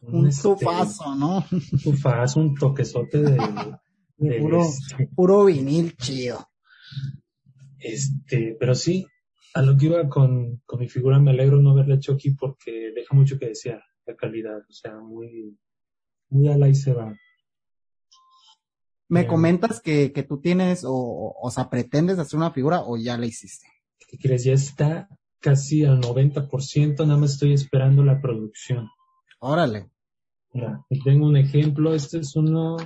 Un 0.00 0.28
este, 0.28 0.42
tufazo, 0.42 1.14
¿no? 1.16 1.44
un 1.50 1.80
tufazo, 1.82 2.40
un 2.40 2.54
toquezote 2.54 3.18
de, 3.18 3.36
de 4.16 4.40
Puro, 4.40 4.62
este, 4.62 5.08
puro 5.14 5.44
vinil 5.44 5.96
chido. 5.96 6.48
este, 7.78 8.56
pero 8.58 8.74
sí, 8.74 9.06
a 9.54 9.62
lo 9.62 9.76
que 9.76 9.86
iba 9.86 10.08
con, 10.08 10.62
con 10.64 10.80
mi 10.80 10.88
figura 10.88 11.18
me 11.18 11.32
alegro 11.32 11.60
no 11.60 11.78
hecho 11.92 12.12
aquí 12.12 12.30
porque 12.30 12.92
deja 12.94 13.14
mucho 13.14 13.38
que 13.38 13.46
desear 13.46 13.82
la 14.06 14.16
calidad, 14.16 14.58
o 14.58 14.72
sea, 14.72 14.98
muy, 14.98 15.58
muy 16.30 16.48
ala 16.48 16.68
y 16.68 16.74
se 16.74 16.92
va. 16.92 17.14
Me 19.10 19.26
comentas 19.26 19.80
que, 19.80 20.12
que 20.12 20.22
tú 20.22 20.38
tienes, 20.40 20.84
o, 20.84 20.92
o, 20.92 21.34
o 21.40 21.50
sea, 21.50 21.70
pretendes 21.70 22.18
hacer 22.18 22.36
una 22.36 22.52
figura 22.52 22.82
o 22.82 22.96
ya 22.98 23.16
la 23.16 23.26
hiciste. 23.26 23.66
¿Qué 24.08 24.16
crees? 24.18 24.44
Ya 24.44 24.54
está 24.54 25.08
casi 25.38 25.84
al 25.84 26.00
90%, 26.00 27.06
nada 27.06 27.18
más 27.18 27.34
estoy 27.34 27.52
esperando 27.52 28.02
la 28.02 28.20
producción. 28.20 28.88
Órale. 29.38 29.90
Mira, 30.52 30.82
tengo 31.04 31.26
un 31.26 31.36
ejemplo, 31.36 31.94
este 31.94 32.18
es 32.18 32.34
uno, 32.34 32.78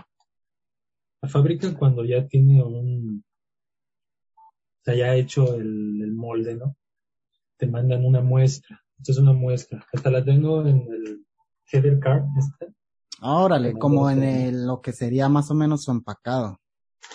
la 1.22 1.28
fábrica 1.28 1.72
cuando 1.74 2.04
ya 2.04 2.26
tiene 2.26 2.62
un, 2.62 3.24
o 4.36 4.84
sea, 4.84 4.96
ya 4.96 5.14
hecho 5.14 5.54
el, 5.54 6.02
el 6.02 6.12
molde, 6.12 6.56
¿no? 6.56 6.76
Te 7.56 7.68
mandan 7.68 8.04
una 8.04 8.20
muestra, 8.20 8.82
esta 8.98 9.12
es 9.12 9.18
una 9.18 9.32
muestra, 9.32 9.86
hasta 9.92 10.10
la 10.10 10.24
tengo 10.24 10.66
en 10.66 10.78
el 10.92 11.24
header 11.70 12.00
card, 12.00 12.24
este. 12.36 12.74
Órale, 13.20 13.78
Como 13.78 14.10
en 14.10 14.24
el, 14.24 14.66
lo 14.66 14.80
que 14.80 14.92
sería 14.92 15.28
más 15.28 15.48
o 15.52 15.54
menos 15.54 15.84
su 15.84 15.92
empacado. 15.92 16.58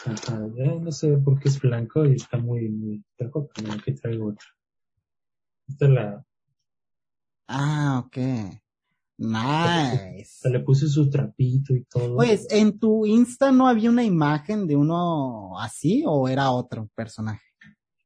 Ajá, 0.05 0.47
ya 0.55 0.75
no 0.75 0.91
sé 0.91 1.17
por 1.17 1.39
qué 1.39 1.49
es 1.49 1.59
blanco 1.59 2.05
y 2.05 2.15
está 2.15 2.38
muy, 2.38 2.69
muy 2.69 3.03
terco, 3.15 3.49
pero 3.53 3.73
aquí 3.73 3.93
traigo 3.93 4.29
otra. 4.29 4.47
Esta 5.67 5.85
es 5.85 5.91
la, 5.91 6.25
Ah, 7.47 8.03
ok. 8.05 8.17
Nice. 9.19 10.25
se 10.25 10.49
le 10.49 10.59
puse 10.59 10.88
su 10.88 11.09
trapito 11.09 11.73
y 11.73 11.83
todo. 11.85 12.17
Pues, 12.17 12.45
¿en 12.51 12.77
tu 12.77 13.05
Insta 13.05 13.51
no 13.51 13.67
había 13.67 13.89
una 13.89 14.03
imagen 14.03 14.67
de 14.67 14.75
uno 14.75 15.59
así 15.59 16.03
o 16.05 16.27
era 16.27 16.51
otro 16.51 16.89
personaje? 16.93 17.41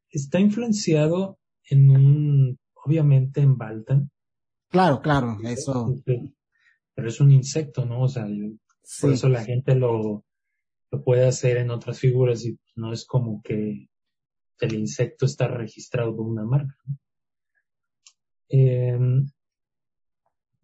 Está 0.10 0.40
influenciado 0.40 1.40
en 1.70 1.90
un, 1.90 2.60
obviamente 2.86 3.42
en 3.42 3.58
Baltan, 3.58 4.12
Claro, 4.70 5.02
claro, 5.02 5.38
eso. 5.44 5.94
Pero 6.06 7.10
es 7.10 7.20
un 7.20 7.32
insecto, 7.32 7.86
¿no? 7.86 8.04
O 8.04 8.08
sea, 8.08 8.26
sí. 8.26 9.02
por 9.02 9.12
eso 9.12 9.28
la 9.28 9.44
gente 9.44 9.76
lo, 9.76 10.24
lo 10.92 11.04
puede 11.04 11.26
hacer 11.26 11.58
en 11.58 11.72
otras 11.72 12.00
figuras 12.00 12.46
y 12.46 12.58
no 12.76 12.92
es 12.94 13.06
como 13.06 13.42
que 13.42 13.88
el 14.60 14.74
insecto 14.74 15.26
está 15.26 15.48
registrado 15.48 16.16
por 16.16 16.28
una 16.28 16.44
marca. 16.46 16.76
Em, 18.50 19.26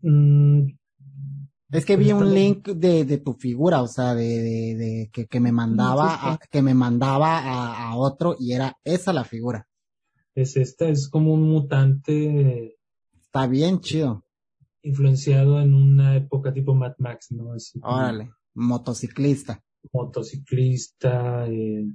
mm, 0.02 0.68
Es 1.72 1.86
que 1.86 1.98
vi 1.98 2.12
un 2.12 2.34
link 2.34 2.68
de, 2.70 3.06
de 3.06 3.18
tu 3.18 3.34
figura, 3.34 3.82
o 3.82 3.88
sea, 3.88 4.14
de, 4.16 4.24
de, 4.28 4.76
de 4.76 5.10
que, 5.12 5.26
que 5.28 5.40
me 5.40 5.52
mandaba, 5.52 6.34
a, 6.34 6.38
que 6.38 6.62
me 6.62 6.74
mandaba 6.74 7.40
a, 7.40 7.90
a 7.90 7.95
otro 7.95 8.36
y 8.40 8.54
era 8.54 8.78
esa 8.84 9.12
la 9.14 9.24
figura. 9.24 9.68
es 10.36 10.56
esta, 10.58 10.88
es 10.90 11.10
como 11.10 11.34
un 11.34 11.44
mutante 11.44 12.78
Está 13.22 13.48
bien 13.48 13.80
chido. 13.82 14.24
influenciado 14.84 15.60
en 15.62 15.74
una 15.74 16.16
época 16.16 16.54
tipo 16.54 16.74
Mad 16.74 16.94
Max, 16.99 17.32
¿no? 17.32 17.54
Como 17.82 17.95
Órale, 17.95 18.32
motociclista. 18.54 19.62
Motociclista, 19.93 21.47
eh, 21.47 21.85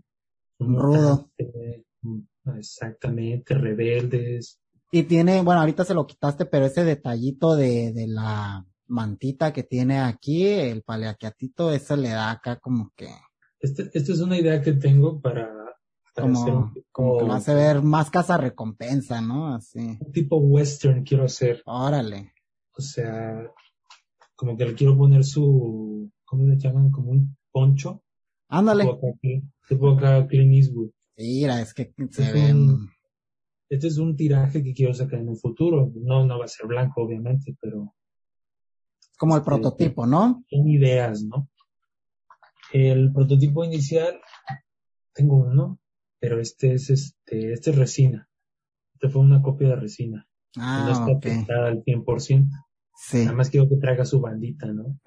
un 0.58 0.78
Rudo. 0.78 1.28
mutante, 1.36 1.84
mm, 2.02 2.20
exactamente, 2.58 3.54
rebeldes. 3.54 4.58
Y 4.90 5.04
tiene, 5.04 5.42
bueno, 5.42 5.60
ahorita 5.60 5.84
se 5.84 5.94
lo 5.94 6.06
quitaste, 6.06 6.44
pero 6.46 6.66
ese 6.66 6.84
detallito 6.84 7.56
de, 7.56 7.92
de 7.92 8.06
la 8.06 8.64
mantita 8.88 9.52
que 9.52 9.62
tiene 9.62 10.00
aquí, 10.00 10.46
el 10.46 10.82
paleaquiatito, 10.82 11.72
ese 11.72 11.96
le 11.96 12.10
da 12.10 12.30
acá 12.30 12.56
como 12.60 12.92
que, 12.94 13.08
Este, 13.60 13.90
esta 13.92 14.12
es 14.12 14.20
una 14.20 14.38
idea 14.38 14.60
que 14.60 14.72
tengo 14.72 15.20
para, 15.20 15.48
para 16.14 16.30
hacer 16.32 16.52
un 16.52 16.62
como, 16.62 16.74
como 16.92 17.18
que 17.18 17.24
lo 17.24 17.32
hace 17.32 17.54
ver 17.54 17.80
más 17.82 18.10
casa 18.10 18.36
recompensa, 18.36 19.20
¿no? 19.22 19.54
Así. 19.54 19.96
un 19.98 20.12
tipo 20.12 20.36
western 20.36 21.04
quiero 21.04 21.24
hacer. 21.24 21.62
Órale. 21.64 22.34
O 22.76 22.82
sea, 22.82 23.50
como 24.34 24.56
que 24.56 24.66
le 24.66 24.74
quiero 24.74 24.96
poner 24.96 25.24
su, 25.24 26.10
¿cómo 26.24 26.44
le 26.44 26.56
llaman? 26.58 26.90
Como 26.90 27.12
un 27.12 27.36
poncho. 27.52 28.02
Ándale. 28.48 28.84
Tipo 29.68 29.90
acá, 29.90 30.26
Clint 30.26 30.54
Eastwood. 30.54 30.90
Mira, 31.16 31.60
es 31.60 31.72
que 31.74 31.92
se 32.10 32.22
Es 32.24 32.32
ven, 32.32 32.56
un- 32.56 32.90
Este 33.68 33.86
es 33.86 33.96
un 33.98 34.16
tiraje 34.16 34.62
que 34.62 34.74
quiero 34.74 34.92
sacar 34.92 35.20
en 35.20 35.28
un 35.30 35.36
futuro. 35.38 35.90
No, 35.94 36.26
no 36.26 36.38
va 36.38 36.44
a 36.44 36.48
ser 36.48 36.66
blanco, 36.66 37.02
obviamente, 37.02 37.56
pero 37.60 37.94
como 39.18 39.34
el 39.36 39.40
este, 39.40 39.50
prototipo, 39.50 40.06
¿no? 40.06 40.44
son 40.50 40.68
ideas, 40.68 41.22
¿no? 41.22 41.48
El 42.72 43.12
prototipo 43.12 43.64
inicial, 43.64 44.18
tengo 45.14 45.36
uno, 45.36 45.78
pero 46.18 46.40
este 46.40 46.74
es 46.74 46.90
este, 46.90 47.52
este 47.52 47.70
es 47.70 47.76
resina. 47.76 48.28
Este 48.94 49.08
fue 49.08 49.20
una 49.22 49.40
copia 49.42 49.68
de 49.68 49.76
resina. 49.76 50.26
no 50.56 50.62
Ah, 50.64 50.88
está 50.92 51.06
ok. 51.12 51.22
pintada 51.22 51.68
al 51.68 51.82
100%. 51.84 52.50
Sí. 52.94 53.24
Nada 53.24 53.32
más 53.36 53.48
quiero 53.50 53.68
que 53.68 53.76
traiga 53.76 54.04
su 54.04 54.20
bandita, 54.20 54.66
¿no? 54.66 54.98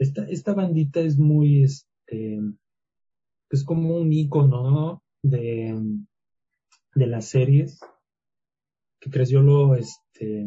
Esta, 0.00 0.24
esta 0.24 0.54
bandita 0.54 1.00
es 1.00 1.18
muy, 1.18 1.62
este, 1.62 2.40
es 3.50 3.64
como 3.64 3.98
un 3.98 4.10
icono 4.10 5.04
de, 5.22 5.78
de 6.94 7.06
las 7.06 7.26
series. 7.26 7.78
¿Qué 8.98 9.10
crees? 9.10 9.28
Yo 9.28 9.42
lo, 9.42 9.74
este, 9.74 10.46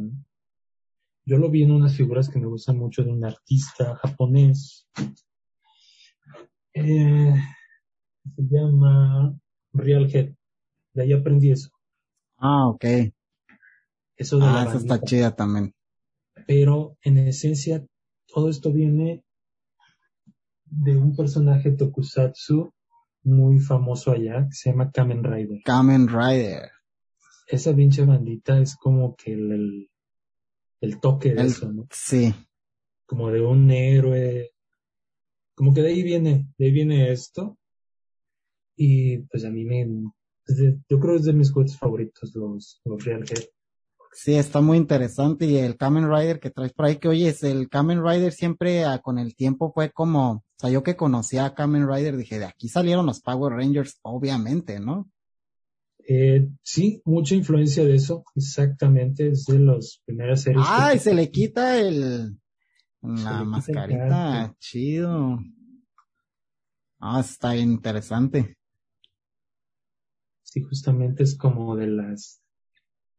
yo 1.23 1.37
lo 1.37 1.51
vi 1.51 1.61
en 1.61 1.71
unas 1.71 1.95
figuras 1.95 2.29
que 2.29 2.39
me 2.39 2.47
gustan 2.47 2.79
mucho 2.79 3.03
de 3.03 3.11
un 3.11 3.23
artista 3.23 3.95
japonés. 3.97 4.87
Eh, 6.73 7.35
se 8.35 8.41
llama 8.49 9.39
Real 9.71 10.09
Head. 10.11 10.33
De 10.95 11.03
ahí 11.03 11.13
aprendí 11.13 11.51
eso. 11.51 11.69
Ah, 12.37 12.69
ok. 12.69 12.85
Eso 14.17 14.39
de 14.39 14.45
ah, 14.45 14.65
eso 14.67 14.79
está 14.79 14.99
chida 14.99 15.35
también. 15.35 15.75
Pero 16.47 16.97
en 17.03 17.19
esencia, 17.19 17.85
todo 18.25 18.49
esto 18.49 18.71
viene 18.71 19.23
de 20.81 20.97
un 20.97 21.15
personaje 21.15 21.71
tokusatsu 21.71 22.73
muy 23.23 23.59
famoso 23.59 24.11
allá, 24.11 24.47
que 24.47 24.55
se 24.55 24.69
llama 24.69 24.91
Kamen 24.91 25.23
Rider. 25.23 25.61
Kamen 25.63 26.07
Rider. 26.07 26.71
Esa 27.47 27.75
pinche 27.75 28.05
bandita 28.05 28.59
es 28.59 28.75
como 28.75 29.15
que 29.15 29.33
el, 29.33 29.89
el, 30.81 30.99
toque 30.99 31.33
de 31.33 31.43
eso, 31.43 31.71
¿no? 31.71 31.87
Sí. 31.91 32.33
Como 33.05 33.31
de 33.31 33.41
un 33.41 33.69
héroe. 33.71 34.51
Como 35.55 35.73
que 35.73 35.81
de 35.81 35.89
ahí 35.89 36.03
viene, 36.03 36.47
de 36.57 36.65
ahí 36.65 36.71
viene 36.71 37.11
esto. 37.11 37.57
Y 38.75 39.19
pues 39.19 39.45
a 39.45 39.51
mí 39.51 39.65
me, 39.65 39.87
yo 40.47 40.99
creo 40.99 41.13
que 41.13 41.19
es 41.19 41.25
de 41.25 41.33
mis 41.33 41.51
juguetes 41.51 41.77
favoritos, 41.77 42.33
los, 42.35 42.81
los 42.83 43.03
Real 43.03 43.23
Head. 43.23 43.45
Sí, 44.13 44.35
está 44.35 44.61
muy 44.61 44.77
interesante. 44.77 45.45
Y 45.45 45.57
el 45.57 45.75
Kamen 45.75 46.09
Rider 46.09 46.39
que 46.39 46.51
traes 46.51 46.71
por 46.73 46.85
ahí, 46.85 46.97
que 46.97 47.07
oye, 47.07 47.35
el 47.41 47.69
Kamen 47.69 48.03
Rider 48.05 48.31
siempre 48.31 48.85
ah, 48.85 48.99
con 48.99 49.17
el 49.17 49.35
tiempo 49.35 49.71
fue 49.73 49.91
como, 49.91 50.31
o 50.31 50.43
sea, 50.57 50.69
yo 50.69 50.83
que 50.83 50.95
conocía 50.95 51.45
a 51.45 51.55
Kamen 51.55 51.87
Rider 51.87 52.15
dije, 52.15 52.39
de 52.39 52.45
aquí 52.45 52.69
salieron 52.69 53.05
los 53.05 53.21
Power 53.21 53.53
Rangers, 53.53 53.99
obviamente, 54.03 54.79
¿no? 54.79 55.09
Eh, 56.07 56.47
sí, 56.61 57.01
mucha 57.05 57.33
influencia 57.33 57.85
de 57.85 57.95
eso, 57.95 58.23
exactamente, 58.35 59.29
es 59.29 59.45
de 59.45 59.59
las 59.59 60.01
primeras 60.05 60.41
series. 60.41 60.65
Ah, 60.67 60.93
y 60.93 60.99
se 60.99 61.13
le 61.13 61.31
quita 61.31 61.79
el, 61.79 62.37
la 63.01 63.43
mascarita, 63.43 64.53
chido. 64.59 65.39
Ah, 66.99 67.21
está 67.21 67.55
interesante. 67.55 68.57
Sí, 70.43 70.61
justamente 70.61 71.23
es 71.23 71.35
como 71.35 71.75
de 71.75 71.87
las 71.87 72.42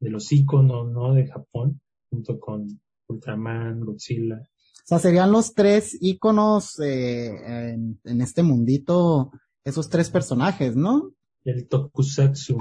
de 0.05 0.11
los 0.11 0.31
iconos, 0.33 0.93
¿no? 0.93 1.15
De 1.15 1.27
Japón, 1.27 1.81
junto 2.11 2.39
con 2.39 2.79
Ultraman, 3.09 3.81
Godzilla. 3.81 4.37
O 4.37 4.87
sea, 4.87 4.99
serían 4.99 5.33
los 5.33 5.55
tres 5.55 5.97
iconos 5.99 6.79
eh, 6.81 7.73
en, 7.73 8.21
este 8.21 8.43
mundito, 8.43 9.33
esos 9.65 9.89
tres 9.89 10.11
personajes, 10.11 10.77
¿no? 10.77 11.15
El 11.43 11.67
tokusatsu, 11.69 12.59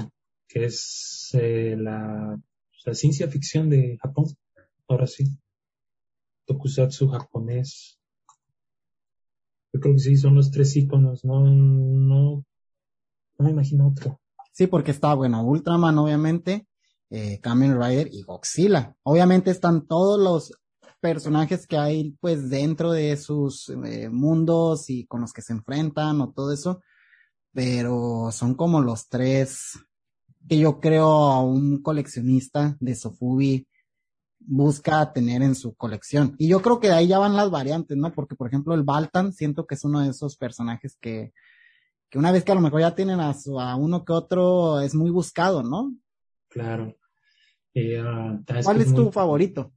que 0.48 0.64
es 0.64 1.30
eh, 1.34 1.76
la, 1.78 2.40
ciencia 2.92 3.28
ficción 3.28 3.68
de 3.68 3.98
Japón, 4.00 4.24
ahora 4.88 5.06
sí. 5.06 5.24
Tokusatsu 6.46 7.08
japonés. 7.08 7.98
Yo 9.74 9.80
creo 9.80 9.94
que 9.94 10.00
sí, 10.00 10.16
son 10.16 10.34
los 10.34 10.50
tres 10.50 10.74
iconos, 10.76 11.26
no, 11.26 11.44
no, 11.44 12.42
no 13.38 13.44
me 13.44 13.50
imagino 13.50 13.88
otro. 13.88 14.18
Sí, 14.52 14.66
porque 14.66 14.92
está, 14.92 15.12
bueno, 15.12 15.44
Ultraman, 15.44 15.98
obviamente, 15.98 16.66
eh, 17.16 17.38
Kamen 17.40 17.80
Rider 17.80 18.08
y 18.12 18.22
Godzilla. 18.22 18.96
Obviamente 19.04 19.52
están 19.52 19.86
todos 19.86 20.18
los 20.20 20.52
personajes 20.98 21.64
que 21.68 21.78
hay 21.78 22.16
pues 22.20 22.50
dentro 22.50 22.90
de 22.90 23.16
sus 23.16 23.68
eh, 23.68 24.08
mundos 24.10 24.90
y 24.90 25.06
con 25.06 25.20
los 25.20 25.32
que 25.32 25.40
se 25.40 25.52
enfrentan 25.52 26.20
o 26.20 26.32
todo 26.32 26.52
eso, 26.52 26.82
pero 27.52 28.30
son 28.32 28.54
como 28.54 28.80
los 28.80 29.08
tres 29.08 29.78
que 30.48 30.58
yo 30.58 30.80
creo 30.80 31.42
un 31.42 31.82
coleccionista 31.82 32.76
de 32.80 32.96
Sofubi 32.96 33.68
busca 34.40 35.12
tener 35.12 35.42
en 35.42 35.54
su 35.54 35.76
colección. 35.76 36.34
Y 36.36 36.48
yo 36.48 36.62
creo 36.62 36.80
que 36.80 36.88
de 36.88 36.94
ahí 36.94 37.06
ya 37.06 37.20
van 37.20 37.36
las 37.36 37.48
variantes, 37.48 37.96
¿no? 37.96 38.12
Porque, 38.12 38.34
por 38.34 38.48
ejemplo, 38.48 38.74
el 38.74 38.82
Baltan, 38.82 39.32
siento 39.32 39.66
que 39.66 39.76
es 39.76 39.84
uno 39.84 40.00
de 40.00 40.10
esos 40.10 40.36
personajes 40.36 40.98
que, 41.00 41.32
que 42.10 42.18
una 42.18 42.32
vez 42.32 42.42
que 42.42 42.50
a 42.50 42.56
lo 42.56 42.60
mejor 42.60 42.80
ya 42.80 42.94
tienen 42.96 43.20
a, 43.20 43.32
su, 43.34 43.60
a 43.60 43.76
uno 43.76 44.04
que 44.04 44.12
otro, 44.12 44.80
es 44.80 44.96
muy 44.96 45.10
buscado, 45.10 45.62
¿no? 45.62 45.94
Claro. 46.48 46.94
Eh, 47.74 47.98
ah, 47.98 48.40
¿Cuál 48.62 48.80
es, 48.80 48.94
tu 48.94 49.10
favorito? 49.10 49.72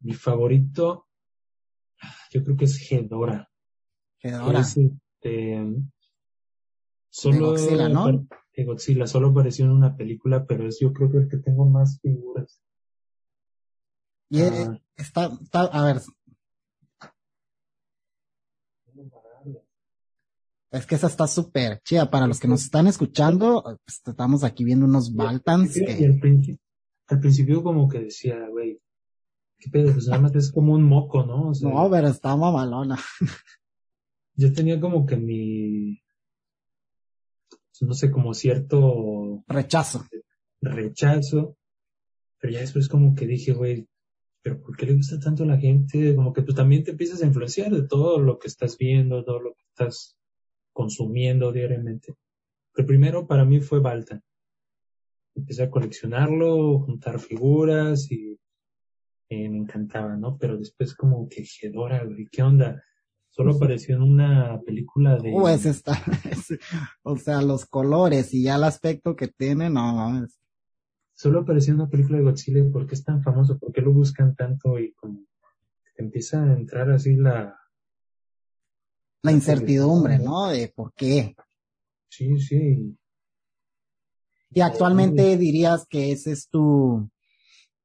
Mi 0.00 0.14
favorito, 0.14 1.06
yo 2.30 2.42
creo 2.42 2.56
que 2.56 2.64
es 2.64 2.78
Gedora. 2.78 3.50
Gedora. 4.18 4.60
Este, 4.60 5.62
solo 7.10 7.52
de 7.52 7.60
Godzilla, 7.60 7.88
¿no? 7.90 8.26
De 8.56 8.64
Godzilla, 8.64 9.06
solo 9.06 9.28
apareció 9.28 9.66
en 9.66 9.72
una 9.72 9.94
película, 9.94 10.46
pero 10.46 10.66
es 10.66 10.80
yo 10.80 10.94
creo 10.94 11.10
que 11.10 11.18
el 11.18 11.28
que 11.28 11.36
tengo 11.36 11.66
más 11.66 12.00
figuras. 12.00 12.62
Y 14.30 14.40
eh, 14.40 14.50
ah. 14.50 14.80
está, 14.96 15.38
está, 15.42 15.62
a 15.64 15.84
ver, 15.84 16.00
Es 20.70 20.86
que 20.86 20.94
esa 20.94 21.08
está 21.08 21.26
súper 21.26 21.80
chida. 21.82 22.10
Para 22.10 22.26
los 22.26 22.38
que 22.38 22.48
nos 22.48 22.62
están 22.62 22.86
escuchando, 22.86 23.62
pues, 23.84 24.02
estamos 24.06 24.44
aquí 24.44 24.64
viendo 24.64 24.86
unos 24.86 25.14
Baltans. 25.14 25.74
Que... 25.74 26.06
al, 26.06 27.20
principio, 27.20 27.62
como 27.62 27.88
que 27.88 28.00
decía, 28.00 28.46
güey, 28.48 28.80
qué 29.58 29.68
pedo, 29.70 29.92
pues 29.92 30.06
nada 30.06 30.22
más 30.22 30.34
es 30.36 30.52
como 30.52 30.74
un 30.74 30.84
moco, 30.84 31.24
¿no? 31.24 31.52
no, 31.60 31.90
pero 31.90 32.08
está 32.08 32.36
mamalona. 32.36 32.98
yo 34.34 34.52
tenía 34.52 34.80
como 34.80 35.04
que 35.04 35.16
mi, 35.16 36.00
no 37.80 37.94
sé, 37.94 38.10
como 38.10 38.34
cierto... 38.34 39.42
Rechazo. 39.48 40.06
Rechazo. 40.60 41.56
Pero 42.38 42.52
ya 42.52 42.60
después 42.60 42.88
como 42.88 43.14
que 43.14 43.26
dije, 43.26 43.52
güey, 43.52 43.88
pero 44.42 44.60
¿por 44.60 44.76
qué 44.76 44.86
le 44.86 44.94
gusta 44.94 45.18
tanto 45.18 45.42
a 45.42 45.46
la 45.46 45.58
gente? 45.58 46.14
Como 46.14 46.32
que 46.32 46.42
tú 46.42 46.54
también 46.54 46.84
te 46.84 46.92
empiezas 46.92 47.22
a 47.22 47.26
influenciar 47.26 47.72
de 47.72 47.86
todo 47.86 48.18
lo 48.18 48.38
que 48.38 48.48
estás 48.48 48.78
viendo, 48.78 49.24
todo 49.24 49.40
lo 49.40 49.54
que 49.54 49.64
estás 49.68 50.16
consumiendo 50.80 51.52
diariamente. 51.52 52.14
El 52.74 52.86
primero 52.86 53.26
para 53.26 53.44
mí 53.44 53.60
fue 53.60 53.80
Balta. 53.80 54.18
Empecé 55.34 55.64
a 55.64 55.70
coleccionarlo, 55.70 56.78
juntar 56.78 57.20
figuras 57.20 58.10
y 58.10 58.38
me 59.28 59.58
encantaba, 59.58 60.16
¿no? 60.16 60.38
Pero 60.38 60.56
después 60.56 60.94
como 60.94 61.28
que 61.28 61.44
Gedora, 61.44 62.02
güey, 62.04 62.26
¿qué 62.32 62.42
onda? 62.42 62.82
Solo 63.28 63.56
apareció 63.56 63.96
en 63.96 64.02
una 64.02 64.58
película 64.62 65.18
de... 65.18 65.32
Pues 65.32 65.66
está, 65.66 65.92
o 67.02 67.18
sea, 67.18 67.42
los 67.42 67.66
colores 67.66 68.32
y 68.32 68.44
ya 68.44 68.56
el 68.56 68.64
aspecto 68.64 69.14
que 69.14 69.28
tiene, 69.28 69.68
no, 69.68 70.26
Solo 71.12 71.40
apareció 71.40 71.74
en 71.74 71.80
una 71.80 71.90
película 71.90 72.16
de 72.16 72.24
Godzilla, 72.24 72.64
¿por 72.72 72.86
qué 72.86 72.94
es 72.94 73.04
tan 73.04 73.22
famoso? 73.22 73.58
¿Por 73.58 73.70
qué 73.70 73.82
lo 73.82 73.92
buscan 73.92 74.34
tanto? 74.34 74.78
Y 74.78 74.94
como 74.94 75.26
te 75.94 76.02
empieza 76.02 76.42
a 76.42 76.54
entrar 76.54 76.90
así 76.90 77.16
la, 77.16 77.59
la 79.22 79.32
incertidumbre, 79.32 80.18
¿no? 80.18 80.48
De 80.48 80.68
por 80.68 80.92
qué. 80.94 81.34
Sí, 82.08 82.38
sí. 82.40 82.96
Y 84.52 84.60
actualmente 84.60 85.36
dirías 85.36 85.86
que 85.88 86.10
ese 86.10 86.32
es 86.32 86.48
tu, 86.48 87.08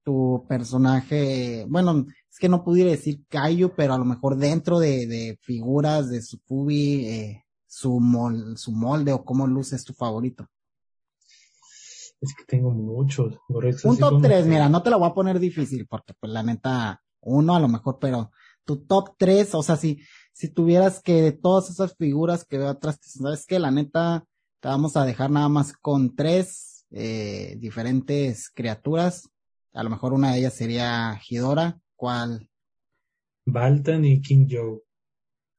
tu 0.03 0.45
personaje, 0.48 1.66
bueno, 1.68 2.06
es 2.32 2.40
que 2.40 2.49
no 2.49 2.64
pudiera 2.64 2.90
decir 2.90 3.24
Kaiju, 3.28 3.74
pero 3.76 3.94
a 3.94 3.98
lo 3.98 4.06
mejor 4.06 4.38
dentro 4.38 4.80
de, 4.80 5.06
de 5.06 5.38
figuras 5.41 6.10
de 6.10 6.22
su 6.22 6.40
pubi, 6.40 7.07
eh, 7.07 7.45
su, 7.68 7.99
mol, 7.99 8.57
su 8.57 8.72
molde 8.72 9.14
o 9.14 9.24
cómo 9.24 9.45
luce 9.45 9.76
es 9.76 9.84
tu 9.84 9.94
favorito. 9.94 10.48
Es 12.20 12.34
que 12.34 12.45
tengo 12.45 12.72
muchos. 12.72 13.38
Un 13.84 13.98
top 13.98 14.22
3, 14.22 14.48
mira, 14.48 14.70
no 14.70 14.82
te 14.82 14.90
lo 14.90 14.98
voy 14.98 15.10
a 15.10 15.14
poner 15.14 15.40
difícil 15.40 15.86
porque 15.88 16.14
pues 16.14 16.32
la 16.32 16.41
neta, 16.41 17.03
uno 17.22 17.56
a 17.56 17.60
lo 17.60 17.68
mejor, 17.68 17.98
pero 17.99 18.32
tu 18.64 18.86
top 18.86 19.16
3, 19.18 19.53
o 19.56 19.64
sea, 19.64 19.76
si, 19.76 19.99
si 20.36 20.49
tuvieras 20.49 21.02
que 21.02 21.22
de 21.22 21.32
todas 21.32 21.70
esas 21.70 21.95
figuras 21.95 22.44
que 22.44 22.57
veo 22.57 22.68
atrás, 22.68 22.99
sabes 23.02 23.45
que 23.45 23.57
la 23.57 23.72
neta 23.72 24.26
te 24.60 24.68
vamos 24.68 24.98
a 24.98 25.06
dejar 25.06 25.32
nada 25.32 25.48
más 25.48 25.72
con 25.72 26.14
tres 26.14 26.86
eh, 26.91 27.56
diferentes 27.57 28.49
criaturas. 28.49 29.30
A 29.72 29.82
lo 29.82 29.90
mejor 29.90 30.12
una 30.12 30.34
de 30.34 30.40
ellas 30.40 30.53
sería 30.53 31.18
Hidora. 31.30 31.80
¿Cuál? 31.95 32.49
Baltan 33.45 34.03
y 34.03 34.22
King 34.22 34.45
Joe. 34.49 34.82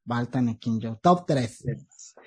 Baltan 0.05 0.51
y 0.51 0.59
King 0.59 0.78
Joe. 0.82 0.98
Top 1.01 1.24
3. 1.27 1.65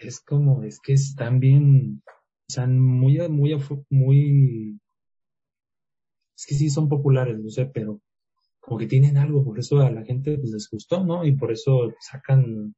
Es, 0.01 0.19
como, 0.19 0.63
es 0.63 0.79
que 0.79 0.93
están 0.93 1.39
bien, 1.39 2.01
sea, 2.47 2.65
muy, 2.65 3.19
muy, 3.29 3.55
muy, 3.91 4.79
es 6.35 6.45
que 6.47 6.55
sí 6.55 6.71
son 6.71 6.89
populares, 6.89 7.37
no 7.37 7.49
sé, 7.51 7.67
pero 7.67 8.01
como 8.59 8.77
que 8.77 8.87
tienen 8.87 9.17
algo, 9.17 9.43
por 9.43 9.59
eso 9.59 9.79
a 9.79 9.89
la 9.89 10.03
gente 10.03 10.37
pues, 10.37 10.51
les 10.51 10.69
gustó, 10.69 11.03
¿no? 11.03 11.25
Y 11.25 11.33
por 11.33 11.51
eso 11.51 11.91
sacan 11.99 12.75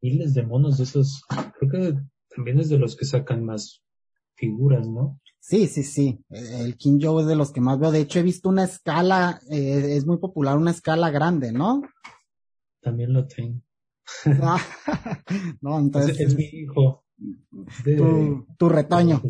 miles 0.00 0.34
de 0.34 0.42
monos 0.42 0.78
de 0.78 0.84
esos. 0.84 1.22
Creo 1.58 1.70
que 1.70 2.00
también 2.34 2.58
es 2.58 2.68
de 2.68 2.78
los 2.78 2.96
que 2.96 3.04
sacan 3.04 3.44
más 3.44 3.82
figuras, 4.34 4.88
¿no? 4.88 5.20
Sí, 5.40 5.66
sí, 5.66 5.82
sí. 5.82 6.24
El 6.30 6.76
King 6.76 7.00
Joe 7.02 7.22
es 7.22 7.28
de 7.28 7.34
los 7.34 7.50
que 7.50 7.60
más 7.60 7.78
veo. 7.78 7.90
De 7.90 8.00
hecho, 8.00 8.20
he 8.20 8.22
visto 8.22 8.48
una 8.48 8.64
escala, 8.64 9.40
eh, 9.50 9.96
es 9.96 10.06
muy 10.06 10.18
popular, 10.18 10.56
una 10.56 10.70
escala 10.70 11.10
grande, 11.10 11.52
¿no? 11.52 11.82
También 12.80 13.12
lo 13.12 13.26
tengo. 13.26 13.60
Ah, 14.40 14.60
no, 15.60 15.78
entonces. 15.78 16.18
Es, 16.20 16.36
mi 16.36 16.44
hijo. 16.44 17.04
tu, 18.56 18.68
retoño. 18.68 19.20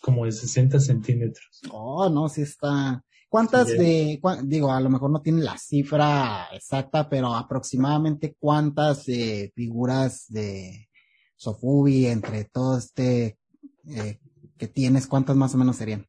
Como 0.00 0.24
de 0.24 0.32
60 0.32 0.78
centímetros. 0.78 1.60
Oh, 1.72 2.08
no, 2.08 2.28
sí 2.28 2.42
está. 2.42 3.04
¿Cuántas 3.28 3.68
de, 3.68 4.20
digo, 4.44 4.72
a 4.72 4.80
lo 4.80 4.88
mejor 4.88 5.10
no 5.10 5.20
tiene 5.20 5.42
la 5.42 5.58
cifra 5.58 6.48
exacta, 6.52 7.10
pero 7.10 7.34
aproximadamente 7.34 8.34
cuántas 8.38 9.06
eh, 9.08 9.52
figuras 9.54 10.26
de 10.28 10.88
Sofubi 11.36 12.06
entre 12.06 12.46
todo 12.46 12.78
este 12.78 13.38
eh, 13.86 14.18
que 14.56 14.68
tienes, 14.68 15.06
cuántas 15.06 15.36
más 15.36 15.54
o 15.54 15.58
menos 15.58 15.76
serían? 15.76 16.06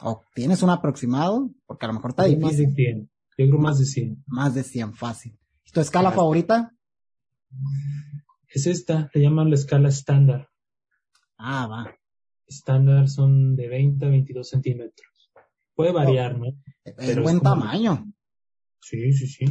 ¿O 0.00 0.22
tienes 0.34 0.62
un 0.62 0.70
aproximado? 0.70 1.50
Porque 1.66 1.84
a 1.84 1.88
lo 1.88 1.94
mejor 1.94 2.10
está 2.10 2.24
difícil. 2.24 2.46
Más 2.46 2.56
de 2.56 2.74
100. 2.74 3.10
Yo 3.38 3.46
creo 3.48 3.58
más 3.58 3.78
de 3.78 3.84
100. 3.84 4.24
Más 4.26 4.54
de 4.54 4.62
100, 4.62 4.94
fácil. 4.94 5.38
¿Tu 5.72 5.80
escala 5.80 6.12
favorita? 6.12 6.74
Es 8.48 8.66
esta, 8.66 9.10
le 9.12 9.22
llaman 9.22 9.50
la 9.50 9.56
escala 9.56 9.88
estándar. 9.88 10.48
Ah, 11.36 11.66
va. 11.66 11.94
Estándar 12.46 13.08
son 13.08 13.54
de 13.54 13.68
20 13.68 14.04
a 14.04 14.08
22 14.08 14.48
centímetros. 14.48 15.11
Puede 15.74 15.92
variar, 15.92 16.38
¿no? 16.38 16.46
Es 16.84 17.20
buen 17.20 17.40
tamaño. 17.40 18.12
Sí, 18.80 19.12
sí, 19.12 19.26
sí. 19.26 19.44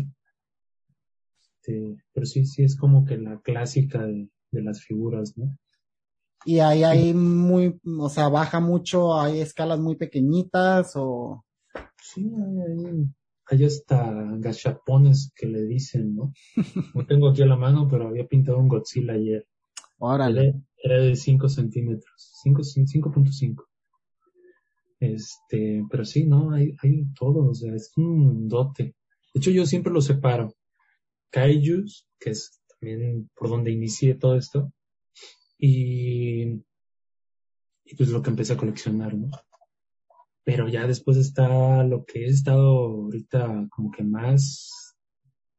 Este, 1.62 1.96
pero 2.14 2.26
sí, 2.26 2.46
sí 2.46 2.64
es 2.64 2.76
como 2.76 3.06
que 3.06 3.18
la 3.18 3.40
clásica 3.42 4.06
de, 4.06 4.30
las 4.52 4.82
figuras, 4.84 5.38
¿no? 5.38 5.58
Y 6.44 6.60
ahí 6.60 6.84
hay 6.84 7.14
muy, 7.14 7.80
o 7.86 8.10
sea, 8.10 8.28
baja 8.28 8.60
mucho, 8.60 9.20
hay 9.20 9.40
escalas 9.40 9.80
muy 9.80 9.96
pequeñitas 9.96 10.94
o... 10.96 11.46
Sí, 12.02 12.26
hay, 12.26 13.06
hay 13.46 13.66
hasta 13.66 14.12
gachapones 14.40 15.32
que 15.36 15.46
le 15.46 15.64
dicen, 15.64 16.16
¿no? 16.16 16.34
No 16.96 17.06
tengo 17.06 17.30
aquí 17.30 17.44
a 17.44 17.46
la 17.46 17.56
mano, 17.56 17.88
pero 17.90 18.08
había 18.08 18.28
pintado 18.28 18.58
un 18.58 18.68
Godzilla 18.68 19.14
ayer. 19.14 19.48
Órale. 20.00 20.56
Era, 20.84 20.98
de 20.98 21.16
5 21.16 21.48
centímetros, 21.48 22.34
5.5. 22.44 23.71
Este, 25.02 25.84
pero 25.90 26.06
sí, 26.06 26.26
¿no? 26.28 26.52
Hay, 26.52 26.76
hay 26.84 27.06
todo, 27.18 27.50
o 27.50 27.54
sea, 27.56 27.74
es 27.74 27.92
un 27.98 28.48
dote. 28.48 28.96
De 29.34 29.40
hecho, 29.40 29.50
yo 29.50 29.66
siempre 29.66 29.92
lo 29.92 30.00
separo. 30.00 30.54
Kaijus, 31.32 32.08
que 32.20 32.30
es 32.30 32.62
también 32.80 33.30
por 33.36 33.50
donde 33.50 33.72
inicié 33.72 34.14
todo 34.14 34.36
esto, 34.38 34.72
y, 35.58 36.44
y 37.84 37.96
pues 37.98 38.10
lo 38.10 38.22
que 38.22 38.30
empecé 38.30 38.54
a 38.54 38.58
coleccionar, 38.58 39.16
¿no? 39.16 39.32
Pero 40.44 40.68
ya 40.70 40.86
después 40.86 41.18
está 41.18 41.84
lo 41.84 42.06
que 42.06 42.26
he 42.26 42.30
estado 42.30 42.70
ahorita 42.70 43.68
como 43.72 43.90
que 43.90 44.04
más 44.04 44.96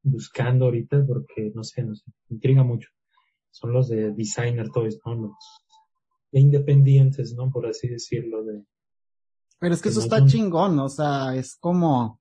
buscando 0.02 0.66
ahorita, 0.66 1.04
porque 1.04 1.50
no 1.52 1.64
sé, 1.64 1.82
no 1.82 1.96
sé, 1.96 2.04
me 2.28 2.36
intriga 2.36 2.62
mucho. 2.62 2.90
Son 3.50 3.72
los 3.72 3.88
de 3.88 4.12
designer 4.12 4.70
toys, 4.70 5.00
¿no? 5.04 5.14
Los 5.14 5.34
de 6.30 6.40
independientes, 6.40 7.34
¿no? 7.34 7.50
Por 7.50 7.66
así 7.66 7.88
decirlo, 7.88 8.44
de, 8.44 8.64
pero 9.62 9.74
es 9.74 9.80
que 9.80 9.90
eso 9.90 10.00
está 10.00 10.26
chingón, 10.26 10.76
o 10.80 10.88
sea, 10.88 11.36
es 11.36 11.54
como 11.54 12.20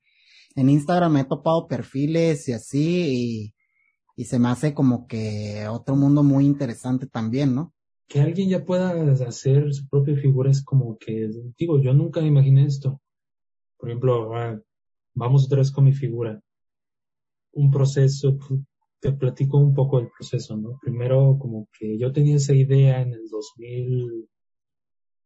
en 0.55 0.69
Instagram 0.69 1.17
he 1.17 1.23
topado 1.23 1.67
perfiles 1.67 2.47
y 2.47 2.53
así 2.53 3.53
y, 4.15 4.25
se 4.25 4.37
me 4.37 4.49
hace 4.49 4.75
como 4.75 5.07
que 5.07 5.67
otro 5.67 5.95
mundo 5.95 6.21
muy 6.21 6.45
interesante 6.45 7.07
también, 7.07 7.55
¿no? 7.55 7.73
Que 8.07 8.21
alguien 8.21 8.47
ya 8.47 8.63
pueda 8.63 8.91
hacer 9.27 9.73
su 9.73 9.87
propia 9.87 10.15
figura 10.15 10.51
es 10.51 10.63
como 10.63 10.99
que, 10.99 11.31
digo, 11.57 11.81
yo 11.81 11.95
nunca 11.95 12.21
me 12.21 12.27
imaginé 12.27 12.67
esto. 12.67 13.01
Por 13.79 13.89
ejemplo, 13.89 14.35
ah, 14.35 14.61
vamos 15.15 15.45
otra 15.45 15.57
vez 15.57 15.71
con 15.71 15.85
mi 15.85 15.93
figura. 15.93 16.39
Un 17.53 17.71
proceso, 17.71 18.37
te 18.99 19.13
platico 19.13 19.57
un 19.57 19.73
poco 19.73 19.97
del 19.97 20.11
proceso, 20.15 20.55
¿no? 20.55 20.77
Primero, 20.79 21.39
como 21.39 21.67
que 21.75 21.97
yo 21.97 22.11
tenía 22.11 22.35
esa 22.35 22.53
idea 22.53 23.01
en 23.01 23.13
el 23.13 23.27
2000, 23.27 24.29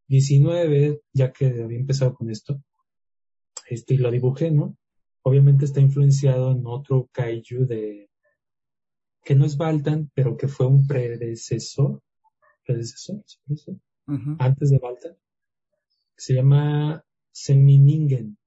19, 0.08 1.02
ya 1.14 1.32
que 1.32 1.48
había 1.48 1.80
empezado 1.80 2.14
con 2.14 2.30
esto, 2.30 2.62
este, 3.68 3.96
y 3.96 3.98
lo 3.98 4.12
dibujé, 4.12 4.52
¿no? 4.52 4.78
Obviamente 5.24 5.66
está 5.66 5.80
influenciado 5.80 6.52
en 6.52 6.66
otro 6.66 7.10
kaiju 7.12 7.66
de, 7.66 8.10
que 9.24 9.36
no 9.36 9.46
es 9.46 9.58
Baltan, 9.58 10.12
pero 10.14 10.38
que 10.38 10.48
fue 10.48 10.68
un 10.68 10.86
predecesor, 10.86 12.02
predecesor, 12.64 13.24
antes 14.38 14.70
de 14.70 14.78
Baltan, 14.78 15.14
que 16.16 16.22
se 16.22 16.36
llama 16.36 17.04
Seminingen, 17.32 18.38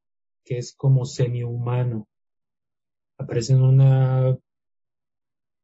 que 0.44 0.58
es 0.58 0.72
como 0.74 1.04
semi-humano. 1.04 2.08
Aparece 3.18 3.54
en 3.54 3.62
una, 3.62 4.38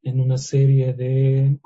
en 0.03 0.21
una 0.21 0.37
serie 0.37 0.93
de, 0.95 1.61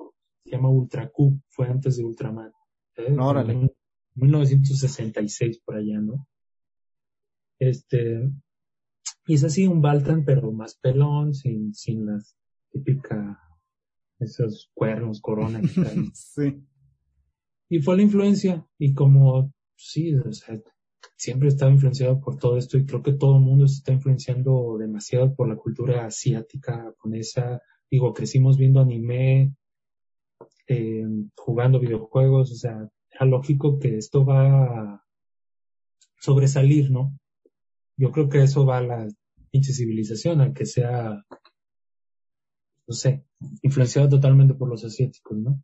se 0.45 0.51
llama 0.51 0.69
Ultra 0.69 1.09
Q, 1.09 1.41
fue 1.49 1.69
antes 1.69 1.97
de 1.97 2.05
Ultraman. 2.05 2.53
¿eh? 2.97 3.78
1966 4.19 5.61
por 5.65 5.77
allá, 5.77 6.01
¿no? 6.01 6.27
Este, 7.59 8.31
y 9.27 9.35
es 9.35 9.45
así 9.45 9.66
un 9.66 9.82
Baltan, 9.82 10.24
pero 10.24 10.51
más 10.53 10.77
pelón, 10.77 11.35
sin, 11.35 11.74
sin 11.74 12.07
las 12.07 12.36
típica, 12.70 13.39
esos 14.19 14.70
cuernos, 14.74 15.20
coronas. 15.20 15.62
sí. 16.15 16.65
Y 17.69 17.81
fue 17.81 17.97
la 17.97 18.03
influencia, 18.03 18.66
y 18.78 18.95
como, 18.95 19.53
sí, 19.77 20.15
o 20.15 20.32
sea, 20.32 20.59
siempre 21.16 21.49
estaba 21.49 21.70
influenciado 21.70 22.20
por 22.20 22.39
todo 22.39 22.57
esto, 22.57 22.78
y 22.78 22.86
creo 22.86 23.03
que 23.03 23.12
todo 23.12 23.36
el 23.36 23.43
mundo 23.43 23.69
se 23.69 23.74
está 23.74 23.93
influenciando 23.93 24.78
demasiado 24.78 25.35
por 25.35 25.49
la 25.49 25.57
cultura 25.57 26.07
asiática, 26.07 26.82
japonesa. 26.82 27.61
Digo, 27.90 28.15
crecimos 28.15 28.57
viendo 28.57 28.81
anime, 28.81 29.55
eh, 30.66 31.07
jugando 31.36 31.81
videojuegos, 31.81 32.53
o 32.53 32.55
sea, 32.55 32.89
lógico 33.24 33.78
que 33.78 33.99
esto 33.99 34.24
va 34.24 34.65
a 34.65 35.05
sobresalir, 36.20 36.90
¿no? 36.90 37.19
Yo 37.97 38.12
creo 38.12 38.28
que 38.28 38.43
eso 38.43 38.65
va 38.65 38.78
a 38.78 38.82
la 38.82 39.09
pinche 39.51 39.73
civilización, 39.73 40.40
a 40.40 40.53
que 40.53 40.66
sea, 40.66 41.24
no 42.86 42.95
sé, 42.95 43.24
influenciado 43.62 44.09
totalmente 44.09 44.55
por 44.55 44.69
los 44.69 44.85
asiáticos, 44.85 45.36
¿no? 45.39 45.62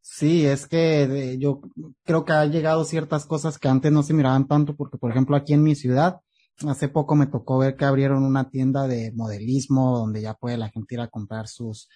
Sí, 0.00 0.46
es 0.46 0.66
que 0.66 1.36
yo 1.38 1.60
creo 2.04 2.24
que 2.24 2.32
ha 2.32 2.46
llegado 2.46 2.84
ciertas 2.84 3.26
cosas 3.26 3.58
que 3.58 3.68
antes 3.68 3.92
no 3.92 4.02
se 4.02 4.14
miraban 4.14 4.48
tanto, 4.48 4.74
porque 4.74 4.96
por 4.96 5.10
ejemplo 5.10 5.36
aquí 5.36 5.52
en 5.52 5.62
mi 5.62 5.74
ciudad, 5.74 6.20
hace 6.66 6.88
poco 6.88 7.14
me 7.14 7.26
tocó 7.26 7.58
ver 7.58 7.76
que 7.76 7.84
abrieron 7.84 8.24
una 8.24 8.48
tienda 8.48 8.88
de 8.88 9.12
modelismo 9.12 9.98
donde 9.98 10.22
ya 10.22 10.34
puede 10.34 10.56
la 10.56 10.70
gente 10.70 10.94
ir 10.94 11.00
a 11.00 11.08
comprar 11.08 11.46
sus 11.46 11.88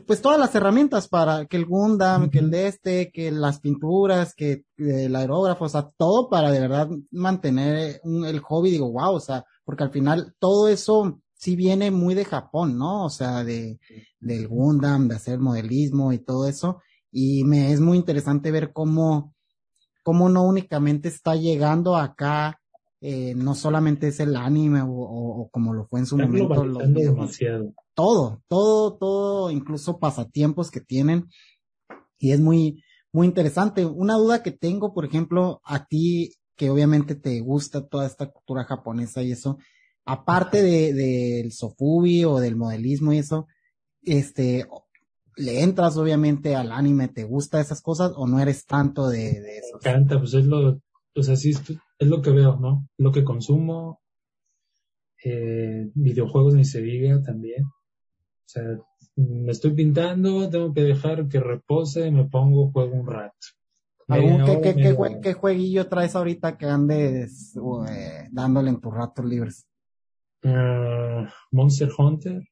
pues 0.00 0.20
todas 0.20 0.38
las 0.38 0.54
herramientas 0.54 1.08
para 1.08 1.46
que 1.46 1.56
el 1.56 1.66
Gundam, 1.66 2.30
que 2.30 2.40
el 2.40 2.50
de 2.50 2.66
este, 2.66 3.10
que 3.12 3.30
las 3.30 3.60
pinturas, 3.60 4.34
que 4.34 4.64
el 4.76 5.14
aerógrafo, 5.14 5.64
o 5.64 5.68
sea, 5.68 5.90
todo 5.96 6.28
para 6.28 6.50
de 6.50 6.60
verdad 6.60 6.88
mantener 7.10 8.00
el 8.04 8.40
hobby, 8.40 8.70
digo, 8.70 8.90
wow, 8.90 9.14
o 9.14 9.20
sea, 9.20 9.44
porque 9.64 9.84
al 9.84 9.90
final 9.90 10.34
todo 10.38 10.68
eso 10.68 11.20
sí 11.34 11.56
viene 11.56 11.90
muy 11.90 12.14
de 12.14 12.24
Japón, 12.24 12.76
¿no? 12.76 13.04
O 13.04 13.10
sea, 13.10 13.44
de, 13.44 13.78
del 14.18 14.48
Gundam, 14.48 15.08
de 15.08 15.16
hacer 15.16 15.38
modelismo 15.38 16.12
y 16.12 16.18
todo 16.18 16.48
eso, 16.48 16.80
y 17.10 17.44
me 17.44 17.72
es 17.72 17.80
muy 17.80 17.96
interesante 17.96 18.50
ver 18.50 18.72
cómo, 18.72 19.34
cómo 20.02 20.28
no 20.28 20.42
únicamente 20.42 21.08
está 21.08 21.36
llegando 21.36 21.96
acá, 21.96 22.60
eh, 23.06 23.34
no 23.34 23.54
solamente 23.54 24.08
es 24.08 24.18
el 24.18 24.34
anime 24.34 24.80
o, 24.82 25.50
como 25.52 25.74
lo 25.74 25.84
fue 25.84 26.00
en 26.00 26.06
su 26.06 26.16
momento 26.16 26.64
los 26.64 26.94
demasiado 26.94 27.74
todo, 27.92 28.42
todo, 28.48 28.96
todo, 28.96 29.50
incluso 29.50 29.98
pasatiempos 29.98 30.70
que 30.70 30.80
tienen. 30.80 31.28
Y 32.18 32.32
es 32.32 32.40
muy, 32.40 32.82
muy 33.12 33.26
interesante. 33.26 33.84
Una 33.84 34.14
duda 34.14 34.42
que 34.42 34.52
tengo, 34.52 34.94
por 34.94 35.04
ejemplo, 35.04 35.60
a 35.64 35.86
ti, 35.86 36.32
que 36.56 36.70
obviamente 36.70 37.14
te 37.14 37.40
gusta 37.40 37.86
toda 37.86 38.06
esta 38.06 38.30
cultura 38.30 38.64
japonesa 38.64 39.22
y 39.22 39.32
eso, 39.32 39.58
aparte 40.06 40.62
de, 40.62 40.94
del 40.94 41.52
sofubi 41.52 42.24
o 42.24 42.40
del 42.40 42.56
modelismo 42.56 43.12
y 43.12 43.18
eso, 43.18 43.48
este, 44.00 44.66
le 45.36 45.62
entras 45.62 45.98
obviamente 45.98 46.56
al 46.56 46.72
anime, 46.72 47.08
¿te 47.08 47.24
gusta 47.24 47.60
esas 47.60 47.82
cosas 47.82 48.12
o 48.16 48.26
no 48.26 48.40
eres 48.40 48.64
tanto 48.64 49.08
de, 49.08 49.42
de 49.42 49.58
eso? 49.58 49.78
Me 49.82 49.90
encanta, 49.90 50.18
pues 50.18 50.32
es 50.32 50.46
lo, 50.46 50.80
pues 51.12 51.28
así 51.28 51.52
es, 52.04 52.10
lo 52.10 52.22
que 52.22 52.30
veo, 52.30 52.56
¿no? 52.56 52.88
Lo 52.98 53.12
que 53.12 53.24
consumo, 53.24 54.00
eh, 55.24 55.90
videojuegos 55.94 56.54
ni 56.54 56.64
se 56.64 56.80
diga 56.80 57.22
también. 57.22 57.64
O 57.64 58.46
sea, 58.46 58.62
me 59.16 59.52
estoy 59.52 59.72
pintando, 59.72 60.48
tengo 60.50 60.72
que 60.72 60.82
dejar 60.82 61.28
que 61.28 61.40
repose, 61.40 62.10
me 62.10 62.24
pongo, 62.24 62.70
juego 62.70 62.94
un 62.94 63.06
rato. 63.06 63.34
qué, 65.22 65.32
jueguillo 65.32 65.88
traes 65.88 66.14
ahorita 66.14 66.58
que 66.58 66.66
andes 66.66 67.56
eh, 67.88 68.28
dándole 68.30 68.70
en 68.70 68.80
tus 68.80 68.92
ratos 68.92 69.24
libres? 69.24 69.66
Ah, 70.44 71.26
Monster 71.50 71.90
Hunter. 71.96 72.42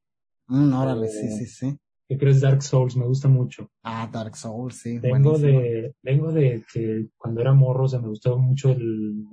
Mm, 0.46 0.72
órale, 0.72 1.08
sí, 1.08 1.28
sí, 1.30 1.46
sí. 1.46 1.78
¿Qué 2.12 2.18
crees 2.18 2.42
Dark 2.42 2.62
Souls? 2.62 2.94
Me 2.94 3.06
gusta 3.06 3.26
mucho. 3.26 3.70
Ah, 3.82 4.06
Dark 4.12 4.36
Souls, 4.36 4.76
sí. 4.76 4.98
Vengo 4.98 5.38
de, 5.38 5.94
vengo 6.02 6.30
de 6.30 6.62
que 6.70 7.06
cuando 7.16 7.40
era 7.40 7.54
morro, 7.54 7.86
o 7.86 8.00
me 8.02 8.08
gustaba 8.08 8.36
mucho 8.36 8.70
el 8.70 9.24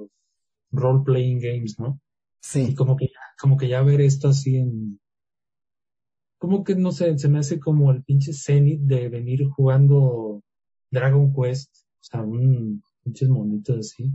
role 0.72 1.04
playing 1.04 1.42
games, 1.42 1.78
¿no? 1.78 2.00
Sí. 2.40 2.68
Y 2.70 2.76
como 2.76 2.96
que 2.96 3.10
como 3.38 3.58
que 3.58 3.68
ya 3.68 3.82
ver 3.82 4.00
esto 4.00 4.30
así 4.30 4.56
en, 4.56 4.98
como 6.38 6.64
que 6.64 6.74
no 6.76 6.94
sé, 6.94 7.18
se 7.18 7.28
me 7.28 7.40
hace 7.40 7.60
como 7.60 7.92
el 7.92 8.02
pinche 8.02 8.32
zenith 8.32 8.80
de 8.80 9.10
venir 9.10 9.46
jugando 9.50 10.42
Dragon 10.90 11.34
Quest, 11.34 11.70
o 11.76 12.04
sea, 12.04 12.22
un 12.22 12.82
pinches 13.04 13.28
monitos 13.28 13.78
así, 13.78 14.10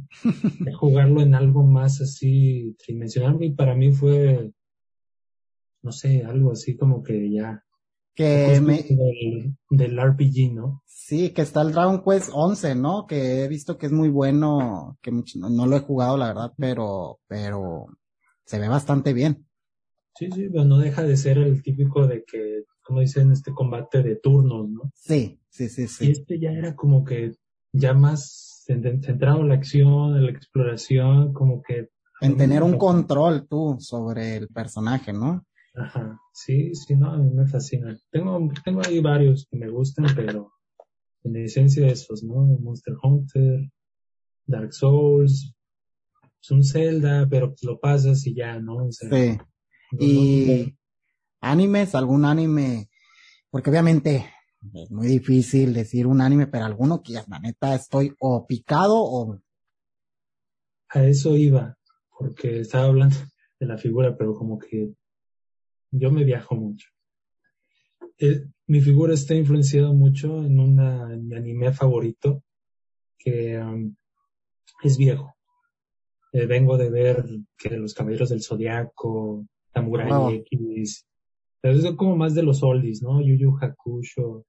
de 0.61 0.73
jugarlo 0.73 1.21
en 1.21 1.35
algo 1.35 1.65
más 1.65 2.01
así 2.01 2.75
tridimensional 2.79 3.37
y 3.43 3.51
para 3.51 3.75
mí 3.75 3.93
fue, 3.93 4.53
no 5.83 5.93
sé, 5.93 6.25
algo 6.25 6.53
así 6.53 6.79
como 6.79 7.03
que 7.03 7.31
ya 7.31 7.63
que 8.15 8.61
me... 8.61 8.83
Del, 8.83 9.57
del, 9.71 10.01
RPG, 10.01 10.55
¿no? 10.55 10.83
Sí, 10.87 11.31
que 11.31 11.43
está 11.43 11.63
el 11.63 11.73
Dragon 11.73 12.03
Quest 12.03 12.31
11, 12.33 12.75
¿no? 12.77 13.07
Que 13.07 13.45
he 13.45 13.49
visto 13.49 13.77
que 13.77 13.87
es 13.87 13.93
muy 13.93 14.09
bueno, 14.09 14.99
que 15.03 15.11
no 15.11 15.67
lo 15.67 15.77
he 15.77 15.81
jugado, 15.81 16.17
la 16.17 16.29
verdad, 16.29 16.53
pero, 16.57 17.21
pero 17.27 17.87
se 18.45 18.59
ve 18.59 18.69
bastante 18.69 19.13
bien. 19.13 19.47
Sí, 20.17 20.31
sí, 20.31 20.49
pero 20.51 20.65
no 20.65 20.79
deja 20.79 21.03
de 21.03 21.17
ser 21.17 21.39
el 21.39 21.63
típico 21.63 22.07
de 22.07 22.25
que, 22.25 22.65
como 22.83 23.01
dicen, 23.01 23.33
este 23.33 23.53
combate 23.53 24.03
de 24.03 24.17
turnos, 24.17 24.69
¿no? 24.69 24.93
Sí, 24.95 25.41
sí, 25.51 25.69
sí, 25.69 25.89
sí. 25.89 26.07
Y 26.07 26.11
este 26.13 26.39
ya 26.39 26.53
era 26.53 26.77
como 26.77 27.05
que 27.05 27.35
ya 27.73 27.93
más 27.95 28.63
centrado 28.67 29.41
en 29.41 29.49
la 29.49 29.55
acción, 29.55 30.17
en 30.17 30.25
la 30.25 30.31
exploración, 30.31 31.33
como 31.33 31.63
que... 31.63 31.89
En 32.21 32.37
tener 32.37 32.63
un 32.63 32.79
control 32.79 33.47
tú 33.49 33.77
sobre 33.81 34.37
el 34.37 34.49
personaje, 34.49 35.13
¿no? 35.13 35.45
Ajá, 35.75 36.21
sí, 36.33 36.75
sí, 36.75 36.95
no, 36.95 37.11
a 37.11 37.19
mí 37.19 37.31
me 37.31 37.47
fascina. 37.47 37.99
Tengo, 38.11 38.49
tengo 38.65 38.81
ahí 38.87 39.01
varios 39.01 39.47
que 39.51 39.59
me 39.59 39.69
gustan, 39.69 40.07
pero 40.15 40.53
en 41.25 41.37
esencia 41.37 41.87
esos, 41.89 42.23
¿no? 42.23 42.35
Monster 42.61 42.95
Hunter, 43.03 43.71
Dark 44.47 44.73
Souls, 44.73 45.55
es 46.41 46.51
un 46.51 46.63
Zelda, 46.63 47.27
pero 47.29 47.49
pues 47.49 47.65
lo 47.65 47.81
pasas 47.81 48.27
y 48.27 48.35
ya, 48.35 48.61
¿no? 48.61 48.89
sí. 48.93 49.39
y 49.99 50.77
animes, 51.41 51.95
algún 51.95 52.25
anime, 52.25 52.89
porque 53.51 53.71
obviamente 53.71 54.27
es 54.75 54.91
muy 54.91 55.07
difícil 55.07 55.75
decir 55.75 56.07
un 56.07 56.21
anime, 56.21 56.47
pero 56.47 56.67
alguno 56.67 57.03
que 57.03 57.15
la 57.15 57.39
neta 57.41 57.75
estoy 57.75 58.15
o 58.19 58.47
picado 58.47 58.95
o... 58.97 59.41
A 60.91 61.05
eso 61.05 61.37
iba, 61.37 61.77
porque 62.17 62.61
estaba 62.61 62.87
hablando 62.87 63.17
de 63.59 63.67
la 63.67 63.77
figura, 63.77 64.17
pero 64.17 64.35
como 64.35 64.59
que 64.59 64.95
yo 65.97 66.11
me 66.11 66.25
viajo 66.25 66.55
mucho. 66.57 66.89
Eh, 68.19 68.45
mi 68.67 68.81
figura 68.81 69.15
está 69.15 69.35
influenciada 69.35 69.93
mucho 69.93 70.45
en, 70.45 70.59
una, 70.59 71.07
mi 71.07 71.35
anime 71.35 71.73
favorito, 71.73 72.43
que 73.19 73.59
um, 73.59 73.95
es 74.83 74.97
viejo. 74.97 75.35
Eh, 76.33 76.47
vengo 76.47 76.77
de 76.77 76.91
ver 76.91 77.25
que 77.57 77.77
Los 77.77 77.95
Caballeros 77.95 78.31
del 78.31 78.43
Zodiaco, 78.43 79.47
Samurai 79.73 80.37
X, 80.51 81.07
pero 81.61 81.79
es 81.79 81.97
como 81.97 82.17
más 82.17 82.35
de 82.35 82.43
los 82.43 82.63
oldies, 82.63 83.03
¿no? 83.03 83.21
Yu 83.23 83.37
Yu 83.37 83.57
Hakusho. 83.61 84.45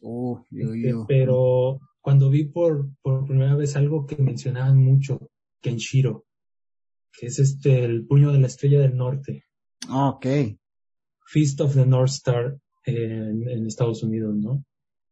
Uh, 0.00 0.38
este, 0.50 0.94
pero 1.06 1.78
cuando 2.00 2.30
vi 2.30 2.44
por, 2.44 2.88
por 3.02 3.24
primera 3.26 3.54
vez 3.54 3.76
algo 3.76 4.06
que 4.06 4.16
mencionaban 4.16 4.76
mucho, 4.76 5.30
Kenshiro, 5.60 6.24
que 7.12 7.26
es 7.26 7.38
este, 7.38 7.84
el 7.84 8.06
puño 8.06 8.32
de 8.32 8.40
la 8.40 8.46
estrella 8.48 8.80
del 8.80 8.96
norte. 8.96 9.44
Ah, 9.88 10.08
ok. 10.08 10.26
Feast 11.32 11.62
of 11.62 11.74
the 11.74 11.86
North 11.86 12.10
Star 12.10 12.58
en, 12.84 13.66
Estados 13.66 14.02
Unidos, 14.02 14.36
¿no? 14.36 14.64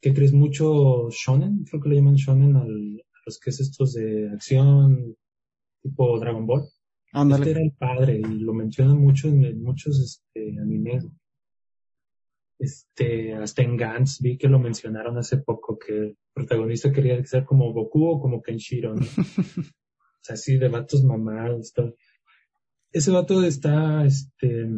¿Qué 0.02 0.12
crees? 0.12 0.34
Mucho 0.34 1.08
shonen, 1.08 1.64
creo 1.64 1.80
que 1.80 1.88
le 1.88 1.96
llaman 1.96 2.16
shonen 2.16 2.56
al, 2.56 3.00
a 3.00 3.18
los 3.24 3.40
que 3.40 3.48
es 3.48 3.60
estos 3.60 3.94
de 3.94 4.28
acción, 4.28 5.16
tipo 5.82 6.18
Dragon 6.18 6.46
Ball. 6.46 6.68
Este 7.12 7.50
era 7.50 7.62
el 7.62 7.72
padre 7.72 8.18
y 8.18 8.38
lo 8.40 8.52
mencionan 8.52 8.98
mucho 8.98 9.28
en, 9.28 9.62
muchos 9.62 9.98
este, 9.98 10.60
animes. 10.60 11.06
Este, 12.58 13.34
hasta 13.34 13.62
en 13.62 13.78
Gantz 13.78 14.20
vi 14.20 14.36
que 14.36 14.48
lo 14.48 14.58
mencionaron 14.58 15.16
hace 15.16 15.38
poco, 15.38 15.78
que 15.78 15.94
el 15.94 16.18
protagonista 16.34 16.92
quería 16.92 17.24
ser 17.24 17.46
como 17.46 17.72
Goku 17.72 18.06
o 18.06 18.20
como 18.20 18.42
Kenshiro, 18.42 18.94
¿no? 18.94 19.00
o 19.16 20.22
sea, 20.22 20.34
así 20.34 20.58
de 20.58 20.68
vatos 20.68 21.02
mamados. 21.02 21.72
Ese 22.92 23.10
vato 23.10 23.42
está, 23.42 24.04
este, 24.04 24.68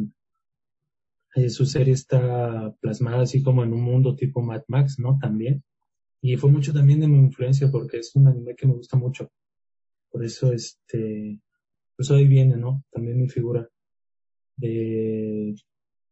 eh, 1.35 1.49
su 1.49 1.65
serie 1.65 1.93
está 1.93 2.73
plasmada 2.79 3.23
así 3.23 3.41
como 3.41 3.63
en 3.63 3.73
un 3.73 3.81
mundo 3.81 4.15
tipo 4.15 4.41
Mad 4.41 4.63
Max, 4.67 4.99
¿no? 4.99 5.17
También. 5.19 5.63
Y 6.21 6.37
fue 6.37 6.51
mucho 6.51 6.73
también 6.73 6.99
de 6.99 7.07
mi 7.07 7.17
influencia 7.17 7.69
porque 7.69 7.97
es 7.97 8.15
un 8.15 8.27
anime 8.27 8.55
que 8.55 8.67
me 8.67 8.73
gusta 8.73 8.97
mucho. 8.97 9.31
Por 10.09 10.23
eso, 10.23 10.53
este, 10.53 11.39
pues 11.95 12.11
ahí 12.11 12.27
viene, 12.27 12.55
¿no? 12.55 12.83
También 12.91 13.19
mi 13.19 13.27
figura. 13.27 13.67
De... 14.55 15.55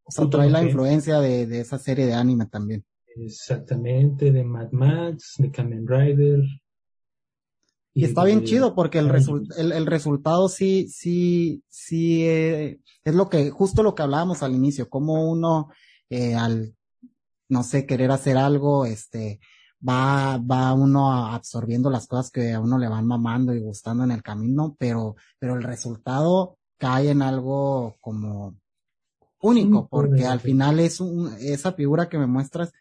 O 0.03 0.11
sea, 0.11 0.29
trae 0.29 0.49
la 0.49 0.63
influencia 0.63 1.19
de, 1.19 1.45
de 1.45 1.61
esa 1.61 1.77
serie 1.77 2.05
de 2.05 2.13
anime 2.13 2.47
también. 2.47 2.83
Exactamente, 3.15 4.31
de 4.31 4.43
Mad 4.43 4.71
Max, 4.71 5.35
de 5.37 5.51
Kamen 5.51 5.87
Rider, 5.87 6.41
y 7.93 8.05
está 8.05 8.23
bien 8.23 8.43
chido 8.43 8.73
porque 8.73 8.99
el, 8.99 9.11
el, 9.57 9.71
el, 9.73 9.85
resultado 9.85 10.47
sí, 10.47 10.87
sí, 10.87 11.61
sí, 11.67 12.25
eh, 12.25 12.79
es 13.03 13.15
lo 13.15 13.29
que, 13.29 13.49
justo 13.49 13.83
lo 13.83 13.95
que 13.95 14.03
hablábamos 14.03 14.43
al 14.43 14.55
inicio, 14.55 14.89
como 14.89 15.29
uno, 15.29 15.69
eh, 16.09 16.35
al, 16.35 16.73
no 17.49 17.63
sé, 17.63 17.85
querer 17.85 18.11
hacer 18.11 18.37
algo, 18.37 18.85
este, 18.85 19.41
va, 19.87 20.37
va 20.37 20.73
uno 20.73 21.11
absorbiendo 21.27 21.89
las 21.89 22.07
cosas 22.07 22.31
que 22.31 22.53
a 22.53 22.61
uno 22.61 22.77
le 22.77 22.87
van 22.87 23.05
mamando 23.05 23.53
y 23.53 23.59
gustando 23.59 24.05
en 24.05 24.11
el 24.11 24.23
camino, 24.23 24.75
pero, 24.79 25.15
pero 25.37 25.55
el 25.55 25.63
resultado 25.63 26.57
cae 26.77 27.09
en 27.09 27.21
algo 27.21 27.97
como 27.99 28.55
único, 29.41 29.89
porque 29.89 30.25
al 30.25 30.39
final 30.39 30.79
es 30.79 31.01
un, 31.01 31.33
esa 31.39 31.73
figura 31.73 32.07
que 32.07 32.17
me 32.17 32.27
muestras, 32.27 32.71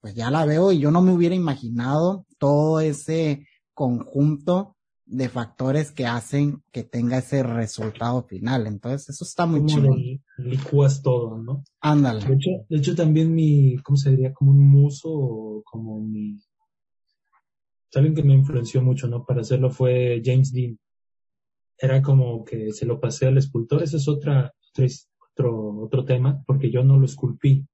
pues 0.00 0.14
ya 0.14 0.30
la 0.30 0.44
veo 0.44 0.72
y 0.72 0.78
yo 0.78 0.90
no 0.90 1.02
me 1.02 1.12
hubiera 1.12 1.34
imaginado 1.34 2.26
todo 2.38 2.80
ese, 2.80 3.46
conjunto 3.76 4.74
de 5.04 5.28
factores 5.28 5.92
que 5.92 6.06
hacen 6.06 6.62
que 6.72 6.82
tenga 6.82 7.18
ese 7.18 7.42
resultado 7.42 8.24
final. 8.24 8.66
Entonces, 8.66 9.10
eso 9.10 9.24
está 9.24 9.46
muy 9.46 9.64
chido. 9.66 9.94
Licuas 10.38 11.02
todo, 11.02 11.38
¿no? 11.38 11.62
Ándale. 11.80 12.26
De 12.26 12.34
hecho, 12.34 12.50
de 12.68 12.76
hecho, 12.78 12.94
también 12.96 13.32
mi, 13.34 13.76
¿cómo 13.84 13.96
se 13.96 14.10
diría? 14.10 14.32
Como 14.32 14.50
un 14.50 14.66
muso 14.66 15.10
o 15.10 15.62
como 15.62 16.00
mi... 16.00 16.40
Alguien 17.94 18.14
que 18.14 18.24
me 18.24 18.34
influenció 18.34 18.82
mucho, 18.82 19.06
¿no? 19.08 19.24
Para 19.24 19.40
hacerlo 19.42 19.70
fue 19.70 20.20
James 20.24 20.52
Dean. 20.52 20.78
Era 21.78 22.02
como 22.02 22.44
que 22.44 22.72
se 22.72 22.84
lo 22.84 23.00
pasé 23.00 23.26
al 23.26 23.38
escultor. 23.38 23.82
Ese 23.82 23.98
es 23.98 24.08
otra, 24.08 24.52
otro, 25.32 25.78
otro 25.80 26.04
tema, 26.04 26.42
porque 26.46 26.70
yo 26.70 26.82
no 26.82 26.98
lo 26.98 27.06
esculpí. 27.06 27.66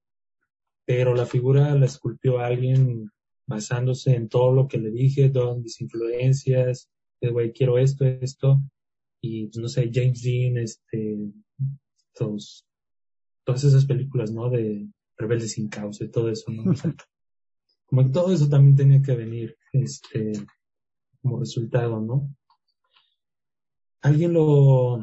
Pero 0.84 1.14
la 1.14 1.26
figura 1.26 1.74
la 1.74 1.86
esculpió 1.86 2.38
alguien 2.38 3.10
basándose 3.46 4.14
en 4.14 4.28
todo 4.28 4.52
lo 4.52 4.68
que 4.68 4.78
le 4.78 4.90
dije, 4.90 5.30
todas 5.30 5.58
mis 5.58 5.80
influencias, 5.80 6.88
de 7.20 7.30
güey, 7.30 7.52
quiero 7.52 7.78
esto, 7.78 8.04
esto, 8.04 8.60
y 9.20 9.46
pues, 9.46 9.58
no 9.58 9.68
sé, 9.68 9.90
James 9.92 10.22
Dean, 10.22 10.58
este, 10.58 11.18
todos, 12.14 12.66
todas 13.44 13.64
esas 13.64 13.86
películas, 13.86 14.32
¿no? 14.32 14.50
De 14.50 14.88
Rebeldes 15.16 15.52
sin 15.52 15.68
causa 15.68 16.04
y 16.04 16.10
todo 16.10 16.28
eso, 16.28 16.50
¿no? 16.50 16.64
como 17.86 18.04
que 18.04 18.10
todo 18.10 18.32
eso 18.32 18.48
también 18.48 18.76
tenía 18.76 19.00
que 19.02 19.14
venir, 19.14 19.56
este, 19.72 20.32
como 21.20 21.38
resultado, 21.38 22.00
¿no? 22.00 22.34
Alguien 24.00 24.32
lo, 24.32 24.98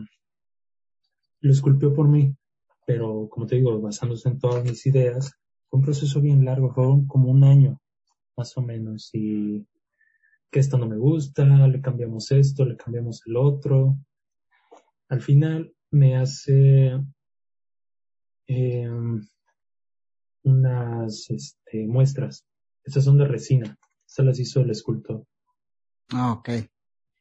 lo 1.39 1.51
esculpió 1.51 1.93
por 1.93 2.09
mí, 2.09 2.35
pero 2.85 3.29
como 3.29 3.45
te 3.45 3.55
digo, 3.55 3.79
basándose 3.79 4.27
en 4.27 4.39
todas 4.39 4.65
mis 4.65 4.85
ideas, 4.85 5.31
fue 5.69 5.79
un 5.79 5.85
proceso 5.85 6.19
bien 6.19 6.43
largo, 6.43 6.73
fue 6.73 6.85
como 7.07 7.29
un 7.29 7.45
año 7.45 7.78
más 8.39 8.57
o 8.57 8.61
menos, 8.61 9.09
y 9.13 9.67
que 10.49 10.59
esto 10.59 10.77
no 10.77 10.87
me 10.87 10.97
gusta, 10.97 11.43
le 11.45 11.81
cambiamos 11.81 12.31
esto, 12.31 12.65
le 12.65 12.77
cambiamos 12.77 13.21
el 13.27 13.35
otro. 13.35 13.97
Al 15.09 15.21
final 15.21 15.73
me 15.91 16.15
hace 16.15 16.97
em, 18.47 19.27
unas 20.43 21.29
este, 21.29 21.85
muestras. 21.85 22.45
Estas 22.83 23.03
son 23.03 23.17
de 23.17 23.25
resina. 23.25 23.77
Estas 24.07 24.25
las 24.25 24.39
hizo 24.39 24.61
el 24.61 24.71
escultor. 24.71 25.25
Ah, 26.11 26.31
ok. 26.31 26.49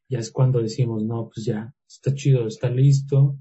Ya 0.07 0.19
es 0.19 0.31
cuando 0.31 0.61
decimos, 0.61 1.03
no, 1.03 1.29
pues 1.29 1.45
ya, 1.45 1.73
está 1.87 2.15
chido, 2.15 2.47
está 2.47 2.69
listo. 2.69 3.37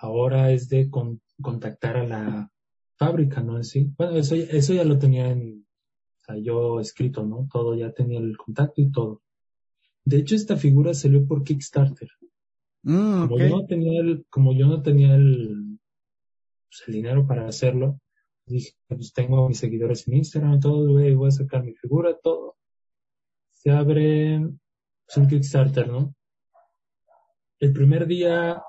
Ahora 0.00 0.50
es 0.50 0.68
de 0.68 0.90
contactar 0.90 1.96
a 1.96 2.06
la 2.06 2.52
fábrica, 2.96 3.40
¿no? 3.40 3.62
¿Sí? 3.62 3.90
Bueno, 3.96 4.16
eso, 4.16 4.34
eso 4.34 4.74
ya 4.74 4.84
lo 4.84 4.98
tenía 4.98 5.28
en, 5.28 5.66
yo 6.38 6.80
escrito, 6.80 7.24
¿no? 7.24 7.48
Todo, 7.50 7.74
ya 7.74 7.92
tenía 7.92 8.18
el 8.18 8.36
contacto 8.36 8.80
y 8.80 8.90
todo. 8.90 9.22
De 10.04 10.18
hecho, 10.18 10.34
esta 10.34 10.56
figura 10.56 10.94
salió 10.94 11.26
por 11.26 11.44
Kickstarter. 11.44 12.08
Mm, 12.82 13.28
como 13.28 13.38
yo 13.38 13.48
no 13.48 13.66
tenía 13.66 14.00
el, 14.00 14.26
como 14.30 14.54
yo 14.54 14.66
no 14.66 14.82
tenía 14.82 15.14
el, 15.14 15.78
pues, 16.68 16.82
el 16.86 16.94
dinero 16.94 17.26
para 17.26 17.46
hacerlo, 17.46 18.00
dije, 18.46 18.72
pues 18.88 19.12
tengo 19.12 19.44
a 19.44 19.48
mis 19.48 19.58
seguidores 19.58 20.08
en 20.08 20.16
Instagram, 20.16 20.60
todo, 20.60 20.90
güey, 20.90 21.14
voy 21.14 21.28
a 21.28 21.32
sacar 21.32 21.62
mi 21.62 21.74
figura, 21.74 22.16
todo. 22.22 22.56
Se 23.52 23.70
abre 23.70 24.40
pues, 25.06 25.16
un 25.16 25.28
Kickstarter, 25.28 25.88
¿no? 25.88 26.14
El 27.58 27.72
primer 27.72 28.06
día, 28.06 28.62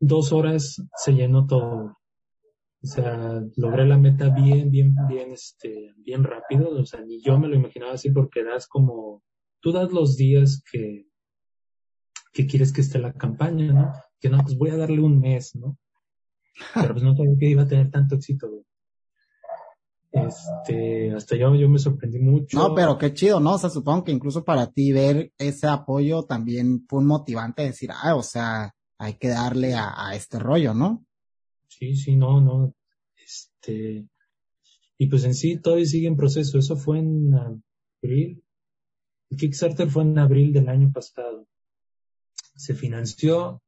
dos 0.00 0.32
horas, 0.32 0.82
se 0.96 1.12
llenó 1.12 1.46
todo. 1.46 1.98
O 2.80 2.86
sea, 2.86 3.42
logré 3.56 3.86
la 3.86 3.98
meta 3.98 4.28
bien, 4.28 4.70
bien, 4.70 4.94
bien, 5.08 5.32
este, 5.32 5.94
bien 5.96 6.22
rápido. 6.22 6.70
O 6.70 6.86
sea, 6.86 7.00
ni 7.00 7.20
yo 7.20 7.38
me 7.38 7.48
lo 7.48 7.56
imaginaba 7.56 7.92
así 7.92 8.10
porque 8.10 8.44
das 8.44 8.68
como, 8.68 9.22
tú 9.60 9.72
das 9.72 9.90
los 9.92 10.16
días 10.16 10.62
que, 10.70 11.06
que 12.32 12.46
quieres 12.46 12.72
que 12.72 12.82
esté 12.82 13.00
la 13.00 13.12
campaña, 13.12 13.72
¿no? 13.72 13.92
Que 14.20 14.28
no, 14.28 14.38
pues 14.42 14.56
voy 14.56 14.70
a 14.70 14.76
darle 14.76 15.00
un 15.00 15.18
mes, 15.20 15.56
¿no? 15.56 15.76
Pero 16.74 16.94
pues 16.94 17.02
no 17.02 17.16
sabía 17.16 17.36
que 17.38 17.50
iba 17.50 17.62
a 17.62 17.68
tener 17.68 17.90
tanto 17.90 18.14
éxito, 18.14 18.48
güey. 18.48 18.64
Este, 20.10 21.12
hasta 21.12 21.36
yo, 21.36 21.54
yo 21.54 21.68
me 21.68 21.78
sorprendí 21.78 22.18
mucho. 22.18 22.58
No, 22.58 22.74
pero 22.74 22.96
qué 22.96 23.12
chido, 23.12 23.40
¿no? 23.40 23.54
O 23.54 23.58
sea, 23.58 23.70
supongo 23.70 24.04
que 24.04 24.12
incluso 24.12 24.44
para 24.44 24.70
ti 24.70 24.92
ver 24.92 25.32
ese 25.36 25.66
apoyo 25.66 26.24
también 26.24 26.86
fue 26.88 27.00
un 27.00 27.06
motivante 27.06 27.62
de 27.62 27.68
decir, 27.68 27.90
ah, 27.92 28.14
o 28.14 28.22
sea, 28.22 28.74
hay 28.98 29.14
que 29.14 29.28
darle 29.28 29.74
a, 29.74 30.08
a 30.08 30.14
este 30.14 30.38
rollo, 30.38 30.74
¿no? 30.74 31.04
Sí, 31.68 31.94
sí, 31.94 32.16
no, 32.16 32.40
no. 32.40 32.74
Este, 33.16 34.08
y 34.98 35.06
pues 35.06 35.24
en 35.24 35.34
sí 35.34 35.58
todavía 35.58 35.86
sigue 35.86 36.08
en 36.08 36.16
proceso. 36.16 36.58
Eso 36.58 36.76
fue 36.76 36.98
en 36.98 37.32
abril. 37.34 38.42
El 39.30 39.36
Kickstarter 39.36 39.88
fue 39.88 40.02
en 40.02 40.18
abril 40.18 40.52
del 40.52 40.68
año 40.68 40.90
pasado. 40.92 41.46
Se 42.56 42.74
financió, 42.74 43.62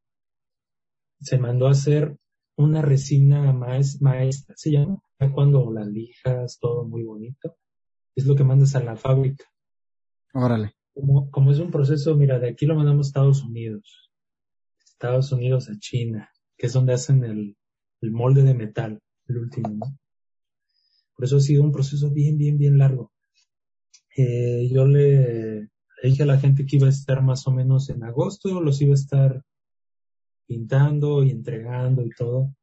se 1.21 1.39
mandó 1.39 1.69
a 1.69 1.73
hacer 1.73 2.17
una 2.57 2.83
resina 2.83 3.53
maestra, 3.53 4.55
se 4.57 4.73
llama, 4.73 5.01
cuando 5.33 5.71
la 5.71 5.85
lijas, 5.85 6.59
todo 6.59 6.85
muy 6.85 7.05
bonito. 7.05 7.57
Es 8.17 8.27
lo 8.27 8.35
que 8.35 8.45
mandas 8.45 8.75
a 8.75 8.83
la 8.83 8.97
fábrica. 8.97 9.45
Órale. 10.35 10.75
Como, 10.93 11.31
como 11.31 11.53
es 11.53 11.59
un 11.59 11.71
proceso, 11.71 12.17
mira, 12.17 12.39
de 12.39 12.51
aquí 12.51 12.67
lo 12.67 12.75
mandamos 12.75 13.07
a 13.07 13.09
Estados 13.09 13.45
Unidos. 13.45 14.11
Estados 14.85 15.31
Unidos 15.31 15.71
a 15.71 15.79
China, 15.79 16.31
que 16.57 16.67
es 16.67 16.73
donde 16.73 16.93
hacen 16.93 17.25
el, 17.25 17.57
el 18.01 18.11
molde 18.11 18.43
de 18.43 18.55
metal, 18.55 19.01
el 19.29 19.39
último, 19.39 19.69
¿no? 19.69 19.99
Por 21.15 21.25
eso 21.25 21.37
ha 21.37 21.41
sido 21.41 21.63
un 21.63 21.73
proceso 21.73 22.11
bien, 22.11 22.39
bien, 22.39 22.57
bien 22.57 22.79
largo. 22.79 23.13
Eh, 24.17 24.69
yo 24.73 24.87
le, 24.87 25.69
dije 26.03 26.23
a 26.23 26.27
la 26.27 26.39
gente 26.39 26.65
que 26.67 26.77
iba 26.77 26.87
a 26.87 26.91
estar 26.91 27.23
más 27.23 27.47
o 27.47 27.51
menos 27.51 27.91
en 27.91 28.03
agosto, 28.03 28.61
los 28.61 28.81
iba 28.81 28.93
a 28.93 28.95
estar 28.95 29.43
pintando 30.47 31.23
y 31.23 31.31
entregando 31.31 32.05
y 32.05 32.11
todo, 32.11 32.55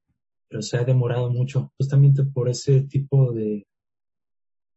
pero 0.47 0.61
se 0.61 0.77
ha 0.77 0.83
demorado 0.83 1.29
mucho, 1.29 1.71
justamente 1.77 2.23
por 2.23 2.49
ese 2.49 2.81
tipo 2.81 3.31
de 3.31 3.67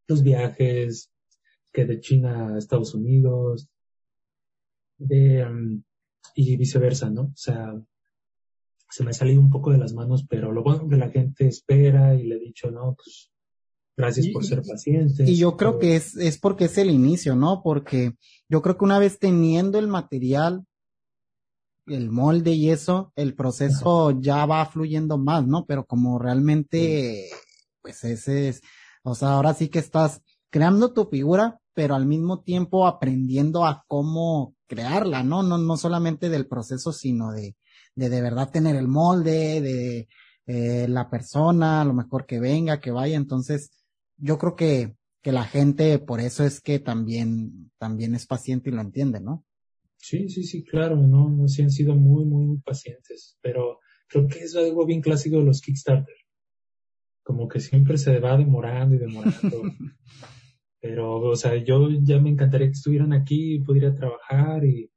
los 0.07 0.23
viajes 0.23 1.11
que 1.73 1.85
de 1.85 2.01
China 2.01 2.55
a 2.55 2.59
Estados 2.59 2.95
Unidos, 2.95 3.69
de, 4.99 5.45
um, 5.45 5.83
y 6.35 6.57
viceversa, 6.57 7.11
¿no? 7.11 7.23
O 7.23 7.37
sea, 7.37 7.81
se 8.91 9.05
me 9.05 9.11
ha 9.11 9.15
salido 9.15 9.41
un 9.41 9.51
poco 9.51 9.71
de 9.71 9.79
las 9.79 9.93
manos, 9.95 10.27
pero 10.29 10.53
lo 10.53 10.63
bueno 10.63 10.89
que 10.89 10.97
la 10.97 11.11
gente 11.11 11.47
espera 11.47 12.15
y 12.15 12.25
le 12.25 12.37
he 12.37 12.41
dicho, 12.41 12.71
no, 12.71 12.95
pues 12.95 13.31
gracias 13.97 14.29
por 14.29 14.45
ser 14.45 14.63
pacientes. 14.63 15.29
Y 15.29 15.37
yo 15.37 15.57
creo 15.57 15.79
que 15.79 15.97
es, 15.97 16.17
es 16.17 16.39
porque 16.39 16.65
es 16.65 16.77
el 16.79 16.91
inicio, 16.91 17.37
¿no? 17.37 17.63
Porque 17.63 18.17
yo 18.49 18.63
creo 18.63 18.77
que 18.77 18.85
una 18.85 18.99
vez 18.99 19.19
teniendo 19.19 19.79
el 19.79 19.87
material, 19.87 20.65
el 21.87 22.11
molde 22.11 22.53
y 22.53 22.71
eso, 22.71 23.13
el 23.17 23.35
proceso 23.35 24.21
ya 24.21 24.45
va 24.47 24.67
fluyendo 24.67 25.19
más, 25.19 25.47
¿no? 25.47 25.67
Pero 25.67 25.85
como 25.87 26.19
realmente, 26.19 27.29
pues 27.83 28.03
ese 28.05 28.49
es, 28.49 28.63
o 29.03 29.15
sea, 29.15 29.31
ahora 29.31 29.55
sí 29.55 29.69
que 29.69 29.79
estás 29.79 30.23
creando 30.51 30.93
tu 30.93 31.07
figura, 31.07 31.61
pero 31.75 31.95
al 31.95 32.07
mismo 32.07 32.43
tiempo 32.43 32.87
aprendiendo 32.87 33.65
a 33.65 33.85
cómo 33.87 34.55
crearla, 34.67 35.23
¿no? 35.23 35.43
No, 35.43 35.59
no 35.59 35.77
solamente 35.77 36.29
del 36.29 36.47
proceso, 36.47 36.93
sino 36.93 37.33
de, 37.33 37.57
de 37.95 38.09
de 38.09 38.23
verdad 38.23 38.51
tener 38.51 38.77
el 38.77 38.89
molde, 38.89 39.61
de 39.61 40.09
eh, 40.47 40.89
la 40.89 41.09
persona, 41.09 41.81
a 41.81 41.85
lo 41.85 41.95
mejor 41.95 42.27
que 42.27 42.41
venga, 42.41 42.81
que 42.81 42.91
vaya. 42.91 43.17
Entonces, 43.17 43.71
yo 44.17 44.39
creo 44.39 44.57
que, 44.57 44.97
que 45.23 45.33
la 45.33 45.45
gente, 45.45 45.99
por 45.99 46.21
eso 46.21 46.45
es 46.45 46.61
que 46.61 46.79
también, 46.79 47.71
también 47.79 48.15
es 48.15 48.27
paciente 48.27 48.71
y 48.71 48.73
lo 48.73 48.81
entiende, 48.81 49.21
¿no? 49.21 49.45
Sí, 49.99 50.29
sí, 50.29 50.45
sí, 50.45 50.65
claro, 50.65 50.97
no, 50.97 51.29
no, 51.29 51.47
sí 51.47 51.63
han 51.63 51.71
sido 51.71 51.95
muy, 51.95 52.25
muy, 52.25 52.47
muy 52.47 52.59
pacientes, 52.59 53.39
pero 53.43 53.79
creo 54.09 54.27
que 54.27 54.41
es 54.41 54.57
algo 54.57 54.87
bien 54.87 55.03
clásico 55.03 55.39
de 55.39 55.45
los 55.45 55.61
Kickstarter. 55.61 56.17
Como 57.23 57.47
que 57.47 57.61
siempre 57.61 57.99
se 57.99 58.19
va 58.19 58.37
demorando 58.37 58.97
y 58.97 58.99
demorando. 58.99 59.63
pero, 60.81 61.21
o 61.21 61.37
sea, 61.37 61.55
yo 61.63 61.89
ya 62.03 62.19
me 62.19 62.31
encantaría 62.31 62.69
que 62.69 62.73
estuvieran 62.73 63.13
aquí 63.13 63.57
y 63.57 63.61
pudiera 63.61 63.95
trabajar 63.95 64.65
y, 64.65 64.91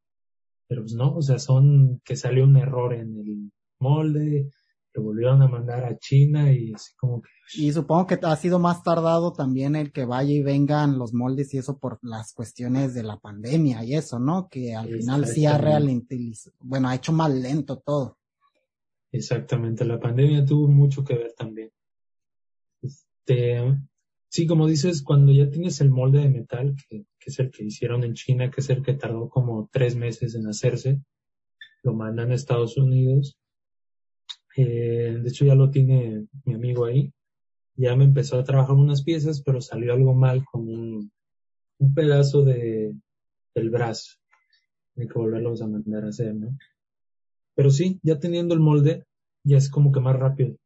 pero 0.74 0.86
pues 0.86 0.96
no, 0.96 1.14
o 1.14 1.22
sea, 1.22 1.38
son 1.38 2.02
que 2.04 2.16
salió 2.16 2.46
un 2.46 2.58
error 2.58 2.96
en 2.96 3.16
el 3.16 3.52
molde, 3.78 4.50
lo 4.96 5.04
volvieron 5.04 5.44
a 5.44 5.48
mandar 5.48 5.86
a 5.86 6.00
China 6.00 6.52
y 6.52 6.74
así 6.74 6.96
como 6.96 7.22
que... 7.22 7.30
Y 7.54 7.72
supongo 7.72 8.08
que 8.08 8.18
ha 8.24 8.36
sido 8.38 8.58
más 8.58 8.82
tardado 8.82 9.34
también 9.34 9.76
el 9.76 9.92
que 9.92 10.06
vaya 10.06 10.32
y 10.32 10.42
vengan 10.42 10.98
los 10.98 11.14
moldes 11.14 11.54
y 11.54 11.60
eso 11.60 11.78
por 11.78 12.00
las 12.02 12.34
cuestiones 12.34 12.96
de 12.96 13.04
la 13.04 13.20
pandemia 13.20 13.84
y 13.84 13.94
eso, 13.94 14.18
¿no? 14.18 14.48
Que 14.50 14.74
al 14.74 14.88
final 14.88 15.28
sí 15.28 15.46
ha 15.46 15.62
bueno, 16.62 16.90
ha 16.90 16.96
hecho 16.96 17.14
más 17.14 17.32
lento 17.32 17.78
todo. 17.78 18.18
Exactamente, 19.12 19.86
la 19.86 20.00
pandemia 20.00 20.44
tuvo 20.44 20.68
mucho 20.70 21.04
que 21.04 21.14
ver 21.14 21.36
también. 21.38 21.70
Este, 22.82 23.78
sí, 24.34 24.48
como 24.48 24.66
dices, 24.68 25.04
cuando 25.04 25.32
ya 25.32 25.48
tienes 25.48 25.80
el 25.80 25.92
molde 25.92 26.22
de 26.22 26.30
metal, 26.30 26.76
que, 26.90 27.06
es 27.24 27.38
el 27.38 27.52
que 27.52 27.66
hicieron 27.66 28.04
en 28.04 28.16
China, 28.16 28.50
que 28.50 28.62
es 28.62 28.70
el 28.72 28.82
que 28.82 28.96
tardó 28.96 29.30
como 29.30 29.70
tres 29.72 29.96
meses 29.96 30.34
en 30.34 30.48
hacerse, 30.48 31.00
lo 31.84 31.94
mandan 31.94 32.32
a 32.32 32.36
Estados 32.36 32.76
Unidos. 32.76 33.38
Eh, 34.58 35.20
de 35.22 35.30
hecho, 35.30 35.46
ya 35.46 35.54
lo 35.54 35.70
tiene 35.70 36.26
mi 36.46 36.56
amigo 36.56 36.86
ahí. 36.86 37.14
Ya 37.76 37.96
me 37.96 38.06
empezó 38.06 38.40
a 38.40 38.44
trabajar 38.44 38.76
unas 38.76 39.04
piezas, 39.04 39.44
pero 39.44 39.62
salió 39.62 39.94
algo 39.94 40.16
mal 40.16 40.44
con 40.46 40.68
un, 40.68 41.12
un 41.78 41.94
pedazo 41.94 42.44
de, 42.44 42.96
del 43.54 43.70
brazo. 43.70 44.18
Hay 44.98 45.08
que 45.08 45.14
volverlos 45.14 45.62
a 45.62 45.68
mandar 45.68 46.06
a 46.06 46.10
hacer, 46.10 46.34
¿no? 46.34 46.58
Pero 47.54 47.70
sí, 47.70 48.00
ya 48.02 48.18
teniendo 48.18 48.56
el 48.56 48.62
molde, 48.62 49.06
ya 49.44 49.58
es 49.58 49.70
como 49.70 49.92
que 49.92 50.00
más 50.00 50.16
rápido. 50.16 50.58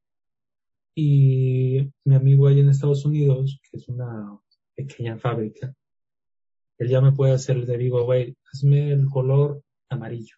Y 1.00 1.94
mi 2.06 2.16
amigo 2.16 2.48
ahí 2.48 2.60
en 2.60 2.70
Estados 2.70 3.06
Unidos, 3.06 3.60
que 3.62 3.78
es 3.78 3.88
una 3.88 4.36
pequeña 4.74 5.16
fábrica, 5.16 5.72
él 6.80 6.90
ya 6.90 7.02
me 7.02 7.12
puede 7.12 7.34
hacer, 7.34 7.56
le 7.56 7.78
digo, 7.78 8.04
güey, 8.04 8.36
hazme 8.52 8.94
el 8.94 9.06
color 9.06 9.62
amarillo, 9.90 10.38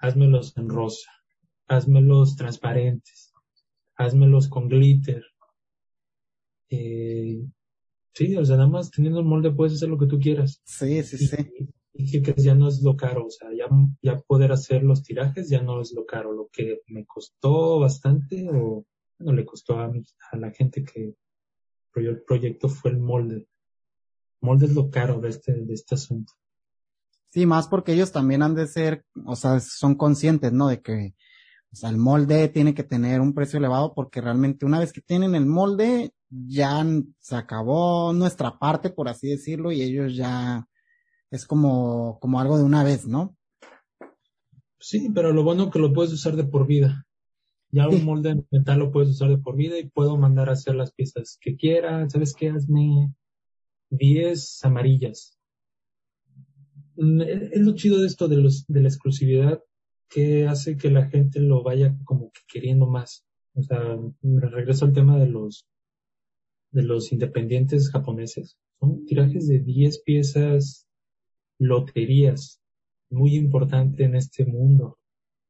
házmelos 0.00 0.54
en 0.58 0.68
rosa, 0.68 1.10
házmelos 1.66 2.36
transparentes, 2.36 3.32
házmelos 3.96 4.48
con 4.48 4.68
glitter. 4.68 5.24
Eh, 6.68 7.42
sí, 8.12 8.36
o 8.36 8.44
sea, 8.44 8.58
nada 8.58 8.68
más 8.68 8.90
teniendo 8.90 9.20
el 9.20 9.24
molde 9.24 9.50
puedes 9.50 9.76
hacer 9.76 9.88
lo 9.88 9.96
que 9.96 10.08
tú 10.08 10.20
quieras. 10.20 10.60
Sí, 10.66 11.02
sí, 11.02 11.16
sí. 11.16 11.36
Y, 11.94 12.20
que 12.20 12.34
ya 12.36 12.54
no 12.54 12.68
es 12.68 12.82
lo 12.82 12.98
caro, 12.98 13.24
o 13.24 13.30
sea, 13.30 13.48
ya, 13.56 13.64
ya 14.02 14.20
poder 14.20 14.52
hacer 14.52 14.82
los 14.82 15.02
tirajes 15.02 15.48
ya 15.48 15.62
no 15.62 15.80
es 15.80 15.94
lo 15.94 16.04
caro. 16.04 16.34
Lo 16.34 16.50
que 16.52 16.82
me 16.88 17.06
costó 17.06 17.78
bastante, 17.80 18.46
o 18.52 18.84
no 19.18 19.32
le 19.32 19.44
costó 19.44 19.78
a, 19.78 19.92
a 20.32 20.36
la 20.36 20.50
gente 20.50 20.84
que 20.84 21.14
el 21.94 22.22
proyecto 22.22 22.68
fue 22.68 22.92
el 22.92 22.98
molde 22.98 23.48
molde 24.40 24.66
es 24.66 24.74
lo 24.74 24.90
caro 24.90 25.20
de 25.20 25.30
este, 25.30 25.52
de 25.52 25.74
este 25.74 25.94
asunto. 25.94 26.32
Sí, 27.30 27.46
más 27.46 27.68
porque 27.68 27.92
ellos 27.92 28.12
también 28.12 28.42
han 28.42 28.54
de 28.54 28.66
ser, 28.66 29.04
o 29.26 29.36
sea, 29.36 29.60
son 29.60 29.94
conscientes, 29.94 30.52
¿no? 30.52 30.68
De 30.68 30.80
que, 30.80 31.14
o 31.72 31.76
sea, 31.76 31.90
el 31.90 31.98
molde 31.98 32.48
tiene 32.48 32.74
que 32.74 32.84
tener 32.84 33.20
un 33.20 33.34
precio 33.34 33.58
elevado 33.58 33.94
porque 33.94 34.20
realmente 34.20 34.64
una 34.64 34.78
vez 34.78 34.92
que 34.92 35.02
tienen 35.02 35.34
el 35.34 35.44
molde, 35.44 36.12
ya 36.30 36.84
se 37.18 37.36
acabó 37.36 38.12
nuestra 38.12 38.58
parte, 38.58 38.90
por 38.90 39.08
así 39.08 39.28
decirlo, 39.28 39.72
y 39.72 39.82
ellos 39.82 40.16
ya 40.16 40.66
es 41.30 41.44
como, 41.44 42.18
como 42.20 42.40
algo 42.40 42.56
de 42.56 42.64
una 42.64 42.82
vez, 42.82 43.06
¿no? 43.06 43.36
Sí, 44.80 45.10
pero 45.14 45.32
lo 45.32 45.42
bueno 45.42 45.64
es 45.64 45.70
que 45.70 45.80
lo 45.80 45.92
puedes 45.92 46.12
usar 46.12 46.36
de 46.36 46.44
por 46.44 46.66
vida. 46.66 47.06
Ya 47.70 47.88
un 47.88 48.04
molde 48.04 48.34
de 48.34 48.44
metal 48.50 48.78
lo 48.78 48.90
puedes 48.90 49.10
usar 49.10 49.28
de 49.30 49.38
por 49.38 49.56
vida 49.56 49.78
y 49.78 49.88
puedo 49.88 50.16
mandar 50.16 50.48
a 50.48 50.52
hacer 50.52 50.74
las 50.74 50.92
piezas 50.92 51.38
que 51.40 51.56
quiera. 51.56 52.08
¿Sabes 52.08 52.34
qué? 52.34 52.48
Hazme 52.48 53.12
10 53.90 54.64
amarillas. 54.64 55.38
Mm, 56.96 57.20
es 57.22 57.60
lo 57.60 57.74
chido 57.74 58.00
de 58.00 58.06
esto 58.06 58.28
de, 58.28 58.36
los, 58.36 58.66
de 58.66 58.80
la 58.80 58.88
exclusividad 58.88 59.62
que 60.08 60.46
hace 60.46 60.76
que 60.76 60.90
la 60.90 61.08
gente 61.08 61.40
lo 61.40 61.62
vaya 61.62 61.96
como 62.04 62.30
que 62.32 62.40
queriendo 62.48 62.86
más. 62.86 63.24
O 63.54 63.62
sea, 63.62 63.98
regreso 64.22 64.84
al 64.84 64.92
tema 64.92 65.18
de 65.18 65.26
los 65.26 65.66
de 66.70 66.82
los 66.82 67.12
independientes 67.12 67.90
japoneses. 67.90 68.58
Son 68.80 69.04
tirajes 69.04 69.48
de 69.48 69.60
10 69.60 70.02
piezas, 70.02 70.86
loterías, 71.58 72.60
muy 73.10 73.36
importante 73.36 74.04
en 74.04 74.14
este 74.14 74.44
mundo. 74.44 74.97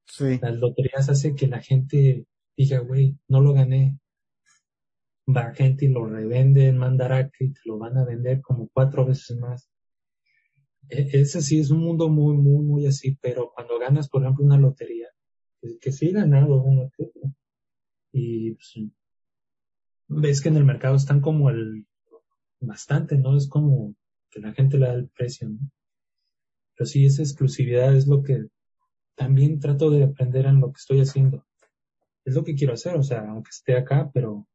Sí. 0.08 0.38
Las 0.40 0.56
loterías 0.56 1.08
hace 1.08 1.34
que 1.34 1.46
la 1.46 1.60
gente 1.60 2.26
diga, 2.56 2.80
güey, 2.80 3.16
no 3.28 3.40
lo 3.40 3.52
gané, 3.52 3.98
va 5.28 5.54
gente 5.54 5.84
y 5.84 5.88
lo 5.88 6.06
revende 6.06 6.66
en 6.66 6.78
Mandarake 6.78 7.44
y 7.44 7.52
te 7.52 7.60
lo 7.66 7.78
van 7.78 7.96
a 7.98 8.04
vender 8.04 8.40
como 8.40 8.68
cuatro 8.72 9.04
veces 9.04 9.36
más. 9.36 9.70
E, 10.88 11.20
ese 11.20 11.42
sí 11.42 11.60
es 11.60 11.70
un 11.70 11.80
mundo 11.80 12.08
muy, 12.08 12.36
muy, 12.36 12.64
muy 12.64 12.86
así, 12.86 13.16
pero 13.20 13.52
cuando 13.54 13.78
ganas, 13.78 14.08
por 14.08 14.22
ejemplo, 14.22 14.44
una 14.44 14.58
lotería, 14.58 15.08
que, 15.80 15.92
sí 15.92 16.08
he 16.08 16.12
ganado 16.12 16.62
uno 16.62 16.90
Y 18.12 18.52
pues, 18.52 18.74
ves 20.08 20.40
que 20.40 20.48
en 20.48 20.56
el 20.56 20.64
mercado 20.64 20.96
están 20.96 21.20
como 21.20 21.50
el 21.50 21.86
bastante, 22.60 23.18
¿no? 23.18 23.36
Es 23.36 23.48
como 23.48 23.94
que 24.30 24.40
la 24.40 24.52
gente 24.52 24.78
le 24.78 24.86
da 24.86 24.94
el 24.94 25.08
precio, 25.08 25.48
¿no? 25.48 25.58
Pero 26.74 26.86
sí, 26.86 27.04
esa 27.04 27.22
exclusividad 27.22 27.94
es 27.94 28.06
lo 28.06 28.22
que 28.22 28.46
también 29.18 29.58
trato 29.58 29.90
de 29.90 30.04
aprender 30.04 30.46
en 30.46 30.60
lo 30.60 30.68
que 30.68 30.78
estoy 30.78 31.00
haciendo. 31.00 31.44
Es 32.24 32.34
lo 32.34 32.44
que 32.44 32.54
quiero 32.54 32.74
hacer, 32.74 32.96
o 32.96 33.02
sea, 33.02 33.28
aunque 33.28 33.50
esté 33.50 33.76
acá, 33.76 34.10
pero 34.14 34.46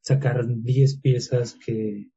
sacar 0.00 0.46
10 0.46 1.00
piezas 1.00 1.54
que, 1.54 2.10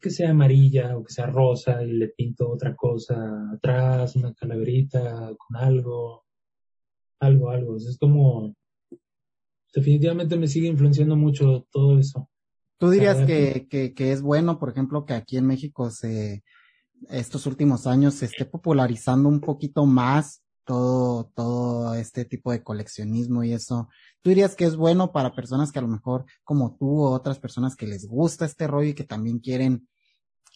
que 0.00 0.10
sea 0.10 0.30
amarilla 0.30 0.96
o 0.96 1.04
que 1.04 1.12
sea 1.12 1.26
rosa 1.26 1.82
y 1.84 1.92
le 1.92 2.08
pinto 2.08 2.48
otra 2.48 2.74
cosa 2.74 3.50
atrás, 3.52 4.16
una 4.16 4.32
calaverita 4.32 5.30
con 5.36 5.56
algo, 5.56 6.24
algo, 7.20 7.50
algo. 7.50 7.76
Es 7.76 7.98
como, 8.00 8.56
definitivamente 9.74 10.36
me 10.36 10.48
sigue 10.48 10.68
influenciando 10.68 11.14
mucho 11.14 11.66
todo 11.70 11.98
eso. 11.98 12.30
¿Tú 12.78 12.90
dirías 12.90 13.26
que, 13.26 13.68
que, 13.68 13.92
que 13.92 14.12
es 14.12 14.22
bueno, 14.22 14.58
por 14.58 14.70
ejemplo, 14.70 15.04
que 15.04 15.12
aquí 15.12 15.36
en 15.36 15.46
México 15.46 15.90
se, 15.90 16.42
estos 17.10 17.46
últimos 17.46 17.86
años 17.86 18.14
se 18.14 18.26
esté 18.26 18.44
popularizando 18.44 19.28
un 19.28 19.40
poquito 19.40 19.86
más 19.86 20.42
todo, 20.64 21.30
todo 21.34 21.94
este 21.94 22.24
tipo 22.24 22.52
de 22.52 22.62
coleccionismo 22.62 23.42
y 23.42 23.52
eso. 23.52 23.88
¿Tú 24.20 24.30
dirías 24.30 24.54
que 24.54 24.64
es 24.64 24.76
bueno 24.76 25.12
para 25.12 25.34
personas 25.34 25.72
que 25.72 25.78
a 25.78 25.82
lo 25.82 25.88
mejor 25.88 26.24
como 26.44 26.76
tú 26.76 27.02
o 27.02 27.10
otras 27.10 27.38
personas 27.38 27.76
que 27.76 27.86
les 27.86 28.06
gusta 28.06 28.44
este 28.44 28.66
rollo 28.66 28.90
y 28.90 28.94
que 28.94 29.04
también 29.04 29.38
quieren 29.38 29.88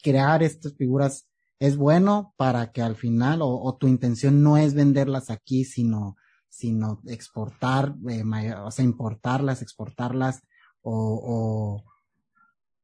crear 0.02 0.43
estas 0.43 0.74
figuras? 0.77 1.28
¿Es 1.59 1.77
bueno 1.77 2.35
para 2.36 2.70
que 2.70 2.82
al 2.82 2.97
final 2.97 3.40
o, 3.43 3.77
tu 3.81 3.89
intención 3.89 4.43
no 4.43 4.56
es 4.59 4.74
venderlas 4.74 5.31
aquí, 5.31 5.64
sino, 5.64 6.16
sino 6.48 7.01
exportar, 7.06 7.94
eh, 8.09 8.23
o 8.62 8.70
sea, 8.70 8.85
importarlas, 8.85 9.62
exportarlas 9.62 10.43
o, 10.82 11.82
o 11.82 11.97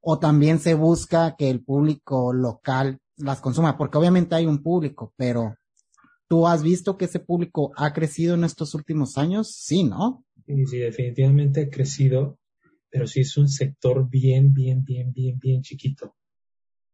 o 0.02 0.18
también 0.18 0.58
se 0.58 0.74
busca 0.74 1.36
que 1.36 1.48
el 1.48 1.64
público 1.64 2.32
local 2.32 3.00
las 3.22 3.40
consuma, 3.40 3.76
porque 3.76 3.98
obviamente 3.98 4.34
hay 4.34 4.46
un 4.46 4.62
público, 4.62 5.12
pero 5.16 5.56
¿tú 6.28 6.46
has 6.46 6.62
visto 6.62 6.96
que 6.96 7.06
ese 7.06 7.20
público 7.20 7.72
ha 7.76 7.92
crecido 7.92 8.34
en 8.34 8.44
estos 8.44 8.74
últimos 8.74 9.18
años? 9.18 9.54
Sí, 9.54 9.84
¿no? 9.84 10.24
Sí, 10.46 10.66
sí, 10.66 10.78
definitivamente 10.78 11.62
ha 11.62 11.70
crecido, 11.70 12.38
pero 12.90 13.06
sí 13.06 13.20
es 13.20 13.36
un 13.36 13.48
sector 13.48 14.08
bien, 14.08 14.52
bien, 14.52 14.84
bien, 14.84 15.12
bien, 15.12 15.38
bien 15.38 15.62
chiquito. 15.62 16.14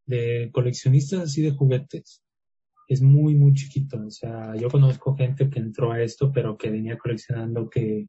De 0.07 0.51
coleccionistas 0.53 1.21
así 1.21 1.43
de 1.43 1.53
juguetes, 1.53 2.23
es 2.89 3.03
muy, 3.03 3.35
muy 3.35 3.53
chiquito. 3.53 4.01
O 4.07 4.11
sea, 4.11 4.55
yo 4.57 4.71
conozco 4.71 5.15
gente 5.15 5.49
que 5.51 5.59
entró 5.59 5.93
a 5.93 6.03
esto, 6.03 6.33
pero 6.33 6.57
que 6.57 6.71
venía 6.71 6.99
coleccionando 6.99 7.69
que 7.69 8.07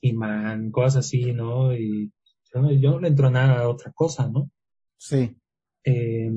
imán, 0.00 0.70
cosas 0.70 1.06
así, 1.06 1.32
¿no? 1.32 1.74
Y 1.74 2.12
yo 2.52 2.92
no 2.92 3.00
le 3.00 3.08
entro 3.08 3.30
nada 3.30 3.60
a 3.60 3.68
otra 3.68 3.92
cosa, 3.92 4.28
¿no? 4.28 4.50
Sí. 4.96 5.36
Eh, 5.84 6.30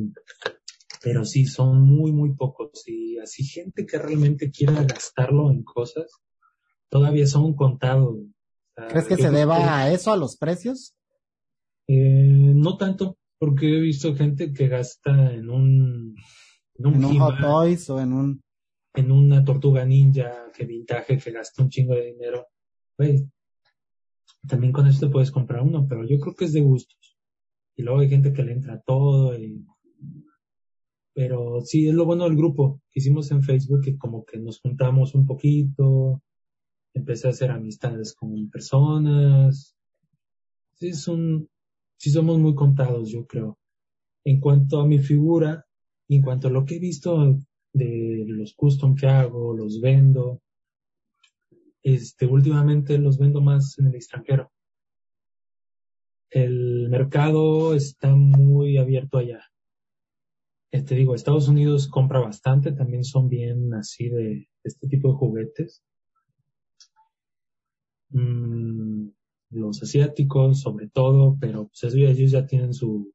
pero 1.03 1.25
sí, 1.25 1.45
son 1.45 1.81
muy, 1.81 2.13
muy 2.13 2.33
pocos. 2.33 2.87
Y 2.87 3.19
así 3.19 3.43
gente 3.43 3.85
que 3.85 3.99
realmente 3.99 4.49
quiera 4.49 4.83
gastarlo 4.83 5.51
en 5.51 5.61
cosas, 5.61 6.09
todavía 6.89 7.27
son 7.27 7.55
contados. 7.55 8.15
¿Crees 8.89 9.07
que 9.07 9.17
se 9.17 9.29
deba 9.29 9.81
a 9.81 9.91
eso, 9.91 10.13
a 10.13 10.17
los 10.17 10.37
precios? 10.37 10.95
Eh, 11.87 12.53
no 12.55 12.77
tanto, 12.77 13.17
porque 13.37 13.77
he 13.77 13.81
visto 13.81 14.15
gente 14.15 14.53
que 14.53 14.69
gasta 14.69 15.33
en 15.33 15.49
un... 15.49 16.15
En 16.75 16.87
un, 16.87 17.03
en 17.03 17.19
Hot 17.19 17.39
Toys 17.39 17.89
o 17.89 17.99
en 17.99 18.13
un... 18.13 18.41
En 18.95 19.11
una 19.11 19.43
tortuga 19.43 19.85
ninja 19.85 20.31
que 20.55 20.65
vintage 20.65 21.17
que 21.17 21.31
gasta 21.31 21.63
un 21.63 21.69
chingo 21.69 21.95
de 21.95 22.13
dinero. 22.13 22.47
Pues, 22.95 23.25
también 24.47 24.71
con 24.71 24.87
esto 24.87 25.11
puedes 25.11 25.31
comprar 25.31 25.63
uno, 25.63 25.85
pero 25.85 26.07
yo 26.07 26.17
creo 26.19 26.33
que 26.33 26.45
es 26.45 26.53
de 26.53 26.61
gustos. 26.61 27.17
Y 27.75 27.83
luego 27.83 27.99
hay 27.99 28.09
gente 28.09 28.31
que 28.31 28.43
le 28.43 28.53
entra 28.53 28.81
todo 28.81 29.37
y... 29.37 29.65
Pero 31.13 31.61
sí, 31.61 31.87
es 31.87 31.93
lo 31.93 32.05
bueno 32.05 32.23
del 32.23 32.35
grupo 32.35 32.81
que 32.91 32.99
hicimos 32.99 33.31
en 33.31 33.43
Facebook, 33.43 33.81
que 33.81 33.97
como 33.97 34.25
que 34.25 34.39
nos 34.39 34.59
juntamos 34.59 35.13
un 35.13 35.25
poquito, 35.25 36.21
empecé 36.93 37.27
a 37.27 37.31
hacer 37.31 37.51
amistades 37.51 38.13
con 38.13 38.49
personas. 38.49 39.75
Sí, 40.73 40.93
somos 40.93 42.39
muy 42.39 42.55
contados, 42.55 43.09
yo 43.09 43.25
creo. 43.25 43.59
En 44.23 44.39
cuanto 44.39 44.79
a 44.79 44.87
mi 44.87 44.99
figura, 44.99 45.65
en 46.09 46.21
cuanto 46.21 46.47
a 46.47 46.51
lo 46.51 46.65
que 46.65 46.75
he 46.75 46.79
visto 46.79 47.37
de 47.73 48.25
los 48.27 48.53
custom 48.53 48.95
que 48.95 49.07
hago, 49.07 49.53
los 49.53 49.81
vendo, 49.81 50.41
este, 51.83 52.25
últimamente 52.25 52.97
los 52.97 53.17
vendo 53.17 53.41
más 53.41 53.77
en 53.77 53.87
el 53.87 53.95
extranjero. 53.95 54.51
El 56.29 56.89
mercado 56.89 57.75
está 57.75 58.15
muy 58.15 58.77
abierto 58.77 59.17
allá. 59.17 59.52
Te 60.73 60.79
este, 60.79 60.95
digo, 60.95 61.13
Estados 61.13 61.47
Unidos 61.49 61.87
compra 61.87 62.19
bastante, 62.19 62.71
también 62.71 63.03
son 63.03 63.29
bien 63.29 63.75
así 63.75 64.09
de 64.09 64.49
este 64.63 64.87
tipo 64.87 65.09
de 65.09 65.17
juguetes. 65.17 65.83
Mm, 68.09 69.09
los 69.51 69.83
asiáticos, 69.83 70.61
sobre 70.61 70.89
todo, 70.89 71.37
pero 71.39 71.67
pues 71.67 71.93
ellos 71.93 72.31
ya 72.31 72.47
tienen 72.47 72.73
su... 72.73 73.13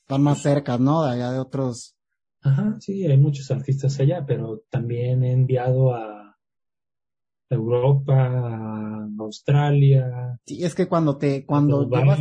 Están 0.00 0.24
más 0.24 0.42
cerca, 0.42 0.76
¿no? 0.76 1.04
De 1.04 1.12
allá 1.12 1.30
de 1.30 1.38
otros. 1.38 1.96
Ajá, 2.40 2.76
sí, 2.80 3.06
hay 3.06 3.16
muchos 3.16 3.48
artistas 3.52 4.00
allá, 4.00 4.26
pero 4.26 4.64
también 4.68 5.22
he 5.22 5.34
enviado 5.34 5.94
a 5.94 6.36
Europa, 7.48 9.08
Australia. 9.20 10.40
Sí, 10.44 10.64
es 10.64 10.74
que 10.74 10.88
cuando 10.88 11.16
te, 11.16 11.46
cuando 11.46 11.88
llevas, 11.88 12.18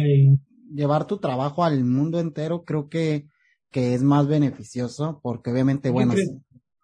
llevar 0.71 1.07
tu 1.07 1.17
trabajo 1.17 1.63
al 1.63 1.83
mundo 1.83 2.19
entero, 2.19 2.63
creo 2.63 2.89
que, 2.89 3.27
que 3.75 3.93
es 3.93 4.03
más 4.03 4.25
beneficioso, 4.25 5.19
porque 5.21 5.51
obviamente, 5.51 5.89
bueno. 5.89 6.13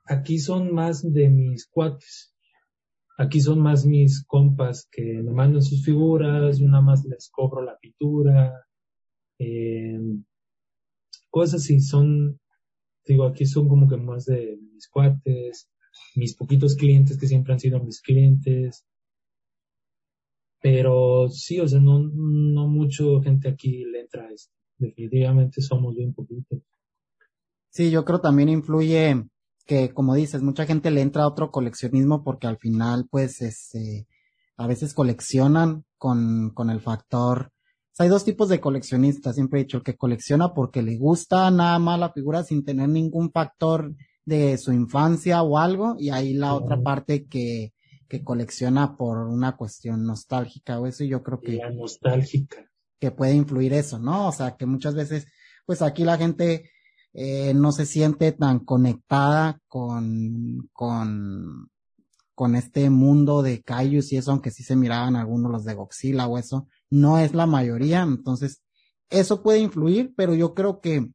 Aquí 0.03 0.39
son 0.39 0.73
más 0.73 1.01
de 1.01 1.29
mis 1.29 1.65
cuates. 1.65 2.35
Aquí 3.17 3.39
son 3.39 3.61
más 3.61 3.85
mis 3.85 4.25
compas 4.25 4.89
que 4.91 5.01
me 5.23 5.31
mandan 5.31 5.61
sus 5.61 5.85
figuras, 5.85 6.59
yo 6.59 6.67
nada 6.67 6.83
más 6.83 7.05
les 7.05 7.29
cobro 7.29 7.61
la 7.61 7.77
pintura, 7.77 8.67
eh, 9.39 10.01
cosas 11.29 11.61
así, 11.61 11.79
son, 11.79 12.37
digo, 13.05 13.23
aquí 13.23 13.45
son 13.45 13.69
como 13.69 13.87
que 13.87 13.95
más 13.95 14.25
de 14.25 14.59
mis 14.73 14.89
cuates, 14.89 15.69
mis 16.15 16.35
poquitos 16.35 16.75
clientes 16.75 17.17
que 17.17 17.27
siempre 17.27 17.53
han 17.53 17.61
sido 17.61 17.81
mis 17.81 18.01
clientes. 18.01 18.85
Pero 20.61 21.29
sí, 21.29 21.61
o 21.61 21.67
sea, 21.69 21.79
no, 21.79 21.99
no 21.99 22.67
mucho 22.67 23.21
gente 23.21 23.47
aquí 23.47 23.85
le 23.85 24.01
entra 24.01 24.25
a 24.25 24.33
esto. 24.33 24.53
Definitivamente 24.77 25.61
somos 25.61 25.95
bien 25.95 26.13
poquitos. 26.13 26.59
Sí, 27.71 27.89
yo 27.89 28.03
creo 28.03 28.19
también 28.19 28.49
influye 28.49 29.23
que, 29.65 29.93
como 29.93 30.13
dices, 30.13 30.41
mucha 30.41 30.65
gente 30.65 30.91
le 30.91 31.01
entra 31.01 31.23
a 31.23 31.27
otro 31.27 31.51
coleccionismo 31.51 32.21
porque 32.21 32.45
al 32.45 32.57
final, 32.57 33.07
pues, 33.09 33.41
este, 33.41 34.07
a 34.57 34.67
veces 34.67 34.93
coleccionan 34.93 35.85
con, 35.97 36.49
con 36.53 36.69
el 36.69 36.81
factor. 36.81 37.53
hay 37.97 38.09
dos 38.09 38.25
tipos 38.25 38.49
de 38.49 38.59
coleccionistas, 38.59 39.35
siempre 39.35 39.61
he 39.61 39.63
dicho, 39.63 39.77
el 39.77 39.83
que 39.83 39.95
colecciona 39.95 40.53
porque 40.53 40.81
le 40.81 40.97
gusta 40.97 41.49
nada 41.49 41.79
más 41.79 41.97
la 41.97 42.11
figura 42.11 42.43
sin 42.43 42.65
tener 42.65 42.89
ningún 42.89 43.31
factor 43.31 43.93
de 44.25 44.57
su 44.57 44.73
infancia 44.73 45.41
o 45.41 45.57
algo, 45.57 45.95
y 45.97 46.09
ahí 46.09 46.33
la 46.33 46.53
otra 46.53 46.81
parte 46.81 47.25
que, 47.27 47.73
que 48.09 48.21
colecciona 48.21 48.97
por 48.97 49.17
una 49.19 49.55
cuestión 49.55 50.03
nostálgica 50.03 50.77
o 50.77 50.87
eso, 50.87 51.05
y 51.05 51.07
yo 51.07 51.23
creo 51.23 51.39
que... 51.39 51.53
La 51.53 51.71
nostálgica. 51.71 52.69
Que 52.99 53.11
puede 53.11 53.33
influir 53.33 53.71
eso, 53.71 53.97
¿no? 53.97 54.27
O 54.27 54.31
sea, 54.33 54.57
que 54.57 54.65
muchas 54.65 54.93
veces, 54.93 55.27
pues 55.65 55.81
aquí 55.81 56.03
la 56.03 56.17
gente 56.17 56.69
eh, 57.13 57.53
no 57.53 57.71
se 57.71 57.85
siente 57.85 58.31
tan 58.31 58.59
conectada 58.59 59.59
con, 59.67 60.69
con, 60.73 61.69
con 62.33 62.55
este 62.55 62.89
mundo 62.89 63.41
de 63.41 63.61
Kaijus 63.61 64.11
y 64.13 64.17
eso, 64.17 64.31
aunque 64.31 64.51
sí 64.51 64.63
se 64.63 64.75
miraban 64.75 65.15
algunos 65.15 65.51
los 65.51 65.65
de 65.65 65.73
Godzilla 65.73 66.27
o 66.27 66.37
eso, 66.37 66.67
no 66.89 67.19
es 67.19 67.33
la 67.33 67.45
mayoría, 67.45 68.01
entonces 68.03 68.61
eso 69.09 69.43
puede 69.43 69.59
influir, 69.59 70.13
pero 70.15 70.35
yo 70.35 70.53
creo 70.53 70.79
que 70.79 71.07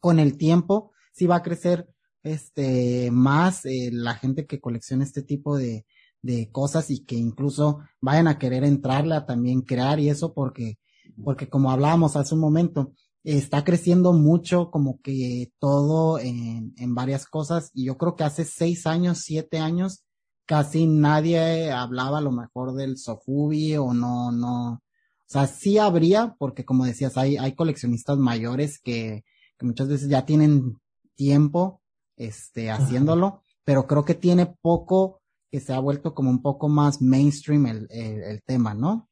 con 0.00 0.18
el 0.18 0.36
tiempo 0.36 0.92
sí 1.12 1.26
va 1.26 1.36
a 1.36 1.42
crecer 1.42 1.88
este, 2.22 3.10
más 3.10 3.64
eh, 3.64 3.90
la 3.92 4.14
gente 4.14 4.46
que 4.46 4.60
colecciona 4.60 5.04
este 5.04 5.22
tipo 5.22 5.56
de, 5.56 5.84
de 6.22 6.50
cosas 6.50 6.90
y 6.90 7.04
que 7.04 7.16
incluso 7.16 7.80
vayan 8.00 8.28
a 8.28 8.38
querer 8.38 8.64
entrarle 8.64 9.14
a 9.14 9.26
también 9.26 9.62
crear 9.62 10.00
y 10.00 10.08
eso 10.08 10.34
porque, 10.34 10.78
porque 11.24 11.48
como 11.48 11.70
hablábamos 11.70 12.16
hace 12.16 12.34
un 12.34 12.40
momento, 12.40 12.92
está 13.24 13.64
creciendo 13.64 14.12
mucho 14.12 14.70
como 14.70 15.00
que 15.00 15.52
todo 15.58 16.18
en, 16.18 16.74
en 16.76 16.94
varias 16.94 17.26
cosas 17.26 17.70
y 17.74 17.84
yo 17.84 17.96
creo 17.98 18.16
que 18.16 18.24
hace 18.24 18.44
seis 18.44 18.86
años, 18.86 19.18
siete 19.18 19.58
años, 19.58 20.04
casi 20.46 20.86
nadie 20.86 21.70
hablaba 21.70 22.18
a 22.18 22.22
lo 22.22 22.32
mejor 22.32 22.74
del 22.74 22.96
Sofubi 22.96 23.76
o 23.76 23.92
no, 23.92 24.32
no, 24.32 24.82
o 25.28 25.30
sea, 25.30 25.46
sí 25.46 25.76
habría, 25.76 26.36
porque 26.38 26.64
como 26.64 26.86
decías, 26.86 27.18
hay, 27.18 27.36
hay 27.36 27.54
coleccionistas 27.54 28.16
mayores 28.16 28.80
que, 28.80 29.24
que 29.58 29.66
muchas 29.66 29.88
veces 29.88 30.08
ya 30.08 30.24
tienen 30.24 30.78
tiempo 31.16 31.82
este, 32.16 32.70
haciéndolo, 32.70 33.42
pero 33.62 33.86
creo 33.86 34.06
que 34.06 34.14
tiene 34.14 34.46
poco 34.46 35.20
que 35.50 35.60
se 35.60 35.74
ha 35.74 35.80
vuelto 35.80 36.14
como 36.14 36.30
un 36.30 36.40
poco 36.40 36.68
más 36.68 37.02
mainstream 37.02 37.66
el, 37.66 37.86
el, 37.90 38.42
tema, 38.42 38.72
¿no? 38.72 39.07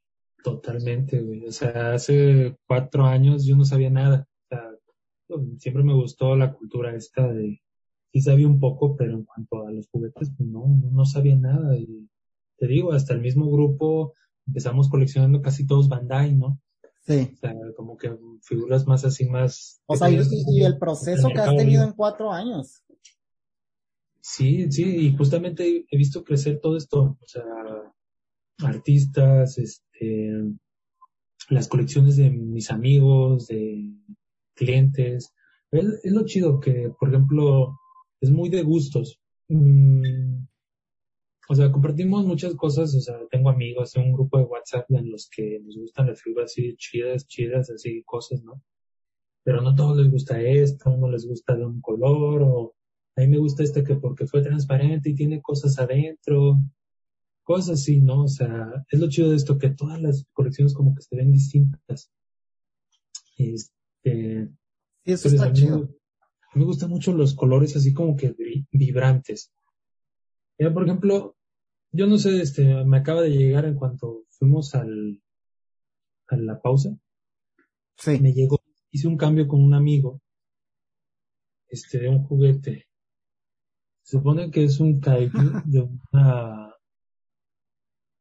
Totalmente, 0.47 1.21
güey. 1.21 1.45
O 1.45 1.51
sea, 1.51 1.95
hace 1.95 2.57
cuatro 2.69 3.05
años 3.05 3.45
yo 3.45 3.57
no 3.57 3.65
sabía 3.65 3.91
nada. 3.91 4.29
O 4.45 4.47
sea, 4.49 4.71
siempre 5.59 5.83
me 5.83 5.93
gustó 5.93 6.37
la 6.37 6.55
cultura 6.55 6.95
esta 6.95 7.27
de, 7.33 7.61
sí 8.13 8.21
sabía 8.21 8.47
un 8.47 8.61
poco, 8.61 8.95
pero 8.95 9.15
en 9.15 9.25
cuanto 9.25 9.67
a 9.67 9.73
los 9.73 9.89
juguetes, 9.89 10.31
pues 10.37 10.49
no, 10.49 10.69
no 10.69 11.05
sabía 11.05 11.35
nada. 11.35 11.77
Y 11.77 12.09
te 12.59 12.69
digo, 12.69 12.93
hasta 12.93 13.13
el 13.13 13.23
mismo 13.23 13.51
grupo 13.51 14.15
empezamos 14.47 14.89
coleccionando 14.89 15.43
casi 15.43 15.67
todos 15.67 15.89
Bandai, 15.89 16.37
¿no? 16.37 16.61
Sí. 17.01 17.29
O 17.33 17.37
sea, 17.39 17.53
como 17.77 17.97
que 17.97 18.17
figuras 18.43 18.87
más 18.87 19.05
así, 19.05 19.29
más... 19.29 19.83
O 19.87 19.97
sea, 19.97 20.09
y, 20.09 20.63
el 20.63 20.79
proceso 20.79 21.29
que 21.29 21.41
has 21.41 21.57
tenido 21.57 21.83
en 21.83 21.91
cuatro 21.91 22.31
años. 22.31 22.85
Sí, 24.21 24.71
sí, 24.71 25.07
y 25.07 25.17
justamente 25.17 25.87
he 25.91 25.97
visto 25.97 26.23
crecer 26.23 26.61
todo 26.61 26.77
esto, 26.77 27.19
o 27.21 27.27
sea, 27.27 27.43
artistas, 28.59 29.59
este, 29.59 30.33
las 31.49 31.69
colecciones 31.69 32.17
de 32.17 32.31
mis 32.31 32.71
amigos, 32.71 33.49
de 33.49 33.93
clientes. 34.55 35.35
Es, 35.71 36.13
lo 36.13 36.25
chido 36.25 36.61
que, 36.61 36.93
por 36.99 37.11
ejemplo, 37.11 37.79
es 38.21 38.31
muy 38.31 38.49
de 38.49 38.63
gustos. 38.63 39.21
Mm, 39.49 40.45
o 41.49 41.55
sea, 41.55 41.71
compartimos 41.71 42.27
muchas 42.27 42.55
cosas, 42.57 42.95
o 42.95 43.01
sea, 43.01 43.19
tengo 43.31 43.51
amigos, 43.51 43.93
tengo 43.93 44.09
un 44.09 44.15
grupo 44.15 44.39
de 44.39 44.45
WhatsApp 44.45 44.91
en 44.91 45.11
los 45.11 45.29
que 45.31 45.61
nos 45.61 45.77
gustan 45.77 46.09
las 46.09 46.21
figuras 46.21 46.51
así 46.51 46.75
chidas, 46.77 47.27
chidas, 47.27 47.71
así 47.71 48.03
cosas, 48.05 48.43
¿no? 48.43 48.61
Pero 49.45 49.63
no 49.63 49.75
todos 49.77 49.97
les 49.99 50.11
gusta 50.11 50.41
esto, 50.41 50.91
a 50.91 50.95
uno 50.95 51.09
les 51.09 51.25
gusta 51.27 51.55
de 51.55 51.65
un 51.65 51.81
color, 51.81 52.43
o 52.43 52.75
a 53.15 53.21
mí 53.21 53.29
me 53.29 53.39
gusta 53.39 53.63
este 53.63 53.85
que 53.85 53.95
porque 53.95 54.27
fue 54.27 54.43
transparente 54.43 55.11
y 55.11 55.15
tiene 55.15 55.41
cosas 55.41 55.79
adentro, 55.79 56.59
cosas 57.47 57.79
así, 57.81 58.01
¿no? 58.01 58.25
O 58.25 58.29
sea, 58.29 58.85
es 58.91 58.99
lo 58.99 59.09
chido 59.09 59.31
de 59.31 59.37
esto, 59.37 59.57
que 59.57 59.71
todas 59.71 60.03
las 60.03 60.27
colecciones 60.33 60.75
como 60.75 60.95
que 60.97 61.03
se 61.03 61.15
ven 61.15 61.31
distintas. 61.31 62.11
Este, 63.39 64.51
eso 65.05 65.29
está 65.29 65.53
chido. 65.53 65.89
Me 66.55 66.65
gustan 66.65 66.91
mucho 66.91 67.13
los 67.13 67.35
colores 67.35 67.77
así 67.77 67.95
como 67.95 68.17
que 68.17 68.35
vibrantes. 68.73 69.53
Mira, 70.59 70.75
por 70.75 70.85
ejemplo, 70.85 71.37
yo 71.93 72.09
no 72.09 72.19
sé, 72.19 72.43
este, 72.43 72.85
me 72.85 72.99
acaba 72.99 73.23
de 73.23 73.31
llegar 73.31 73.65
en 73.65 73.77
cuanto 73.77 74.25
fuimos 74.31 74.75
al, 74.75 75.23
a 76.27 76.37
la 76.37 76.61
pausa. 76.61 76.99
Sí. 77.97 78.19
Me 78.19 78.33
llegó, 78.33 78.61
hice 78.91 79.07
un 79.07 79.17
cambio 79.17 79.47
con 79.47 79.63
un 79.63 79.75
amigo, 79.75 80.21
este, 81.69 82.01
de 82.01 82.09
un 82.09 82.25
juguete. 82.25 82.89
Se 84.03 84.17
supone 84.19 84.51
que 84.51 84.65
es 84.65 84.81
un 84.81 84.99
kaiju 84.99 85.63
de 85.65 85.89
una, 86.13 86.66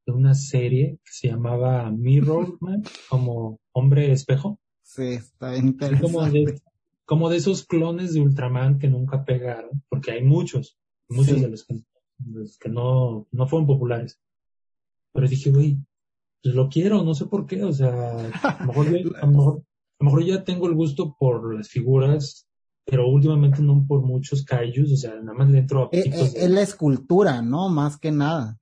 de 0.06 0.14
una 0.14 0.36
serie 0.36 1.00
que 1.04 1.12
se 1.12 1.28
llamaba 1.30 1.90
Mirror 1.92 2.58
Man, 2.62 2.84
como 3.10 3.60
hombre 3.72 4.12
espejo. 4.12 4.60
Sí, 4.84 5.04
está 5.04 5.58
interesante. 5.58 6.02
Como 6.02 6.26
de, 6.26 6.62
como 7.06 7.30
de 7.30 7.38
esos 7.38 7.66
clones 7.66 8.14
de 8.14 8.22
Ultraman 8.22 8.78
que 8.78 8.88
nunca 8.88 9.26
pegaron, 9.26 9.84
porque 9.90 10.12
hay 10.12 10.24
muchos, 10.24 10.78
muchos 11.10 11.42
de 11.42 11.50
los 11.50 11.66
que 11.66 11.84
que 12.60 12.70
no, 12.70 13.28
no 13.32 13.48
fueron 13.48 13.68
populares. 13.68 14.20
Pero 15.14 15.28
dije, 15.28 15.52
güey, 15.52 15.78
pues 16.44 16.56
lo 16.56 16.70
quiero, 16.70 17.04
no 17.04 17.14
sé 17.14 17.26
por 17.26 17.46
qué, 17.46 17.64
o 17.64 17.72
sea, 17.72 18.18
a 18.44 18.58
lo 18.62 18.68
mejor, 18.68 18.88
a 19.22 19.26
lo 19.26 19.64
mejor, 20.00 20.24
ya 20.26 20.44
tengo 20.44 20.68
el 20.68 20.76
gusto 20.76 21.16
por 21.18 21.56
las 21.56 21.70
figuras, 21.70 22.48
pero 22.86 23.08
últimamente 23.08 23.62
no 23.62 23.86
por 23.88 24.02
muchos 24.02 24.44
kaijus, 24.44 24.92
o 24.92 24.98
sea, 24.98 25.16
nada 25.16 25.34
más 25.34 25.50
le 25.50 25.60
entro 25.60 25.84
a 25.84 25.90
eh, 25.92 26.04
eh, 26.06 26.32
Es, 26.36 26.50
la 26.50 26.62
escultura, 26.62 27.42
¿no? 27.42 27.70
Más 27.70 27.98
que 27.98 28.12
nada. 28.12 28.58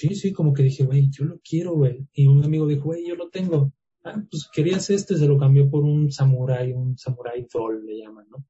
Sí, 0.00 0.14
sí, 0.14 0.32
como 0.32 0.54
que 0.54 0.62
dije, 0.62 0.84
güey, 0.84 1.10
yo 1.10 1.26
lo 1.26 1.38
quiero, 1.40 1.74
güey. 1.74 2.08
Y 2.14 2.26
un 2.26 2.42
amigo 2.42 2.66
dijo, 2.66 2.84
güey, 2.84 3.06
yo 3.06 3.16
lo 3.16 3.28
tengo. 3.28 3.70
Ah, 4.02 4.22
pues 4.30 4.48
querías 4.50 4.88
este, 4.88 5.14
se 5.14 5.26
lo 5.26 5.36
cambió 5.36 5.68
por 5.68 5.84
un 5.84 6.10
samurai, 6.10 6.72
un 6.72 6.96
samurai 6.96 7.46
doll 7.52 7.84
le 7.84 7.98
llaman, 7.98 8.26
¿no? 8.30 8.46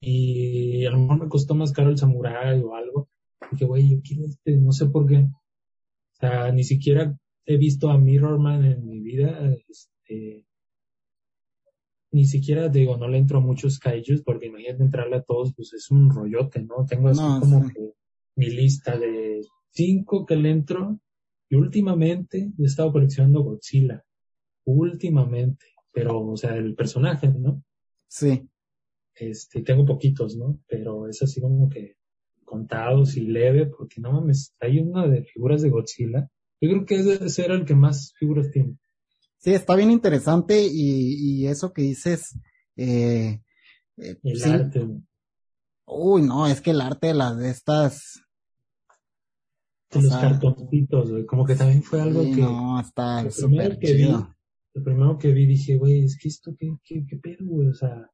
y 0.00 0.86
a 0.86 0.90
lo 0.90 0.98
mejor 0.98 1.24
me 1.24 1.28
costó 1.28 1.54
más 1.54 1.72
caro 1.72 1.90
el 1.90 1.98
samurai 1.98 2.58
o 2.62 2.74
algo. 2.74 3.10
Dije, 3.50 3.66
güey, 3.66 3.90
yo 3.90 4.00
quiero 4.00 4.24
este, 4.24 4.56
no 4.56 4.72
sé 4.72 4.86
por 4.86 5.06
qué. 5.06 5.16
O 5.16 6.16
sea, 6.20 6.52
ni 6.52 6.64
siquiera 6.64 7.18
he 7.44 7.58
visto 7.58 7.90
a 7.90 7.98
Mirrorman 7.98 8.64
en 8.64 8.88
mi 8.88 9.00
vida, 9.00 9.52
este, 9.68 10.46
ni 12.12 12.24
siquiera 12.24 12.70
digo, 12.70 12.96
no 12.96 13.08
le 13.08 13.18
entro 13.18 13.38
a 13.38 13.42
muchos 13.42 13.78
kaijus 13.78 14.22
porque 14.22 14.46
imagínate 14.46 14.84
entrarle 14.84 15.16
a 15.16 15.22
todos, 15.22 15.52
pues 15.54 15.74
es 15.74 15.90
un 15.90 16.08
rollote, 16.08 16.62
¿no? 16.62 16.86
Tengo 16.88 17.08
así 17.08 17.20
como 17.40 17.68
que 17.68 17.92
mi 18.36 18.46
lista 18.46 18.96
de 18.96 19.44
cinco 19.76 20.26
que 20.26 20.34
le 20.34 20.50
entro 20.50 20.98
y 21.48 21.54
últimamente 21.54 22.50
he 22.58 22.64
estado 22.64 22.92
coleccionando 22.92 23.42
Godzilla. 23.42 24.02
Últimamente. 24.64 25.66
Pero, 25.92 26.20
o 26.20 26.36
sea, 26.36 26.56
el 26.56 26.74
personaje, 26.74 27.28
¿no? 27.28 27.62
Sí. 28.08 28.48
Este, 29.14 29.62
tengo 29.62 29.86
poquitos, 29.86 30.36
¿no? 30.36 30.58
Pero 30.66 31.08
es 31.08 31.22
así 31.22 31.40
como 31.40 31.68
que 31.68 31.96
contados 32.44 33.16
y 33.16 33.22
leve, 33.22 33.66
porque 33.66 34.00
no 34.00 34.12
mames, 34.12 34.54
hay 34.60 34.78
una 34.78 35.06
de 35.06 35.24
figuras 35.24 35.62
de 35.62 35.70
Godzilla. 35.70 36.30
Yo 36.60 36.70
creo 36.70 36.86
que 36.86 36.96
ese 37.26 37.44
era 37.44 37.54
el 37.54 37.64
que 37.64 37.74
más 37.74 38.12
figuras 38.18 38.50
tiene. 38.50 38.76
Sí, 39.38 39.52
está 39.52 39.76
bien 39.76 39.90
interesante 39.90 40.66
y, 40.66 41.42
y 41.42 41.46
eso 41.46 41.72
que 41.72 41.82
dices, 41.82 42.38
eh, 42.76 43.42
eh 43.96 44.16
el 44.22 44.44
arte. 44.44 44.86
Uy, 45.86 46.22
no, 46.22 46.46
es 46.46 46.60
que 46.60 46.70
el 46.70 46.80
arte 46.80 47.08
de 47.08 47.14
las 47.14 47.36
de 47.38 47.50
estas. 47.50 48.25
De 49.96 50.08
los 50.08 50.16
cartoncitos, 50.16 51.10
güey, 51.10 51.26
como 51.26 51.44
que 51.44 51.54
también 51.54 51.82
fue 51.82 52.00
algo 52.00 52.22
que. 52.22 52.40
No, 52.40 52.80
está 52.80 53.30
súper 53.30 53.78
chido. 53.78 54.18
Vi, 54.18 54.24
lo 54.74 54.84
primero 54.84 55.18
que 55.18 55.32
vi 55.32 55.46
dije, 55.46 55.76
güey, 55.76 56.04
es 56.04 56.18
que 56.18 56.28
esto, 56.28 56.54
¿qué, 56.58 56.76
qué, 56.84 57.04
qué 57.08 57.16
pedo, 57.16 57.46
güey? 57.46 57.68
O 57.68 57.74
sea, 57.74 58.10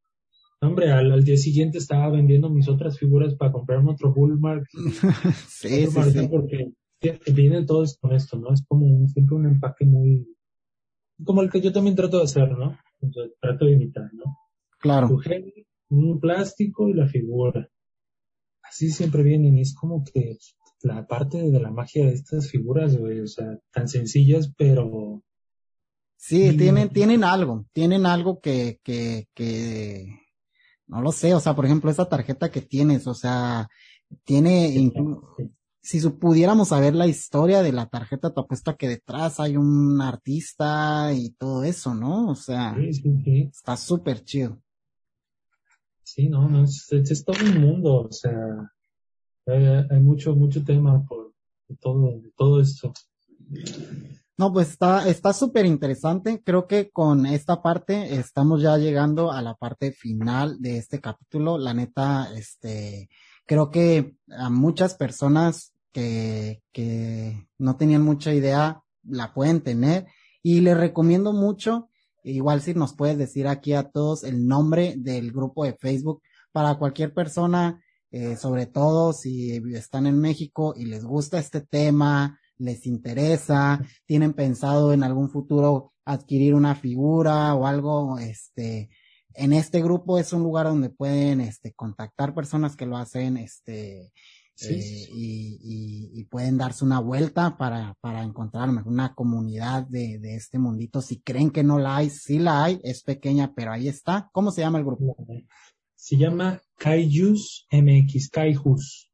Hombre, 0.62 0.92
al, 0.92 1.24
día 1.24 1.36
siguiente 1.36 1.78
estaba 1.78 2.08
vendiendo 2.08 2.48
mis 2.48 2.68
otras 2.68 2.96
figuras 2.96 3.34
para 3.34 3.50
comprarme 3.50 3.90
otro 3.90 4.14
Bullmark. 4.14 4.68
sí, 5.48 5.86
sí, 5.88 6.02
sí. 6.12 6.28
Porque 6.28 6.72
viene 7.34 7.64
todo 7.64 7.84
con 8.00 8.12
esto, 8.12 8.38
¿no? 8.38 8.52
Es 8.52 8.64
como 8.64 8.86
un, 8.86 9.08
siempre 9.08 9.34
un 9.34 9.46
empaque 9.46 9.84
muy, 9.84 10.24
como 11.24 11.42
el 11.42 11.50
que 11.50 11.60
yo 11.60 11.72
también 11.72 11.96
trato 11.96 12.18
de 12.18 12.24
hacer, 12.24 12.56
¿no? 12.56 12.78
trato 13.40 13.64
de 13.64 13.72
imitar, 13.72 14.08
¿no? 14.14 14.22
Claro. 14.78 15.18
un 15.90 16.20
plástico 16.20 16.88
y 16.88 16.94
la 16.94 17.08
figura. 17.08 17.68
Así 18.62 18.90
siempre 18.90 19.24
vienen 19.24 19.58
es 19.58 19.74
como 19.74 20.04
que 20.04 20.38
la 20.84 21.06
parte 21.06 21.38
de 21.38 21.60
la 21.60 21.70
magia 21.70 22.06
de 22.06 22.14
estas 22.14 22.50
figuras, 22.50 22.96
güey, 22.96 23.20
o 23.20 23.26
sea, 23.26 23.58
tan 23.70 23.88
sencillas, 23.88 24.52
pero... 24.56 25.22
Sí, 26.16 26.56
tienen, 26.56 26.88
tienen 26.90 27.24
algo, 27.24 27.66
tienen 27.72 28.06
algo 28.06 28.40
que, 28.40 28.78
que, 28.84 29.26
que, 29.34 30.06
no 30.86 31.02
lo 31.02 31.10
sé, 31.10 31.34
o 31.34 31.40
sea, 31.40 31.56
por 31.56 31.64
ejemplo, 31.64 31.90
esa 31.90 32.08
tarjeta 32.08 32.50
que 32.50 32.60
tienes, 32.60 33.06
o 33.06 33.14
sea, 33.14 33.68
tiene, 34.24 34.92
si 35.80 36.00
pudiéramos 36.10 36.68
saber 36.68 36.94
la 36.94 37.08
historia 37.08 37.62
de 37.62 37.72
la 37.72 37.86
tarjeta, 37.86 38.32
te 38.32 38.40
apuesto 38.40 38.76
que 38.76 38.88
detrás 38.88 39.40
hay 39.40 39.56
un 39.56 40.00
artista 40.00 41.12
y 41.12 41.30
todo 41.30 41.64
eso, 41.64 41.94
¿no? 41.94 42.28
O 42.28 42.36
sea, 42.36 42.76
está 43.50 43.76
súper 43.76 44.22
chido. 44.22 44.60
Sí, 46.04 46.28
no, 46.28 46.48
no, 46.48 46.64
es, 46.64 47.24
todo 47.24 47.36
un 47.42 47.60
mundo, 47.60 48.02
o 48.02 48.12
sea, 48.12 48.36
hay, 49.46 50.00
mucho, 50.00 50.34
mucho 50.34 50.62
tema 50.64 51.04
por 51.04 51.32
todo, 51.80 52.20
todo 52.36 52.60
esto. 52.60 52.92
No, 54.38 54.52
pues 54.52 54.70
está, 54.70 55.08
está 55.08 55.32
súper 55.32 55.66
interesante. 55.66 56.42
Creo 56.44 56.66
que 56.66 56.90
con 56.90 57.26
esta 57.26 57.62
parte 57.62 58.16
estamos 58.16 58.62
ya 58.62 58.76
llegando 58.78 59.30
a 59.30 59.42
la 59.42 59.54
parte 59.54 59.92
final 59.92 60.60
de 60.60 60.78
este 60.78 61.00
capítulo. 61.00 61.58
La 61.58 61.74
neta, 61.74 62.28
este, 62.34 63.08
creo 63.46 63.70
que 63.70 64.16
a 64.28 64.50
muchas 64.50 64.94
personas 64.94 65.74
que, 65.92 66.62
que 66.72 67.46
no 67.58 67.76
tenían 67.76 68.02
mucha 68.02 68.32
idea 68.34 68.82
la 69.04 69.34
pueden 69.34 69.60
tener 69.60 70.06
y 70.42 70.60
les 70.60 70.76
recomiendo 70.76 71.32
mucho. 71.32 71.88
Igual 72.24 72.62
si 72.62 72.74
nos 72.74 72.94
puedes 72.94 73.18
decir 73.18 73.46
aquí 73.48 73.72
a 73.74 73.90
todos 73.90 74.24
el 74.24 74.46
nombre 74.46 74.94
del 74.96 75.32
grupo 75.32 75.64
de 75.64 75.74
Facebook 75.74 76.22
para 76.52 76.76
cualquier 76.76 77.12
persona, 77.12 77.80
eh, 78.12 78.36
sobre 78.36 78.66
todo 78.66 79.12
si 79.14 79.56
están 79.74 80.06
en 80.06 80.20
México 80.20 80.74
y 80.76 80.84
les 80.84 81.02
gusta 81.02 81.38
este 81.38 81.62
tema, 81.62 82.38
les 82.58 82.86
interesa, 82.86 83.80
tienen 84.06 84.34
pensado 84.34 84.92
en 84.92 85.02
algún 85.02 85.30
futuro 85.30 85.94
adquirir 86.04 86.54
una 86.54 86.74
figura 86.74 87.54
o 87.54 87.66
algo, 87.66 88.18
este, 88.18 88.90
en 89.34 89.52
este 89.52 89.82
grupo 89.82 90.18
es 90.18 90.32
un 90.32 90.42
lugar 90.42 90.66
donde 90.66 90.90
pueden, 90.90 91.40
este, 91.40 91.72
contactar 91.72 92.34
personas 92.34 92.76
que 92.76 92.86
lo 92.86 92.98
hacen, 92.98 93.38
este, 93.38 94.12
eh, 94.60 95.08
y, 95.14 96.10
y, 96.14 96.24
pueden 96.24 96.58
darse 96.58 96.84
una 96.84 97.00
vuelta 97.00 97.56
para, 97.56 97.96
para 98.00 98.22
encontrar 98.22 98.68
una 98.68 99.14
comunidad 99.14 99.86
de, 99.86 100.18
de 100.18 100.36
este 100.36 100.58
mundito. 100.58 101.00
Si 101.00 101.20
creen 101.20 101.50
que 101.50 101.64
no 101.64 101.78
la 101.78 101.96
hay, 101.96 102.10
sí 102.10 102.38
la 102.38 102.62
hay, 102.64 102.80
es 102.84 103.02
pequeña, 103.02 103.54
pero 103.56 103.72
ahí 103.72 103.88
está. 103.88 104.28
¿Cómo 104.32 104.52
se 104.52 104.60
llama 104.60 104.78
el 104.78 104.84
grupo? 104.84 105.16
Se 106.02 106.16
llama 106.16 106.60
Kaijus 106.78 107.68
MX, 107.70 108.28
Kaijus. 108.28 109.08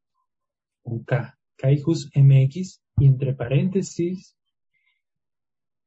con 0.82 1.04
K, 1.04 1.38
Kaijus 1.56 2.10
MX, 2.14 2.80
y 2.96 3.04
entre 3.04 3.34
paréntesis, 3.34 4.34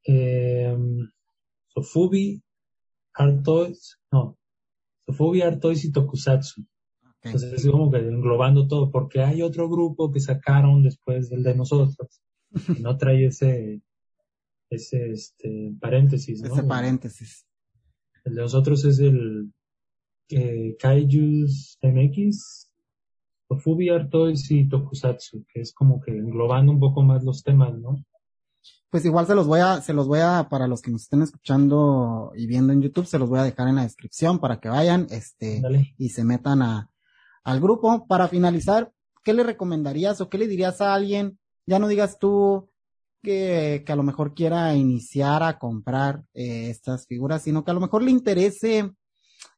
eh, 0.06 0.78
Sofubi, 1.70 2.44
Artois, 3.16 4.00
no, 4.12 4.38
Sofubi, 5.08 5.42
Artois 5.42 5.84
y 5.86 5.92
Tokusatsu. 5.92 6.68
Entonces 7.24 7.54
es 7.54 7.72
como 7.72 7.90
que 7.90 7.98
englobando 7.98 8.68
todo, 8.68 8.92
porque 8.92 9.22
hay 9.22 9.42
otro 9.42 9.68
grupo 9.72 10.12
que 10.12 10.20
sacaron 10.20 10.84
después 10.84 11.32
del 11.32 11.42
de 11.42 11.56
nosotros, 11.56 12.22
que 12.68 12.80
no 12.80 12.96
trae 12.98 13.26
ese, 13.26 13.82
ese 14.70 15.14
este, 15.14 15.74
paréntesis. 15.80 16.44
Ese 16.44 16.62
paréntesis. 16.62 17.48
El 18.24 18.36
de 18.36 18.42
nosotros 18.42 18.86
es 18.86 19.00
el 19.00 19.52
eh, 20.32 20.76
Kaijus 20.80 21.78
MX, 21.82 22.72
Sofubi, 23.48 23.90
Artois 23.90 24.50
y 24.52 24.68
Tokusatsu, 24.68 25.46
que 25.54 25.62
es 25.62 25.74
como 25.74 26.00
que 26.00 26.12
englobando 26.12 26.72
un 26.72 26.80
poco 26.80 27.02
más 27.02 27.24
los 27.24 27.44
temas, 27.44 27.78
¿no? 27.78 28.04
Pues 28.90 29.06
igual 29.06 29.26
se 29.26 29.36
los 29.36 29.48
voy 29.48 29.62
a, 29.62 29.82
se 29.82 29.94
los 29.94 30.08
voy 30.08 30.20
a, 30.20 30.48
para 30.50 30.68
los 30.68 30.82
que 30.82 30.92
nos 30.92 31.04
estén 31.04 31.22
escuchando 31.22 32.34
y 32.36 32.46
viendo 32.46 32.74
en 32.74 32.82
YouTube, 32.82 33.06
se 33.06 33.20
los 33.20 33.30
voy 33.30 33.40
a 33.40 33.44
dejar 33.44 33.70
en 33.70 33.76
la 33.76 33.84
descripción 33.84 34.40
para 34.40 34.60
que 34.60 34.68
vayan, 34.68 35.08
este, 35.12 35.62
y 35.98 36.10
se 36.10 36.26
metan 36.26 36.62
a, 36.62 36.92
al 37.46 37.62
grupo. 37.62 38.06
Para 38.06 38.28
finalizar, 38.28 38.92
¿qué 39.24 39.34
le 39.34 39.44
recomendarías 39.44 40.20
o 40.20 40.30
qué 40.30 40.38
le 40.38 40.48
dirías 40.48 40.82
a 40.82 40.94
alguien? 40.94 41.40
Ya 41.66 41.80
no 41.80 41.88
digas 41.88 42.20
tú 42.20 42.70
que, 43.24 43.84
que 43.86 43.92
a 43.94 43.96
lo 43.96 44.04
mejor 44.04 44.34
quiera 44.34 44.76
iniciar 44.76 45.42
a 45.42 45.58
comprar 45.58 46.26
eh, 46.34 46.70
estas 46.70 47.08
figuras, 47.08 47.44
sino 47.44 47.64
que 47.64 47.72
a 47.72 47.76
lo 47.76 47.80
mejor 47.80 48.04
le 48.04 48.12
interese 48.12 48.92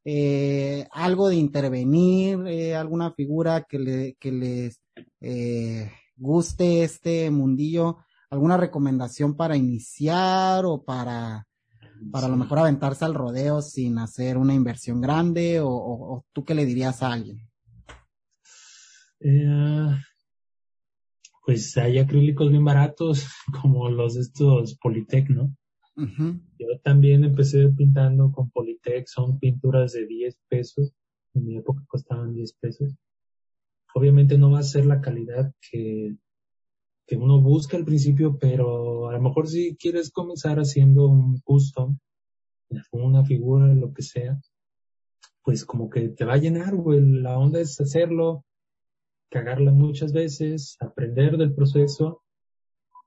eh, 0.06 0.88
algo 0.92 1.30
de 1.30 1.36
intervenir, 1.36 2.46
eh, 2.48 2.76
alguna 2.76 3.12
figura 3.12 3.64
que 3.64 3.80
le, 3.80 4.16
que 4.20 4.32
les 4.32 4.82
eh, 5.22 5.92
guste 6.18 6.84
este 6.84 7.32
mundillo 7.32 7.98
alguna 8.34 8.58
recomendación 8.58 9.36
para 9.36 9.56
iniciar 9.56 10.66
o 10.66 10.84
para, 10.84 11.48
para 12.12 12.26
a 12.26 12.30
lo 12.30 12.36
mejor 12.36 12.60
aventarse 12.60 13.06
al 13.06 13.14
rodeo 13.14 13.62
sin 13.62 14.00
hacer 14.00 14.38
una 14.38 14.56
inversión 14.56 15.00
grande 15.00 15.60
o, 15.62 16.26
tú 16.34 16.44
qué 16.44 16.56
le 16.56 16.66
dirías 16.66 17.04
a 17.04 17.14
alguien? 17.14 17.48
Pues 21.46 21.78
hay 21.78 22.00
acrílicos 22.00 22.50
bien 22.50 22.66
baratos 22.66 23.28
como 23.62 23.90
los 23.90 24.16
de 24.16 24.22
estos 24.22 24.78
Politec, 24.80 25.30
¿no? 25.30 25.56
Yo 25.96 26.80
también 26.84 27.24
empecé 27.24 27.68
pintando 27.70 28.32
con 28.32 28.50
Politec, 28.50 29.08
son 29.08 29.40
pinturas 29.40 29.94
de 29.94 30.08
10 30.08 30.38
pesos, 30.50 30.92
en 31.36 31.46
mi 31.46 31.58
época 31.58 31.84
costaban 31.88 32.34
10 32.34 32.54
pesos. 32.54 32.96
Obviamente 33.94 34.38
no 34.38 34.52
va 34.52 34.60
a 34.60 34.64
ser 34.64 34.86
la 34.86 35.02
calidad 35.02 35.54
que, 35.70 36.16
que 37.06 37.16
uno 37.16 37.42
busca 37.42 37.78
al 37.78 37.86
principio, 37.86 38.38
pero 38.40 39.10
a 39.10 39.14
lo 39.14 39.22
mejor 39.22 39.48
si 39.48 39.76
quieres 39.76 40.10
comenzar 40.10 40.58
haciendo 40.58 41.08
un 41.08 41.40
custom, 41.42 41.98
una 42.92 43.24
figura, 43.24 43.68
lo 43.68 43.94
que 43.94 44.02
sea, 44.02 44.40
pues 45.44 45.66
como 45.66 45.90
que 45.90 46.10
te 46.10 46.26
va 46.26 46.34
a 46.34 46.38
llenar, 46.38 46.76
güey. 46.76 47.02
La 47.02 47.38
onda 47.38 47.60
es 47.60 47.80
hacerlo, 47.80 48.46
cagarla 49.30 49.72
muchas 49.72 50.14
veces, 50.14 50.78
aprender 50.80 51.38
del 51.38 51.54
proceso. 51.54 52.24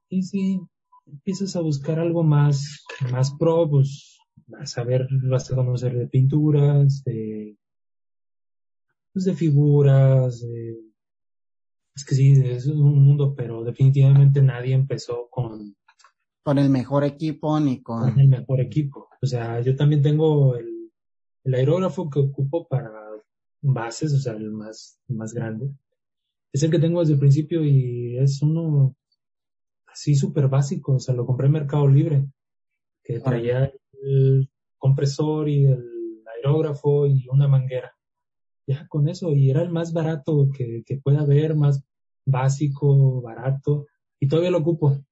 Y 0.08 0.22
si 0.22 0.60
empiezas 1.06 1.56
a 1.56 1.60
buscar 1.60 1.98
algo 1.98 2.22
más, 2.22 2.84
más 3.12 3.34
pro, 3.38 3.68
pues 3.68 4.18
vas 4.46 4.76
a 4.78 4.84
ver, 4.84 5.08
vas 5.24 5.50
a 5.50 5.56
conocer 5.56 5.96
de 5.96 6.06
pinturas, 6.06 7.02
de, 7.04 7.56
pues 9.12 9.24
de 9.24 9.34
figuras, 9.34 10.40
de 10.40 10.86
es 11.96 12.04
que 12.04 12.14
sí, 12.14 12.32
es 12.44 12.66
un 12.66 13.04
mundo, 13.04 13.34
pero 13.34 13.64
definitivamente 13.64 14.42
nadie 14.42 14.74
empezó 14.74 15.28
con... 15.30 15.74
Con 16.42 16.58
el 16.58 16.68
mejor 16.68 17.04
equipo 17.04 17.58
ni 17.58 17.82
con... 17.82 18.20
el 18.20 18.28
mejor 18.28 18.60
equipo. 18.60 19.08
O 19.22 19.26
sea, 19.26 19.60
yo 19.62 19.74
también 19.74 20.02
tengo 20.02 20.56
el, 20.56 20.92
el 21.44 21.54
aerógrafo 21.54 22.10
que 22.10 22.20
ocupo 22.20 22.68
para 22.68 22.92
bases, 23.62 24.12
o 24.12 24.18
sea, 24.18 24.34
el 24.34 24.50
más, 24.50 25.00
más 25.08 25.32
grande. 25.32 25.70
Es 26.52 26.62
el 26.62 26.70
que 26.70 26.78
tengo 26.78 27.00
desde 27.00 27.14
el 27.14 27.18
principio 27.18 27.64
y 27.64 28.18
es 28.18 28.42
uno 28.42 28.94
así 29.96 30.14
súper 30.14 30.48
básico. 30.48 30.96
O 30.96 31.00
sea, 31.00 31.14
lo 31.14 31.24
compré 31.24 31.46
en 31.46 31.54
Mercado 31.54 31.88
Libre, 31.88 32.26
que 33.02 33.18
traía 33.20 33.72
el 34.02 34.50
compresor 34.76 35.48
y 35.48 35.64
el 35.64 36.22
aerógrafo 36.36 37.06
y 37.06 37.26
una 37.28 37.48
manguera 37.48 37.96
ya 38.66 38.86
con 38.88 39.08
eso, 39.08 39.32
y 39.32 39.50
era 39.50 39.62
el 39.62 39.70
más 39.70 39.92
barato 39.92 40.50
que, 40.52 40.82
que 40.84 40.96
pueda 40.98 41.20
haber, 41.20 41.54
más 41.54 41.84
básico, 42.24 43.22
barato, 43.22 43.86
y 44.18 44.26
todavía 44.26 44.50
lo 44.50 44.58
ocupo. 44.58 45.04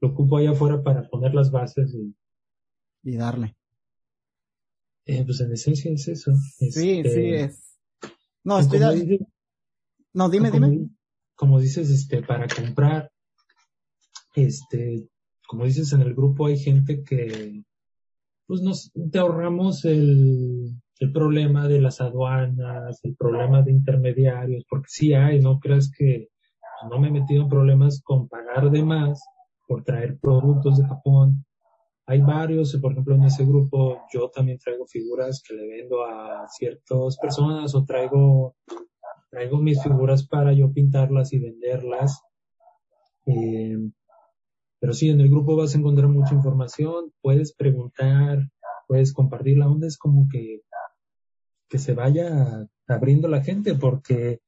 Lo 0.00 0.08
ocupo 0.08 0.38
allá 0.38 0.52
afuera 0.52 0.82
para 0.82 1.06
poner 1.08 1.34
las 1.34 1.50
bases 1.50 1.94
y, 1.94 2.14
y 3.02 3.16
darle. 3.16 3.56
Eh, 5.04 5.22
pues 5.24 5.40
en 5.40 5.52
esencia 5.52 5.92
es 5.92 6.08
eso. 6.08 6.32
sí, 6.34 6.70
sí 6.70 6.90
este, 7.00 7.44
es. 7.44 7.78
No, 8.44 8.58
estoy 8.58 8.80
No, 10.14 10.30
dime, 10.30 10.50
dime. 10.50 10.88
Como 11.34 11.60
dices, 11.60 11.90
este, 11.90 12.22
para 12.22 12.46
comprar, 12.48 13.10
este, 14.44 15.08
como 15.46 15.64
dices 15.64 15.92
en 15.92 16.02
el 16.02 16.14
grupo 16.14 16.46
hay 16.46 16.58
gente 16.58 17.02
que, 17.02 17.62
pues 18.46 18.62
nos, 18.62 18.90
te 19.10 19.18
ahorramos 19.18 19.84
el, 19.84 20.74
el 21.00 21.12
problema 21.12 21.68
de 21.68 21.80
las 21.80 22.00
aduanas, 22.00 23.00
el 23.04 23.14
problema 23.16 23.62
de 23.62 23.72
intermediarios, 23.72 24.64
porque 24.68 24.88
sí 24.88 25.14
hay, 25.14 25.40
no 25.40 25.58
creas 25.60 25.90
que 25.96 26.28
no 26.90 26.98
me 26.98 27.08
he 27.08 27.10
metido 27.10 27.42
en 27.42 27.48
problemas 27.48 28.00
con 28.02 28.28
pagar 28.28 28.70
de 28.70 28.82
más 28.82 29.22
por 29.66 29.84
traer 29.84 30.18
productos 30.18 30.78
de 30.78 30.86
Japón. 30.86 31.44
Hay 32.06 32.20
varios, 32.20 32.74
por 32.80 32.92
ejemplo, 32.92 33.14
en 33.14 33.24
ese 33.24 33.44
grupo 33.44 34.00
yo 34.12 34.30
también 34.30 34.58
traigo 34.58 34.86
figuras 34.86 35.42
que 35.46 35.54
le 35.54 35.68
vendo 35.68 36.04
a 36.04 36.46
ciertas 36.48 37.18
personas 37.18 37.74
o 37.74 37.84
traigo, 37.84 38.56
traigo 39.30 39.58
mis 39.58 39.82
figuras 39.82 40.26
para 40.26 40.52
yo 40.52 40.72
pintarlas 40.72 41.32
y 41.32 41.38
venderlas. 41.38 42.22
Eh, 43.26 43.76
pero 44.80 44.92
sí, 44.92 45.08
en 45.10 45.20
el 45.20 45.28
grupo 45.28 45.56
vas 45.56 45.74
a 45.74 45.78
encontrar 45.78 46.08
mucha 46.08 46.34
información, 46.34 47.12
puedes 47.20 47.52
preguntar, 47.52 48.48
puedes 48.86 49.12
compartir. 49.12 49.58
La 49.58 49.68
onda 49.68 49.86
es 49.86 49.98
como 49.98 50.28
que 50.28 50.62
que 51.68 51.78
se 51.78 51.94
vaya 51.94 52.66
abriendo 52.86 53.28
la 53.28 53.42
gente 53.42 53.74
porque 53.74 54.40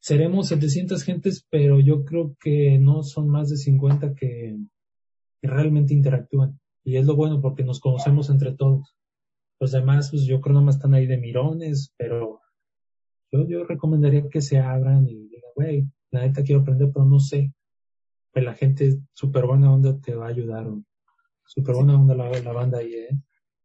seremos 0.00 0.48
700 0.48 1.02
gentes, 1.02 1.46
pero 1.50 1.80
yo 1.80 2.04
creo 2.04 2.36
que 2.40 2.78
no 2.78 3.02
son 3.02 3.28
más 3.28 3.48
de 3.48 3.56
50 3.56 4.14
que, 4.14 4.58
realmente 5.40 5.94
interactúan. 5.94 6.58
Y 6.82 6.96
es 6.96 7.06
lo 7.06 7.14
bueno 7.14 7.40
porque 7.40 7.62
nos 7.62 7.78
conocemos 7.78 8.28
entre 8.28 8.54
todos. 8.54 8.96
Los 9.60 9.70
demás, 9.70 10.10
pues 10.10 10.24
yo 10.24 10.40
creo 10.40 10.54
nomás 10.54 10.76
están 10.76 10.94
ahí 10.94 11.06
de 11.06 11.16
mirones, 11.16 11.94
pero 11.96 12.40
yo, 13.30 13.46
yo 13.46 13.64
recomendaría 13.64 14.28
que 14.28 14.40
se 14.40 14.58
abran 14.58 15.06
y 15.08 15.28
digan, 15.28 15.50
güey, 15.54 15.86
la 16.10 16.22
neta 16.22 16.42
quiero 16.42 16.62
aprender, 16.62 16.90
pero 16.92 17.04
no 17.04 17.20
sé. 17.20 17.52
Pues 18.32 18.44
la 18.44 18.54
gente 18.54 18.98
súper 19.12 19.46
buena 19.46 19.72
onda 19.72 19.98
te 19.98 20.14
va 20.14 20.26
a 20.26 20.30
ayudar. 20.30 20.66
Súper 21.46 21.74
buena 21.74 21.94
onda 21.94 22.14
la, 22.14 22.30
la 22.30 22.52
banda 22.52 22.78
ahí, 22.78 22.94
¿eh? 22.94 23.18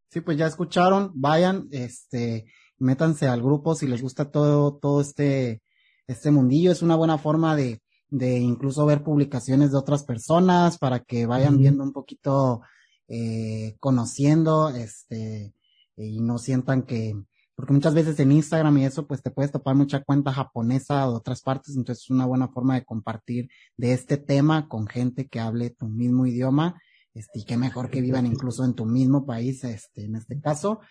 Sí, 0.10 0.22
pues 0.22 0.38
ya 0.38 0.46
escucharon, 0.46 1.12
vayan, 1.16 1.68
este, 1.72 2.46
métanse 2.78 3.28
al 3.28 3.42
grupo 3.42 3.76
si 3.76 3.88
les 3.88 4.02
gusta 4.02 4.30
todo, 4.30 4.78
todo 4.78 5.02
este, 5.02 5.64
este 6.08 6.32
mundillo. 6.32 6.72
Es 6.72 6.82
una 6.82 6.96
buena 6.96 7.18
forma 7.18 7.56
de, 7.56 7.82
de 8.10 8.38
incluso 8.38 8.86
ver 8.86 9.04
publicaciones 9.04 9.72
de 9.72 9.78
otras 9.78 10.04
personas 10.04 10.78
para 10.78 11.00
que 11.00 11.26
vayan 11.26 11.58
viendo 11.58 11.84
un 11.84 11.92
poquito, 11.92 12.62
eh, 13.08 13.76
conociendo, 13.80 14.70
este, 14.70 15.54
y 15.98 16.22
no 16.22 16.38
sientan 16.38 16.84
que, 16.84 17.16
porque 17.64 17.76
muchas 17.76 17.94
veces 17.94 18.20
en 18.20 18.34
Instagram 18.34 18.78
y 18.80 18.84
eso, 18.84 19.08
pues 19.08 19.24
te 19.24 19.32
puedes 19.32 19.54
topar 19.54 19.74
mucha 19.74 20.04
cuenta 20.04 20.34
japonesa 20.34 21.08
de 21.08 21.14
otras 21.14 21.40
partes, 21.40 21.78
entonces 21.78 22.04
es 22.04 22.10
una 22.10 22.26
buena 22.26 22.50
forma 22.50 22.74
de 22.76 22.84
compartir 22.84 23.48
de 23.78 23.94
este 23.94 24.18
tema 24.18 24.68
con 24.68 24.86
gente 24.86 25.30
que 25.30 25.40
hable 25.40 25.70
tu 25.70 25.88
mismo 25.88 26.26
idioma 26.26 26.78
este, 27.14 27.40
y 27.40 27.46
qué 27.46 27.56
mejor 27.56 27.90
que 27.90 28.02
vivan 28.02 28.26
incluso 28.26 28.66
en 28.66 28.74
tu 28.74 28.86
mismo 28.86 29.26
país, 29.26 29.64
este, 29.64 30.04
en 30.04 30.18
este 30.18 30.42
caso. 30.42 30.82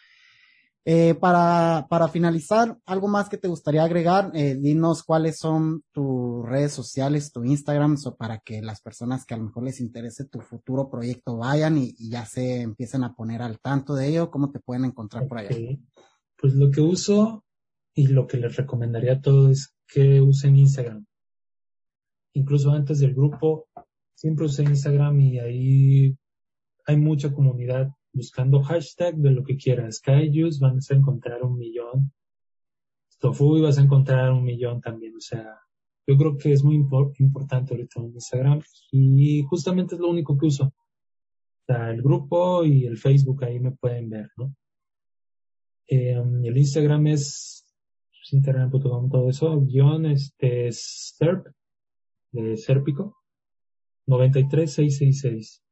Eh, 0.87 1.15
para, 1.15 1.89
para 1.91 2.09
finalizar, 2.09 2.79
algo 2.87 3.07
más 3.07 3.29
que 3.29 3.37
te 3.37 3.49
gustaría 3.49 3.85
agregar, 3.85 4.31
eh, 4.33 4.57
dinos 4.59 5.03
cuáles 5.03 5.37
son 5.37 5.85
tus 5.93 6.43
redes 6.49 6.73
sociales, 6.73 7.33
tu 7.33 7.45
Instagram, 7.45 7.99
para 8.17 8.39
que 8.39 8.63
las 8.63 8.81
personas 8.81 9.27
que 9.27 9.35
a 9.35 9.37
lo 9.37 9.45
mejor 9.45 9.65
les 9.65 9.79
interese 9.79 10.25
tu 10.25 10.41
futuro 10.41 10.89
proyecto 10.89 11.37
vayan 11.37 11.77
y, 11.77 11.95
ya 12.09 12.25
se 12.25 12.63
empiecen 12.63 13.05
a 13.05 13.15
poner 13.15 13.43
al 13.43 13.61
tanto 13.61 13.95
de 13.95 14.09
ello, 14.09 14.31
cómo 14.31 14.51
te 14.51 14.59
pueden 14.59 14.87
encontrar 14.87 15.29
por 15.29 15.37
allá. 15.37 15.55
Pues 16.43 16.55
lo 16.55 16.73
que 16.73 16.81
uso 16.81 17.45
y 17.95 18.09
lo 18.09 18.27
que 18.27 18.37
les 18.37 18.57
recomendaría 18.57 19.13
a 19.13 19.21
todos 19.21 19.49
es 19.49 19.77
que 19.87 20.21
usen 20.21 20.57
Instagram. 20.57 21.07
Incluso 22.33 22.73
antes 22.73 22.99
del 22.99 23.15
grupo, 23.15 23.69
siempre 24.13 24.47
usé 24.47 24.65
Instagram 24.65 25.21
y 25.21 25.39
ahí 25.39 26.17
hay 26.85 26.97
mucha 26.97 27.33
comunidad 27.33 27.93
buscando 28.13 28.61
hashtag 28.61 29.15
de 29.19 29.31
lo 29.31 29.45
que 29.45 29.57
quieras. 29.57 30.01
Kaijus 30.01 30.59
van 30.59 30.79
a 30.79 30.95
encontrar 30.95 31.45
un 31.45 31.57
millón. 31.57 32.13
Tofu 33.21 33.63
vas 33.63 33.79
a 33.79 33.83
encontrar 33.83 34.33
un 34.33 34.43
millón 34.43 34.81
también. 34.81 35.15
O 35.15 35.21
sea, 35.21 35.61
yo 36.09 36.17
creo 36.17 36.37
que 36.37 36.51
es 36.51 36.65
muy 36.65 36.75
importante 36.75 37.73
ahorita 37.73 38.01
en 38.01 38.15
Instagram 38.15 38.61
y 38.91 39.45
justamente 39.45 39.95
es 39.95 40.01
lo 40.01 40.11
único 40.11 40.37
que 40.37 40.47
uso. 40.47 40.65
O 40.65 41.65
sea, 41.69 41.93
el 41.93 42.03
grupo 42.03 42.65
y 42.65 42.85
el 42.85 42.99
Facebook 42.99 43.45
ahí 43.45 43.61
me 43.61 43.71
pueden 43.71 44.11
ver, 44.11 44.29
¿no? 44.37 44.57
Eh, 45.95 46.17
el 46.45 46.57
Instagram 46.57 47.07
es 47.09 47.67
instagram.com, 48.31 49.11
todo 49.11 49.29
eso, 49.29 49.61
guion, 49.61 50.07
este, 50.07 50.73
SERP, 50.73 51.49
de 52.31 52.57
Serpico, 52.57 53.19
93666. 54.07 55.63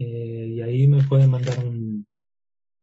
Eh, 0.00 0.46
y 0.56 0.60
ahí 0.60 0.86
me 0.86 1.02
pueden 1.04 1.30
mandar 1.30 1.58
un, 1.64 2.06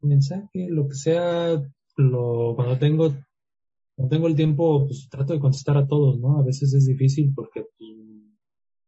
mensaje, 0.02 0.68
lo 0.68 0.88
que 0.88 0.96
sea, 0.96 1.62
lo, 1.98 2.56
cuando 2.56 2.80
tengo, 2.80 3.14
cuando 3.96 4.10
tengo 4.10 4.28
el 4.28 4.36
tiempo, 4.36 4.88
pues 4.88 5.08
trato 5.08 5.34
de 5.34 5.40
contestar 5.40 5.78
a 5.78 5.88
todos, 5.88 6.20
¿no? 6.20 6.40
A 6.40 6.44
veces 6.44 6.74
es 6.74 6.88
difícil 6.88 7.34
porque 7.36 7.66
pues, 7.78 7.92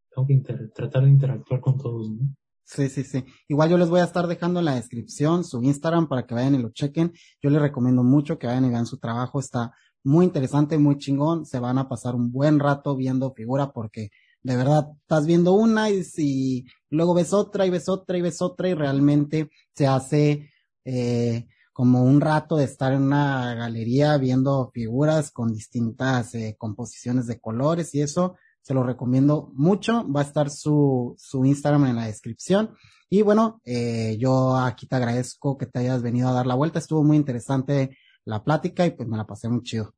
tengo 0.10 0.28
que 0.28 0.54
tratar 0.74 1.04
de 1.04 1.10
interactuar 1.12 1.60
con 1.60 1.78
todos, 1.78 2.10
¿no? 2.10 2.36
Sí, 2.68 2.90
sí, 2.90 3.06
sí. 3.06 3.24
Igual 3.48 3.70
yo 3.70 3.78
les 3.78 3.90
voy 3.90 4.02
a 4.02 4.04
estar 4.04 4.28
dejando 4.28 4.60
en 4.60 4.66
la 4.66 4.76
descripción 4.76 5.46
su 5.46 5.64
Instagram 5.64 6.10
para 6.10 6.28
que 6.28 6.36
vayan 6.36 6.56
y 6.56 6.58
lo 6.58 6.70
chequen. 6.70 7.14
Yo 7.42 7.50
les 7.50 7.62
recomiendo 7.62 8.04
mucho 8.04 8.38
que 8.38 8.46
vayan 8.46 8.66
y 8.66 8.70
vean 8.70 8.86
su 8.86 8.98
trabajo. 8.98 9.40
Está 9.40 9.72
muy 10.04 10.26
interesante, 10.26 10.78
muy 10.78 10.98
chingón. 10.98 11.46
Se 11.46 11.60
van 11.60 11.78
a 11.78 11.88
pasar 11.88 12.14
un 12.14 12.30
buen 12.30 12.60
rato 12.60 12.98
viendo 12.98 13.34
figura 13.34 13.72
porque 13.72 14.10
de 14.44 14.58
verdad 14.58 14.90
estás 15.02 15.26
viendo 15.26 15.54
una 15.54 15.90
y, 15.90 16.04
y 16.18 16.66
luego 16.90 17.14
ves 17.14 17.32
otra 17.32 17.66
y 17.66 17.70
ves 17.70 17.88
otra 17.88 18.18
y 18.18 18.22
ves 18.22 18.42
otra 18.42 18.68
y 18.68 18.74
realmente 18.74 19.50
se 19.74 19.88
hace 19.88 20.50
eh, 20.84 21.48
como 21.72 22.04
un 22.04 22.20
rato 22.20 22.58
de 22.58 22.66
estar 22.66 22.92
en 22.92 23.04
una 23.04 23.56
galería 23.56 24.18
viendo 24.18 24.72
figuras 24.74 25.32
con 25.32 25.54
distintas 25.54 26.36
eh, 26.36 26.56
composiciones 26.58 27.28
de 27.28 27.40
colores 27.40 27.96
y 27.96 28.02
eso 28.02 28.36
se 28.68 28.74
lo 28.74 28.84
recomiendo 28.84 29.50
mucho. 29.54 30.06
Va 30.12 30.20
a 30.20 30.24
estar 30.26 30.50
su, 30.50 31.16
su 31.18 31.46
Instagram 31.46 31.86
en 31.86 31.96
la 31.96 32.08
descripción. 32.08 32.72
Y 33.10 33.22
bueno, 33.22 33.62
eh, 33.64 34.18
yo 34.20 34.58
aquí 34.58 34.88
te 34.88 34.98
agradezco 34.98 35.58
que 35.58 35.68
te 35.68 35.80
hayas 35.80 36.04
venido 36.04 36.28
a 36.28 36.34
dar 36.34 36.46
la 36.46 36.56
vuelta. 36.56 36.78
Estuvo 36.78 37.02
muy 37.02 37.16
interesante 37.16 37.98
la 38.26 38.44
plática 38.44 38.86
y 38.86 38.92
pues 38.92 39.08
me 39.08 39.16
la 39.16 39.26
pasé 39.26 39.48
muy 39.48 39.62
chido. 39.64 39.94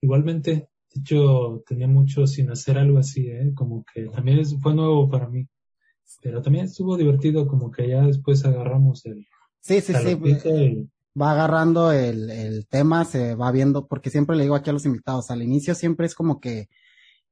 Igualmente, 0.00 0.68
de 0.94 1.00
hecho, 1.00 1.62
tenía 1.64 1.86
mucho 1.86 2.26
sin 2.26 2.50
hacer 2.50 2.76
algo 2.76 2.98
así, 2.98 3.28
¿eh? 3.28 3.52
Como 3.54 3.84
que 3.94 4.06
también 4.06 4.44
fue 4.60 4.74
nuevo 4.74 5.08
para 5.08 5.28
mí. 5.28 5.46
Pero 6.20 6.42
también 6.42 6.64
estuvo 6.64 6.96
divertido, 6.96 7.46
como 7.46 7.70
que 7.70 7.88
ya 7.88 8.02
después 8.02 8.44
agarramos 8.44 9.06
el... 9.06 9.28
Sí, 9.60 9.80
sí, 9.80 9.94
sí. 9.94 10.90
Va 11.20 11.30
agarrando 11.30 11.92
el, 11.92 12.30
el 12.30 12.66
tema, 12.66 13.04
se 13.04 13.36
va 13.36 13.52
viendo, 13.52 13.86
porque 13.86 14.10
siempre 14.10 14.34
le 14.34 14.42
digo 14.42 14.56
aquí 14.56 14.70
a 14.70 14.72
los 14.72 14.86
invitados, 14.86 15.30
al 15.30 15.42
inicio 15.42 15.76
siempre 15.76 16.06
es 16.06 16.16
como 16.16 16.40
que 16.40 16.68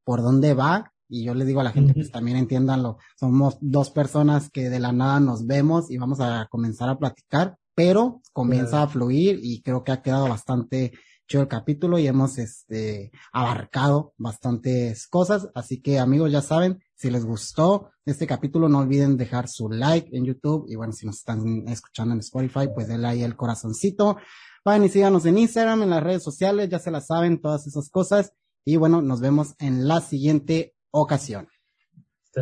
por 0.05 0.23
dónde 0.23 0.55
va. 0.55 0.93
Y 1.09 1.25
yo 1.25 1.35
les 1.35 1.47
digo 1.47 1.61
a 1.61 1.65
la 1.65 1.73
gente, 1.73 1.95
pues 1.95 2.11
también 2.11 2.37
entiéndanlo. 2.37 2.99
Somos 3.19 3.59
dos 3.61 3.91
personas 3.91 4.51
que 4.51 4.71
de 4.71 4.81
la 4.81 4.93
nada 4.93 5.21
nos 5.21 5.47
vemos 5.47 5.91
y 5.91 5.99
vamos 5.99 6.21
a 6.21 6.49
comenzar 6.51 6.89
a 6.89 6.99
platicar, 6.99 7.57
pero 7.75 8.23
comienza 8.33 8.83
a 8.83 8.89
fluir 8.89 9.39
y 9.43 9.63
creo 9.63 9.85
que 9.85 9.93
ha 9.93 10.03
quedado 10.03 10.29
bastante 10.29 10.93
chido 11.27 11.43
el 11.43 11.49
capítulo 11.49 11.99
y 11.99 12.07
hemos 12.07 12.39
este 12.39 13.11
abarcado 13.33 14.15
bastantes 14.19 15.07
cosas. 15.07 15.49
Así 15.55 15.81
que 15.81 15.99
amigos, 15.99 16.31
ya 16.31 16.43
saben, 16.43 16.83
si 16.95 17.11
les 17.11 17.25
gustó 17.25 17.91
este 18.05 18.27
capítulo, 18.27 18.69
no 18.69 18.81
olviden 18.81 19.17
dejar 19.17 19.49
su 19.49 19.69
like 19.69 20.17
en 20.17 20.25
YouTube 20.25 20.67
y 20.69 20.77
bueno, 20.77 20.93
si 20.93 21.07
nos 21.07 21.17
están 21.17 21.67
escuchando 21.69 22.15
en 22.15 22.21
Spotify, 22.21 22.69
pues 22.75 22.89
denle 22.89 23.09
ahí 23.09 23.23
el 23.23 23.37
corazoncito. 23.37 24.17
Vayan 24.65 24.85
y 24.85 24.89
síganos 24.89 25.27
en 25.27 25.39
Instagram, 25.39 25.83
en 25.83 25.91
las 25.91 26.03
redes 26.03 26.23
sociales, 26.23 26.69
ya 26.71 26.79
se 26.79 26.91
las 26.91 27.07
saben, 27.07 27.41
todas 27.41 27.67
esas 27.67 27.91
cosas. 27.91 28.33
Y 28.65 28.77
bueno, 28.77 29.03
nos 29.03 29.21
vemos 29.21 29.55
en 29.59 29.87
la 29.87 30.01
siguiente 30.01 30.75
ocasión. 30.91 31.49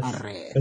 Arre, 0.00 0.52